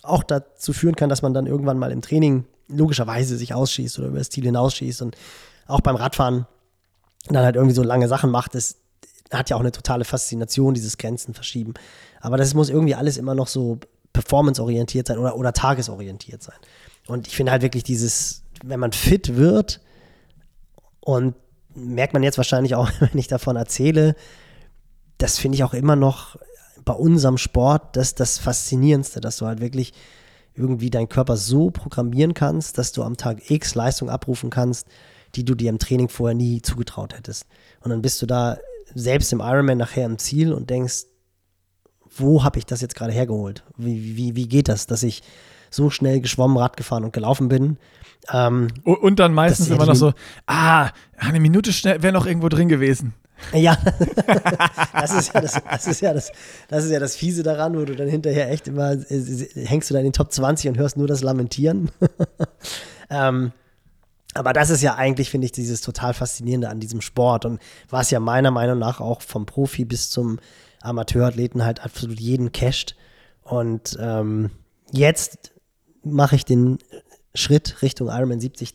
auch 0.01 0.23
dazu 0.23 0.73
führen 0.73 0.97
kann, 0.97 1.07
dass 1.07 1.21
man 1.21 1.33
dann 1.33 1.45
irgendwann 1.45 1.79
mal 1.79 1.93
im 1.93 2.01
Training 2.01 2.43
logischerweise 2.67 3.37
sich 3.37 3.53
ausschießt 3.53 3.97
oder 3.99 4.09
über 4.09 4.17
das 4.17 4.29
Ziel 4.29 4.43
hinausschießt 4.43 5.01
und 5.03 5.15
auch 5.67 5.79
beim 5.79 5.95
Radfahren 5.95 6.45
dann 7.27 7.43
halt 7.43 7.55
irgendwie 7.55 7.75
so 7.75 7.83
lange 7.83 8.07
Sachen 8.07 8.31
macht, 8.31 8.55
das 8.55 8.77
hat 9.31 9.49
ja 9.49 9.55
auch 9.55 9.61
eine 9.61 9.71
totale 9.71 10.05
Faszination, 10.05 10.73
dieses 10.73 10.97
Grenzen 10.97 11.33
verschieben. 11.33 11.73
Aber 12.19 12.37
das 12.37 12.53
muss 12.53 12.69
irgendwie 12.69 12.95
alles 12.95 13.17
immer 13.17 13.35
noch 13.35 13.47
so 13.47 13.79
performanceorientiert 14.13 15.07
sein 15.07 15.19
oder, 15.19 15.35
oder 15.35 15.53
tagesorientiert 15.53 16.41
sein. 16.41 16.57
Und 17.07 17.27
ich 17.27 17.35
finde 17.35 17.51
halt 17.51 17.61
wirklich 17.61 17.83
dieses, 17.83 18.43
wenn 18.63 18.79
man 18.79 18.91
fit 18.91 19.35
wird 19.35 19.81
und 20.99 21.35
merkt 21.75 22.13
man 22.13 22.23
jetzt 22.23 22.37
wahrscheinlich 22.37 22.75
auch, 22.75 22.89
wenn 22.99 23.17
ich 23.17 23.27
davon 23.27 23.55
erzähle, 23.55 24.15
das 25.17 25.37
finde 25.37 25.55
ich 25.55 25.63
auch 25.63 25.73
immer 25.73 25.95
noch 25.95 26.37
bei 26.85 26.93
unserem 26.93 27.37
Sport 27.37 27.95
das, 27.95 28.15
das 28.15 28.37
Faszinierendste, 28.37 29.21
dass 29.21 29.37
du 29.37 29.45
halt 29.45 29.59
wirklich 29.59 29.93
irgendwie 30.55 30.89
deinen 30.89 31.09
Körper 31.09 31.37
so 31.37 31.69
programmieren 31.69 32.33
kannst, 32.33 32.77
dass 32.77 32.91
du 32.91 33.03
am 33.03 33.15
Tag 33.15 33.49
X 33.49 33.75
Leistung 33.75 34.09
abrufen 34.09 34.49
kannst, 34.49 34.87
die 35.35 35.45
du 35.45 35.55
dir 35.55 35.69
im 35.69 35.79
Training 35.79 36.09
vorher 36.09 36.35
nie 36.35 36.61
zugetraut 36.61 37.15
hättest. 37.15 37.45
Und 37.81 37.91
dann 37.91 38.01
bist 38.01 38.21
du 38.21 38.25
da 38.25 38.57
selbst 38.93 39.31
im 39.33 39.39
Ironman 39.39 39.77
nachher 39.77 40.05
im 40.05 40.17
Ziel 40.17 40.53
und 40.53 40.69
denkst, 40.69 41.05
wo 42.15 42.43
habe 42.43 42.57
ich 42.57 42.65
das 42.65 42.81
jetzt 42.81 42.95
gerade 42.95 43.13
hergeholt? 43.13 43.63
Wie, 43.77 44.17
wie, 44.17 44.35
wie 44.35 44.47
geht 44.47 44.67
das, 44.67 44.87
dass 44.87 45.03
ich 45.03 45.21
so 45.69 45.89
schnell 45.89 46.21
geschwommen, 46.21 46.57
Rad 46.57 46.75
gefahren 46.75 47.03
und 47.03 47.13
gelaufen 47.13 47.47
bin? 47.47 47.77
Ähm, 48.31 48.67
und 48.83 49.19
dann 49.19 49.33
meistens 49.33 49.69
immer 49.69 49.85
noch 49.85 49.95
so, 49.95 50.13
ah, 50.47 50.89
eine 51.17 51.39
Minute 51.39 51.71
schnell 51.71 52.01
wäre 52.01 52.13
noch 52.13 52.25
irgendwo 52.25 52.49
drin 52.49 52.67
gewesen. 52.67 53.13
Ja, 53.53 53.77
das 54.93 55.13
ist 55.13 55.33
ja 55.33 55.41
das, 55.41 55.61
das 55.63 55.87
ist 55.87 56.01
ja 56.01 56.13
das, 56.13 56.31
das 56.67 56.83
ist 56.83 56.91
ja 56.91 56.99
das 56.99 57.15
Fiese 57.15 57.41
daran, 57.41 57.77
wo 57.77 57.85
du 57.85 57.95
dann 57.95 58.09
hinterher 58.09 58.51
echt 58.51 58.67
immer 58.67 58.91
äh, 58.91 59.65
hängst 59.65 59.89
du 59.89 59.93
da 59.93 59.99
in 59.99 60.07
den 60.07 60.13
Top 60.13 60.31
20 60.31 60.69
und 60.69 60.77
hörst 60.77 60.97
nur 60.97 61.07
das 61.07 61.21
Lamentieren. 61.21 61.89
ähm, 63.09 63.51
aber 64.33 64.53
das 64.53 64.69
ist 64.69 64.81
ja 64.81 64.95
eigentlich, 64.95 65.29
finde 65.29 65.45
ich, 65.45 65.51
dieses 65.51 65.81
total 65.81 66.13
Faszinierende 66.13 66.69
an 66.69 66.79
diesem 66.79 67.01
Sport 67.01 67.45
und 67.45 67.59
was 67.89 68.11
ja 68.11 68.19
meiner 68.19 68.51
Meinung 68.51 68.77
nach 68.77 69.01
auch 69.01 69.21
vom 69.21 69.45
Profi 69.45 69.85
bis 69.85 70.09
zum 70.09 70.39
Amateurathleten 70.81 71.65
halt 71.65 71.83
absolut 71.83 72.19
jeden 72.19 72.51
casht. 72.51 72.95
Und 73.43 73.97
ähm, 73.99 74.51
jetzt 74.91 75.51
mache 76.03 76.35
ich 76.35 76.45
den 76.45 76.77
Schritt 77.35 77.81
Richtung 77.83 78.07
Ironman 78.07 78.39
73, 78.39 78.73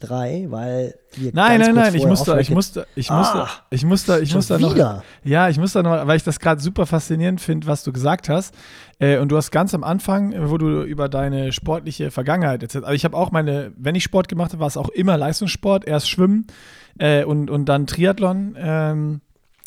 weil 0.50 0.94
wir 1.16 1.32
Nein, 1.34 1.60
nein, 1.60 1.74
nein, 1.74 1.94
ich 1.94 2.06
musste, 2.06 2.38
ich 2.40 2.50
musste, 2.50 2.86
ich 2.94 3.10
musste, 3.10 3.42
ah, 3.42 3.50
ich 3.70 3.84
musste, 3.84 4.20
ich 4.20 4.34
musste 4.34 4.60
noch, 4.60 5.02
ja, 5.24 5.48
ich 5.48 5.58
musste 5.58 5.82
noch, 5.82 6.06
weil 6.06 6.16
ich 6.16 6.22
das 6.22 6.38
gerade 6.38 6.60
super 6.60 6.86
faszinierend 6.86 7.40
finde, 7.40 7.66
was 7.66 7.82
du 7.82 7.92
gesagt 7.92 8.28
hast. 8.28 8.54
Äh, 9.00 9.18
und 9.18 9.30
du 9.30 9.36
hast 9.36 9.50
ganz 9.50 9.74
am 9.74 9.82
Anfang, 9.82 10.34
wo 10.48 10.56
du 10.56 10.82
über 10.82 11.08
deine 11.08 11.52
sportliche 11.52 12.12
Vergangenheit 12.12 12.62
erzählt. 12.62 12.84
Also 12.84 12.94
ich 12.94 13.04
habe 13.04 13.16
auch 13.16 13.32
meine, 13.32 13.72
wenn 13.76 13.96
ich 13.96 14.04
Sport 14.04 14.28
gemacht 14.28 14.52
habe, 14.52 14.60
war 14.60 14.68
es 14.68 14.76
auch 14.76 14.88
immer 14.88 15.16
Leistungssport, 15.16 15.86
erst 15.86 16.08
Schwimmen 16.08 16.46
äh, 16.98 17.24
und, 17.24 17.50
und 17.50 17.66
dann 17.66 17.88
Triathlon. 17.88 18.56
Ähm, 18.56 19.20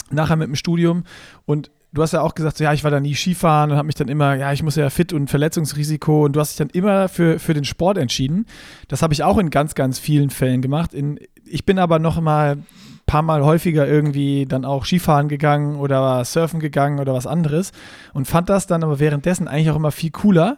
nachher 0.10 0.36
mit 0.36 0.48
dem 0.48 0.56
Studium 0.56 1.04
und 1.46 1.70
du 1.98 2.04
hast 2.04 2.14
ja 2.14 2.22
auch 2.22 2.36
gesagt, 2.36 2.58
so, 2.58 2.64
ja, 2.64 2.74
ich 2.74 2.84
war 2.84 2.91
da 2.91 3.00
nie 3.00 3.16
Skifahren 3.16 3.72
und 3.72 3.78
habe 3.78 3.88
mich 3.88 3.95
dann 3.95 4.08
immer, 4.08 4.36
ja, 4.36 4.54
ich 4.54 4.62
muss 4.62 4.76
ja 4.76 4.89
fit 4.91 5.14
und 5.14 5.30
Verletzungsrisiko 5.30 6.26
und 6.26 6.36
du 6.36 6.39
hast 6.39 6.52
dich 6.52 6.58
dann 6.58 6.70
immer 6.70 7.10
für, 7.10 7.39
für 7.39 7.56
den 7.56 7.66
Sport 7.66 7.98
entschieden. 7.98 8.45
Das 8.88 9.02
habe 9.02 9.14
ich 9.14 9.24
auch 9.24 9.39
in 9.39 9.50
ganz, 9.50 9.74
ganz 9.74 9.98
vielen 9.98 10.30
Fällen 10.30 10.62
gemacht. 10.62 10.93
In, 10.93 11.20
ich 11.43 11.66
bin 11.66 11.80
aber 11.80 11.98
noch 11.98 12.22
mal 12.22 12.58
ein 12.58 12.66
paar 13.08 13.24
Mal 13.24 13.43
häufiger 13.43 13.88
irgendwie 13.88 14.45
dann 14.45 14.64
auch 14.64 14.86
Skifahren 14.86 15.28
gegangen 15.28 15.78
oder 15.78 16.24
surfen 16.24 16.60
gegangen 16.60 17.00
oder 17.00 17.16
was 17.16 17.26
anderes 17.26 17.72
und 18.14 18.28
fand 18.28 18.50
das 18.50 18.68
dann 18.68 18.84
aber 18.84 19.00
währenddessen 19.00 19.48
eigentlich 19.48 19.72
auch 19.72 19.76
immer 19.76 19.91
viel 19.91 20.12
cooler 20.12 20.58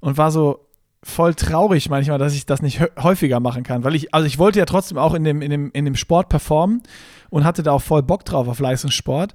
und 0.00 0.18
war 0.18 0.32
so, 0.32 0.66
voll 1.02 1.34
traurig 1.34 1.88
manchmal, 1.88 2.18
dass 2.18 2.34
ich 2.34 2.44
das 2.44 2.60
nicht 2.60 2.80
häufiger 3.02 3.40
machen 3.40 3.62
kann, 3.62 3.84
weil 3.84 3.94
ich, 3.94 4.12
also 4.12 4.26
ich 4.26 4.38
wollte 4.38 4.58
ja 4.58 4.66
trotzdem 4.66 4.98
auch 4.98 5.14
in 5.14 5.24
dem, 5.24 5.40
in 5.40 5.50
dem, 5.50 5.70
in 5.72 5.86
dem 5.86 5.96
Sport 5.96 6.28
performen 6.28 6.82
und 7.30 7.44
hatte 7.44 7.62
da 7.62 7.72
auch 7.72 7.80
voll 7.80 8.02
Bock 8.02 8.26
drauf 8.26 8.48
auf 8.48 8.58
Leistungssport 8.58 9.32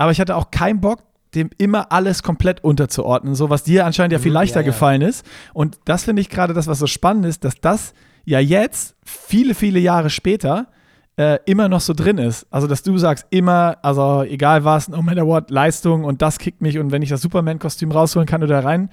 aber 0.00 0.12
ich 0.12 0.20
hatte 0.20 0.34
auch 0.34 0.50
keinen 0.50 0.80
Bock, 0.80 1.02
dem 1.34 1.50
immer 1.58 1.92
alles 1.92 2.22
komplett 2.22 2.64
unterzuordnen, 2.64 3.34
so 3.34 3.50
was 3.50 3.64
dir 3.64 3.84
anscheinend 3.84 4.14
ja 4.14 4.18
viel 4.18 4.30
mhm, 4.30 4.36
leichter 4.36 4.60
ja, 4.60 4.66
ja. 4.66 4.72
gefallen 4.72 5.02
ist. 5.02 5.26
Und 5.52 5.78
das 5.84 6.04
finde 6.04 6.22
ich 6.22 6.30
gerade 6.30 6.54
das, 6.54 6.66
was 6.68 6.78
so 6.78 6.86
spannend 6.86 7.26
ist, 7.26 7.44
dass 7.44 7.60
das 7.60 7.92
ja 8.24 8.40
jetzt, 8.40 8.96
viele, 9.04 9.54
viele 9.54 9.78
Jahre 9.78 10.08
später, 10.08 10.68
äh, 11.16 11.38
immer 11.44 11.68
noch 11.68 11.82
so 11.82 11.92
drin 11.92 12.16
ist. 12.16 12.46
Also, 12.50 12.66
dass 12.66 12.82
du 12.82 12.96
sagst, 12.96 13.26
immer, 13.28 13.76
also 13.82 14.22
egal 14.22 14.64
was, 14.64 14.88
no 14.88 15.02
matter 15.02 15.26
what, 15.26 15.50
Leistung 15.50 16.04
und 16.04 16.22
das 16.22 16.38
kickt 16.38 16.62
mich 16.62 16.78
und 16.78 16.92
wenn 16.92 17.02
ich 17.02 17.10
das 17.10 17.20
Superman-Kostüm 17.20 17.92
rausholen 17.92 18.26
kann 18.26 18.42
oder 18.42 18.64
rein, 18.64 18.88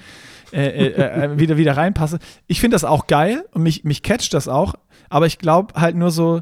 äh, 0.52 0.68
äh, 0.68 0.88
äh, 0.88 1.24
äh 1.24 1.40
wieder, 1.40 1.56
wieder 1.56 1.78
reinpasse. 1.78 2.20
Ich 2.48 2.60
finde 2.60 2.76
das 2.76 2.84
auch 2.84 3.08
geil 3.08 3.46
und 3.54 3.64
mich, 3.64 3.86
mich 3.86 4.04
catcht 4.04 4.34
das 4.34 4.50
auch, 4.50 4.74
aber 5.10 5.26
ich 5.26 5.40
glaube 5.40 5.80
halt 5.80 5.96
nur 5.96 6.12
so, 6.12 6.42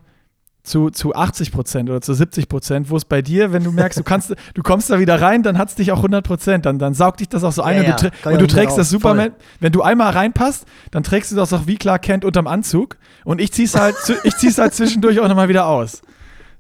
zu, 0.66 0.90
zu 0.90 1.16
80 1.16 1.52
Prozent 1.52 1.90
oder 1.90 2.02
zu 2.02 2.14
70 2.14 2.50
Prozent, 2.50 2.90
wo 2.90 2.98
es 2.98 3.06
bei 3.06 3.22
dir, 3.22 3.54
wenn 3.54 3.64
du 3.64 3.72
merkst, 3.72 4.00
du 4.00 4.04
kannst, 4.04 4.36
du 4.54 4.64
kommst 4.64 4.90
da 4.90 5.00
wieder 5.00 5.22
rein, 5.22 5.44
dann 5.44 5.58
hat 5.58 5.70
es 5.70 5.76
dich 5.76 5.92
auch 5.92 5.98
100 5.98 6.26
Prozent, 6.26 6.66
dann, 6.66 6.80
dann 6.80 6.94
saugt 6.94 7.20
dich 7.20 7.30
das 7.30 7.44
auch 7.44 7.52
so 7.52 7.62
ein 7.62 7.84
ja, 7.84 7.92
und 7.92 8.02
du, 8.02 8.06
ja, 8.06 8.32
und 8.32 8.42
du 8.42 8.48
trägst 8.48 8.78
das 8.78 8.90
Superman, 8.90 9.30
voll. 9.32 9.40
wenn 9.60 9.72
du 9.72 9.82
einmal 9.82 10.12
reinpasst, 10.12 10.66
dann 10.92 11.04
trägst 11.04 11.32
du 11.32 11.36
das 11.36 11.54
auch 11.54 11.68
wie 11.68 11.78
klar 11.78 12.00
kennt 12.00 12.26
unterm 12.26 12.48
Anzug 12.48 12.98
und 13.24 13.40
ich 13.40 13.52
zieh's 13.52 13.76
halt, 13.76 13.96
ich 14.24 14.36
zieh's 14.36 14.58
halt 14.58 14.74
zwischendurch 14.74 15.20
auch 15.20 15.28
nochmal 15.28 15.50
wieder 15.50 15.68
aus. 15.68 16.02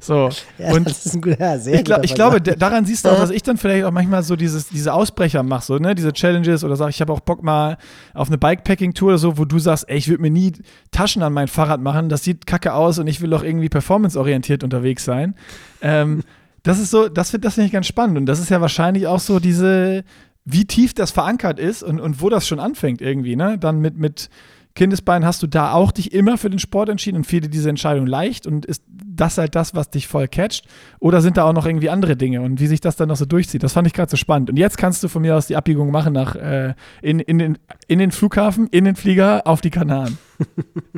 So. 0.05 0.29
Ja, 0.59 0.71
und 0.71 0.87
das 0.87 1.05
ist 1.05 1.15
ein 1.15 1.21
guter, 1.21 1.59
sehr 1.59 1.75
ich, 1.75 1.83
glaub, 1.83 2.03
ich 2.03 2.13
glaube, 2.13 2.41
daran 2.41 2.85
siehst 2.85 3.05
du 3.05 3.09
auch, 3.09 3.17
dass 3.17 3.31
ich 3.31 3.41
dann 3.43 3.57
vielleicht 3.57 3.85
auch 3.85 3.91
manchmal 3.91 4.21
so 4.23 4.35
dieses, 4.35 4.69
diese 4.69 4.93
Ausbrecher 4.93 5.41
mache, 5.43 5.65
so, 5.65 5.77
ne, 5.77 5.95
diese 5.95 6.13
Challenges 6.13 6.63
oder 6.63 6.75
sag, 6.75 6.89
ich 6.89 7.01
habe 7.01 7.11
auch 7.11 7.21
Bock 7.21 7.43
mal 7.43 7.77
auf 8.13 8.27
eine 8.27 8.37
Bikepacking-Tour 8.37 9.09
oder 9.09 9.17
so, 9.17 9.37
wo 9.37 9.45
du 9.45 9.57
sagst, 9.59 9.89
ey, 9.89 9.97
ich 9.97 10.07
würde 10.07 10.21
mir 10.21 10.31
nie 10.31 10.53
Taschen 10.91 11.23
an 11.23 11.33
mein 11.33 11.47
Fahrrad 11.47 11.81
machen, 11.81 12.09
das 12.09 12.23
sieht 12.23 12.45
kacke 12.45 12.73
aus 12.73 12.99
und 12.99 13.07
ich 13.07 13.21
will 13.21 13.29
doch 13.29 13.43
irgendwie 13.43 13.69
performanceorientiert 13.69 14.63
unterwegs 14.63 15.05
sein. 15.05 15.35
Ähm, 15.81 16.23
das 16.63 16.79
ist 16.79 16.91
so, 16.91 17.09
das, 17.09 17.31
das 17.31 17.55
finde 17.55 17.65
ich 17.67 17.73
ganz 17.73 17.87
spannend 17.87 18.17
und 18.17 18.25
das 18.25 18.39
ist 18.39 18.49
ja 18.49 18.61
wahrscheinlich 18.61 19.07
auch 19.07 19.19
so 19.19 19.39
diese, 19.39 20.03
wie 20.45 20.65
tief 20.65 20.93
das 20.93 21.11
verankert 21.11 21.59
ist 21.59 21.83
und, 21.83 21.99
und 21.99 22.21
wo 22.21 22.29
das 22.29 22.47
schon 22.47 22.59
anfängt 22.59 23.01
irgendwie, 23.01 23.35
ne, 23.35 23.57
dann 23.57 23.79
mit, 23.79 23.97
mit 23.97 24.29
Kindesbein 24.75 25.25
hast 25.25 25.41
du 25.41 25.47
da 25.47 25.71
auch 25.71 25.91
dich 25.91 26.13
immer 26.13 26.37
für 26.37 26.49
den 26.49 26.59
Sport 26.59 26.89
entschieden 26.89 27.17
und 27.17 27.23
fiel 27.23 27.41
dir 27.41 27.49
diese 27.49 27.69
Entscheidung 27.69 28.05
leicht 28.05 28.45
und 28.45 28.65
ist 28.65 28.83
das 28.87 29.37
halt 29.37 29.55
das, 29.55 29.73
was 29.73 29.89
dich 29.89 30.07
voll 30.07 30.27
catcht? 30.27 30.65
Oder 30.99 31.21
sind 31.21 31.37
da 31.37 31.45
auch 31.45 31.53
noch 31.53 31.65
irgendwie 31.65 31.89
andere 31.89 32.17
Dinge 32.17 32.41
und 32.41 32.59
wie 32.59 32.67
sich 32.67 32.81
das 32.81 32.97
dann 32.97 33.07
noch 33.07 33.15
so 33.15 33.25
durchzieht? 33.25 33.63
Das 33.63 33.73
fand 33.73 33.87
ich 33.87 33.93
gerade 33.93 34.11
so 34.11 34.17
spannend. 34.17 34.49
Und 34.49 34.57
jetzt 34.57 34.77
kannst 34.77 35.01
du 35.01 35.07
von 35.07 35.21
mir 35.21 35.35
aus 35.35 35.47
die 35.47 35.55
Abbiegung 35.55 35.91
machen 35.91 36.13
nach 36.13 36.35
äh, 36.35 36.73
in, 37.01 37.19
in, 37.19 37.39
den, 37.39 37.57
in 37.87 37.99
den 37.99 38.11
Flughafen, 38.11 38.67
in 38.67 38.83
den 38.83 38.95
Flieger, 38.95 39.47
auf 39.47 39.61
die 39.61 39.71
Kanaren. 39.71 40.17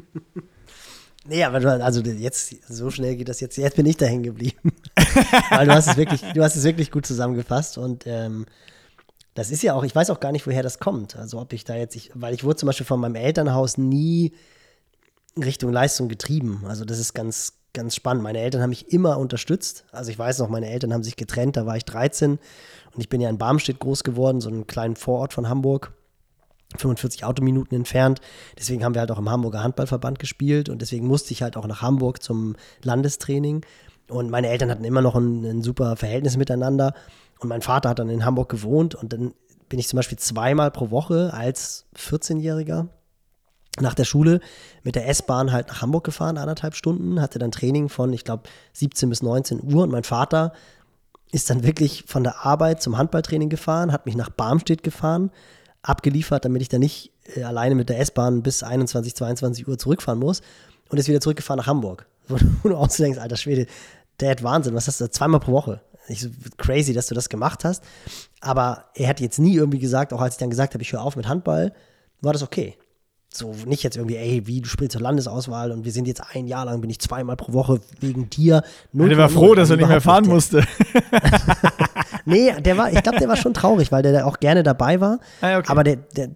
Nee, 1.30 1.44
aber 1.44 1.60
du, 1.60 1.84
also 1.84 2.02
jetzt, 2.02 2.56
so 2.70 2.90
schnell 2.90 3.18
geht 3.18 3.28
das 3.28 3.42
jetzt. 3.42 3.58
Jetzt 3.58 3.76
bin 3.76 3.86
ich 3.86 3.98
da 3.98 4.06
hängen 4.06 4.24
geblieben. 4.24 4.72
Weil 5.50 5.68
du 5.68 5.74
hast 5.74 5.88
es 5.88 5.98
wirklich, 5.98 6.22
du 6.22 6.42
hast 6.42 6.56
es 6.56 6.64
wirklich 6.64 6.90
gut 6.90 7.06
zusammengefasst 7.06 7.78
und 7.78 8.06
ähm, 8.08 8.46
das 9.38 9.52
ist 9.52 9.62
ja 9.62 9.76
auch, 9.76 9.84
ich 9.84 9.96
weiß 9.96 10.10
auch 10.10 10.20
gar 10.20 10.32
nicht, 10.32 10.48
woher 10.48 10.64
das 10.64 10.80
kommt. 10.80 11.16
Also 11.16 11.40
ob 11.40 11.54
ich 11.54 11.64
da 11.64 11.76
jetzt, 11.76 11.96
ich, 11.96 12.10
weil 12.16 12.34
ich 12.34 12.44
wurde 12.44 12.56
zum 12.56 12.66
Beispiel 12.66 12.88
von 12.88 13.00
meinem 13.00 13.14
Elternhaus 13.14 13.78
nie 13.78 14.34
Richtung 15.38 15.72
Leistung 15.72 16.10
getrieben. 16.10 16.64
Also 16.68 16.86
das 16.86 16.98
ist 16.98 17.14
ganz, 17.14 17.54
ganz 17.72 17.94
spannend. 17.94 18.24
Meine 18.24 18.40
Eltern 18.40 18.64
haben 18.64 18.72
mich 18.72 18.92
immer 18.92 19.20
unterstützt. 19.20 19.86
Also 19.92 20.10
ich 20.10 20.18
weiß 20.18 20.40
noch, 20.40 20.50
meine 20.50 20.68
Eltern 20.68 20.92
haben 20.92 21.04
sich 21.04 21.18
getrennt, 21.18 21.56
da 21.56 21.68
war 21.68 21.78
ich 21.78 21.86
13 21.86 22.32
und 22.32 23.00
ich 23.00 23.10
bin 23.10 23.22
ja 23.22 23.30
in 23.30 23.38
Barmstedt 23.38 23.80
groß 23.80 24.04
geworden, 24.04 24.42
so 24.42 24.50
einem 24.50 24.66
kleinen 24.66 24.96
Vorort 24.96 25.34
von 25.34 25.48
Hamburg. 25.48 25.94
45 26.76 27.24
Autominuten 27.24 27.76
entfernt. 27.78 28.22
Deswegen 28.58 28.84
haben 28.84 28.96
wir 28.96 29.02
halt 29.02 29.12
auch 29.12 29.20
im 29.20 29.30
Hamburger 29.30 29.62
Handballverband 29.62 30.18
gespielt 30.18 30.68
und 30.68 30.82
deswegen 30.82 31.06
musste 31.06 31.32
ich 31.32 31.44
halt 31.44 31.58
auch 31.58 31.68
nach 31.68 31.84
Hamburg 31.84 32.24
zum 32.24 32.56
Landestraining. 32.82 33.64
Und 34.10 34.32
meine 34.32 34.50
Eltern 34.50 34.72
hatten 34.72 34.84
immer 34.84 35.04
noch 35.04 35.16
ein, 35.16 35.46
ein 35.46 35.62
super 35.62 35.96
Verhältnis 35.96 36.38
miteinander. 36.38 36.96
Und 37.40 37.50
mein 37.50 37.62
Vater 37.62 37.90
hat 37.90 38.00
dann 38.00 38.10
in 38.10 38.26
Hamburg 38.26 38.50
gewohnt 38.50 38.96
und 38.96 39.14
dann 39.14 39.34
bin 39.70 39.80
ich 39.80 39.88
zum 39.88 39.98
Beispiel 39.98 40.18
zweimal 40.18 40.72
pro 40.72 40.92
Woche 40.92 41.34
als 41.34 41.86
14-Jähriger 41.96 42.88
nach 43.80 43.94
der 43.94 44.06
Schule 44.06 44.40
mit 44.84 44.96
der 44.96 45.08
S-Bahn 45.08 45.52
halt 45.52 45.68
nach 45.68 45.82
Hamburg 45.82 46.04
gefahren, 46.04 46.38
anderthalb 46.38 46.76
Stunden, 46.76 47.22
hatte 47.22 47.40
dann 47.40 47.52
Training 47.52 47.90
von, 47.90 48.12
ich 48.14 48.24
glaube, 48.24 48.44
17 48.74 49.10
bis 49.10 49.22
19 49.22 49.62
Uhr 49.64 49.84
und 49.84 49.92
mein 49.92 50.04
Vater 50.04 50.54
ist 51.32 51.50
dann 51.50 51.64
wirklich 51.64 52.06
von 52.08 52.24
der 52.24 52.46
Arbeit 52.46 52.82
zum 52.82 52.98
Handballtraining 52.98 53.50
gefahren, 53.50 53.92
hat 53.92 54.06
mich 54.06 54.16
nach 54.16 54.30
Barmstedt 54.30 54.84
gefahren, 54.84 55.32
abgeliefert, 55.82 56.46
damit 56.46 56.62
ich 56.62 56.70
dann 56.70 56.80
nicht 56.80 57.12
äh, 57.36 57.44
alleine 57.44 57.76
mit 57.76 57.90
der 57.90 58.00
S-Bahn 58.00 58.42
bis 58.42 58.64
21, 58.64 59.16
22 59.16 59.68
Uhr 59.68 59.78
zurückfahren 59.78 60.20
muss 60.20 60.42
und 60.90 60.98
ist 60.98 61.08
wieder 61.08 61.22
zurückgefahren 61.22 61.60
nach 61.60 61.68
Hamburg. 61.68 62.08
Wo 62.28 62.70
du 62.70 62.76
auch 62.76 62.90
so 62.90 63.04
denkst, 63.04 63.20
alter 63.20 63.38
Schwede, 63.38 63.68
der 64.20 64.32
hat 64.32 64.44
Wahnsinn, 64.44 64.74
was 64.74 64.88
hast 64.88 65.00
du, 65.00 65.10
zweimal 65.10 65.40
pro 65.40 65.52
Woche. 65.52 65.82
Ich 66.08 66.22
so, 66.22 66.30
crazy, 66.58 66.94
dass 66.94 67.08
du 67.08 67.16
das 67.16 67.30
gemacht 67.30 67.64
hast. 67.66 67.84
Aber 68.40 68.86
er 68.96 69.10
hat 69.10 69.20
jetzt 69.20 69.40
nie 69.40 69.56
irgendwie 69.56 69.80
gesagt, 69.80 70.14
auch 70.14 70.22
als 70.22 70.36
ich 70.36 70.40
dann 70.40 70.50
gesagt 70.50 70.74
habe, 70.74 70.82
ich 70.82 70.94
höre 70.94 71.02
auf 71.02 71.16
mit 71.16 71.28
Handball, 71.28 71.74
war 72.22 72.34
das 72.34 72.44
okay. 72.44 72.78
So 73.38 73.54
nicht 73.66 73.84
jetzt 73.84 73.98
irgendwie, 73.98 74.18
ey, 74.18 74.48
wie 74.48 74.62
du 74.62 74.68
spielst 74.68 74.94
zur 74.94 75.02
Landesauswahl 75.02 75.72
und 75.72 75.86
wir 75.86 75.92
sind 75.92 76.08
jetzt 76.08 76.22
ein 76.34 76.48
Jahr 76.48 76.66
lang, 76.66 76.82
bin 76.82 76.90
ich 76.90 77.00
zweimal 77.00 77.36
pro 77.36 77.54
Woche 77.54 77.80
wegen 78.00 78.30
dir. 78.30 78.64
Null 78.94 79.10
der 79.10 79.18
war 79.18 79.30
froh, 79.30 79.56
dass 79.56 79.70
er 79.70 79.78
nicht 79.78 79.88
mehr 79.88 80.02
fahren 80.02 80.24
nicht. 80.24 80.34
musste. 80.34 80.64
nee, 82.26 82.54
der 82.60 82.78
war, 82.78 82.92
ich 82.92 83.02
glaube, 83.04 83.20
der 83.20 83.28
war 83.28 83.38
schon 83.38 83.54
traurig, 83.54 83.92
weil 83.92 84.04
der 84.04 84.14
da 84.14 84.26
auch 84.26 84.40
gerne 84.40 84.64
dabei 84.64 85.00
war. 85.00 85.20
Ah, 85.42 85.58
okay. 85.58 85.68
Aber 85.70 85.84
der, 85.84 85.98
der, 85.98 86.30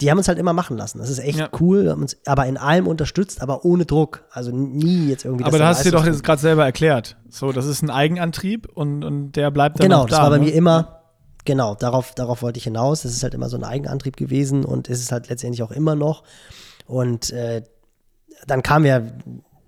die 0.00 0.10
haben 0.10 0.18
uns 0.18 0.28
halt 0.28 0.38
immer 0.38 0.52
machen 0.52 0.76
lassen. 0.76 0.98
Das 0.98 1.10
ist 1.10 1.18
echt 1.18 1.38
ja. 1.38 1.48
cool, 1.60 1.90
haben 1.90 2.02
uns 2.02 2.16
aber 2.26 2.46
in 2.46 2.56
allem 2.56 2.86
unterstützt, 2.86 3.42
aber 3.42 3.64
ohne 3.64 3.84
Druck. 3.84 4.24
Also 4.30 4.50
nie 4.50 5.08
jetzt 5.08 5.24
irgendwie. 5.24 5.44
Aber 5.44 5.58
da 5.58 5.68
hast 5.68 5.80
du 5.80 5.90
dir 5.90 5.96
doch 5.96 6.06
jetzt 6.06 6.22
gerade 6.22 6.40
selber 6.40 6.64
erklärt. 6.64 7.16
So, 7.28 7.52
das 7.52 7.66
ist 7.66 7.82
ein 7.82 7.90
Eigenantrieb 7.90 8.68
und, 8.72 9.04
und 9.04 9.32
der 9.32 9.50
bleibt 9.50 9.80
dann 9.80 9.88
Genau, 9.88 10.06
das 10.06 10.18
war 10.18 10.30
bei 10.30 10.38
ne? 10.38 10.44
mir 10.44 10.54
immer 10.54 11.03
Genau, 11.44 11.74
darauf, 11.74 12.14
darauf 12.14 12.42
wollte 12.42 12.58
ich 12.58 12.64
hinaus. 12.64 13.04
Es 13.04 13.12
ist 13.12 13.22
halt 13.22 13.34
immer 13.34 13.48
so 13.48 13.56
ein 13.56 13.64
Eigenantrieb 13.64 14.16
gewesen 14.16 14.64
und 14.64 14.88
ist 14.88 15.00
es 15.00 15.12
halt 15.12 15.28
letztendlich 15.28 15.62
auch 15.62 15.72
immer 15.72 15.94
noch. 15.94 16.22
Und 16.86 17.30
äh, 17.30 17.62
dann 18.46 18.62
kam 18.62 18.84
ja, 18.86 19.02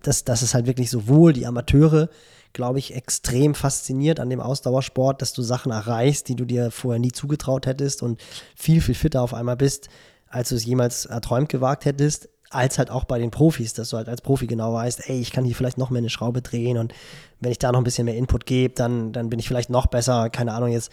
dass, 0.02 0.24
dass 0.24 0.42
es 0.42 0.54
halt 0.54 0.66
wirklich 0.66 0.90
sowohl 0.90 1.32
die 1.32 1.46
Amateure, 1.46 2.08
glaube 2.52 2.78
ich, 2.78 2.94
extrem 2.94 3.54
fasziniert 3.54 4.20
an 4.20 4.30
dem 4.30 4.40
Ausdauersport, 4.40 5.20
dass 5.20 5.34
du 5.34 5.42
Sachen 5.42 5.72
erreichst, 5.72 6.28
die 6.28 6.36
du 6.36 6.46
dir 6.46 6.70
vorher 6.70 6.98
nie 6.98 7.12
zugetraut 7.12 7.66
hättest 7.66 8.02
und 8.02 8.22
viel, 8.54 8.80
viel 8.80 8.94
fitter 8.94 9.20
auf 9.20 9.34
einmal 9.34 9.56
bist, 9.56 9.88
als 10.28 10.48
du 10.48 10.54
es 10.54 10.64
jemals 10.64 11.04
erträumt 11.04 11.48
gewagt 11.48 11.84
hättest 11.84 12.28
als 12.50 12.78
halt 12.78 12.90
auch 12.90 13.04
bei 13.04 13.18
den 13.18 13.30
Profis, 13.30 13.72
dass 13.74 13.90
du 13.90 13.96
halt 13.96 14.08
als 14.08 14.22
Profi 14.22 14.46
genau 14.46 14.72
weißt, 14.72 15.08
ey, 15.08 15.20
ich 15.20 15.32
kann 15.32 15.44
hier 15.44 15.54
vielleicht 15.54 15.78
noch 15.78 15.90
mehr 15.90 15.98
eine 15.98 16.10
Schraube 16.10 16.42
drehen 16.42 16.78
und 16.78 16.94
wenn 17.40 17.50
ich 17.50 17.58
da 17.58 17.72
noch 17.72 17.80
ein 17.80 17.84
bisschen 17.84 18.04
mehr 18.04 18.16
Input 18.16 18.46
gebe, 18.46 18.74
dann, 18.74 19.12
dann 19.12 19.28
bin 19.28 19.38
ich 19.38 19.48
vielleicht 19.48 19.70
noch 19.70 19.86
besser, 19.86 20.30
keine 20.30 20.52
Ahnung, 20.52 20.70
jetzt 20.70 20.90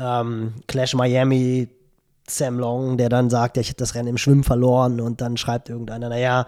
ähm, 0.00 0.54
Clash 0.66 0.94
Miami, 0.94 1.68
Sam 2.26 2.58
Long, 2.58 2.96
der 2.96 3.08
dann 3.08 3.30
sagt, 3.30 3.56
ja, 3.56 3.60
ich 3.60 3.68
hätte 3.68 3.78
das 3.78 3.94
Rennen 3.94 4.08
im 4.08 4.18
Schwimmen 4.18 4.44
verloren 4.44 5.00
und 5.00 5.20
dann 5.20 5.36
schreibt 5.36 5.68
irgendeiner, 5.68 6.08
naja, 6.08 6.46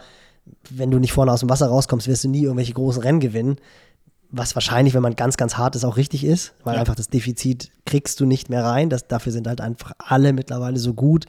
wenn 0.70 0.90
du 0.90 0.98
nicht 0.98 1.12
vorne 1.12 1.32
aus 1.32 1.40
dem 1.40 1.50
Wasser 1.50 1.68
rauskommst, 1.68 2.08
wirst 2.08 2.24
du 2.24 2.28
nie 2.28 2.42
irgendwelche 2.42 2.72
großen 2.72 3.02
Rennen 3.02 3.20
gewinnen. 3.20 3.56
Was 4.30 4.54
wahrscheinlich, 4.54 4.94
wenn 4.94 5.02
man 5.02 5.14
ganz, 5.14 5.36
ganz 5.36 5.56
hart 5.56 5.76
ist, 5.76 5.84
auch 5.84 5.96
richtig 5.96 6.24
ist, 6.24 6.54
weil 6.64 6.74
ja. 6.74 6.80
einfach 6.80 6.94
das 6.94 7.08
Defizit 7.08 7.70
kriegst 7.84 8.18
du 8.18 8.26
nicht 8.26 8.48
mehr 8.48 8.64
rein. 8.64 8.88
Das, 8.88 9.06
dafür 9.06 9.30
sind 9.30 9.46
halt 9.46 9.60
einfach 9.60 9.92
alle 9.98 10.32
mittlerweile 10.32 10.78
so 10.78 10.94
gut, 10.94 11.26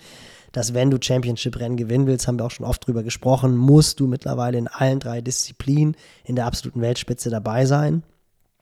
dass 0.53 0.73
wenn 0.73 0.89
du 0.89 0.97
Championship-Rennen 1.01 1.77
gewinnen 1.77 2.07
willst, 2.07 2.27
haben 2.27 2.39
wir 2.39 2.45
auch 2.45 2.51
schon 2.51 2.65
oft 2.65 2.87
drüber 2.87 3.03
gesprochen, 3.03 3.57
musst 3.57 3.99
du 3.99 4.07
mittlerweile 4.07 4.57
in 4.57 4.67
allen 4.67 4.99
drei 4.99 5.19
Disziplinen 5.19 5.97
in 6.23 6.35
der 6.35 6.45
absoluten 6.45 6.79
Weltspitze 6.79 7.29
dabei 7.29 7.65
sein. 7.65 8.03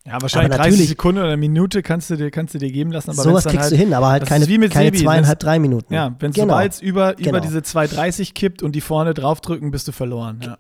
Ja, 0.06 0.20
wahrscheinlich 0.20 0.58
30 0.58 0.88
Sekunden 0.88 1.20
oder 1.20 1.28
eine 1.28 1.38
Minute 1.38 1.84
kannst 1.84 2.10
du 2.10 2.16
dir, 2.16 2.32
kannst 2.32 2.56
du 2.56 2.58
dir 2.58 2.72
geben 2.72 2.92
lassen. 2.92 3.12
Aber 3.12 3.22
sowas 3.22 3.44
kriegst 3.44 3.62
halt, 3.62 3.72
du 3.74 3.76
hin, 3.76 3.94
aber 3.94 4.10
halt 4.10 4.26
keine, 4.26 4.46
keine 4.46 4.86
Sebi, 4.86 5.04
zweieinhalb, 5.04 5.40
drei 5.40 5.60
Minuten. 5.60 5.94
Ja, 5.94 6.16
wenn 6.20 6.32
es 6.32 6.36
genau. 6.36 6.54
sobald 6.54 6.82
über, 6.82 7.14
genau. 7.14 7.30
über 7.30 7.42
diese 7.42 7.60
2,30 7.60 8.34
kippt 8.34 8.64
und 8.64 8.72
die 8.74 8.82
vorne 8.82 9.14
draufdrücken, 9.14 9.70
bist 9.70 9.88
du 9.88 9.92
verloren. 9.92 10.40
Ja. 10.44 10.58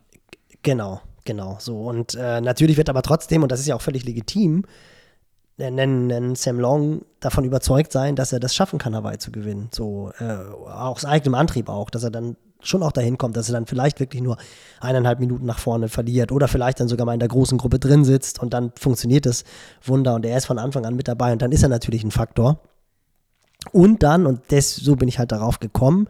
Genau, 0.61 1.01
genau. 1.25 1.57
So. 1.59 1.81
Und 1.81 2.13
äh, 2.13 2.39
natürlich 2.39 2.77
wird 2.77 2.89
aber 2.89 3.01
trotzdem, 3.01 3.41
und 3.41 3.51
das 3.51 3.59
ist 3.59 3.65
ja 3.65 3.75
auch 3.75 3.81
völlig 3.81 4.05
legitim, 4.05 4.63
nennen, 5.57 6.07
nennen 6.07 6.35
Sam 6.35 6.59
Long 6.59 7.01
davon 7.19 7.43
überzeugt 7.43 7.91
sein, 7.91 8.15
dass 8.15 8.33
er 8.33 8.39
das 8.39 8.55
schaffen 8.55 8.77
kann, 8.77 8.95
Hawaii 8.95 9.17
zu 9.17 9.31
gewinnen. 9.31 9.69
So, 9.71 10.11
äh, 10.19 10.33
aus 10.67 11.03
eigenem 11.03 11.35
Antrieb 11.35 11.67
auch, 11.67 11.89
dass 11.89 12.03
er 12.03 12.11
dann 12.11 12.35
schon 12.63 12.83
auch 12.83 12.91
dahin 12.91 13.17
kommt, 13.17 13.37
dass 13.37 13.49
er 13.49 13.53
dann 13.53 13.65
vielleicht 13.65 13.99
wirklich 13.99 14.21
nur 14.21 14.37
eineinhalb 14.79 15.19
Minuten 15.19 15.45
nach 15.45 15.59
vorne 15.59 15.89
verliert 15.89 16.31
oder 16.31 16.47
vielleicht 16.47 16.79
dann 16.79 16.87
sogar 16.87 17.05
mal 17.05 17.13
in 17.13 17.19
der 17.19 17.29
großen 17.29 17.57
Gruppe 17.57 17.79
drin 17.79 18.05
sitzt 18.05 18.39
und 18.39 18.53
dann 18.53 18.71
funktioniert 18.79 19.25
das 19.25 19.43
Wunder 19.83 20.15
und 20.15 20.25
er 20.25 20.37
ist 20.37 20.45
von 20.45 20.59
Anfang 20.59 20.85
an 20.85 20.95
mit 20.95 21.07
dabei 21.07 21.31
und 21.31 21.41
dann 21.41 21.51
ist 21.51 21.63
er 21.63 21.69
natürlich 21.69 22.03
ein 22.03 22.11
Faktor. 22.11 22.59
Und 23.71 24.01
dann, 24.01 24.25
und 24.25 24.41
das, 24.49 24.75
so 24.75 24.95
bin 24.95 25.07
ich 25.07 25.19
halt 25.19 25.31
darauf 25.31 25.59
gekommen, 25.59 26.07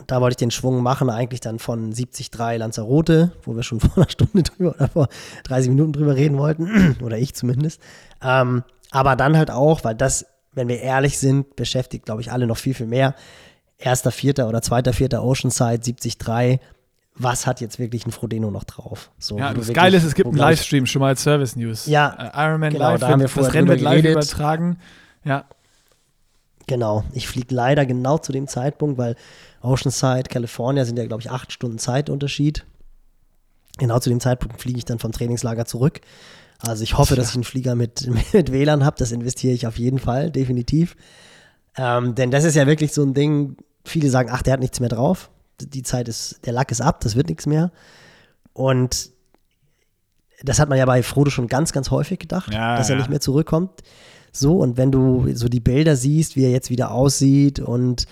und 0.00 0.10
da 0.10 0.20
wollte 0.20 0.32
ich 0.32 0.38
den 0.38 0.50
Schwung 0.50 0.82
machen, 0.82 1.10
eigentlich 1.10 1.40
dann 1.40 1.58
von 1.58 1.90
73 1.92 2.30
Lanzarote, 2.58 3.32
wo 3.42 3.54
wir 3.54 3.62
schon 3.62 3.80
vor 3.80 3.96
einer 3.96 4.08
Stunde 4.08 4.42
drüber 4.42 4.74
oder 4.74 4.88
vor 4.88 5.08
30 5.44 5.68
Minuten 5.70 5.92
drüber 5.92 6.16
reden 6.16 6.38
wollten, 6.38 6.96
oder 7.04 7.18
ich 7.18 7.34
zumindest. 7.34 7.80
Ähm, 8.22 8.64
aber 8.90 9.14
dann 9.14 9.36
halt 9.36 9.50
auch, 9.50 9.84
weil 9.84 9.94
das, 9.94 10.26
wenn 10.52 10.68
wir 10.68 10.80
ehrlich 10.80 11.18
sind, 11.18 11.54
beschäftigt, 11.54 12.06
glaube 12.06 12.22
ich, 12.22 12.32
alle 12.32 12.46
noch 12.46 12.56
viel, 12.56 12.74
viel 12.74 12.86
mehr 12.86 13.14
erster, 13.80 14.10
vierter 14.10 14.48
oder 14.48 14.62
zweiter, 14.62 14.92
vierter 14.92 15.22
Oceanside 15.22 15.80
73. 15.80 16.60
Was 17.16 17.46
hat 17.46 17.60
jetzt 17.60 17.78
wirklich 17.78 18.06
ein 18.06 18.12
Frodeno 18.12 18.50
noch 18.50 18.64
drauf? 18.64 19.10
So, 19.18 19.38
ja, 19.38 19.52
das 19.52 19.72
Geile 19.72 19.96
ist, 19.96 20.04
es 20.04 20.14
gibt 20.14 20.28
einen 20.28 20.38
Livestream 20.38 20.86
schon 20.86 21.00
mal 21.00 21.08
als 21.08 21.22
Service 21.22 21.56
News. 21.56 21.86
Ja, 21.86 22.32
uh, 22.34 22.38
Ironman 22.38 22.72
genau, 22.72 22.92
Live, 22.92 23.00
da 23.00 23.08
haben 23.08 23.20
wir 23.20 23.28
das 23.28 23.52
Rennen 23.52 23.68
wird 23.68 23.80
live 23.80 24.04
übertragen. 24.04 24.78
Ja. 25.24 25.44
Genau, 26.66 27.04
ich 27.12 27.26
fliege 27.26 27.54
leider 27.54 27.84
genau 27.84 28.18
zu 28.18 28.32
dem 28.32 28.46
Zeitpunkt, 28.46 28.96
weil 28.96 29.16
Oceanside, 29.60 30.30
California 30.30 30.84
sind 30.84 30.98
ja, 30.98 31.06
glaube 31.06 31.20
ich, 31.20 31.30
acht 31.30 31.52
Stunden 31.52 31.78
Zeitunterschied. 31.78 32.64
Genau 33.78 33.98
zu 33.98 34.08
dem 34.08 34.20
Zeitpunkt 34.20 34.60
fliege 34.60 34.78
ich 34.78 34.84
dann 34.84 34.98
vom 34.98 35.12
Trainingslager 35.12 35.66
zurück. 35.66 36.00
Also 36.60 36.84
ich 36.84 36.96
hoffe, 36.96 37.16
dass 37.16 37.30
ich 37.30 37.34
einen 37.34 37.44
Flieger 37.44 37.74
mit, 37.74 38.08
mit 38.32 38.52
WLAN 38.52 38.84
habe. 38.84 38.96
Das 38.98 39.12
investiere 39.12 39.54
ich 39.54 39.66
auf 39.66 39.78
jeden 39.78 39.98
Fall, 39.98 40.30
definitiv. 40.30 40.96
Ähm, 41.76 42.14
denn 42.14 42.30
das 42.30 42.44
ist 42.44 42.56
ja 42.56 42.66
wirklich 42.66 42.92
so 42.92 43.02
ein 43.02 43.14
Ding, 43.14 43.56
viele 43.90 44.10
sagen, 44.10 44.30
ach, 44.32 44.42
der 44.42 44.54
hat 44.54 44.60
nichts 44.60 44.80
mehr 44.80 44.88
drauf. 44.88 45.30
Die 45.60 45.82
Zeit 45.82 46.08
ist, 46.08 46.40
der 46.46 46.52
Lack 46.52 46.70
ist 46.70 46.80
ab, 46.80 47.00
das 47.00 47.16
wird 47.16 47.28
nichts 47.28 47.46
mehr. 47.46 47.70
Und 48.52 49.10
das 50.42 50.58
hat 50.58 50.68
man 50.68 50.78
ja 50.78 50.86
bei 50.86 51.02
Frodo 51.02 51.30
schon 51.30 51.48
ganz, 51.48 51.72
ganz 51.72 51.90
häufig 51.90 52.18
gedacht, 52.18 52.52
ja, 52.52 52.76
dass 52.76 52.90
er 52.90 52.96
nicht 52.96 53.10
mehr 53.10 53.20
zurückkommt. 53.20 53.82
So, 54.32 54.58
und 54.58 54.76
wenn 54.76 54.92
du 54.92 55.34
so 55.34 55.48
die 55.48 55.60
Bilder 55.60 55.96
siehst, 55.96 56.36
wie 56.36 56.44
er 56.44 56.50
jetzt 56.50 56.70
wieder 56.70 56.92
aussieht 56.92 57.60
und 57.60 58.06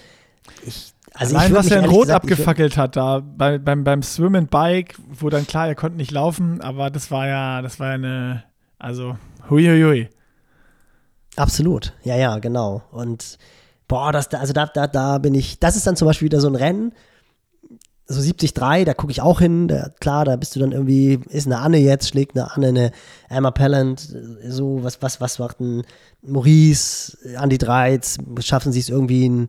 ich. 0.66 0.92
Also 1.14 1.36
Allein, 1.36 1.52
was 1.54 1.68
er 1.68 1.78
in 1.78 1.86
Rot 1.86 2.02
gesagt, 2.02 2.24
abgefackelt 2.24 2.76
hat, 2.76 2.94
da 2.94 3.20
bei, 3.20 3.58
beim, 3.58 3.82
beim 3.82 4.02
Swim 4.02 4.36
and 4.36 4.50
Bike, 4.50 4.94
wo 5.08 5.30
dann 5.30 5.46
klar, 5.46 5.66
er 5.66 5.74
konnte 5.74 5.96
nicht 5.96 6.12
laufen, 6.12 6.60
aber 6.60 6.90
das 6.90 7.10
war 7.10 7.26
ja, 7.26 7.60
das 7.60 7.80
war 7.80 7.88
ja 7.88 7.94
eine, 7.94 8.44
also, 8.78 9.16
huiuiui. 9.50 10.10
Absolut, 11.34 11.94
ja, 12.04 12.16
ja, 12.16 12.38
genau. 12.38 12.82
Und 12.92 13.38
boah, 13.88 14.12
das, 14.12 14.32
also 14.34 14.52
da, 14.52 14.66
da, 14.66 14.86
da 14.86 15.18
bin 15.18 15.34
ich, 15.34 15.58
das 15.58 15.76
ist 15.76 15.86
dann 15.86 15.96
zum 15.96 16.06
Beispiel 16.06 16.26
wieder 16.26 16.40
so 16.40 16.48
ein 16.48 16.54
Rennen, 16.54 16.92
so 18.06 18.22
73, 18.22 18.54
da 18.86 18.94
gucke 18.94 19.10
ich 19.10 19.20
auch 19.20 19.40
hin, 19.40 19.68
da, 19.68 19.90
klar, 20.00 20.24
da 20.24 20.36
bist 20.36 20.56
du 20.56 20.60
dann 20.60 20.72
irgendwie, 20.72 21.20
ist 21.28 21.46
eine 21.46 21.58
Anne 21.58 21.78
jetzt, 21.78 22.08
schlägt 22.08 22.36
eine 22.36 22.50
Anne, 22.54 22.68
eine 22.68 22.90
Emma 23.28 23.50
Pellant, 23.50 24.00
so, 24.48 24.82
was, 24.82 25.02
was, 25.02 25.20
was 25.20 25.38
macht 25.38 25.60
ein 25.60 25.82
Maurice, 26.22 27.18
Andy 27.40 27.58
Dreiz, 27.58 28.16
schaffen 28.40 28.72
sie 28.72 28.80
es 28.80 28.88
irgendwie 28.88 29.28
ein 29.28 29.48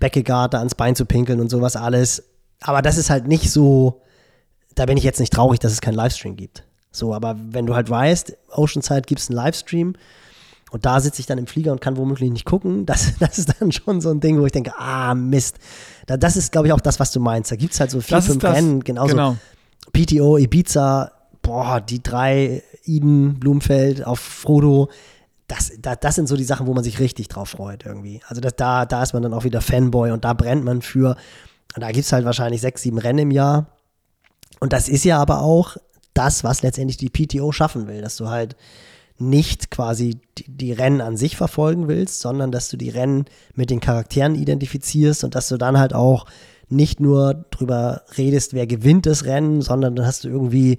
Beckegaard 0.00 0.52
da 0.52 0.58
ans 0.58 0.74
Bein 0.74 0.96
zu 0.96 1.06
pinkeln 1.06 1.40
und 1.40 1.50
sowas 1.50 1.76
alles. 1.76 2.24
Aber 2.60 2.82
das 2.82 2.98
ist 2.98 3.08
halt 3.10 3.26
nicht 3.26 3.50
so, 3.50 4.02
da 4.74 4.84
bin 4.84 4.98
ich 4.98 5.04
jetzt 5.04 5.20
nicht 5.20 5.32
traurig, 5.32 5.60
dass 5.60 5.72
es 5.72 5.80
keinen 5.80 5.94
Livestream 5.94 6.36
gibt. 6.36 6.64
So, 6.90 7.14
aber 7.14 7.36
wenn 7.38 7.66
du 7.66 7.74
halt 7.74 7.88
weißt, 7.88 8.36
Oceanside 8.50 9.02
gibt 9.02 9.20
es 9.20 9.30
einen 9.30 9.36
Livestream, 9.36 9.94
und 10.74 10.84
da 10.84 10.98
sitze 10.98 11.20
ich 11.20 11.26
dann 11.26 11.38
im 11.38 11.46
Flieger 11.46 11.70
und 11.70 11.80
kann 11.80 11.96
womöglich 11.96 12.32
nicht 12.32 12.44
gucken. 12.44 12.84
Das, 12.84 13.12
das 13.20 13.38
ist 13.38 13.54
dann 13.60 13.70
schon 13.70 14.00
so 14.00 14.10
ein 14.10 14.18
Ding, 14.18 14.40
wo 14.40 14.44
ich 14.44 14.50
denke, 14.50 14.72
ah, 14.76 15.14
Mist. 15.14 15.58
Da, 16.06 16.16
das 16.16 16.36
ist, 16.36 16.50
glaube 16.50 16.66
ich, 16.66 16.72
auch 16.72 16.80
das, 16.80 16.98
was 16.98 17.12
du 17.12 17.20
meinst. 17.20 17.52
Da 17.52 17.54
gibt 17.54 17.74
es 17.74 17.78
halt 17.78 17.92
so 17.92 18.00
vier, 18.00 18.16
das 18.16 18.26
fünf 18.26 18.42
Rennen, 18.42 18.82
genauso. 18.82 19.14
Genau. 19.14 19.36
PTO, 19.92 20.36
Ibiza, 20.36 21.12
boah, 21.42 21.80
die 21.80 22.02
drei, 22.02 22.64
Eden, 22.82 23.38
Blumfeld 23.38 24.04
auf 24.04 24.18
Frodo. 24.18 24.90
Das, 25.46 25.70
das, 25.78 25.98
das 26.00 26.16
sind 26.16 26.26
so 26.26 26.36
die 26.36 26.42
Sachen, 26.42 26.66
wo 26.66 26.74
man 26.74 26.82
sich 26.82 26.98
richtig 26.98 27.28
drauf 27.28 27.50
freut 27.50 27.86
irgendwie. 27.86 28.20
Also 28.26 28.40
das, 28.40 28.56
da, 28.56 28.84
da 28.84 29.04
ist 29.04 29.12
man 29.12 29.22
dann 29.22 29.32
auch 29.32 29.44
wieder 29.44 29.60
Fanboy 29.60 30.10
und 30.10 30.24
da 30.24 30.32
brennt 30.32 30.64
man 30.64 30.82
für. 30.82 31.10
Und 31.76 31.82
da 31.82 31.92
gibt 31.92 32.04
es 32.04 32.12
halt 32.12 32.24
wahrscheinlich 32.24 32.60
sechs, 32.60 32.82
sieben 32.82 32.98
Rennen 32.98 33.20
im 33.20 33.30
Jahr. 33.30 33.68
Und 34.58 34.72
das 34.72 34.88
ist 34.88 35.04
ja 35.04 35.20
aber 35.20 35.40
auch 35.40 35.76
das, 36.14 36.42
was 36.42 36.62
letztendlich 36.62 36.96
die 36.96 37.10
PTO 37.10 37.52
schaffen 37.52 37.86
will, 37.86 38.02
dass 38.02 38.16
du 38.16 38.28
halt 38.28 38.56
nicht 39.18 39.70
quasi 39.70 40.18
die, 40.38 40.44
die, 40.48 40.72
Rennen 40.72 41.00
an 41.00 41.16
sich 41.16 41.36
verfolgen 41.36 41.88
willst, 41.88 42.20
sondern 42.20 42.50
dass 42.50 42.68
du 42.68 42.76
die 42.76 42.90
Rennen 42.90 43.26
mit 43.54 43.70
den 43.70 43.80
Charakteren 43.80 44.34
identifizierst 44.34 45.22
und 45.22 45.34
dass 45.34 45.48
du 45.48 45.56
dann 45.56 45.78
halt 45.78 45.94
auch 45.94 46.26
nicht 46.68 46.98
nur 46.98 47.44
drüber 47.50 48.02
redest, 48.18 48.54
wer 48.54 48.66
gewinnt 48.66 49.06
das 49.06 49.24
Rennen, 49.24 49.62
sondern 49.62 49.94
dann 49.94 50.06
hast 50.06 50.24
du 50.24 50.28
irgendwie 50.28 50.78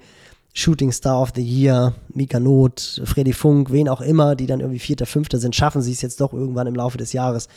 Shooting 0.54 0.92
Star 0.92 1.22
of 1.22 1.32
the 1.36 1.42
Year, 1.42 1.94
Mika 2.14 2.40
Not, 2.40 3.02
Freddy 3.04 3.34
Funk, 3.34 3.72
wen 3.72 3.90
auch 3.90 4.02
immer, 4.02 4.36
die 4.36 4.48
dann 4.48 4.62
irgendwie 4.62 4.80
Vierter, 4.80 5.06
Fünfter 5.06 5.38
sind, 5.38 5.56
schaffen 5.56 5.82
sie 5.82 5.92
es 5.92 6.02
jetzt 6.02 6.22
doch 6.22 6.34
irgendwann 6.34 6.68
im 6.68 6.76
Laufe 6.76 6.98
des 6.98 7.14
Jahres 7.14 7.48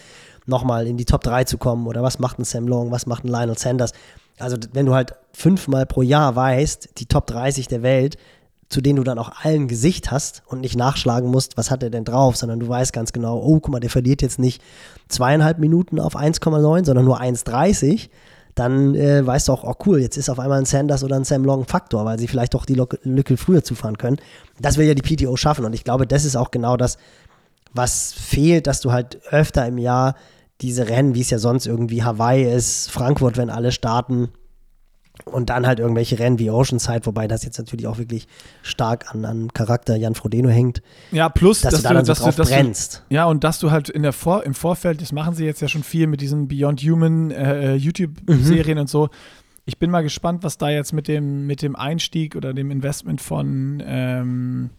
nochmal 0.46 0.86
in 0.86 0.96
die 0.96 1.04
Top 1.04 1.22
3 1.22 1.44
zu 1.44 1.58
kommen 1.58 1.86
oder 1.86 2.02
was 2.02 2.18
macht 2.18 2.38
ein 2.38 2.44
Sam 2.44 2.66
Long, 2.66 2.90
was 2.90 3.06
macht 3.06 3.24
ein 3.24 3.28
Lionel 3.28 3.56
Sanders. 3.56 3.92
Also 4.38 4.56
wenn 4.72 4.86
du 4.86 4.94
halt 4.94 5.14
fünfmal 5.32 5.86
pro 5.86 6.02
Jahr 6.02 6.34
weißt, 6.34 6.90
die 6.98 7.06
Top 7.06 7.26
30 7.26 7.68
der 7.68 7.82
Welt, 7.82 8.16
zu 8.68 8.80
denen 8.80 8.96
du 8.96 9.04
dann 9.04 9.18
auch 9.18 9.32
allen 9.42 9.66
Gesicht 9.66 10.10
hast 10.10 10.42
und 10.46 10.60
nicht 10.60 10.76
nachschlagen 10.76 11.30
musst, 11.30 11.56
was 11.56 11.70
hat 11.70 11.82
er 11.82 11.90
denn 11.90 12.04
drauf, 12.04 12.36
sondern 12.36 12.60
du 12.60 12.68
weißt 12.68 12.92
ganz 12.92 13.12
genau, 13.12 13.38
oh, 13.38 13.60
guck 13.60 13.72
mal, 13.72 13.80
der 13.80 13.90
verliert 13.90 14.20
jetzt 14.20 14.38
nicht 14.38 14.62
zweieinhalb 15.08 15.58
Minuten 15.58 15.98
auf 15.98 16.16
1,9, 16.16 16.84
sondern 16.84 17.04
nur 17.04 17.20
1,30, 17.20 18.10
dann 18.54 18.94
äh, 18.94 19.26
weißt 19.26 19.48
du 19.48 19.52
auch, 19.52 19.64
oh 19.64 19.74
cool, 19.86 20.00
jetzt 20.00 20.16
ist 20.16 20.28
auf 20.28 20.38
einmal 20.38 20.58
ein 20.58 20.64
Sanders 20.64 21.02
oder 21.02 21.16
ein 21.16 21.24
Sam 21.24 21.44
Long 21.44 21.64
Faktor, 21.64 22.04
weil 22.04 22.18
sie 22.18 22.28
vielleicht 22.28 22.54
doch 22.54 22.66
die 22.66 22.74
Lücke 22.74 23.36
früher 23.36 23.62
zufahren 23.62 23.96
können. 23.96 24.18
Das 24.60 24.76
will 24.76 24.86
ja 24.86 24.94
die 24.94 25.02
PTO 25.02 25.36
schaffen 25.36 25.64
und 25.64 25.72
ich 25.72 25.84
glaube, 25.84 26.06
das 26.06 26.24
ist 26.24 26.36
auch 26.36 26.50
genau 26.50 26.76
das, 26.76 26.98
was 27.72 28.12
fehlt, 28.12 28.66
dass 28.66 28.80
du 28.80 28.92
halt 28.92 29.20
öfter 29.30 29.66
im 29.66 29.78
Jahr 29.78 30.14
diese 30.60 30.88
Rennen, 30.88 31.14
wie 31.14 31.20
es 31.20 31.30
ja 31.30 31.38
sonst 31.38 31.66
irgendwie 31.66 32.02
Hawaii 32.02 32.44
ist, 32.52 32.90
Frankfurt, 32.90 33.36
wenn 33.36 33.48
alle 33.48 33.72
starten, 33.72 34.28
und 35.24 35.50
dann 35.50 35.66
halt 35.66 35.78
irgendwelche 35.78 36.18
Rennen 36.18 36.38
wie 36.38 36.50
Oceanside, 36.50 37.04
wobei 37.04 37.28
das 37.28 37.44
jetzt 37.44 37.58
natürlich 37.58 37.86
auch 37.86 37.98
wirklich 37.98 38.26
stark 38.62 39.14
an, 39.14 39.24
an 39.24 39.52
Charakter 39.52 39.96
Jan 39.96 40.14
Frodeno 40.14 40.48
hängt. 40.48 40.82
Ja, 41.10 41.28
plus, 41.28 41.60
dass, 41.60 41.72
dass 41.72 41.82
du 41.82 41.88
da 41.88 41.94
dann 41.94 42.04
so 42.04 42.14
drauf 42.14 42.36
du, 42.36 42.44
brennst. 42.44 43.04
Du, 43.08 43.14
ja, 43.14 43.24
und 43.26 43.44
dass 43.44 43.58
du 43.58 43.70
halt 43.70 43.88
in 43.88 44.02
der 44.02 44.12
Vor 44.12 44.44
im 44.44 44.54
Vorfeld, 44.54 45.00
das 45.00 45.12
machen 45.12 45.34
sie 45.34 45.44
jetzt 45.44 45.60
ja 45.60 45.68
schon 45.68 45.82
viel 45.82 46.06
mit 46.06 46.20
diesen 46.20 46.48
Beyond 46.48 46.80
Human 46.82 47.30
äh, 47.30 47.74
äh 47.74 47.76
YouTube-Serien 47.76 48.76
mhm. 48.76 48.82
und 48.82 48.88
so. 48.88 49.08
Ich 49.64 49.78
bin 49.78 49.90
mal 49.90 50.02
gespannt, 50.02 50.44
was 50.44 50.56
da 50.56 50.70
jetzt 50.70 50.92
mit 50.92 51.08
dem, 51.08 51.46
mit 51.46 51.60
dem 51.60 51.76
Einstieg 51.76 52.36
oder 52.36 52.54
dem 52.54 52.70
Investment 52.70 53.20
von 53.20 53.82
ähm, 53.84 54.70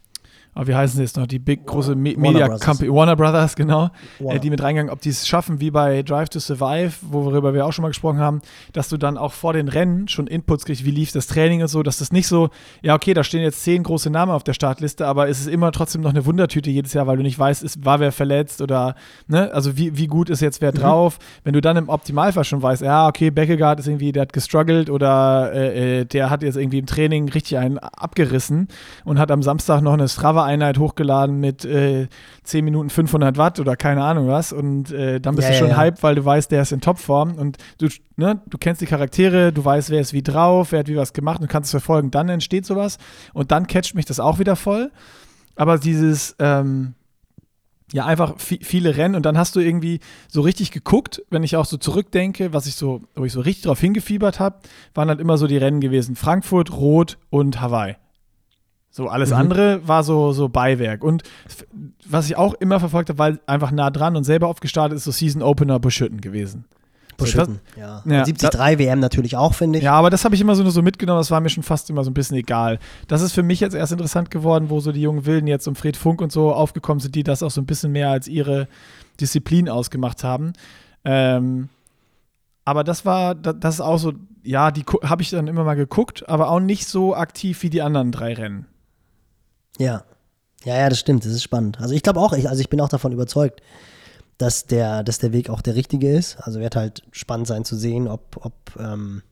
aber 0.54 0.68
wie 0.68 0.76
heißen 0.76 0.98
sie 0.98 1.04
jetzt 1.04 1.18
noch, 1.18 1.28
die 1.28 1.40
big 1.40 1.66
große 1.66 1.96
Me 1.96 2.16
Media 2.18 2.48
Brothers. 2.48 2.62
Company, 2.62 2.92
Warner 2.92 3.16
Brothers, 3.16 3.56
genau, 3.56 3.90
äh, 4.20 4.40
die 4.40 4.50
mit 4.50 4.62
reingegangen, 4.62 4.92
ob 4.92 5.02
die 5.02 5.10
es 5.10 5.28
schaffen, 5.28 5.60
wie 5.60 5.72
bei 5.72 6.04
Drive 6.04 6.30
to 6.30 6.40
Survive, 6.40 6.94
worüber 7.02 7.54
wir 7.54 7.66
auch 7.66 7.74
schon 7.74 7.84
mal 7.84 7.90
gesprochen 7.90 8.20
haben, 8.20 8.42
dass 8.74 8.90
du 8.90 8.98
dann 8.98 9.18
auch 9.18 9.34
vor 9.34 9.54
den 9.54 9.68
Rennen 9.68 10.08
schon 10.08 10.28
Inputs 10.28 10.66
kriegst, 10.66 10.86
wie 10.86 10.92
lief 10.92 11.12
das 11.12 11.28
Training 11.28 11.62
und 11.62 11.68
so, 11.68 11.84
dass 11.84 12.00
das 12.00 12.12
nicht 12.12 12.28
so, 12.28 12.50
ja, 12.82 12.96
okay, 12.96 13.14
da 13.14 13.24
stehen 13.24 13.42
jetzt 13.42 13.64
zehn 13.64 13.84
große 13.84 14.10
Namen 14.10 14.32
auf 14.32 14.44
der 14.44 14.54
Startliste, 14.54 15.08
aber 15.08 15.30
es 15.30 15.40
ist 15.40 15.48
immer 15.48 15.72
trotzdem 15.72 16.02
noch 16.02 16.10
eine 16.10 16.26
Wundertüte 16.26 16.70
jedes 16.70 16.94
Jahr, 16.94 17.08
weil 17.08 17.18
du 17.18 17.24
nicht 17.24 17.38
weißt, 17.38 17.64
ist, 17.64 17.86
war 17.86 18.00
wer 18.00 18.12
verletzt 18.12 18.62
oder, 18.62 18.96
ne, 19.28 19.52
also 19.54 19.78
wie, 19.78 19.98
wie 19.98 20.08
gut 20.08 20.30
ist 20.30 20.42
jetzt 20.42 20.62
wer 20.62 20.72
mhm. 20.72 20.78
drauf. 20.78 21.20
Wenn 21.44 21.54
du 21.54 21.62
dann 21.62 21.78
im 21.78 21.90
Optimalfall 21.90 22.44
schon 22.44 22.62
weißt, 22.62 22.82
ja, 22.82 23.08
okay, 23.08 23.32
Beckegaard 23.32 23.80
ist 23.80 23.88
irgendwie, 23.88 24.12
der 24.12 24.24
hat 24.24 24.34
gestruggelt 24.34 24.90
oder 24.90 25.52
äh, 25.54 26.02
äh, 26.02 26.06
der 26.06 26.30
hat 26.30 26.44
jetzt 26.44 26.58
irgendwie 26.58 26.80
im 26.80 26.86
Training 26.86 27.30
richtig 27.30 27.58
einen 27.58 27.78
abgerissen 27.78 28.68
und 29.06 29.20
hat 29.20 29.32
am 29.32 29.44
Samstag 29.44 29.82
noch 29.82 29.94
eine 29.94 30.08
Strava 30.08 30.39
Strava-Einheit 30.40 30.78
hochgeladen 30.78 31.40
mit 31.40 31.66
äh, 31.66 32.08
10 32.44 32.66
Minuten 32.66 32.90
500 32.90 33.38
Watt 33.38 33.60
oder 33.60 33.76
keine 33.76 34.04
Ahnung 34.04 34.28
was 34.28 34.54
und 34.54 34.92
äh, 34.92 35.20
dann 35.20 35.36
bist 35.36 35.48
ja, 35.48 35.54
du 35.54 35.60
schon 35.60 35.70
ja, 35.70 35.78
hype, 35.78 36.02
weil 36.04 36.16
du 36.16 36.26
weißt, 36.26 36.52
der 36.52 36.62
ist 36.62 36.72
in 36.72 36.82
Topform 36.82 37.36
und 37.36 37.58
du, 37.78 37.88
ne, 38.16 38.42
du 38.48 38.58
kennst 38.58 38.82
die 38.82 38.86
Charaktere, 38.86 39.52
du 39.52 39.64
weißt, 39.64 39.90
wer 39.90 40.02
ist 40.02 40.14
wie 40.14 40.24
drauf, 40.24 40.72
wer 40.72 40.80
hat 40.80 40.88
wie 40.88 40.96
was 40.96 41.14
gemacht 41.14 41.42
und 41.42 41.48
kannst 41.48 41.68
es 41.68 41.72
verfolgen. 41.72 42.12
Dann 42.12 42.30
entsteht 42.30 42.66
sowas 42.66 42.98
und 43.34 43.52
dann 43.52 43.68
catcht 43.68 43.96
mich 43.96 44.06
das 44.06 44.20
auch 44.20 44.40
wieder 44.40 44.56
voll. 44.56 44.92
Aber 45.56 45.78
dieses, 45.78 46.36
ähm, 46.40 46.94
ja, 47.92 48.06
einfach 48.06 48.36
viele 48.38 48.98
Rennen 48.98 49.16
und 49.16 49.26
dann 49.26 49.38
hast 49.38 49.56
du 49.56 49.60
irgendwie 49.60 50.00
so 50.28 50.42
richtig 50.42 50.72
geguckt, 50.72 51.24
wenn 51.32 51.44
ich 51.44 51.56
auch 51.56 51.66
so 51.66 51.78
zurückdenke, 51.78 52.54
was 52.54 52.68
ich 52.68 52.76
so, 52.76 53.02
wo 53.16 53.26
ich 53.26 53.34
so 53.34 53.42
richtig 53.42 53.64
drauf 53.64 53.80
hingefiebert 53.80 54.40
habe, 54.40 54.60
waren 54.94 55.10
halt 55.10 55.20
immer 55.20 55.38
so 55.38 55.48
die 55.48 55.58
Rennen 55.58 55.82
gewesen. 55.82 56.16
Frankfurt, 56.16 56.72
Rot 56.72 57.18
und 57.30 57.60
Hawaii. 57.62 57.96
So, 58.92 59.08
alles 59.08 59.30
mhm. 59.30 59.36
andere 59.36 59.88
war 59.88 60.04
so, 60.04 60.32
so 60.32 60.50
Beiwerk. 60.50 61.04
Und 61.04 61.24
was 62.06 62.26
ich 62.26 62.36
auch 62.38 62.54
immer 62.56 62.80
verfolgt 62.80 63.10
habe, 63.10 63.20
weil 63.20 63.40
einfach 63.46 63.72
nah 63.72 63.92
dran 63.92 64.16
und 64.16 64.24
selber 64.24 64.48
aufgestartet 64.48 64.98
ist, 64.98 65.04
so 65.04 65.12
Season 65.12 65.42
Opener 65.42 65.80
Buschütten 65.80 66.22
gewesen. 66.22 66.66
Buschütten, 67.20 67.60
so, 67.76 67.82
ja. 67.82 68.02
ja 68.06 68.24
73 68.24 68.80
WM 68.80 69.00
natürlich 69.00 69.36
auch, 69.36 69.54
finde 69.54 69.80
ich. 69.80 69.86
Ja, 69.86 69.94
aber 69.94 70.10
das 70.10 70.26
habe 70.26 70.36
ich 70.36 70.42
immer 70.42 70.56
so 70.56 70.64
nur 70.64 70.72
so 70.72 70.82
mitgenommen, 70.82 71.20
das 71.20 71.30
war 71.32 71.42
mir 71.42 71.50
schon 71.50 71.64
fast 71.64 71.90
immer 71.90 72.04
so 72.04 72.10
ein 72.10 72.14
bisschen 72.14 72.38
egal. 72.38 72.80
Das 73.08 73.22
ist 73.22 73.34
für 73.34 73.44
mich 73.44 73.60
jetzt 73.60 73.76
erst 73.76 73.92
interessant 73.92 74.32
geworden, 74.32 74.70
wo 74.70 74.80
so 74.80 74.92
die 74.92 75.02
jungen 75.02 75.26
Wilden 75.26 75.48
jetzt 75.48 75.68
um 75.68 75.76
Fred 75.76 75.98
Funk 75.98 76.22
und 76.22 76.32
so 76.32 76.54
aufgekommen 76.54 77.00
sind, 77.00 77.16
die 77.16 77.24
das 77.24 77.44
auch 77.44 77.52
so 77.52 77.62
ein 77.62 77.66
bisschen 77.66 77.92
mehr 77.92 78.10
als 78.10 78.28
ihre 78.28 78.68
Disziplin 79.20 79.70
ausgemacht 79.70 80.24
haben. 80.24 80.54
Ähm, 81.04 81.70
aber 82.66 82.84
das 82.84 83.06
war, 83.06 83.36
das 83.36 83.76
ist 83.76 83.82
auch 83.82 83.98
so, 83.98 84.14
ja, 84.44 84.72
die 84.72 84.84
habe 85.04 85.22
ich 85.22 85.30
dann 85.30 85.48
immer 85.48 85.64
mal 85.64 85.76
geguckt, 85.76 86.28
aber 86.30 86.50
auch 86.50 86.60
nicht 86.60 86.88
so 86.88 87.16
aktiv 87.16 87.62
wie 87.64 87.70
die 87.70 87.82
anderen 87.82 88.12
drei 88.12 88.34
Rennen. 88.34 88.66
Ja. 89.80 90.04
Ja, 90.66 90.78
ja, 90.78 90.90
das 90.90 91.00
stimmt. 91.00 91.26
Das 91.26 91.32
ist 91.32 91.42
spannend. 91.42 91.80
Also 91.80 91.96
ich 91.96 92.04
glaube 92.04 92.20
auch, 92.20 92.34
ich, 92.34 92.50
also 92.50 92.62
ich 92.62 92.70
bin 92.70 92.82
auch 92.82 92.90
davon 92.90 93.14
überzeugt, 93.14 93.62
dass 94.38 94.66
der, 94.66 95.04
dass 95.04 95.18
der 95.20 95.34
Weg 95.34 95.50
auch 95.50 95.62
der 95.62 95.76
richtige 95.76 96.12
ist. 96.12 96.38
Also 96.42 96.60
wird 96.60 96.76
halt 96.76 97.02
spannend 97.12 97.48
sein 97.48 97.66
zu 97.66 97.76
sehen, 97.76 98.08
ob, 98.08 98.46
ob 98.46 98.54
ähm, 98.78 99.24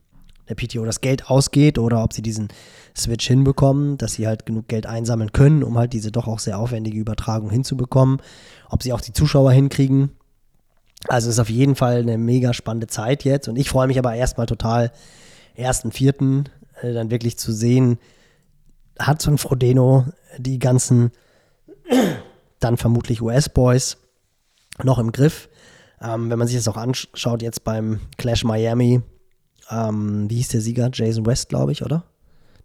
der 0.48 0.54
PTO 0.54 0.84
das 0.84 1.02
Geld 1.02 1.30
ausgeht 1.30 1.78
oder 1.78 2.02
ob 2.02 2.14
sie 2.14 2.22
diesen 2.22 2.48
Switch 2.96 3.26
hinbekommen, 3.26 3.98
dass 3.98 4.14
sie 4.14 4.26
halt 4.26 4.46
genug 4.46 4.68
Geld 4.68 4.86
einsammeln 4.86 5.32
können, 5.32 5.62
um 5.62 5.76
halt 5.76 5.92
diese 5.92 6.10
doch 6.10 6.26
auch 6.26 6.38
sehr 6.38 6.58
aufwendige 6.58 6.98
Übertragung 6.98 7.50
hinzubekommen. 7.50 8.20
Ob 8.70 8.82
sie 8.82 8.94
auch 8.94 9.02
die 9.02 9.12
Zuschauer 9.12 9.52
hinkriegen. 9.52 10.10
Also 11.06 11.28
ist 11.28 11.38
auf 11.38 11.50
jeden 11.50 11.76
Fall 11.76 11.98
eine 12.00 12.16
mega 12.16 12.54
spannende 12.54 12.86
Zeit 12.86 13.22
jetzt. 13.24 13.48
Und 13.48 13.56
ich 13.56 13.68
freue 13.68 13.86
mich 13.86 13.98
aber 13.98 14.14
erstmal 14.14 14.46
total, 14.46 14.92
ersten, 15.54 15.92
vierten, 15.92 16.44
äh, 16.80 16.94
dann 16.94 17.10
wirklich 17.10 17.38
zu 17.38 17.52
sehen, 17.52 17.98
hat 18.98 19.22
so 19.22 19.30
ein 19.30 19.38
Frodeno 19.38 20.06
die 20.38 20.58
ganzen 20.58 21.12
dann 22.60 22.76
vermutlich 22.76 23.22
US-Boys 23.22 23.98
noch 24.82 24.98
im 24.98 25.12
Griff. 25.12 25.48
Ähm, 26.00 26.30
wenn 26.30 26.38
man 26.38 26.46
sich 26.46 26.56
das 26.56 26.68
auch 26.68 26.76
anschaut, 26.76 27.42
jetzt 27.42 27.64
beim 27.64 28.00
Clash 28.16 28.44
Miami, 28.44 29.02
ähm, 29.70 30.30
wie 30.30 30.36
hieß 30.36 30.48
der 30.48 30.60
Sieger? 30.60 30.90
Jason 30.92 31.26
West, 31.26 31.48
glaube 31.48 31.72
ich, 31.72 31.82
oder? 31.82 32.04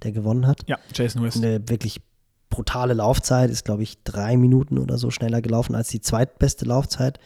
Der 0.03 0.11
gewonnen 0.11 0.47
hat. 0.47 0.61
Ja, 0.67 0.77
Jason 0.93 1.23
West. 1.23 1.37
Eine 1.37 1.67
wirklich 1.67 2.01
brutale 2.49 2.93
Laufzeit, 2.93 3.49
ist, 3.49 3.65
glaube 3.65 3.83
ich, 3.83 4.03
drei 4.03 4.37
Minuten 4.37 4.77
oder 4.77 4.97
so 4.97 5.09
schneller 5.09 5.41
gelaufen 5.41 5.73
als 5.73 5.87
die 5.87 6.01
zweitbeste 6.01 6.65
Laufzeit. 6.65 7.19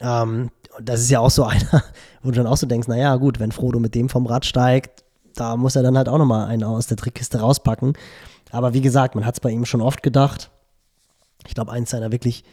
Ähm, 0.00 0.50
das 0.80 1.00
ist 1.00 1.10
ja 1.10 1.20
auch 1.20 1.30
so 1.30 1.44
einer, 1.44 1.84
wo 2.22 2.30
du 2.30 2.36
dann 2.36 2.46
auch 2.46 2.56
so 2.56 2.66
denkst, 2.66 2.88
naja, 2.88 3.16
gut, 3.16 3.40
wenn 3.40 3.52
Frodo 3.52 3.78
mit 3.78 3.94
dem 3.94 4.08
vom 4.08 4.26
Rad 4.26 4.46
steigt, 4.46 5.04
da 5.38 5.56
muss 5.56 5.76
er 5.76 5.82
dann 5.82 5.96
halt 5.96 6.08
auch 6.08 6.18
nochmal 6.18 6.46
einen 6.46 6.64
aus 6.64 6.86
der 6.86 6.96
Trickkiste 6.96 7.40
rauspacken. 7.40 7.94
Aber 8.50 8.74
wie 8.74 8.80
gesagt, 8.80 9.14
man 9.14 9.24
hat 9.24 9.34
es 9.34 9.40
bei 9.40 9.50
ihm 9.50 9.64
schon 9.64 9.80
oft 9.80 10.02
gedacht. 10.02 10.50
Ich 11.46 11.54
glaube, 11.54 11.72
eins 11.72 11.90
seiner 11.90 12.12
wirklich 12.12 12.44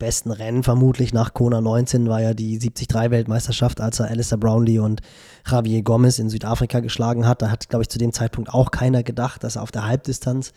besten 0.00 0.32
Rennen 0.32 0.64
vermutlich 0.64 1.12
nach 1.12 1.34
Kona 1.34 1.60
19 1.60 2.08
war 2.08 2.20
ja 2.20 2.34
die 2.34 2.58
73-Weltmeisterschaft, 2.58 3.80
als 3.80 4.00
er 4.00 4.08
Alistair 4.08 4.38
Brownlee 4.38 4.80
und 4.80 5.02
Javier 5.46 5.82
Gomez 5.82 6.18
in 6.18 6.30
Südafrika 6.30 6.80
geschlagen 6.80 7.28
hat. 7.28 7.42
Da 7.42 7.50
hat, 7.50 7.68
glaube 7.68 7.82
ich, 7.82 7.88
zu 7.88 7.98
dem 7.98 8.12
Zeitpunkt 8.12 8.52
auch 8.52 8.70
keiner 8.70 9.02
gedacht, 9.02 9.44
dass 9.44 9.56
er 9.56 9.62
auf 9.62 9.70
der 9.70 9.86
Halbdistanz 9.86 10.52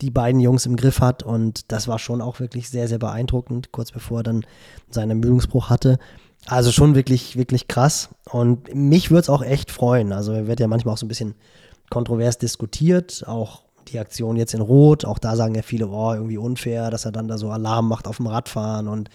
die 0.00 0.10
beiden 0.10 0.40
Jungs 0.40 0.66
im 0.66 0.76
Griff 0.76 1.00
hat. 1.00 1.22
Und 1.22 1.70
das 1.72 1.88
war 1.88 1.98
schon 1.98 2.20
auch 2.20 2.40
wirklich 2.40 2.68
sehr, 2.68 2.88
sehr 2.88 2.98
beeindruckend, 2.98 3.72
kurz 3.72 3.92
bevor 3.92 4.20
er 4.20 4.24
dann 4.24 4.44
seinen 4.90 5.10
Ermüdungsbruch 5.10 5.70
hatte. 5.70 5.98
Also 6.46 6.72
schon 6.72 6.94
wirklich, 6.94 7.36
wirklich 7.36 7.68
krass. 7.68 8.08
Und 8.30 8.74
mich 8.74 9.10
würde 9.10 9.22
es 9.22 9.28
auch 9.28 9.42
echt 9.42 9.70
freuen. 9.70 10.12
Also 10.12 10.46
wird 10.46 10.60
ja 10.60 10.66
manchmal 10.66 10.94
auch 10.94 10.98
so 10.98 11.06
ein 11.06 11.08
bisschen 11.08 11.34
kontrovers 11.90 12.38
diskutiert, 12.38 13.24
auch 13.26 13.62
die 13.88 13.98
Aktion 13.98 14.36
jetzt 14.36 14.54
in 14.54 14.60
Rot. 14.60 15.04
Auch 15.04 15.18
da 15.18 15.36
sagen 15.36 15.54
ja 15.54 15.62
viele, 15.62 15.88
oh, 15.88 16.14
irgendwie 16.14 16.38
unfair, 16.38 16.90
dass 16.90 17.04
er 17.04 17.12
dann 17.12 17.28
da 17.28 17.38
so 17.38 17.50
Alarm 17.50 17.88
macht 17.88 18.06
auf 18.06 18.18
dem 18.18 18.26
Radfahren 18.26 18.88
und 18.88 19.10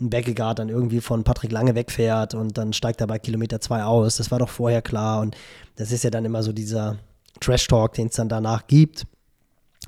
ein 0.00 0.10
Beckegaard 0.10 0.58
dann 0.58 0.68
irgendwie 0.68 1.00
von 1.00 1.24
Patrick 1.24 1.52
Lange 1.52 1.74
wegfährt 1.74 2.34
und 2.34 2.56
dann 2.56 2.72
steigt 2.72 3.00
er 3.00 3.06
bei 3.06 3.18
Kilometer 3.18 3.60
2 3.60 3.84
aus. 3.84 4.16
Das 4.16 4.30
war 4.30 4.38
doch 4.38 4.48
vorher 4.48 4.82
klar 4.82 5.20
und 5.20 5.36
das 5.76 5.92
ist 5.92 6.04
ja 6.04 6.10
dann 6.10 6.24
immer 6.24 6.42
so 6.42 6.52
dieser 6.52 6.96
Trash-Talk, 7.40 7.92
den 7.94 8.08
es 8.08 8.16
dann 8.16 8.28
danach 8.28 8.66
gibt. 8.66 9.06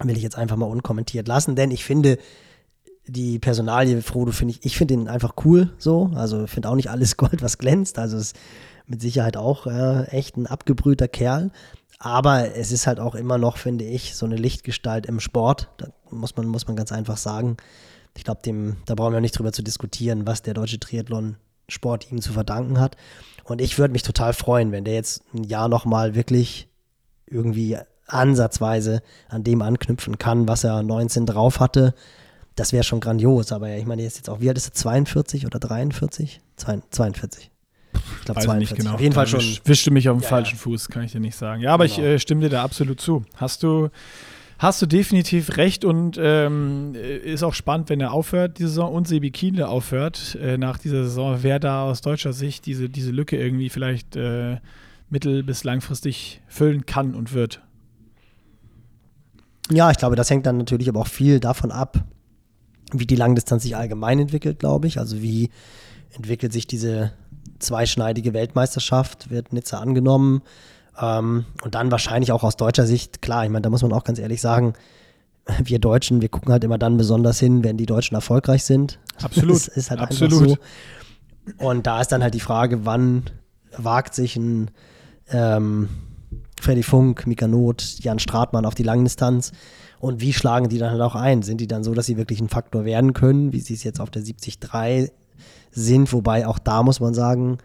Will 0.02 0.16
ich 0.16 0.22
jetzt 0.22 0.36
einfach 0.36 0.56
mal 0.56 0.66
unkommentiert 0.66 1.28
lassen, 1.28 1.56
denn 1.56 1.70
ich 1.70 1.84
finde, 1.84 2.18
die 3.06 3.38
Personalie 3.38 4.00
Frodo 4.02 4.32
finde 4.32 4.54
ich, 4.54 4.64
ich 4.64 4.76
finde 4.76 4.94
ihn 4.94 5.08
einfach 5.08 5.34
cool 5.44 5.72
so. 5.78 6.10
Also 6.14 6.46
finde 6.46 6.68
auch 6.68 6.76
nicht 6.76 6.90
alles 6.90 7.16
Gold, 7.16 7.42
was 7.42 7.58
glänzt. 7.58 7.98
Also 7.98 8.16
ist 8.16 8.36
mit 8.86 9.00
Sicherheit 9.00 9.36
auch 9.36 9.66
äh, 9.66 10.04
echt 10.08 10.36
ein 10.36 10.46
abgebrühter 10.46 11.08
Kerl. 11.08 11.50
Aber 11.98 12.56
es 12.56 12.72
ist 12.72 12.86
halt 12.86 12.98
auch 12.98 13.14
immer 13.14 13.38
noch, 13.38 13.56
finde 13.56 13.84
ich, 13.84 14.16
so 14.16 14.26
eine 14.26 14.36
Lichtgestalt 14.36 15.06
im 15.06 15.20
Sport. 15.20 15.68
Da 15.76 15.88
muss 16.10 16.36
man, 16.36 16.46
muss 16.48 16.66
man 16.66 16.76
ganz 16.76 16.90
einfach 16.90 17.16
sagen. 17.16 17.56
Ich 18.16 18.24
glaube, 18.24 18.40
da 18.86 18.94
brauchen 18.94 19.12
wir 19.12 19.20
nicht 19.20 19.38
drüber 19.38 19.52
zu 19.52 19.62
diskutieren, 19.62 20.26
was 20.26 20.42
der 20.42 20.54
deutsche 20.54 20.80
Triathlon-Sport 20.80 22.10
ihm 22.10 22.20
zu 22.20 22.32
verdanken 22.32 22.80
hat. 22.80 22.96
Und 23.44 23.60
ich 23.60 23.78
würde 23.78 23.92
mich 23.92 24.02
total 24.02 24.32
freuen, 24.32 24.72
wenn 24.72 24.84
der 24.84 24.94
jetzt 24.94 25.22
ein 25.32 25.44
Jahr 25.44 25.68
nochmal 25.68 26.14
wirklich 26.14 26.68
irgendwie 27.26 27.78
ansatzweise 28.06 29.02
an 29.28 29.44
dem 29.44 29.62
anknüpfen 29.62 30.18
kann, 30.18 30.48
was 30.48 30.64
er 30.64 30.82
19 30.82 31.24
drauf 31.26 31.60
hatte. 31.60 31.94
Das 32.54 32.72
wäre 32.72 32.84
schon 32.84 33.00
grandios. 33.00 33.52
Aber 33.52 33.74
ich 33.76 33.86
meine, 33.86 34.04
ist 34.04 34.16
jetzt 34.16 34.28
auch, 34.28 34.40
wie 34.40 34.48
alt 34.48 34.58
ist 34.58 34.68
er? 34.68 34.74
42 34.74 35.46
oder 35.46 35.58
43? 35.58 36.40
42. 36.56 37.50
Ich 37.94 38.24
glaube 38.24 38.40
42. 38.40 38.78
Genau. 38.78 38.94
Auf 38.94 39.00
jeden 39.00 39.14
Fall 39.14 39.26
schon. 39.26 39.40
Wischte 39.64 39.90
mich 39.90 40.08
auf 40.08 40.16
den 40.16 40.22
ja, 40.22 40.28
falschen 40.28 40.56
ja. 40.56 40.62
Fuß, 40.62 40.88
kann 40.88 41.04
ich 41.04 41.12
dir 41.12 41.20
nicht 41.20 41.36
sagen. 41.36 41.62
Ja, 41.62 41.72
aber 41.74 41.86
genau. 41.86 41.98
ich 41.98 42.04
äh, 42.04 42.18
stimme 42.18 42.42
dir 42.42 42.50
da 42.50 42.62
absolut 42.62 43.00
zu. 43.00 43.24
Hast 43.36 43.62
du, 43.62 43.88
hast 44.58 44.80
du 44.80 44.86
definitiv 44.86 45.56
recht 45.56 45.84
und 45.84 46.18
ähm, 46.20 46.94
ist 46.94 47.42
auch 47.42 47.54
spannend, 47.54 47.88
wenn 47.88 48.00
er 48.00 48.12
aufhört, 48.12 48.58
die 48.58 48.64
Saison 48.64 48.92
und 48.92 49.08
Sebi 49.08 49.30
Kienle 49.30 49.68
aufhört 49.68 50.36
äh, 50.40 50.56
nach 50.56 50.78
dieser 50.78 51.04
Saison, 51.04 51.38
wer 51.42 51.58
da 51.58 51.84
aus 51.84 52.00
deutscher 52.00 52.32
Sicht 52.32 52.66
diese, 52.66 52.88
diese 52.88 53.10
Lücke 53.10 53.36
irgendwie 53.36 53.68
vielleicht 53.68 54.16
äh, 54.16 54.58
mittel- 55.10 55.42
bis 55.42 55.64
langfristig 55.64 56.40
füllen 56.48 56.86
kann 56.86 57.14
und 57.14 57.34
wird. 57.34 57.60
Ja, 59.70 59.90
ich 59.90 59.98
glaube, 59.98 60.16
das 60.16 60.30
hängt 60.30 60.46
dann 60.46 60.58
natürlich 60.58 60.88
aber 60.88 61.00
auch 61.00 61.06
viel 61.06 61.40
davon 61.40 61.70
ab, 61.70 62.04
wie 62.92 63.06
die 63.06 63.16
Langdistanz 63.16 63.62
sich 63.62 63.76
allgemein 63.76 64.18
entwickelt, 64.18 64.58
glaube 64.58 64.86
ich. 64.86 64.98
Also 64.98 65.22
wie 65.22 65.50
entwickelt 66.10 66.52
sich 66.52 66.66
diese 66.66 67.12
zweischneidige 67.58 68.34
Weltmeisterschaft, 68.34 69.30
wird 69.30 69.52
Nizza 69.52 69.78
angenommen. 69.78 70.42
Ähm, 71.00 71.46
und 71.62 71.74
dann 71.74 71.90
wahrscheinlich 71.90 72.32
auch 72.32 72.42
aus 72.42 72.56
deutscher 72.56 72.86
Sicht, 72.86 73.22
klar, 73.22 73.44
ich 73.44 73.50
meine, 73.50 73.62
da 73.62 73.70
muss 73.70 73.82
man 73.82 73.92
auch 73.92 74.04
ganz 74.04 74.18
ehrlich 74.18 74.40
sagen, 74.40 74.74
wir 75.62 75.78
Deutschen, 75.78 76.20
wir 76.22 76.28
gucken 76.28 76.52
halt 76.52 76.64
immer 76.64 76.78
dann 76.78 76.96
besonders 76.96 77.40
hin, 77.40 77.64
wenn 77.64 77.76
die 77.76 77.86
Deutschen 77.86 78.14
erfolgreich 78.14 78.64
sind. 78.64 78.98
Absolut. 79.22 79.52
Das 79.66 79.68
ist 79.68 79.90
halt 79.90 80.00
Absolut. 80.00 80.42
einfach 80.42 80.56
so. 81.58 81.66
Und 81.66 81.86
da 81.86 82.00
ist 82.00 82.12
dann 82.12 82.22
halt 82.22 82.34
die 82.34 82.40
Frage, 82.40 82.84
wann 82.84 83.24
wagt 83.76 84.14
sich 84.14 84.36
ein 84.36 84.70
ähm, 85.28 85.88
Freddy 86.62 86.82
Funk, 86.82 87.26
Mika 87.26 87.46
Not, 87.46 87.96
Jan 88.00 88.18
Stratmann 88.18 88.64
auf 88.64 88.74
die 88.74 88.82
Langdistanz 88.82 89.52
und 90.00 90.20
wie 90.20 90.32
schlagen 90.32 90.68
die 90.68 90.78
dann 90.78 90.90
halt 90.90 91.00
auch 91.00 91.14
ein? 91.14 91.42
Sind 91.42 91.60
die 91.60 91.66
dann 91.66 91.84
so, 91.84 91.94
dass 91.94 92.06
sie 92.06 92.16
wirklich 92.16 92.40
ein 92.40 92.48
Faktor 92.48 92.84
werden 92.84 93.12
können, 93.12 93.52
wie 93.52 93.60
sie 93.60 93.74
es 93.74 93.84
jetzt 93.84 94.00
auf 94.00 94.10
der 94.10 94.22
73 94.22 95.12
sind? 95.70 96.12
Wobei 96.12 96.46
auch 96.46 96.58
da 96.58 96.82
muss 96.82 97.00
man 97.00 97.14
sagen, 97.14 97.58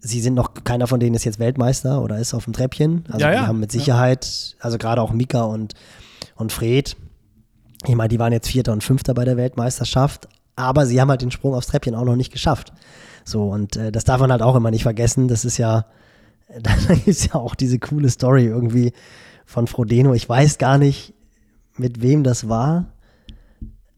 sie 0.00 0.20
sind 0.20 0.34
noch, 0.34 0.54
keiner 0.64 0.86
von 0.86 1.00
denen 1.00 1.14
ist 1.14 1.24
jetzt 1.24 1.38
Weltmeister 1.38 2.02
oder 2.02 2.18
ist 2.18 2.34
auf 2.34 2.44
dem 2.44 2.52
Treppchen. 2.52 3.04
Also 3.08 3.20
Ja, 3.20 3.30
die 3.30 3.36
ja. 3.36 3.46
haben 3.46 3.60
mit 3.60 3.72
Sicherheit, 3.72 4.56
also 4.60 4.78
gerade 4.78 5.02
auch 5.02 5.12
Mika 5.12 5.42
und, 5.42 5.74
und 6.36 6.52
Fred, 6.52 6.96
ich 7.86 7.94
meine, 7.94 8.08
die 8.08 8.18
waren 8.18 8.32
jetzt 8.32 8.48
Vierter 8.48 8.72
und 8.72 8.82
Fünfter 8.82 9.14
bei 9.14 9.24
der 9.24 9.36
Weltmeisterschaft, 9.36 10.28
aber 10.56 10.86
sie 10.86 11.00
haben 11.00 11.10
halt 11.10 11.22
den 11.22 11.30
Sprung 11.30 11.54
aufs 11.54 11.68
Treppchen 11.68 11.94
auch 11.94 12.04
noch 12.04 12.16
nicht 12.16 12.32
geschafft. 12.32 12.72
So, 13.24 13.48
und 13.50 13.76
äh, 13.76 13.92
das 13.92 14.04
darf 14.04 14.20
man 14.20 14.32
halt 14.32 14.42
auch 14.42 14.56
immer 14.56 14.70
nicht 14.70 14.82
vergessen. 14.82 15.28
Das 15.28 15.44
ist 15.44 15.58
ja, 15.58 15.84
da 16.62 16.72
ist 17.04 17.26
ja 17.26 17.34
auch 17.34 17.54
diese 17.54 17.78
coole 17.78 18.08
Story 18.08 18.46
irgendwie 18.46 18.92
von 19.44 19.66
Frodeno. 19.66 20.14
Ich 20.14 20.28
weiß 20.28 20.58
gar 20.58 20.78
nicht, 20.78 21.14
mit 21.76 22.02
wem 22.02 22.24
das 22.24 22.48
war. 22.48 22.86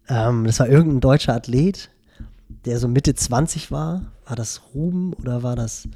Ähm, 0.08 0.44
das 0.44 0.58
war 0.60 0.68
irgendein 0.68 1.00
deutscher 1.00 1.34
Athlet, 1.34 1.90
der 2.64 2.78
so 2.78 2.88
Mitte 2.88 3.14
20 3.14 3.70
war. 3.70 4.12
War 4.26 4.36
das 4.36 4.62
Ruben 4.74 5.12
oder 5.14 5.42
war 5.42 5.56
das, 5.56 5.88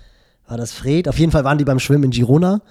war 0.46 0.56
das 0.56 0.72
Fred? 0.72 1.08
Auf 1.08 1.18
jeden 1.18 1.32
Fall 1.32 1.44
waren 1.44 1.58
die 1.58 1.64
beim 1.64 1.80
Schwimmen 1.80 2.04
in 2.04 2.10
Girona. 2.10 2.62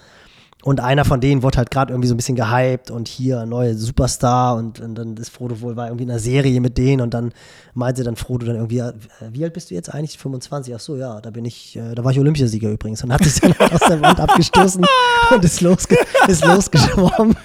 Und 0.64 0.80
einer 0.80 1.04
von 1.04 1.20
denen 1.20 1.44
wurde 1.44 1.58
halt 1.58 1.72
gerade 1.72 1.92
irgendwie 1.92 2.08
so 2.08 2.14
ein 2.14 2.18
bisschen 2.18 2.38
gehypt 2.38 2.90
und 2.90 3.10
hier 3.10 3.46
neue 3.46 3.76
Superstar 3.76 4.56
und, 4.56 4.80
und 4.80 4.96
dann 4.96 5.18
ist 5.18 5.30
Frodo 5.30 5.60
wohl 5.60 5.76
war 5.76 5.88
irgendwie 5.88 6.06
in 6.06 6.10
einer 6.10 6.20
Serie 6.20 6.62
mit 6.62 6.78
denen 6.78 7.02
und 7.02 7.14
dann 7.14 7.34
meinte 7.74 8.06
dann 8.06 8.16
Frodo 8.16 8.46
dann 8.46 8.56
irgendwie, 8.56 8.80
äh, 8.80 8.94
wie 9.32 9.44
alt 9.44 9.54
bist 9.54 9.72
du 9.72 9.76
jetzt 9.76 9.94
eigentlich? 9.94 10.18
25? 10.18 10.74
Ach 10.74 10.80
so, 10.80 10.96
ja, 10.96 11.20
da 11.20 11.32
bin 11.32 11.44
ich, 11.44 11.76
äh, 11.76 11.94
da 11.94 12.04
war 12.06 12.12
ich 12.12 12.20
Olympiasieger 12.20 12.70
übrigens 12.70 13.04
und 13.04 13.12
hat 13.12 13.26
sich 13.26 13.42
dann 13.42 13.54
aus 13.72 13.82
der 13.82 14.02
Wand 14.02 14.22
abgestoßen 14.22 14.86
und 15.32 15.44
ist, 15.44 15.60
losge 15.60 15.98
ist 16.28 16.46
losgeschwommen. 16.46 17.36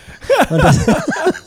Und 0.50 0.62
das, 0.62 0.78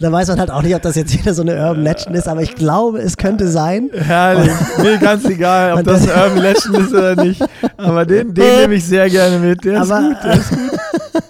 da 0.00 0.12
weiß 0.12 0.28
man 0.28 0.40
halt 0.40 0.50
auch 0.50 0.62
nicht, 0.62 0.74
ob 0.74 0.82
das 0.82 0.96
jetzt 0.96 1.16
wieder 1.18 1.34
so 1.34 1.42
eine 1.42 1.54
Urban 1.54 1.82
Legend 1.84 2.16
ist, 2.16 2.28
aber 2.28 2.42
ich 2.42 2.54
glaube, 2.54 2.98
es 3.00 3.16
könnte 3.16 3.48
sein. 3.48 3.90
Herrlich. 3.92 4.52
Mir 4.82 4.98
ganz 4.98 5.24
egal, 5.24 5.74
ob 5.78 5.84
das 5.84 6.04
das- 6.06 6.10
ein 6.12 6.22
Urban 6.30 6.42
Legend 6.42 6.78
ist 6.78 6.92
oder 6.94 7.24
nicht. 7.24 7.42
Aber 7.76 8.04
den, 8.06 8.34
den 8.34 8.56
nehme 8.60 8.74
ich 8.74 8.84
sehr 8.84 9.08
gerne 9.10 9.38
mit. 9.38 9.64
Der 9.64 9.82
ist 9.82 9.90
aber, 9.90 10.08
gut. 10.08 10.16
Der 10.24 10.32
ist 10.34 10.50
gut. 10.50 10.58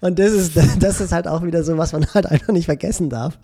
Und 0.00 0.18
das 0.20 0.30
ist, 0.30 0.52
das 0.78 1.00
ist 1.00 1.10
halt 1.12 1.26
auch 1.26 1.42
wieder 1.42 1.64
so, 1.64 1.76
was 1.76 1.92
man 1.92 2.06
halt 2.14 2.26
einfach 2.26 2.52
nicht 2.52 2.66
vergessen 2.66 3.10
darf. 3.10 3.36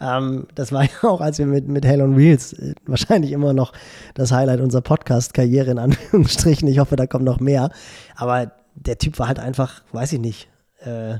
Ähm, 0.00 0.46
das 0.54 0.70
war 0.70 0.84
ja 0.84 0.90
auch, 1.02 1.20
als 1.20 1.38
wir 1.38 1.46
mit, 1.46 1.66
mit 1.66 1.84
Hell 1.84 2.00
on 2.00 2.16
Wheels 2.16 2.52
äh, 2.52 2.74
wahrscheinlich 2.86 3.32
immer 3.32 3.52
noch 3.52 3.72
das 4.14 4.30
Highlight 4.30 4.60
unserer 4.60 4.82
Podcast-Karriere 4.82 5.72
in 5.72 5.78
Anführungsstrichen. 5.80 6.68
Ich 6.68 6.78
hoffe, 6.78 6.94
da 6.94 7.08
kommt 7.08 7.24
noch 7.24 7.40
mehr. 7.40 7.70
Aber 8.14 8.52
der 8.76 8.98
Typ 8.98 9.18
war 9.18 9.26
halt 9.26 9.40
einfach, 9.40 9.82
weiß 9.92 10.12
ich 10.12 10.20
nicht, 10.20 10.48
äh, 10.84 11.14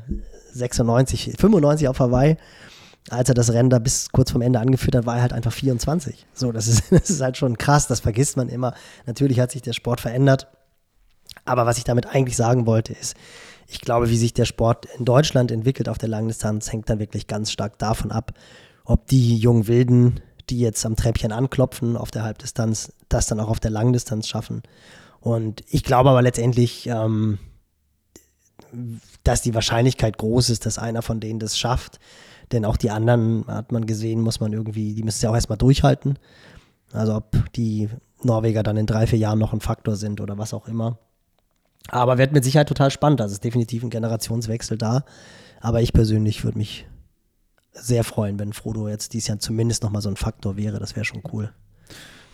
96, 0.56 1.34
95 1.38 1.88
auf 1.88 2.00
Hawaii. 2.00 2.36
Als 3.08 3.28
er 3.28 3.34
das 3.34 3.52
Rennen 3.52 3.70
da 3.70 3.78
bis 3.78 4.08
kurz 4.10 4.32
vorm 4.32 4.42
Ende 4.42 4.58
angeführt 4.58 4.96
hat, 4.96 5.06
war 5.06 5.16
er 5.16 5.22
halt 5.22 5.32
einfach 5.32 5.52
24. 5.52 6.26
So, 6.34 6.50
das 6.50 6.66
ist, 6.66 6.84
das 6.90 7.10
ist 7.10 7.20
halt 7.20 7.36
schon 7.36 7.56
krass, 7.56 7.86
das 7.86 8.00
vergisst 8.00 8.36
man 8.36 8.48
immer. 8.48 8.74
Natürlich 9.06 9.40
hat 9.40 9.52
sich 9.52 9.62
der 9.62 9.72
Sport 9.72 10.00
verändert. 10.00 10.48
Aber 11.44 11.66
was 11.66 11.78
ich 11.78 11.84
damit 11.84 12.06
eigentlich 12.06 12.36
sagen 12.36 12.66
wollte, 12.66 12.92
ist, 12.92 13.14
ich 13.68 13.80
glaube, 13.80 14.10
wie 14.10 14.16
sich 14.16 14.32
der 14.32 14.44
Sport 14.44 14.86
in 14.98 15.04
Deutschland 15.04 15.50
entwickelt 15.50 15.88
auf 15.88 15.98
der 15.98 16.08
Langdistanz, 16.08 16.72
hängt 16.72 16.88
dann 16.88 16.98
wirklich 16.98 17.26
ganz 17.26 17.50
stark 17.50 17.78
davon 17.78 18.12
ab, 18.12 18.32
ob 18.84 19.06
die 19.06 19.36
jungen 19.36 19.66
Wilden, 19.66 20.20
die 20.50 20.60
jetzt 20.60 20.86
am 20.86 20.96
Treppchen 20.96 21.32
anklopfen 21.32 21.96
auf 21.96 22.10
der 22.10 22.22
Halbdistanz, 22.22 22.92
das 23.08 23.26
dann 23.26 23.40
auch 23.40 23.48
auf 23.48 23.60
der 23.60 23.72
Langdistanz 23.72 24.28
schaffen. 24.28 24.62
Und 25.20 25.64
ich 25.68 25.82
glaube 25.82 26.10
aber 26.10 26.22
letztendlich, 26.22 26.86
ähm, 26.86 27.38
dass 29.24 29.42
die 29.42 29.54
Wahrscheinlichkeit 29.54 30.18
groß 30.18 30.50
ist, 30.50 30.66
dass 30.66 30.78
einer 30.78 31.02
von 31.02 31.20
denen 31.20 31.38
das 31.38 31.58
schafft. 31.58 31.98
Denn 32.52 32.64
auch 32.64 32.76
die 32.76 32.90
anderen, 32.90 33.44
hat 33.48 33.72
man 33.72 33.86
gesehen, 33.86 34.20
muss 34.20 34.40
man 34.40 34.52
irgendwie, 34.52 34.94
die 34.94 35.02
müssen 35.02 35.24
ja 35.24 35.30
auch 35.30 35.34
erstmal 35.34 35.58
durchhalten. 35.58 36.18
Also 36.92 37.16
ob 37.16 37.52
die 37.54 37.88
Norweger 38.22 38.62
dann 38.62 38.76
in 38.76 38.86
drei, 38.86 39.06
vier 39.06 39.18
Jahren 39.18 39.38
noch 39.38 39.52
ein 39.52 39.60
Faktor 39.60 39.96
sind 39.96 40.20
oder 40.20 40.38
was 40.38 40.54
auch 40.54 40.68
immer. 40.68 40.98
Aber 41.88 42.18
wird 42.18 42.32
mit 42.32 42.44
Sicherheit 42.44 42.68
total 42.68 42.90
spannend. 42.90 43.20
Also 43.20 43.32
es 43.32 43.36
ist 43.36 43.44
definitiv 43.44 43.82
ein 43.82 43.90
Generationswechsel 43.90 44.78
da. 44.78 45.04
Aber 45.60 45.82
ich 45.82 45.92
persönlich 45.92 46.44
würde 46.44 46.58
mich 46.58 46.86
sehr 47.72 48.04
freuen, 48.04 48.38
wenn 48.38 48.52
Frodo 48.52 48.88
jetzt 48.88 49.12
dieses 49.12 49.28
Jahr 49.28 49.38
zumindest 49.38 49.82
nochmal 49.82 50.02
so 50.02 50.08
ein 50.08 50.16
Faktor 50.16 50.56
wäre. 50.56 50.78
Das 50.78 50.96
wäre 50.96 51.04
schon 51.04 51.22
cool. 51.32 51.52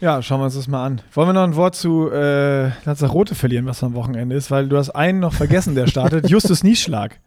Ja, 0.02 0.20
schauen 0.20 0.40
wir 0.40 0.46
uns 0.46 0.56
das 0.56 0.66
mal 0.66 0.84
an. 0.84 1.00
Wollen 1.12 1.28
wir 1.28 1.32
noch 1.32 1.44
ein 1.44 1.54
Wort 1.54 1.76
zu 1.76 2.10
äh, 2.10 2.70
Lanzarote 2.84 3.36
verlieren, 3.36 3.66
was 3.66 3.84
am 3.84 3.94
Wochenende 3.94 4.34
ist? 4.34 4.50
Weil 4.50 4.68
du 4.68 4.76
hast 4.76 4.90
einen 4.90 5.20
noch 5.20 5.32
vergessen, 5.32 5.76
der 5.76 5.86
startet. 5.86 6.28
Justus 6.28 6.64
Nieschlag, 6.64 7.20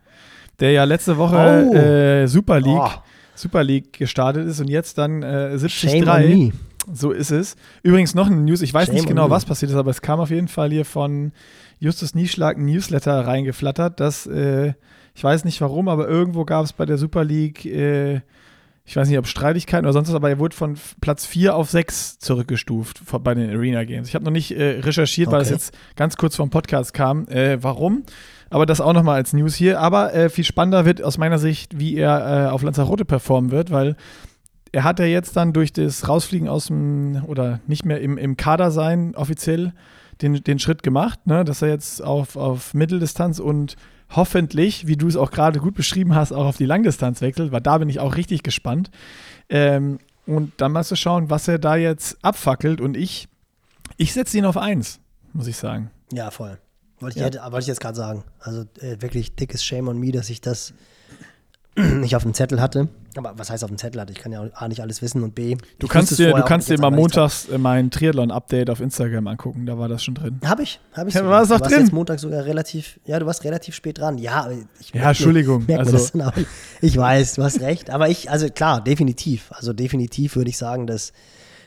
der 0.60 0.72
ja 0.72 0.84
letzte 0.84 1.16
Woche 1.16 1.70
Oh. 1.72 1.74
äh, 1.74 2.28
Super 2.28 2.60
League, 2.60 2.76
Oh. 2.78 2.90
Super 3.34 3.64
League 3.64 3.94
gestartet 3.94 4.46
ist 4.46 4.60
und 4.60 4.68
jetzt 4.70 4.98
dann 4.98 5.24
äh, 5.24 5.58
Shame 5.70 6.00
on 6.00 6.04
73. 6.06 6.38
me. 6.38 6.52
So 6.94 7.12
ist 7.12 7.32
es. 7.32 7.56
Übrigens 7.82 8.14
noch 8.14 8.28
eine 8.28 8.36
News, 8.42 8.62
ich 8.62 8.74
weiß 8.74 8.88
Shame 8.88 8.96
nicht 8.96 9.08
genau, 9.08 9.30
was 9.30 9.46
passiert 9.46 9.72
ist, 9.72 9.78
aber 9.78 9.92
es 9.92 10.02
kam 10.02 10.20
auf 10.20 10.30
jeden 10.30 10.50
Fall 10.50 10.70
hier 10.70 10.84
von 10.84 11.32
Justus 11.80 12.14
Nieschlag 12.14 12.58
ein 12.58 12.66
Newsletter 12.66 13.26
reingeflattert, 13.26 14.02
dass, 14.02 14.28
äh, 14.28 14.74
ich 15.14 15.24
weiß 15.24 15.46
nicht 15.46 15.62
warum, 15.62 15.88
aber 15.88 16.10
irgendwo 16.10 16.44
gab 16.44 16.66
es 16.66 16.74
bei 16.74 16.86
der 16.86 16.98
Super 16.98 17.24
League, 17.24 17.66
äh, 17.66 18.20
ich 18.86 18.96
weiß 18.96 19.10
nicht, 19.10 19.18
ob 19.18 19.28
Streitigkeiten 19.28 19.86
oder 19.86 19.94
sonst 19.94 20.10
was, 20.10 20.16
aber 20.16 20.30
er 20.30 20.38
wurde 20.38 20.56
von 20.56 20.78
Platz 21.02 21.26
4 21.26 21.56
auf 21.56 21.72
6 21.72 22.20
zurückgestuft 22.20 23.02
bei 23.24 23.34
den 23.34 23.50
Arena 23.50 23.84
Games. 23.84 24.08
Ich 24.08 24.16
habe 24.16 24.24
noch 24.24 24.32
nicht 24.32 24.52
äh, 24.52 24.80
recherchiert, 24.82 25.32
weil 25.32 25.42
es 25.42 25.48
Okay. 25.48 25.56
jetzt 25.56 25.78
ganz 25.96 26.18
kurz 26.18 26.36
vom 26.36 26.52
Podcast 26.52 26.94
kam, 26.94 27.28
äh, 27.28 27.62
warum. 27.64 28.04
Aber 28.52 28.68
das 28.68 28.82
auch 28.82 28.94
nochmal 28.94 29.16
als 29.16 29.34
News 29.34 29.56
hier. 29.56 29.80
Aber 29.80 30.14
äh, 30.14 30.30
viel 30.30 30.44
spannender 30.44 30.86
wird 30.86 31.02
aus 31.04 31.18
meiner 31.18 31.40
Sicht, 31.40 31.80
wie 31.80 31.96
er 31.98 32.46
äh, 32.46 32.50
auf 32.52 32.62
Lanzarote 32.62 33.06
performen 33.06 33.50
wird, 33.50 33.72
weil 33.72 33.96
er 34.72 34.84
hat 34.84 35.00
ja 35.00 35.06
jetzt 35.06 35.36
dann 35.36 35.52
durch 35.52 35.74
das 35.74 36.08
Rausfliegen 36.08 36.48
aus 36.48 36.68
dem, 36.68 37.24
oder 37.26 37.62
nicht 37.66 37.86
mehr 37.86 38.02
im, 38.02 38.18
im 38.20 38.38
Kader 38.38 38.70
sein, 38.70 39.16
offiziell, 39.16 39.74
den, 40.22 40.44
den 40.44 40.60
Schritt 40.60 40.84
gemacht, 40.84 41.26
ne? 41.26 41.44
dass 41.44 41.62
er 41.62 41.70
jetzt 41.70 42.04
auf, 42.04 42.36
auf 42.36 42.74
Mitteldistanz 42.74 43.40
und 43.40 43.76
hoffentlich, 44.10 44.88
wie 44.88 44.96
du 44.98 45.08
es 45.08 45.16
auch 45.16 45.32
gerade 45.32 45.60
gut 45.60 45.76
beschrieben 45.76 46.16
hast, 46.16 46.32
auch 46.32 46.46
auf 46.46 46.58
die 46.58 46.66
Langdistanz 46.66 47.22
wechselt, 47.22 47.52
weil 47.52 47.62
da 47.62 47.78
bin 47.78 47.90
ich 47.90 48.00
auch 48.00 48.16
richtig 48.16 48.44
gespannt. 48.44 48.92
Ähm, 49.50 50.00
und 50.26 50.54
dann 50.58 50.72
mal 50.72 50.84
zu 50.84 50.96
schauen, 50.96 51.30
was 51.30 51.48
er 51.48 51.60
da 51.60 51.76
jetzt 51.76 52.18
abfackelt. 52.24 52.82
Und 52.82 52.98
ich, 52.98 53.28
ich 53.98 54.14
setze 54.14 54.38
ihn 54.38 54.46
auf 54.46 54.58
eins, 54.58 55.00
muss 55.34 55.48
ich 55.48 55.58
sagen. 55.58 55.92
Ja, 56.12 56.32
voll. 56.32 56.58
Wollte 57.00 57.20
ich, 57.20 57.36
Ja. 57.36 57.44
wollte 57.52 57.60
ich 57.64 57.68
jetzt 57.68 57.82
gerade 57.82 57.96
sagen. 57.96 58.24
Also 58.40 58.62
äh, 58.80 59.02
wirklich 59.02 59.36
dickes 59.36 59.64
Shame 59.64 59.90
on 59.90 60.00
me, 60.00 60.12
dass 60.12 60.30
ich 60.30 60.42
das 60.42 60.74
nicht 61.76 62.16
auf 62.16 62.24
dem 62.24 62.34
Zettel 62.34 62.62
hatte. 62.62 62.88
Aber 63.18 63.34
was 63.38 63.50
heißt 63.50 63.64
auf 63.64 63.70
dem 63.70 63.78
Zettel 63.78 64.00
hatte? 64.00 64.14
Ich 64.14 64.20
kann 64.20 64.32
ja 64.32 64.48
A 64.54 64.68
nicht 64.68 64.82
alles 64.82 65.02
wissen 65.02 65.24
und 65.24 65.36
B. 65.36 65.58
Du 65.80 65.88
kannst 65.88 66.18
dir, 66.18 66.34
du 66.34 66.44
kannst 66.44 66.70
dir 66.70 66.80
mal 66.80 66.92
montags 66.92 67.48
äh, 67.50 67.58
mein 67.58 67.92
Triathlon-Update 67.92 68.70
auf 68.70 68.80
Instagram 68.80 69.28
angucken, 69.28 69.66
da 69.66 69.78
war 69.78 69.90
das 69.90 70.04
schon 70.04 70.16
drin. 70.16 70.40
Habe 70.46 70.64
ich, 70.64 70.80
habe 70.94 71.10
ich. 71.10 71.16
Ja, 71.16 71.22
sogar. 71.22 71.36
war 71.36 71.44
es 71.44 71.52
auch 71.52 71.58
du 71.58 71.62
warst 71.64 71.76
drin? 71.76 71.82
jetzt 71.82 71.94
Montag 71.94 72.20
sogar 72.20 72.46
relativ, 72.46 73.00
ja, 73.06 73.20
du 73.20 73.26
warst 73.26 73.44
relativ 73.44 73.76
spät 73.76 74.00
dran. 74.00 74.18
Ja, 74.18 74.50
ich 74.80 74.94
Ja, 74.94 75.10
Entschuldigung, 75.10 75.66
mir 75.68 75.80
also-. 75.80 76.12
Ich 76.82 76.98
weiß, 76.98 77.36
du 77.36 77.44
hast 77.44 77.60
recht. 77.62 77.90
Aber 77.90 78.10
ich, 78.10 78.30
also 78.30 78.48
klar, 78.50 78.82
definitiv. 78.82 79.52
Also 79.52 79.74
definitiv 79.74 80.36
würde 80.36 80.50
ich 80.50 80.58
sagen, 80.58 80.88
dass, 80.88 81.12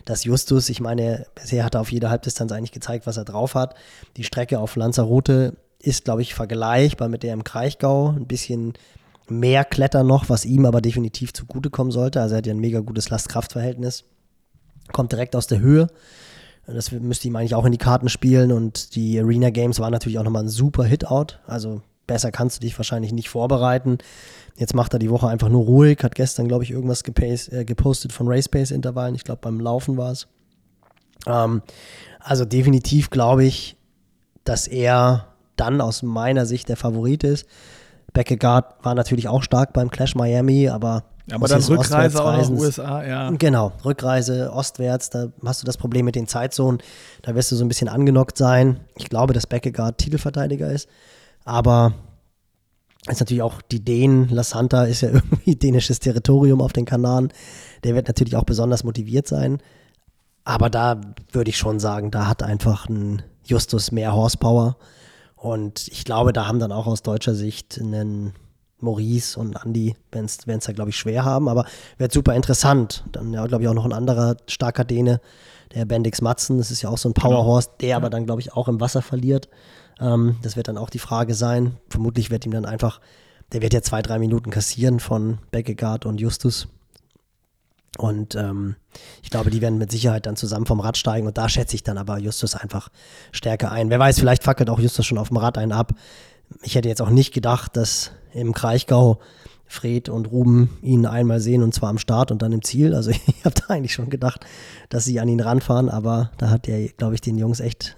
dass 0.05 0.24
Justus, 0.24 0.70
ich 0.70 0.80
meine, 0.80 1.26
bisher 1.35 1.64
hat 1.64 1.74
er 1.74 1.82
auf 1.82 1.93
jeder 1.93 2.09
Halbdistanz 2.09 2.52
eigentlich 2.52 2.72
gezeigt, 2.72 3.06
was 3.06 3.16
er 3.16 3.24
drauf 3.24 3.55
hat. 3.55 3.74
Die 4.16 4.24
Strecke 4.24 4.59
auf 4.59 4.76
Lanzarote 4.76 5.56
ist, 5.80 6.05
glaube 6.05 6.22
ich, 6.22 6.35
vergleichbar 6.35 7.09
mit 7.09 7.22
der 7.22 7.35
im 7.35 7.44
Kraichgau. 7.44 8.10
Ein 8.10 8.26
bisschen 8.26 8.74
mehr 9.30 9.64
Klettern 9.64 10.06
noch, 10.06 10.28
was 10.28 10.44
ihm 10.44 10.64
aber 10.64 10.80
definitiv 10.80 11.32
zugutekommen 11.32 11.90
sollte. 11.90 12.20
Also 12.20 12.34
er 12.34 12.38
hat 12.38 12.46
ja 12.46 12.55
ein 12.55 12.60
mega 12.60 12.80
gutes 12.80 13.10
Last-Kraft-Verhältnis. 13.10 14.05
Kommt 14.92 15.12
direkt 15.12 15.36
aus 15.36 15.46
der 15.46 15.60
Höhe. 15.60 15.88
Das 16.66 16.92
müsste 16.92 17.28
ihm 17.28 17.36
eigentlich 17.36 17.55
auch 17.55 17.64
in 17.64 17.72
die 17.72 17.78
Karten 17.78 18.09
spielen. 18.09 18.52
Und 18.52 18.94
die 18.94 19.18
Arena 19.18 19.50
Games 19.50 19.80
waren 19.80 19.92
natürlich 19.92 20.18
auch 20.18 20.24
nochmal 20.24 20.44
ein 20.44 20.48
super 20.48 20.84
Hit-Out. 20.84 21.40
Also 21.46 21.82
besser 22.06 22.30
kannst 22.30 22.56
du 22.56 22.60
dich 22.60 22.76
wahrscheinlich 22.78 23.12
nicht 23.12 23.28
vorbereiten. 23.28 23.98
Jetzt 24.56 24.74
macht 24.74 24.92
er 24.92 24.98
die 24.98 25.10
Woche 25.10 25.28
einfach 25.28 25.48
nur 25.48 25.64
ruhig. 25.64 26.02
Hat 26.02 26.14
gestern, 26.14 26.48
glaube 26.48 26.64
ich, 26.64 26.70
irgendwas 26.70 27.02
äh, 27.02 27.64
gepostet 27.64 28.12
von 28.12 28.28
Race-Pace-Intervallen. 28.28 29.14
Ich 29.14 29.24
glaube, 29.24 29.40
beim 29.42 29.60
Laufen 29.60 29.96
war 29.96 30.12
es. 30.12 30.26
Ähm, 31.26 31.62
also 32.20 32.44
definitiv 32.44 33.10
glaube 33.10 33.44
ich, 33.44 33.76
dass 34.44 34.66
er 34.66 35.28
dann 35.56 35.80
aus 35.80 36.02
meiner 36.02 36.46
Sicht 36.46 36.68
der 36.68 36.76
Favorit 36.76 37.24
ist. 37.24 37.46
Beckegaard 38.12 38.85
war 38.85 38.94
natürlich 38.94 39.28
auch 39.28 39.43
stark 39.43 39.72
beim 39.72 39.90
Clash 39.90 40.14
Miami, 40.14 40.68
aber 40.68 41.05
aber 41.30 41.47
dann 41.47 41.62
Rückreise 41.62 42.24
auch 42.24 42.36
nach 42.39 42.48
USA, 42.48 43.05
ja. 43.05 43.30
Genau, 43.30 43.72
Rückreise 43.85 44.51
ostwärts, 44.52 45.10
da 45.10 45.28
hast 45.44 45.60
du 45.60 45.66
das 45.66 45.76
Problem 45.76 46.06
mit 46.06 46.14
den 46.14 46.26
Zeitzonen. 46.26 46.80
Da 47.22 47.35
wirst 47.35 47.52
du 47.52 47.56
so 47.56 47.64
ein 47.64 47.68
bisschen 47.68 47.89
angenockt 47.89 48.39
sein. 48.39 48.80
Ich 48.97 49.10
glaube, 49.10 49.35
dass 49.35 49.47
Beckegaard 49.47 49.98
Titelverteidiger 49.98 50.70
ist. 50.70 50.89
Aber 51.44 51.93
ist 53.06 53.20
natürlich 53.20 53.43
auch 53.43 53.62
die 53.62 53.85
Dänen, 53.85 54.28
La 54.30 54.43
Santa 54.43 54.85
ist 54.85 55.02
ja 55.02 55.09
irgendwie 55.12 55.56
dänisches 55.56 56.01
Territorium 56.01 56.60
auf 56.60 56.72
den 56.72 56.85
Kanaren. 56.85 57.32
Der 57.85 57.94
wird 57.94 58.09
natürlich 58.09 58.36
auch 58.36 58.44
besonders 58.44 58.85
motiviert 58.85 59.28
sein. 59.28 59.59
Aber 60.44 60.70
da 60.70 61.01
würde 61.32 61.51
ich 61.51 61.59
schon 61.59 61.78
sagen, 61.78 62.10
da 62.10 62.26
hat 62.26 62.43
einfach 62.43 62.89
ein 62.89 63.22
Justus 63.44 63.93
mehr 63.93 64.14
Horsepower. 64.14 64.76
Und 65.40 65.89
ich 65.89 66.05
glaube, 66.05 66.32
da 66.32 66.47
haben 66.47 66.59
dann 66.59 66.73
auch 66.73 66.86
aus 66.86 67.02
deutscher 67.02 67.35
Sicht 67.35 67.78
einen 67.81 68.35
Maurice 68.81 69.39
und 69.39 69.56
Andy, 69.65 69.97
wenn 70.12 70.24
es 70.24 70.39
da, 70.39 70.73
glaube 70.73 70.90
ich, 70.90 70.97
schwer 70.97 71.24
haben. 71.24 71.48
Aber 71.48 71.65
wird 71.97 72.12
super 72.12 72.35
interessant. 72.35 73.05
Dann, 73.12 73.32
ja, 73.32 73.47
glaube 73.47 73.62
ich, 73.62 73.69
auch 73.69 73.74
noch 73.74 73.85
ein 73.85 73.93
anderer 73.93 74.36
starker 74.47 74.85
Däne, 74.85 75.20
der 75.74 75.85
Bendix 75.85 76.20
Matzen. 76.20 76.59
Das 76.59 76.70
ist 76.70 76.82
ja 76.82 76.90
auch 76.90 76.98
so 76.98 77.09
ein 77.09 77.15
genau. 77.15 77.28
Powerhorse, 77.28 77.70
der 77.81 77.97
aber 77.97 78.10
dann, 78.10 78.27
glaube 78.27 78.40
ich, 78.40 78.52
auch 78.52 78.69
im 78.69 78.81
Wasser 78.81 79.02
verliert. 79.02 79.48
Ähm, 80.01 80.36
das 80.43 80.56
wird 80.56 80.69
dann 80.69 80.78
auch 80.78 80.90
die 80.90 80.98
Frage 80.98 81.35
sein. 81.35 81.77
Vermutlich 81.89 82.31
wird 82.31 82.44
ihm 82.44 82.52
dann 82.52 82.65
einfach, 82.65 83.01
der 83.52 83.62
wird 83.62 83.74
ja 83.74 83.82
zwei, 83.82 84.02
drei 84.02 84.19
Minuten 84.19 84.51
kassieren 84.51 85.01
von 85.01 85.39
Beckegaard 85.51 86.05
und 86.05 86.20
Justus. 86.20 86.69
Und 87.97 88.35
ähm, 88.35 88.77
ich 89.23 89.31
glaube, 89.31 89.51
die 89.51 89.60
werden 89.60 89.78
mit 89.78 89.90
Sicherheit 89.90 90.27
dann 90.27 90.36
zusammen 90.36 90.66
vom 90.66 90.81
Rad 90.81 90.97
steigen. 90.97 91.27
Und 91.27 91.39
da 91.39 91.48
schätze 91.48 91.74
ich 91.74 91.82
dann 91.82 91.98
aber 91.98 92.19
Justus 92.19 92.55
einfach 92.55 92.90
stärker 93.32 93.73
ein. 93.73 93.90
Wer 93.90 93.98
weiß, 93.98 94.19
vielleicht 94.19 94.44
fackelt 94.44 94.70
auch 94.70 94.78
Justus 94.78 95.06
schon 95.06 95.19
auf 95.19 95.28
dem 95.28 95.39
Rad 95.39 95.59
einen 95.59 95.73
ab. 95.73 95.93
Ich 96.62 96.74
hätte 96.74 96.89
jetzt 96.89 97.02
auch 97.02 97.10
nicht 97.10 97.32
gedacht, 97.35 97.77
dass 97.77 98.12
im 98.32 98.52
Kraichgau 98.52 99.19
Fred 99.66 100.09
und 100.09 100.31
Ruben 100.31 100.78
ihn 100.81 101.06
einmal 101.06 101.40
sehen 101.40 101.62
und 101.62 101.74
zwar 101.74 101.90
am 101.90 101.98
Start 101.98 102.31
und 102.31 102.43
dann 102.43 102.52
im 102.52 102.62
Ziel. 102.62 102.94
Also 102.94 103.10
ich 103.27 103.44
habe 103.44 103.55
da 103.55 103.74
eigentlich 103.74 103.93
schon 103.93 104.10
gedacht, 104.10 104.44
dass 104.89 105.05
sie 105.05 105.20
an 105.20 105.28
ihn 105.28 105.40
ranfahren, 105.40 105.89
aber 105.89 106.31
da 106.39 106.51
hat 106.51 106.69
er, 106.69 106.89
glaube 106.89 107.15
ich, 107.15 107.20
den 107.20 107.39
Jungs 107.39 107.60
echt 107.60 107.97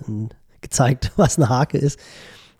gezeigt, 0.60 1.12
was 1.16 1.36
eine 1.36 1.48
Hake 1.48 1.78
ist. 1.78 1.98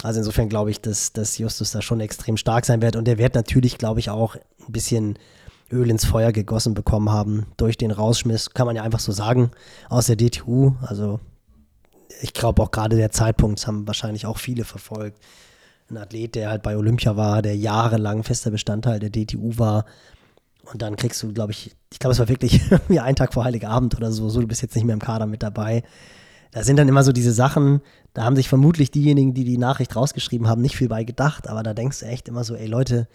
Also 0.02 0.20
insofern 0.20 0.48
glaube 0.48 0.70
ich, 0.70 0.81
dass, 0.81 1.12
dass 1.12 1.36
Justus 1.36 1.73
da 1.73 1.82
schon 1.82 2.01
extrem 2.01 2.36
stark 2.36 2.65
sein 2.65 2.81
wird. 2.81 2.97
Und 2.97 3.05
der 3.07 3.19
wird 3.19 3.35
natürlich, 3.35 3.77
glaube 3.77 4.01
ich, 4.01 4.09
auch 4.09 4.36
ein 4.36 4.73
bisschen 4.73 5.19
Öl 5.72 5.90
ins 5.90 6.05
Feuer 6.05 6.32
gegossen 6.32 6.74
bekommen 6.74 7.10
haben 7.10 7.47
durch 7.56 7.76
den 7.76 7.90
Rausschmiss, 7.90 8.51
kann 8.51 8.66
man 8.66 8.76
ja 8.76 8.82
einfach 8.82 9.01
so 9.01 9.12
sagen, 9.12 9.51
aus 9.88 10.06
der 10.06 10.16
DTU. 10.16 10.74
Also 10.82 11.20
ich 12.22 12.32
glaube 12.32 12.62
auch 12.62 12.70
gerade 12.70 12.97
der 12.97 13.10
Zeitpunkt, 13.10 13.59
das 13.59 13.66
haben 13.66 13.86
wahrscheinlich 13.86 14.26
auch 14.26 14.38
viele 14.38 14.64
verfolgt. 14.64 15.18
Ein 15.90 15.97
Athlet, 15.97 16.34
der 16.34 16.51
halt 16.51 16.62
bei 16.62 16.76
Olympia 16.76 17.16
war, 17.16 17.42
der 17.42 17.56
jahrelang 17.56 18.22
fester 18.22 18.51
Bestandteil 18.51 19.01
der 19.01 19.10
DTU 19.10 19.59
war. 19.59 19.84
Und 20.72 20.82
dann 20.82 20.97
kriegst 20.97 21.22
du, 21.22 21.32
glaube 21.32 21.52
ich, 21.52 21.74
ich 21.92 21.98
glaube, 21.98 22.12
es 22.12 22.18
war 22.18 22.28
wirklich 22.28 22.60
wie 22.88 23.01
ein 23.01 23.16
Tag 23.16 23.32
vor 23.32 23.44
Heiligabend 23.44 23.97
oder 23.97 24.12
so, 24.12 24.28
so, 24.28 24.40
du 24.40 24.47
bist 24.47 24.62
jetzt 24.62 24.76
nicht 24.76 24.84
mehr 24.84 24.94
im 24.94 25.01
Kader 25.01 25.26
mit 25.26 25.42
dabei 25.42 25.82
da 26.52 26.64
sind 26.64 26.76
dann 26.78 26.88
immer 26.88 27.05
so 27.05 27.12
diese 27.12 27.32
Sachen, 27.32 27.80
da 28.12 28.24
haben 28.24 28.36
sich 28.36 28.48
vermutlich 28.48 28.90
diejenigen, 28.90 29.34
die 29.34 29.44
die 29.44 29.59
Nachricht 29.59 29.94
rausgeschrieben 29.94 30.48
haben, 30.48 30.62
nicht 30.62 30.76
viel 30.76 30.88
bei 30.88 31.05
gedacht, 31.05 31.48
aber 31.48 31.62
da 31.62 31.74
denkst 31.74 32.01
du 32.01 32.06
echt 32.06 32.28
immer 32.28 32.44
so, 32.44 32.55
ey 32.55 32.66
Leute, 32.66 33.09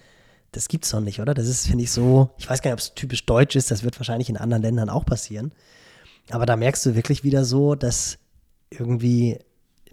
das 0.56 0.69
gibt's 0.69 0.91
doch 0.91 1.02
nicht, 1.02 1.19
oder? 1.19 1.34
Das 1.34 1.48
ist, 1.48 1.68
finde 1.68 1.84
ich, 1.84 1.91
so, 1.91 2.30
ich 2.38 2.49
weiß 2.49 2.61
gar 2.61 2.69
nicht, 2.72 2.76
ob 2.76 2.80
es 2.80 2.94
typisch 2.94 3.26
deutsch 3.26 3.56
ist, 3.56 3.72
das 3.72 3.84
wird 3.84 3.99
wahrscheinlich 3.99 4.30
in 4.30 4.38
anderen 4.38 4.64
Ländern 4.64 4.90
auch 4.90 5.06
passieren. 5.06 5.52
Aber 6.30 6.45
da 6.45 6.56
merkst 6.56 6.86
du 6.86 6.95
wirklich 6.95 7.23
wieder 7.23 7.44
so, 7.44 7.76
dass 7.76 8.18
irgendwie 8.69 9.40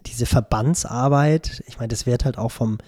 diese 0.07 0.27
Verbandsarbeit, 0.27 1.63
ich 1.67 1.79
meine, 1.79 1.89
das 1.89 2.07
wird 2.07 2.25
halt 2.25 2.39
auch 2.39 2.51
vom 2.51 2.79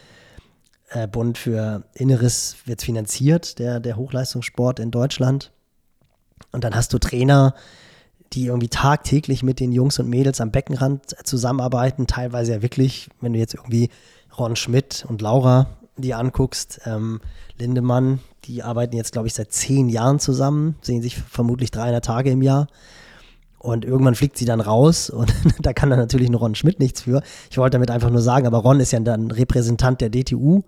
äh, 0.91 1.09
Bund 1.09 1.37
für 1.37 1.85
Inneres 1.95 2.57
wird 2.65 2.83
finanziert, 2.83 3.59
der, 3.59 3.81
der 3.81 3.97
Hochleistungssport 3.97 4.79
in 4.79 4.91
Deutschland. 4.91 5.53
Und 6.53 6.63
dann 6.65 6.75
hast 6.75 6.93
du 6.93 6.99
Trainer, 6.99 7.55
die 8.33 8.47
irgendwie 8.47 8.69
tagtäglich 8.69 9.43
mit 9.43 9.59
den 9.59 9.73
Jungs 9.73 9.99
und 9.99 10.09
Mädels 10.09 10.41
am 10.41 10.53
Beckenrand 10.53 11.17
zusammenarbeiten, 11.27 12.07
teilweise 12.07 12.53
ja 12.53 12.63
wirklich, 12.63 13.09
wenn 13.21 13.33
du 13.33 13.39
jetzt 13.39 13.55
irgendwie 13.55 13.91
Ron 14.39 14.57
Schmidt 14.57 15.05
und 15.09 15.23
Laura 15.23 15.67
die 15.97 16.15
anguckst, 16.15 16.81
ähm, 16.87 17.21
Lindemann, 17.59 18.21
die 18.45 18.63
arbeiten 18.63 18.97
jetzt, 18.97 19.13
glaube 19.13 19.29
ich, 19.29 19.35
seit 19.35 19.53
zehn 19.53 19.89
Jahren 19.89 20.19
zusammen, 20.19 20.77
sehen 20.83 21.03
sich 21.03 21.17
vermutlich 21.17 21.71
300 21.71 22.05
Tage 22.05 22.31
im 22.31 22.43
Jahr. 22.43 22.67
Und 23.59 23.85
irgendwann 23.85 24.15
fliegt 24.15 24.37
sie 24.37 24.45
dann 24.45 24.61
raus 24.61 25.09
und 25.11 25.33
da 25.61 25.73
kann 25.73 25.91
dann 25.91 25.99
natürlich 25.99 26.29
ein 26.29 26.35
Ron 26.35 26.55
Schmidt 26.55 26.81
nichts 26.81 27.03
für. 27.03 27.23
Ich 27.51 27.59
wollte 27.59 27.77
damit 27.77 27.91
einfach 27.91 28.11
nur 28.11 28.23
sagen, 28.23 28.47
aber 28.47 28.59
Ron 28.59 28.81
ist 28.81 28.93
ja 28.93 29.01
dann 29.01 29.31
Repräsentant 29.31 30.01
der 30.01 30.11
DTU. 30.11 30.63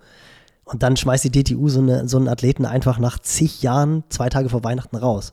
Und 0.65 0.83
dann 0.83 0.97
schmeißt 0.97 1.23
die 1.25 1.31
DTU 1.31 1.69
so, 1.69 1.81
eine, 1.81 2.09
so 2.09 2.17
einen 2.17 2.27
Athleten 2.27 2.65
einfach 2.65 2.99
nach 2.99 3.21
zig 3.21 3.63
Jahren, 3.63 4.03
zwei 4.09 4.29
Tage 4.29 4.49
vor 4.49 4.65
Weihnachten 4.65 4.97
raus 4.97 5.31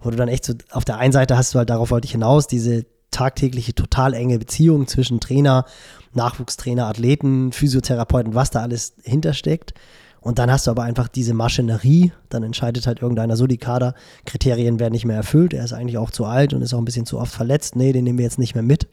wo 0.00 0.10
du 0.10 0.16
dann 0.16 0.28
echt 0.28 0.44
so, 0.44 0.54
auf 0.70 0.84
der 0.84 0.98
einen 0.98 1.12
Seite 1.12 1.36
hast 1.36 1.54
du 1.54 1.58
halt, 1.58 1.70
darauf 1.70 1.90
wollte 1.90 2.06
ich 2.06 2.12
hinaus, 2.12 2.46
diese 2.46 2.86
tagtägliche, 3.16 3.74
total 3.74 4.14
enge 4.14 4.38
Beziehung 4.38 4.86
zwischen 4.86 5.20
Trainer, 5.20 5.64
Nachwuchstrainer, 6.12 6.86
Athleten, 6.86 7.52
Physiotherapeuten, 7.52 8.34
was 8.34 8.50
da 8.50 8.60
alles 8.62 8.94
hintersteckt. 9.02 9.74
Und 10.20 10.38
dann 10.38 10.50
hast 10.50 10.66
du 10.66 10.72
aber 10.72 10.82
einfach 10.82 11.08
diese 11.08 11.34
Maschinerie, 11.34 12.12
dann 12.28 12.42
entscheidet 12.42 12.86
halt 12.86 13.00
irgendeiner 13.00 13.36
so, 13.36 13.46
die 13.46 13.58
Kaderkriterien 13.58 14.80
werden 14.80 14.92
nicht 14.92 15.04
mehr 15.04 15.16
erfüllt, 15.16 15.54
er 15.54 15.64
ist 15.64 15.72
eigentlich 15.72 15.98
auch 15.98 16.10
zu 16.10 16.24
alt 16.24 16.52
und 16.52 16.62
ist 16.62 16.74
auch 16.74 16.78
ein 16.78 16.84
bisschen 16.84 17.06
zu 17.06 17.18
oft 17.18 17.32
verletzt, 17.32 17.76
nee, 17.76 17.92
den 17.92 18.04
nehmen 18.04 18.18
wir 18.18 18.24
jetzt 18.24 18.38
nicht 18.38 18.54
mehr 18.54 18.64
mit. 18.64 18.88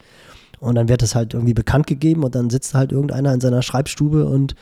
Und 0.60 0.76
dann 0.76 0.88
wird 0.88 1.02
das 1.02 1.16
halt 1.16 1.34
irgendwie 1.34 1.56
bekannt 1.56 1.88
gegeben 1.88 2.24
und 2.24 2.36
dann 2.36 2.50
sitzt 2.50 2.76
halt 2.76 2.92
irgendeiner 2.92 3.34
in 3.34 3.42
seiner 3.42 3.62
Schreibstube 3.62 4.26
und 4.26 4.56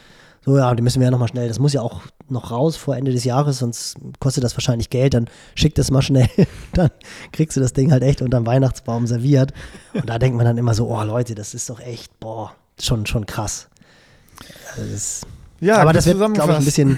so, 0.44 0.58
ja, 0.58 0.74
die 0.74 0.82
müssen 0.82 1.00
wir 1.00 1.06
ja 1.06 1.12
nochmal 1.12 1.28
schnell, 1.28 1.48
das 1.48 1.60
muss 1.60 1.74
ja 1.74 1.82
auch 1.82 2.02
noch 2.28 2.50
raus 2.50 2.76
vor 2.76 2.96
Ende 2.98 3.12
des 3.12 3.24
Jahres, 3.26 3.60
sonst 3.60 3.98
kostet 4.20 4.44
das 4.44 4.56
wahrscheinlich 4.58 4.90
Geld, 4.90 5.14
dann 5.14 5.30
schick 5.54 5.76
das 5.76 5.92
mal 5.92 6.02
schnell, 6.02 6.30
dann 6.74 6.90
kriegst 7.32 7.58
du 7.58 7.62
das 7.62 7.74
Ding 7.74 7.92
halt 7.92 8.02
echt 8.02 8.24
unterm 8.24 8.48
Weihnachtsbaum 8.48 9.06
serviert. 9.06 9.54
Und 9.94 10.10
da 10.10 10.18
denkt 10.18 10.38
man 10.38 10.46
dann 10.46 10.58
immer 10.58 10.74
so, 10.74 10.88
oh 10.88 11.04
Leute, 11.04 11.36
das 11.36 11.54
ist 11.54 11.70
doch 11.70 11.80
echt, 11.80 12.20
boah, 12.20 12.54
schon, 12.80 13.06
schon 13.06 13.28
krass. 13.28 13.70
Also 14.76 14.92
das, 14.92 15.22
ja, 15.60 15.78
aber 15.78 15.94
das 15.94 16.08
wird, 16.08 16.18
glaube 16.18 16.54
ich, 16.54 16.58
ein 16.58 16.66
bisschen. 16.66 16.98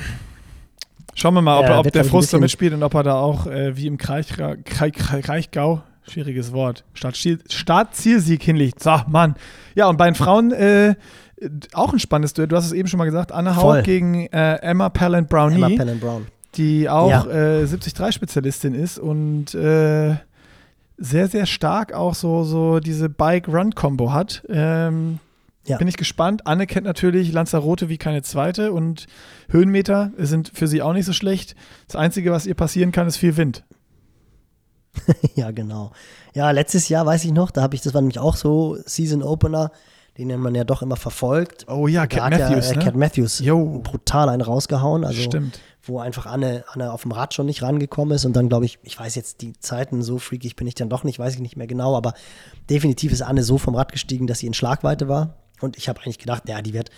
Schauen 1.15 1.35
wir 1.35 1.41
mal, 1.41 1.59
ob, 1.59 1.69
äh, 1.69 1.73
ob 1.73 1.91
der 1.91 2.05
Frust 2.05 2.33
da 2.33 2.39
mitspielt 2.39 2.73
und 2.73 2.81
ob 2.81 2.93
er 2.95 3.03
da 3.03 3.15
auch 3.15 3.45
äh, 3.45 3.75
wie 3.77 3.85
im 3.85 3.97
Kraichgau, 3.97 5.83
schwieriges 6.07 6.53
Wort, 6.53 6.85
Start-Zielsieg 6.93 8.41
hinlegt. 8.41 8.81
So, 8.81 8.99
Mann. 9.07 9.35
Ja, 9.75 9.89
und 9.89 9.97
bei 9.97 10.05
den 10.05 10.15
Frauen 10.15 10.51
äh, 10.51 10.95
auch 11.73 11.93
ein 11.93 11.99
spannendes 11.99 12.33
Duell. 12.33 12.47
Du 12.47 12.55
hast 12.55 12.65
es 12.65 12.71
eben 12.71 12.87
schon 12.87 12.97
mal 12.97 13.05
gesagt, 13.05 13.31
Anna 13.31 13.55
Haug 13.55 13.83
gegen 13.83 14.27
äh, 14.27 14.55
Emma 14.55 14.89
Pallant 14.89 15.29
Brownie. 15.29 15.55
Emma 15.55 15.69
Pallant 15.69 16.01
Brown. 16.01 16.27
Die 16.55 16.87
auch 16.89 17.25
ja. 17.27 17.61
äh, 17.61 17.63
73-Spezialistin 17.63 18.75
ist 18.75 18.99
und 18.99 19.55
äh, 19.55 20.15
sehr, 20.97 21.27
sehr 21.27 21.45
stark 21.45 21.93
auch 21.93 22.13
so, 22.13 22.43
so 22.43 22.79
diese 22.79 23.09
Bike-Run-Kombo 23.09 24.13
hat. 24.13 24.43
Ähm, 24.49 25.19
ja. 25.65 25.77
Bin 25.77 25.87
ich 25.87 25.97
gespannt. 25.97 26.45
Anne 26.45 26.67
kennt 26.67 26.85
natürlich 26.85 27.31
Lanzarote 27.31 27.87
wie 27.89 27.97
keine 27.97 28.21
zweite 28.21 28.73
und 28.73 29.07
Höhenmeter 29.49 30.11
sind 30.17 30.51
für 30.53 30.67
sie 30.67 30.81
auch 30.81 30.93
nicht 30.93 31.05
so 31.05 31.13
schlecht. 31.13 31.55
Das 31.87 31.95
Einzige, 31.95 32.31
was 32.31 32.45
ihr 32.45 32.55
passieren 32.55 32.91
kann, 32.91 33.07
ist 33.07 33.17
viel 33.17 33.37
Wind. 33.37 33.63
ja, 35.35 35.51
genau. 35.51 35.91
Ja, 36.33 36.51
letztes 36.51 36.89
Jahr 36.89 37.05
weiß 37.05 37.23
ich 37.25 37.31
noch, 37.31 37.51
da 37.51 37.61
habe 37.61 37.75
ich, 37.75 37.81
das 37.81 37.93
war 37.93 38.01
nämlich 38.01 38.19
auch 38.19 38.35
so 38.35 38.77
Season 38.85 39.23
Opener 39.23 39.71
den 40.17 40.39
man 40.39 40.53
ja 40.53 40.63
doch 40.63 40.81
immer 40.81 40.95
verfolgt. 40.95 41.65
Oh 41.67 41.87
ja, 41.87 42.05
Cat 42.05 42.31
Matthews. 42.31 42.67
Ja, 42.67 42.73
äh, 42.73 42.77
ne? 42.77 42.83
Cat 42.83 42.95
Matthews 42.95 43.39
Yo. 43.39 43.79
brutal 43.79 44.29
einen 44.29 44.41
rausgehauen. 44.41 45.03
Also, 45.03 45.21
Stimmt. 45.21 45.59
Wo 45.81 45.99
einfach 45.99 46.25
Anne, 46.27 46.63
Anne 46.67 46.93
auf 46.93 47.01
dem 47.01 47.11
Rad 47.11 47.33
schon 47.33 47.45
nicht 47.45 47.61
rangekommen 47.61 48.15
ist 48.15 48.23
und 48.23 48.33
dann 48.35 48.47
glaube 48.47 48.65
ich, 48.65 48.79
ich 48.83 48.97
weiß 48.97 49.15
jetzt 49.15 49.41
die 49.41 49.53
Zeiten, 49.59 50.01
so 50.01 50.17
freakig 50.17 50.55
bin 50.55 50.65
ich 50.65 50.75
dann 50.75 50.87
doch 50.87 51.03
nicht, 51.03 51.19
weiß 51.19 51.33
ich 51.33 51.41
nicht 51.41 51.57
mehr 51.57 51.67
genau, 51.67 51.97
aber 51.97 52.13
definitiv 52.69 53.11
ist 53.11 53.21
Anne 53.21 53.43
so 53.43 53.57
vom 53.57 53.75
Rad 53.75 53.91
gestiegen, 53.91 54.27
dass 54.27 54.39
sie 54.39 54.47
in 54.47 54.53
Schlagweite 54.53 55.09
war. 55.09 55.39
Und 55.59 55.77
ich 55.77 55.89
habe 55.89 55.99
eigentlich 56.01 56.19
gedacht, 56.19 56.47
ja, 56.47 56.61
die 56.61 56.73
wird 56.73 56.89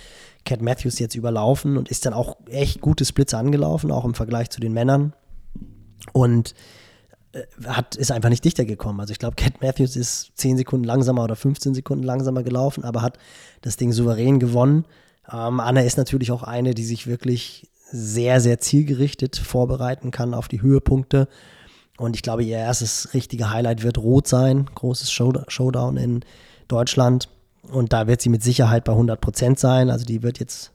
Cat 0.44 0.62
Matthews 0.62 1.00
jetzt 1.00 1.16
überlaufen 1.16 1.78
und 1.78 1.90
ist 1.90 2.06
dann 2.06 2.14
auch 2.14 2.38
echt 2.50 2.82
gute 2.82 3.06
Splits 3.06 3.34
angelaufen, 3.34 3.92
auch 3.92 4.06
im 4.06 4.14
Vergleich 4.14 4.50
zu 4.50 4.60
den 4.60 4.74
Männern. 4.74 5.14
Und 6.14 6.54
hat, 7.66 7.96
ist 7.96 8.12
einfach 8.12 8.30
nicht 8.30 8.46
dichter 8.46 8.66
gekommen. 8.66 9.00
Also 9.00 9.12
ich 9.12 9.20
glaube, 9.20 9.36
Cat 9.36 9.62
Matthews 9.62 9.96
ist 9.96 10.32
10 10.36 10.58
Sekunden 10.58 10.86
langsamer 10.86 11.24
oder 11.24 11.36
15 11.36 11.74
Sekunden 11.74 12.04
langsamer 12.04 12.44
gelaufen, 12.44 12.84
aber 12.84 13.02
hat 13.02 13.18
das 13.62 13.78
Ding 13.78 13.92
souverän 13.92 14.40
gewonnen. 14.40 14.86
Ähm, 15.32 15.60
Anna 15.60 15.82
ist 15.82 15.98
natürlich 15.98 16.32
auch 16.32 16.44
eine, 16.44 16.74
die 16.74 16.86
sich 16.86 17.08
wirklich 17.08 17.70
sehr, 17.92 18.42
sehr 18.42 18.60
zielgerichtet 18.60 19.38
vorbereiten 19.38 20.12
kann 20.12 20.34
auf 20.34 20.48
die 20.48 20.62
Höhepunkte. 20.62 21.28
Und 21.98 22.16
ich 22.16 22.22
glaube, 22.22 22.44
ihr 22.44 22.58
erstes 22.58 23.14
richtige 23.14 23.52
Highlight 23.52 23.84
wird 23.84 23.98
Rot 23.98 24.28
sein. 24.28 24.66
Großes 24.76 25.12
Showdown 25.12 25.98
in 25.98 26.26
Deutschland. 26.68 27.30
Und 27.72 27.94
da 27.94 28.08
wird 28.08 28.22
sie 28.22 28.30
mit 28.30 28.44
Sicherheit 28.44 28.84
bei 28.84 28.92
100 28.92 29.20
Prozent 29.22 29.60
sein. 29.60 29.90
Also 29.90 30.06
die 30.06 30.24
wird 30.24 30.40
jetzt 30.40 30.72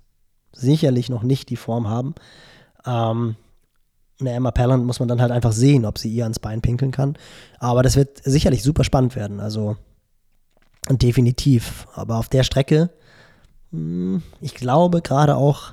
sicherlich 0.53 1.09
noch 1.11 1.23
nicht 1.23 1.51
die 1.51 1.57
Form 1.57 1.89
haben. 1.89 2.15
Ähm, 2.87 3.37
eine 4.21 4.33
Emma 4.33 4.51
Pallant 4.51 4.85
muss 4.85 5.01
man 5.01 5.09
dann 5.09 5.21
halt 5.21 5.33
einfach 5.33 5.53
sehen, 5.53 5.85
ob 5.85 5.99
sie 5.99 6.11
ihr 6.11 6.25
ans 6.25 6.39
Bein 6.39 6.61
pinkeln 6.61 6.91
kann. 6.91 7.17
Aber 7.59 7.83
das 7.83 7.97
wird 7.97 8.21
sicherlich 8.23 8.63
super 8.63 8.85
spannend 8.85 9.17
werden. 9.17 9.41
Also 9.41 9.77
definitiv. 10.89 11.87
Aber 11.95 12.17
auf 12.19 12.29
der 12.29 12.43
Strecke, 12.43 12.91
mh, 13.71 14.23
ich 14.41 14.55
glaube 14.55 15.03
gerade 15.03 15.37
auch 15.37 15.73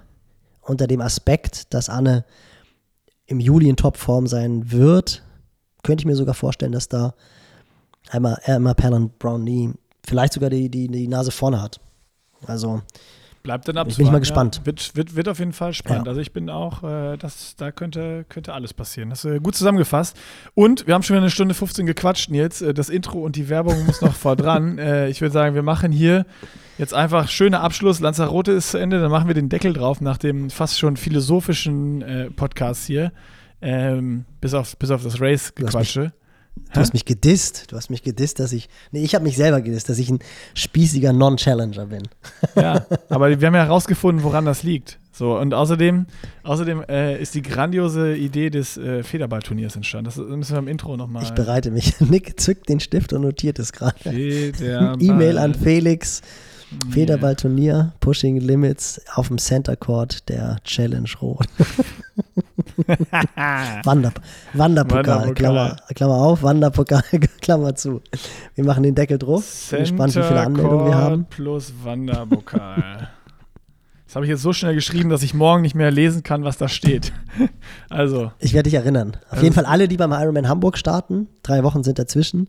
unter 0.61 0.87
dem 0.87 1.01
Aspekt, 1.01 1.73
dass 1.73 1.89
Anne 1.89 2.25
im 3.25 3.39
Juli 3.39 3.69
in 3.69 3.75
Topform 3.75 4.27
sein 4.27 4.71
wird, 4.71 5.23
könnte 5.83 6.01
ich 6.01 6.05
mir 6.05 6.15
sogar 6.15 6.33
vorstellen, 6.33 6.71
dass 6.71 6.89
da 6.89 7.13
einmal 8.09 8.39
Emma 8.43 8.73
Perlin 8.73 9.11
Brownlee 9.19 9.73
vielleicht 10.05 10.33
sogar 10.33 10.49
die, 10.49 10.69
die, 10.69 10.87
die 10.87 11.07
Nase 11.07 11.31
vorne 11.31 11.61
hat. 11.61 11.79
Also 12.45 12.81
Bleibt 13.47 13.65
dann 13.65 13.75
bin 13.75 13.79
abzuwarten. 13.79 14.03
ich 14.03 14.11
mal 14.11 14.19
gespannt. 14.19 14.57
Ja. 14.57 14.65
Wird, 14.65 14.95
wird, 14.97 15.15
wird 15.15 15.29
auf 15.29 15.39
jeden 15.39 15.53
Fall 15.53 15.73
spannend. 15.73 16.05
Ja. 16.05 16.09
Also 16.09 16.19
ich 16.19 16.33
bin 16.33 16.49
auch, 16.49 16.83
äh, 16.83 17.15
das, 17.15 17.55
da 17.55 17.71
könnte, 17.71 18.25
könnte 18.27 18.53
alles 18.53 18.73
passieren. 18.73 19.09
Das 19.09 19.23
ist 19.23 19.31
äh, 19.31 19.39
gut 19.39 19.55
zusammengefasst. 19.55 20.17
Und 20.53 20.85
wir 20.85 20.93
haben 20.93 21.01
schon 21.01 21.13
wieder 21.13 21.21
eine 21.21 21.31
Stunde 21.31 21.53
15 21.53 21.85
gequatscht 21.85 22.29
jetzt. 22.31 22.61
Äh, 22.61 22.73
das 22.73 22.89
Intro 22.89 23.19
und 23.19 23.37
die 23.37 23.47
Werbung 23.47 23.85
muss 23.85 24.01
noch 24.01 24.13
vor 24.13 24.35
dran. 24.35 24.77
Äh, 24.87 25.09
ich 25.09 25.21
würde 25.21 25.31
sagen, 25.31 25.55
wir 25.55 25.63
machen 25.63 25.91
hier 25.91 26.25
jetzt 26.77 26.93
einfach 26.93 27.29
schöner 27.29 27.61
Abschluss. 27.61 27.99
Lanzarote 27.99 28.51
ist 28.51 28.71
zu 28.71 28.77
Ende, 28.77 28.99
dann 28.99 29.09
machen 29.09 29.27
wir 29.27 29.33
den 29.33 29.49
Deckel 29.49 29.73
drauf 29.73 30.01
nach 30.01 30.17
dem 30.17 30.49
fast 30.49 30.77
schon 30.77 30.97
philosophischen 30.97 32.01
äh, 32.01 32.29
Podcast 32.29 32.85
hier. 32.85 33.13
Ähm, 33.61 34.25
bis, 34.41 34.53
auf, 34.53 34.77
bis 34.77 34.91
auf 34.91 35.03
das 35.03 35.21
Race-Gequatsche. 35.21 36.11
Du 36.73 36.79
hast 36.79 36.93
mich 36.93 37.05
gedisst. 37.05 37.71
Du 37.71 37.77
hast 37.77 37.89
mich 37.89 38.03
gedisst, 38.03 38.39
dass 38.39 38.51
ich. 38.51 38.69
Nee, 38.91 39.03
ich 39.03 39.15
habe 39.15 39.23
mich 39.23 39.37
selber 39.37 39.61
gedisst, 39.61 39.89
dass 39.89 39.97
ich 39.97 40.09
ein 40.09 40.19
spießiger 40.53 41.13
Non-Challenger 41.13 41.87
bin. 41.87 42.03
Ja, 42.55 42.85
aber 43.09 43.39
wir 43.39 43.47
haben 43.47 43.55
ja 43.55 43.63
herausgefunden, 43.63 44.23
woran 44.23 44.45
das 44.45 44.63
liegt. 44.63 44.99
So, 45.11 45.37
und 45.37 45.53
außerdem, 45.53 46.05
außerdem 46.43 46.83
äh, 46.87 47.19
ist 47.19 47.33
die 47.33 47.41
grandiose 47.41 48.15
Idee 48.15 48.51
des 48.51 48.77
äh, 48.77 49.01
Federballturniers 49.01 49.75
entstanden. 49.75 50.05
Das 50.05 50.17
müssen 50.17 50.51
wir 50.53 50.59
im 50.59 50.67
Intro 50.67 50.95
nochmal. 50.95 51.23
Ich 51.23 51.31
bereite 51.31 51.71
mich. 51.71 51.99
Nick 52.01 52.39
zückt 52.39 52.69
den 52.69 52.79
Stift 52.79 53.13
und 53.13 53.21
notiert 53.23 53.57
es 53.57 53.71
gerade. 53.73 53.95
E-Mail 54.99 55.39
an 55.39 55.55
Felix. 55.55 56.21
Federballturnier, 56.91 57.93
Pushing 57.99 58.39
Limits 58.41 59.01
auf 59.15 59.27
dem 59.29 59.37
Center 59.37 59.75
Court 59.75 60.27
der 60.29 60.57
Challenge 60.63 61.09
Rot. 61.21 61.47
Wander, 63.83 64.11
Wanderpokal, 64.53 64.53
Wanderpokal. 64.53 65.33
Klammer, 65.33 65.75
Klammer 65.95 66.15
auf, 66.15 66.43
Wanderpokal, 66.43 67.03
Klammer 67.41 67.75
zu. 67.75 68.01
Wir 68.55 68.65
machen 68.65 68.83
den 68.83 68.95
Deckel 68.95 69.17
drauf. 69.17 69.67
Bin 69.71 69.79
gespannt, 69.79 70.15
wie 70.15 70.23
viele 70.23 70.41
Anmeldungen 70.41 70.85
wir 70.87 70.95
haben. 70.95 71.25
Plus 71.29 71.73
Wanderpokal. 71.83 73.09
Das 74.05 74.15
habe 74.15 74.23
ich 74.25 74.29
jetzt 74.29 74.41
so 74.41 74.53
schnell 74.53 74.73
geschrieben, 74.73 75.09
dass 75.09 75.21
ich 75.21 75.33
morgen 75.33 75.61
nicht 75.63 75.75
mehr 75.75 75.91
lesen 75.91 76.23
kann, 76.23 76.45
was 76.45 76.57
da 76.57 76.69
steht. 76.69 77.11
Also, 77.89 78.31
Ich 78.39 78.53
werde 78.53 78.69
dich 78.69 78.75
erinnern. 78.75 79.17
Auf 79.25 79.31
Also 79.33 79.43
jeden 79.43 79.53
Fall 79.53 79.65
alle, 79.65 79.89
die 79.89 79.97
beim 79.97 80.13
Ironman 80.13 80.47
Hamburg 80.47 80.77
starten, 80.77 81.27
drei 81.43 81.61
Wochen 81.65 81.83
sind 81.83 81.99
dazwischen, 81.99 82.47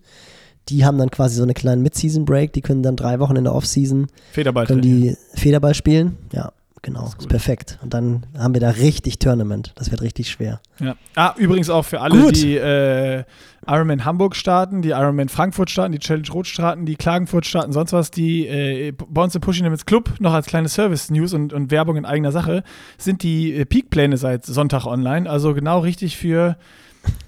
die 0.68 0.84
haben 0.84 0.98
dann 0.98 1.10
quasi 1.10 1.36
so 1.36 1.42
eine 1.42 1.54
kleine 1.54 1.82
Mid-Season-Break, 1.82 2.52
die 2.52 2.60
können 2.60 2.82
dann 2.82 2.96
drei 2.96 3.18
Wochen 3.20 3.36
in 3.36 3.44
der 3.44 3.54
Off-Season, 3.54 4.08
Federball 4.32 4.66
können 4.66 4.82
die 4.82 5.16
Federball 5.34 5.74
spielen. 5.74 6.16
Ja, 6.32 6.52
genau, 6.82 7.06
ist, 7.06 7.20
ist 7.20 7.28
perfekt. 7.28 7.78
Und 7.82 7.94
dann 7.94 8.26
haben 8.36 8.54
wir 8.54 8.60
da 8.60 8.70
richtig 8.70 9.18
Tournament. 9.18 9.72
Das 9.76 9.90
wird 9.90 10.02
richtig 10.02 10.30
schwer. 10.30 10.60
Ja. 10.80 10.96
Ah, 11.14 11.34
übrigens 11.36 11.70
auch 11.70 11.84
für 11.84 12.00
alle, 12.00 12.20
Gut. 12.20 12.36
die 12.36 12.56
äh, 12.56 13.24
Ironman 13.66 14.04
Hamburg 14.04 14.36
starten, 14.36 14.82
die 14.82 14.90
Ironman 14.90 15.28
Frankfurt 15.28 15.70
starten, 15.70 15.92
die 15.92 15.98
Challenge 15.98 16.28
Rot 16.32 16.46
starten, 16.46 16.86
die 16.86 16.96
Klagenfurt 16.96 17.46
starten, 17.46 17.72
sonst 17.72 17.92
was, 17.92 18.10
die 18.10 18.46
äh, 18.46 18.92
bei 18.92 19.22
uns 19.22 19.34
im 19.34 19.40
Pushing 19.40 19.64
Limits 19.64 19.86
Club 19.86 20.14
noch 20.20 20.32
als 20.32 20.46
kleine 20.46 20.68
Service-News 20.68 21.34
und, 21.34 21.52
und 21.52 21.70
Werbung 21.70 21.96
in 21.96 22.04
eigener 22.04 22.32
Sache 22.32 22.62
sind 22.96 23.22
die 23.22 23.54
äh, 23.54 23.64
Peak-Pläne 23.64 24.16
seit 24.16 24.46
Sonntag 24.46 24.86
online. 24.86 25.28
Also 25.28 25.54
genau 25.54 25.80
richtig 25.80 26.16
für 26.16 26.56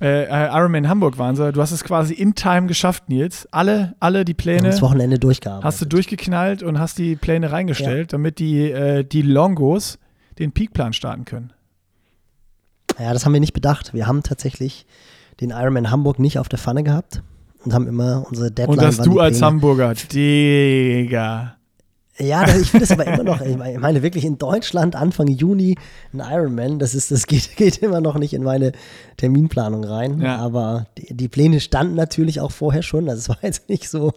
äh, 0.01 0.25
äh, 0.25 0.49
Ironman 0.57 0.89
Hamburg 0.89 1.19
waren 1.19 1.37
sie. 1.37 1.53
Du 1.53 1.61
hast 1.61 1.73
es 1.73 1.85
quasi 1.85 2.15
in 2.15 2.35
Time 2.35 2.67
geschafft, 2.67 3.09
Nils. 3.09 3.47
Alle, 3.51 3.95
alle 4.01 4.25
die 4.25 4.35
Pläne 4.35 4.69
das 4.69 4.83
Wochenende 4.83 5.19
durchgearbeitet. 5.19 5.65
hast 5.65 5.81
du 5.81 5.87
durchgeknallt 5.87 6.63
und 6.63 6.79
hast 6.79 6.99
die 6.99 7.17
Pläne 7.17 7.53
reingestellt, 7.53 8.13
damit 8.13 8.39
die, 8.39 8.71
äh, 8.71 9.05
die 9.05 9.23
Longos 9.23 9.99
den 10.39 10.53
Peak-Plan 10.53 10.93
starten 10.93 11.25
können. 11.25 11.53
Ja, 12.99 13.13
das 13.13 13.25
haben 13.25 13.33
wir 13.33 13.41
nicht 13.41 13.53
bedacht. 13.53 13.95
Wir 13.95 14.07
haben 14.07 14.23
tatsächlich 14.23 14.87
den 15.41 15.51
Ironman 15.51 15.91
Hamburg 15.91 16.19
nicht 16.19 16.39
auf 16.39 16.49
der 16.49 16.59
Pfanne 16.59 16.83
gehabt 16.83 17.23
und 17.65 17.73
haben 17.73 17.87
immer 17.87 18.25
unsere 18.29 18.51
Deadline. 18.51 18.79
Und 18.79 18.83
dass 18.83 18.99
du 18.99 19.21
als 19.21 19.41
Hamburger, 19.43 19.95
Digga. 19.95 21.57
Ja, 22.21 22.45
das, 22.45 22.61
ich 22.61 22.71
finde 22.71 22.85
es 22.85 22.91
aber 22.91 23.07
immer 23.07 23.23
noch, 23.25 23.41
ich 23.41 23.57
meine 23.57 23.73
ich 23.75 23.81
meine 23.81 24.03
wirklich 24.03 24.25
in 24.25 24.37
Deutschland 24.39 24.95
Anfang 24.95 25.27
Juni 25.29 25.77
ein 26.13 26.21
Ironman, 26.21 26.79
das 26.79 26.95
ist, 26.95 27.11
das 27.11 27.27
geht, 27.27 27.51
geht 27.57 27.79
immer 27.79 28.01
noch 28.01 28.19
nicht 28.19 28.35
in 28.35 28.43
meine 28.43 28.73
Terminplanung 29.17 29.85
rein. 29.85 30.21
Ja. 30.21 30.37
Aber 30.37 30.87
die, 30.99 31.15
die 31.15 31.29
Pläne 31.29 31.61
standen 31.61 31.95
natürlich 31.95 32.41
auch 32.41 32.51
vorher 32.53 32.83
schon. 32.83 33.09
Also 33.09 33.21
es 33.21 33.29
war 33.29 33.39
jetzt 33.43 33.69
nicht 33.69 33.89
so, 33.89 34.13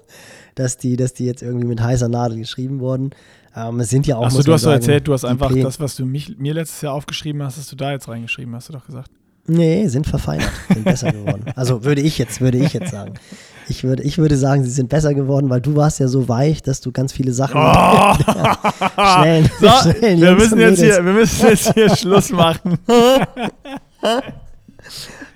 dass 0.55 0.77
die, 0.77 0.95
dass 0.97 1.13
die 1.13 1.25
jetzt 1.25 1.41
irgendwie 1.41 1.67
mit 1.67 1.81
heißer 1.81 2.09
Nadel 2.09 2.37
geschrieben 2.37 2.79
wurden. 2.79 3.11
Ähm, 3.55 3.79
es 3.79 3.89
sind 3.89 4.07
ja 4.07 4.17
auch. 4.17 4.25
Achso, 4.25 4.37
muss 4.37 4.45
du 4.45 4.53
hast 4.53 4.61
doch 4.63 4.69
sagen, 4.71 4.81
erzählt, 4.81 5.07
du 5.07 5.13
hast 5.13 5.25
einfach 5.25 5.49
Pläne- 5.51 5.63
das, 5.63 5.79
was 5.79 5.95
du 5.95 6.05
mich, 6.05 6.37
mir 6.37 6.53
letztes 6.53 6.81
Jahr 6.81 6.93
aufgeschrieben 6.93 7.41
hast, 7.43 7.57
hast 7.57 7.71
du 7.71 7.75
da 7.75 7.91
jetzt 7.91 8.07
reingeschrieben, 8.07 8.53
hast 8.55 8.69
du 8.69 8.73
doch 8.73 8.85
gesagt. 8.85 9.09
Nee, 9.45 9.87
sind 9.87 10.07
verfeinert, 10.07 10.49
sind 10.69 10.85
besser 10.85 11.11
geworden. 11.11 11.43
Also 11.55 11.83
würde 11.83 12.01
ich 12.01 12.17
jetzt, 12.17 12.39
würde 12.39 12.57
ich 12.57 12.73
jetzt 12.73 12.91
sagen. 12.91 13.13
Ich 13.69 13.83
würde, 13.83 14.03
ich 14.03 14.17
würde 14.17 14.35
sagen, 14.37 14.63
sie 14.63 14.69
sind 14.71 14.89
besser 14.89 15.13
geworden, 15.13 15.49
weil 15.49 15.61
du 15.61 15.75
warst 15.75 15.99
ja 15.99 16.07
so 16.07 16.27
weich, 16.27 16.61
dass 16.61 16.81
du 16.81 16.91
ganz 16.91 17.13
viele 17.13 17.31
Sachen 17.33 17.59
schnell, 19.19 19.49
So, 19.59 19.69
schnell 19.91 20.21
wir 20.21 20.33
müssen, 20.35 20.59
jetzt 20.59 20.79
hier, 20.81 21.03
wir 21.05 21.13
müssen 21.13 21.47
jetzt 21.47 21.73
hier 21.73 21.95
Schluss 21.95 22.29
machen. 22.31 22.77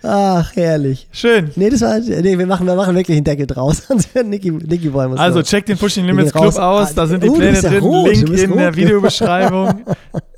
Ach, 0.04 0.56
herrlich. 0.56 1.08
Schön. 1.12 1.52
Nee, 1.56 1.70
das 1.70 1.82
war, 1.82 2.00
nee, 2.00 2.38
wir 2.38 2.46
machen, 2.46 2.68
wir 2.68 2.76
machen 2.76 2.96
wirklich 2.96 3.18
einen 3.18 3.24
Deckel 3.24 3.48
draus, 3.48 3.88
Nicky 4.26 4.52
Boy 4.90 5.08
muss 5.08 5.20
Also 5.20 5.42
check 5.42 5.66
den 5.66 5.78
Pushing 5.78 6.06
Limits 6.06 6.32
Club 6.32 6.46
raus. 6.46 6.58
aus, 6.58 6.94
da 6.94 7.08
sind 7.08 7.24
die 7.24 7.30
Oh, 7.30 7.34
Pläne 7.34 7.60
ja 7.60 7.70
drin, 7.70 7.84
rot, 7.84 8.08
Link 8.10 8.30
in 8.30 8.52
rot. 8.52 8.60
der 8.60 8.76
Videobeschreibung. 8.76 9.82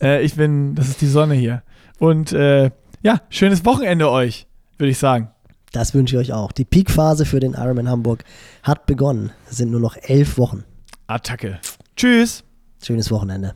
äh, 0.02 0.22
ich 0.24 0.36
bin, 0.36 0.76
das 0.76 0.88
ist 0.90 1.02
die 1.02 1.08
Sonne 1.08 1.36
hier. 1.36 1.62
Und 2.00 2.32
äh, 2.34 2.72
ja, 3.02 3.22
schönes 3.30 3.66
Wochenende 3.66 4.10
euch, 4.10 4.48
würde 4.78 4.92
ich 4.92 4.98
sagen. 4.98 5.30
Das 5.72 5.94
wünsche 5.94 6.16
ich 6.16 6.32
euch 6.32 6.34
auch. 6.34 6.52
Die 6.52 6.66
Peakphase 6.66 7.26
für 7.26 7.40
den 7.40 7.54
Ironman 7.54 7.90
Hamburg 7.90 8.24
hat 8.64 8.86
begonnen. 8.86 9.32
Es 9.50 9.58
sind 9.58 9.72
nur 9.72 9.80
noch 9.80 9.96
elf 9.98 10.38
Wochen. 10.38 10.64
Attacke. 11.08 11.60
Tschüss. 11.96 12.44
Schönes 12.84 13.12
Wochenende. 13.12 13.56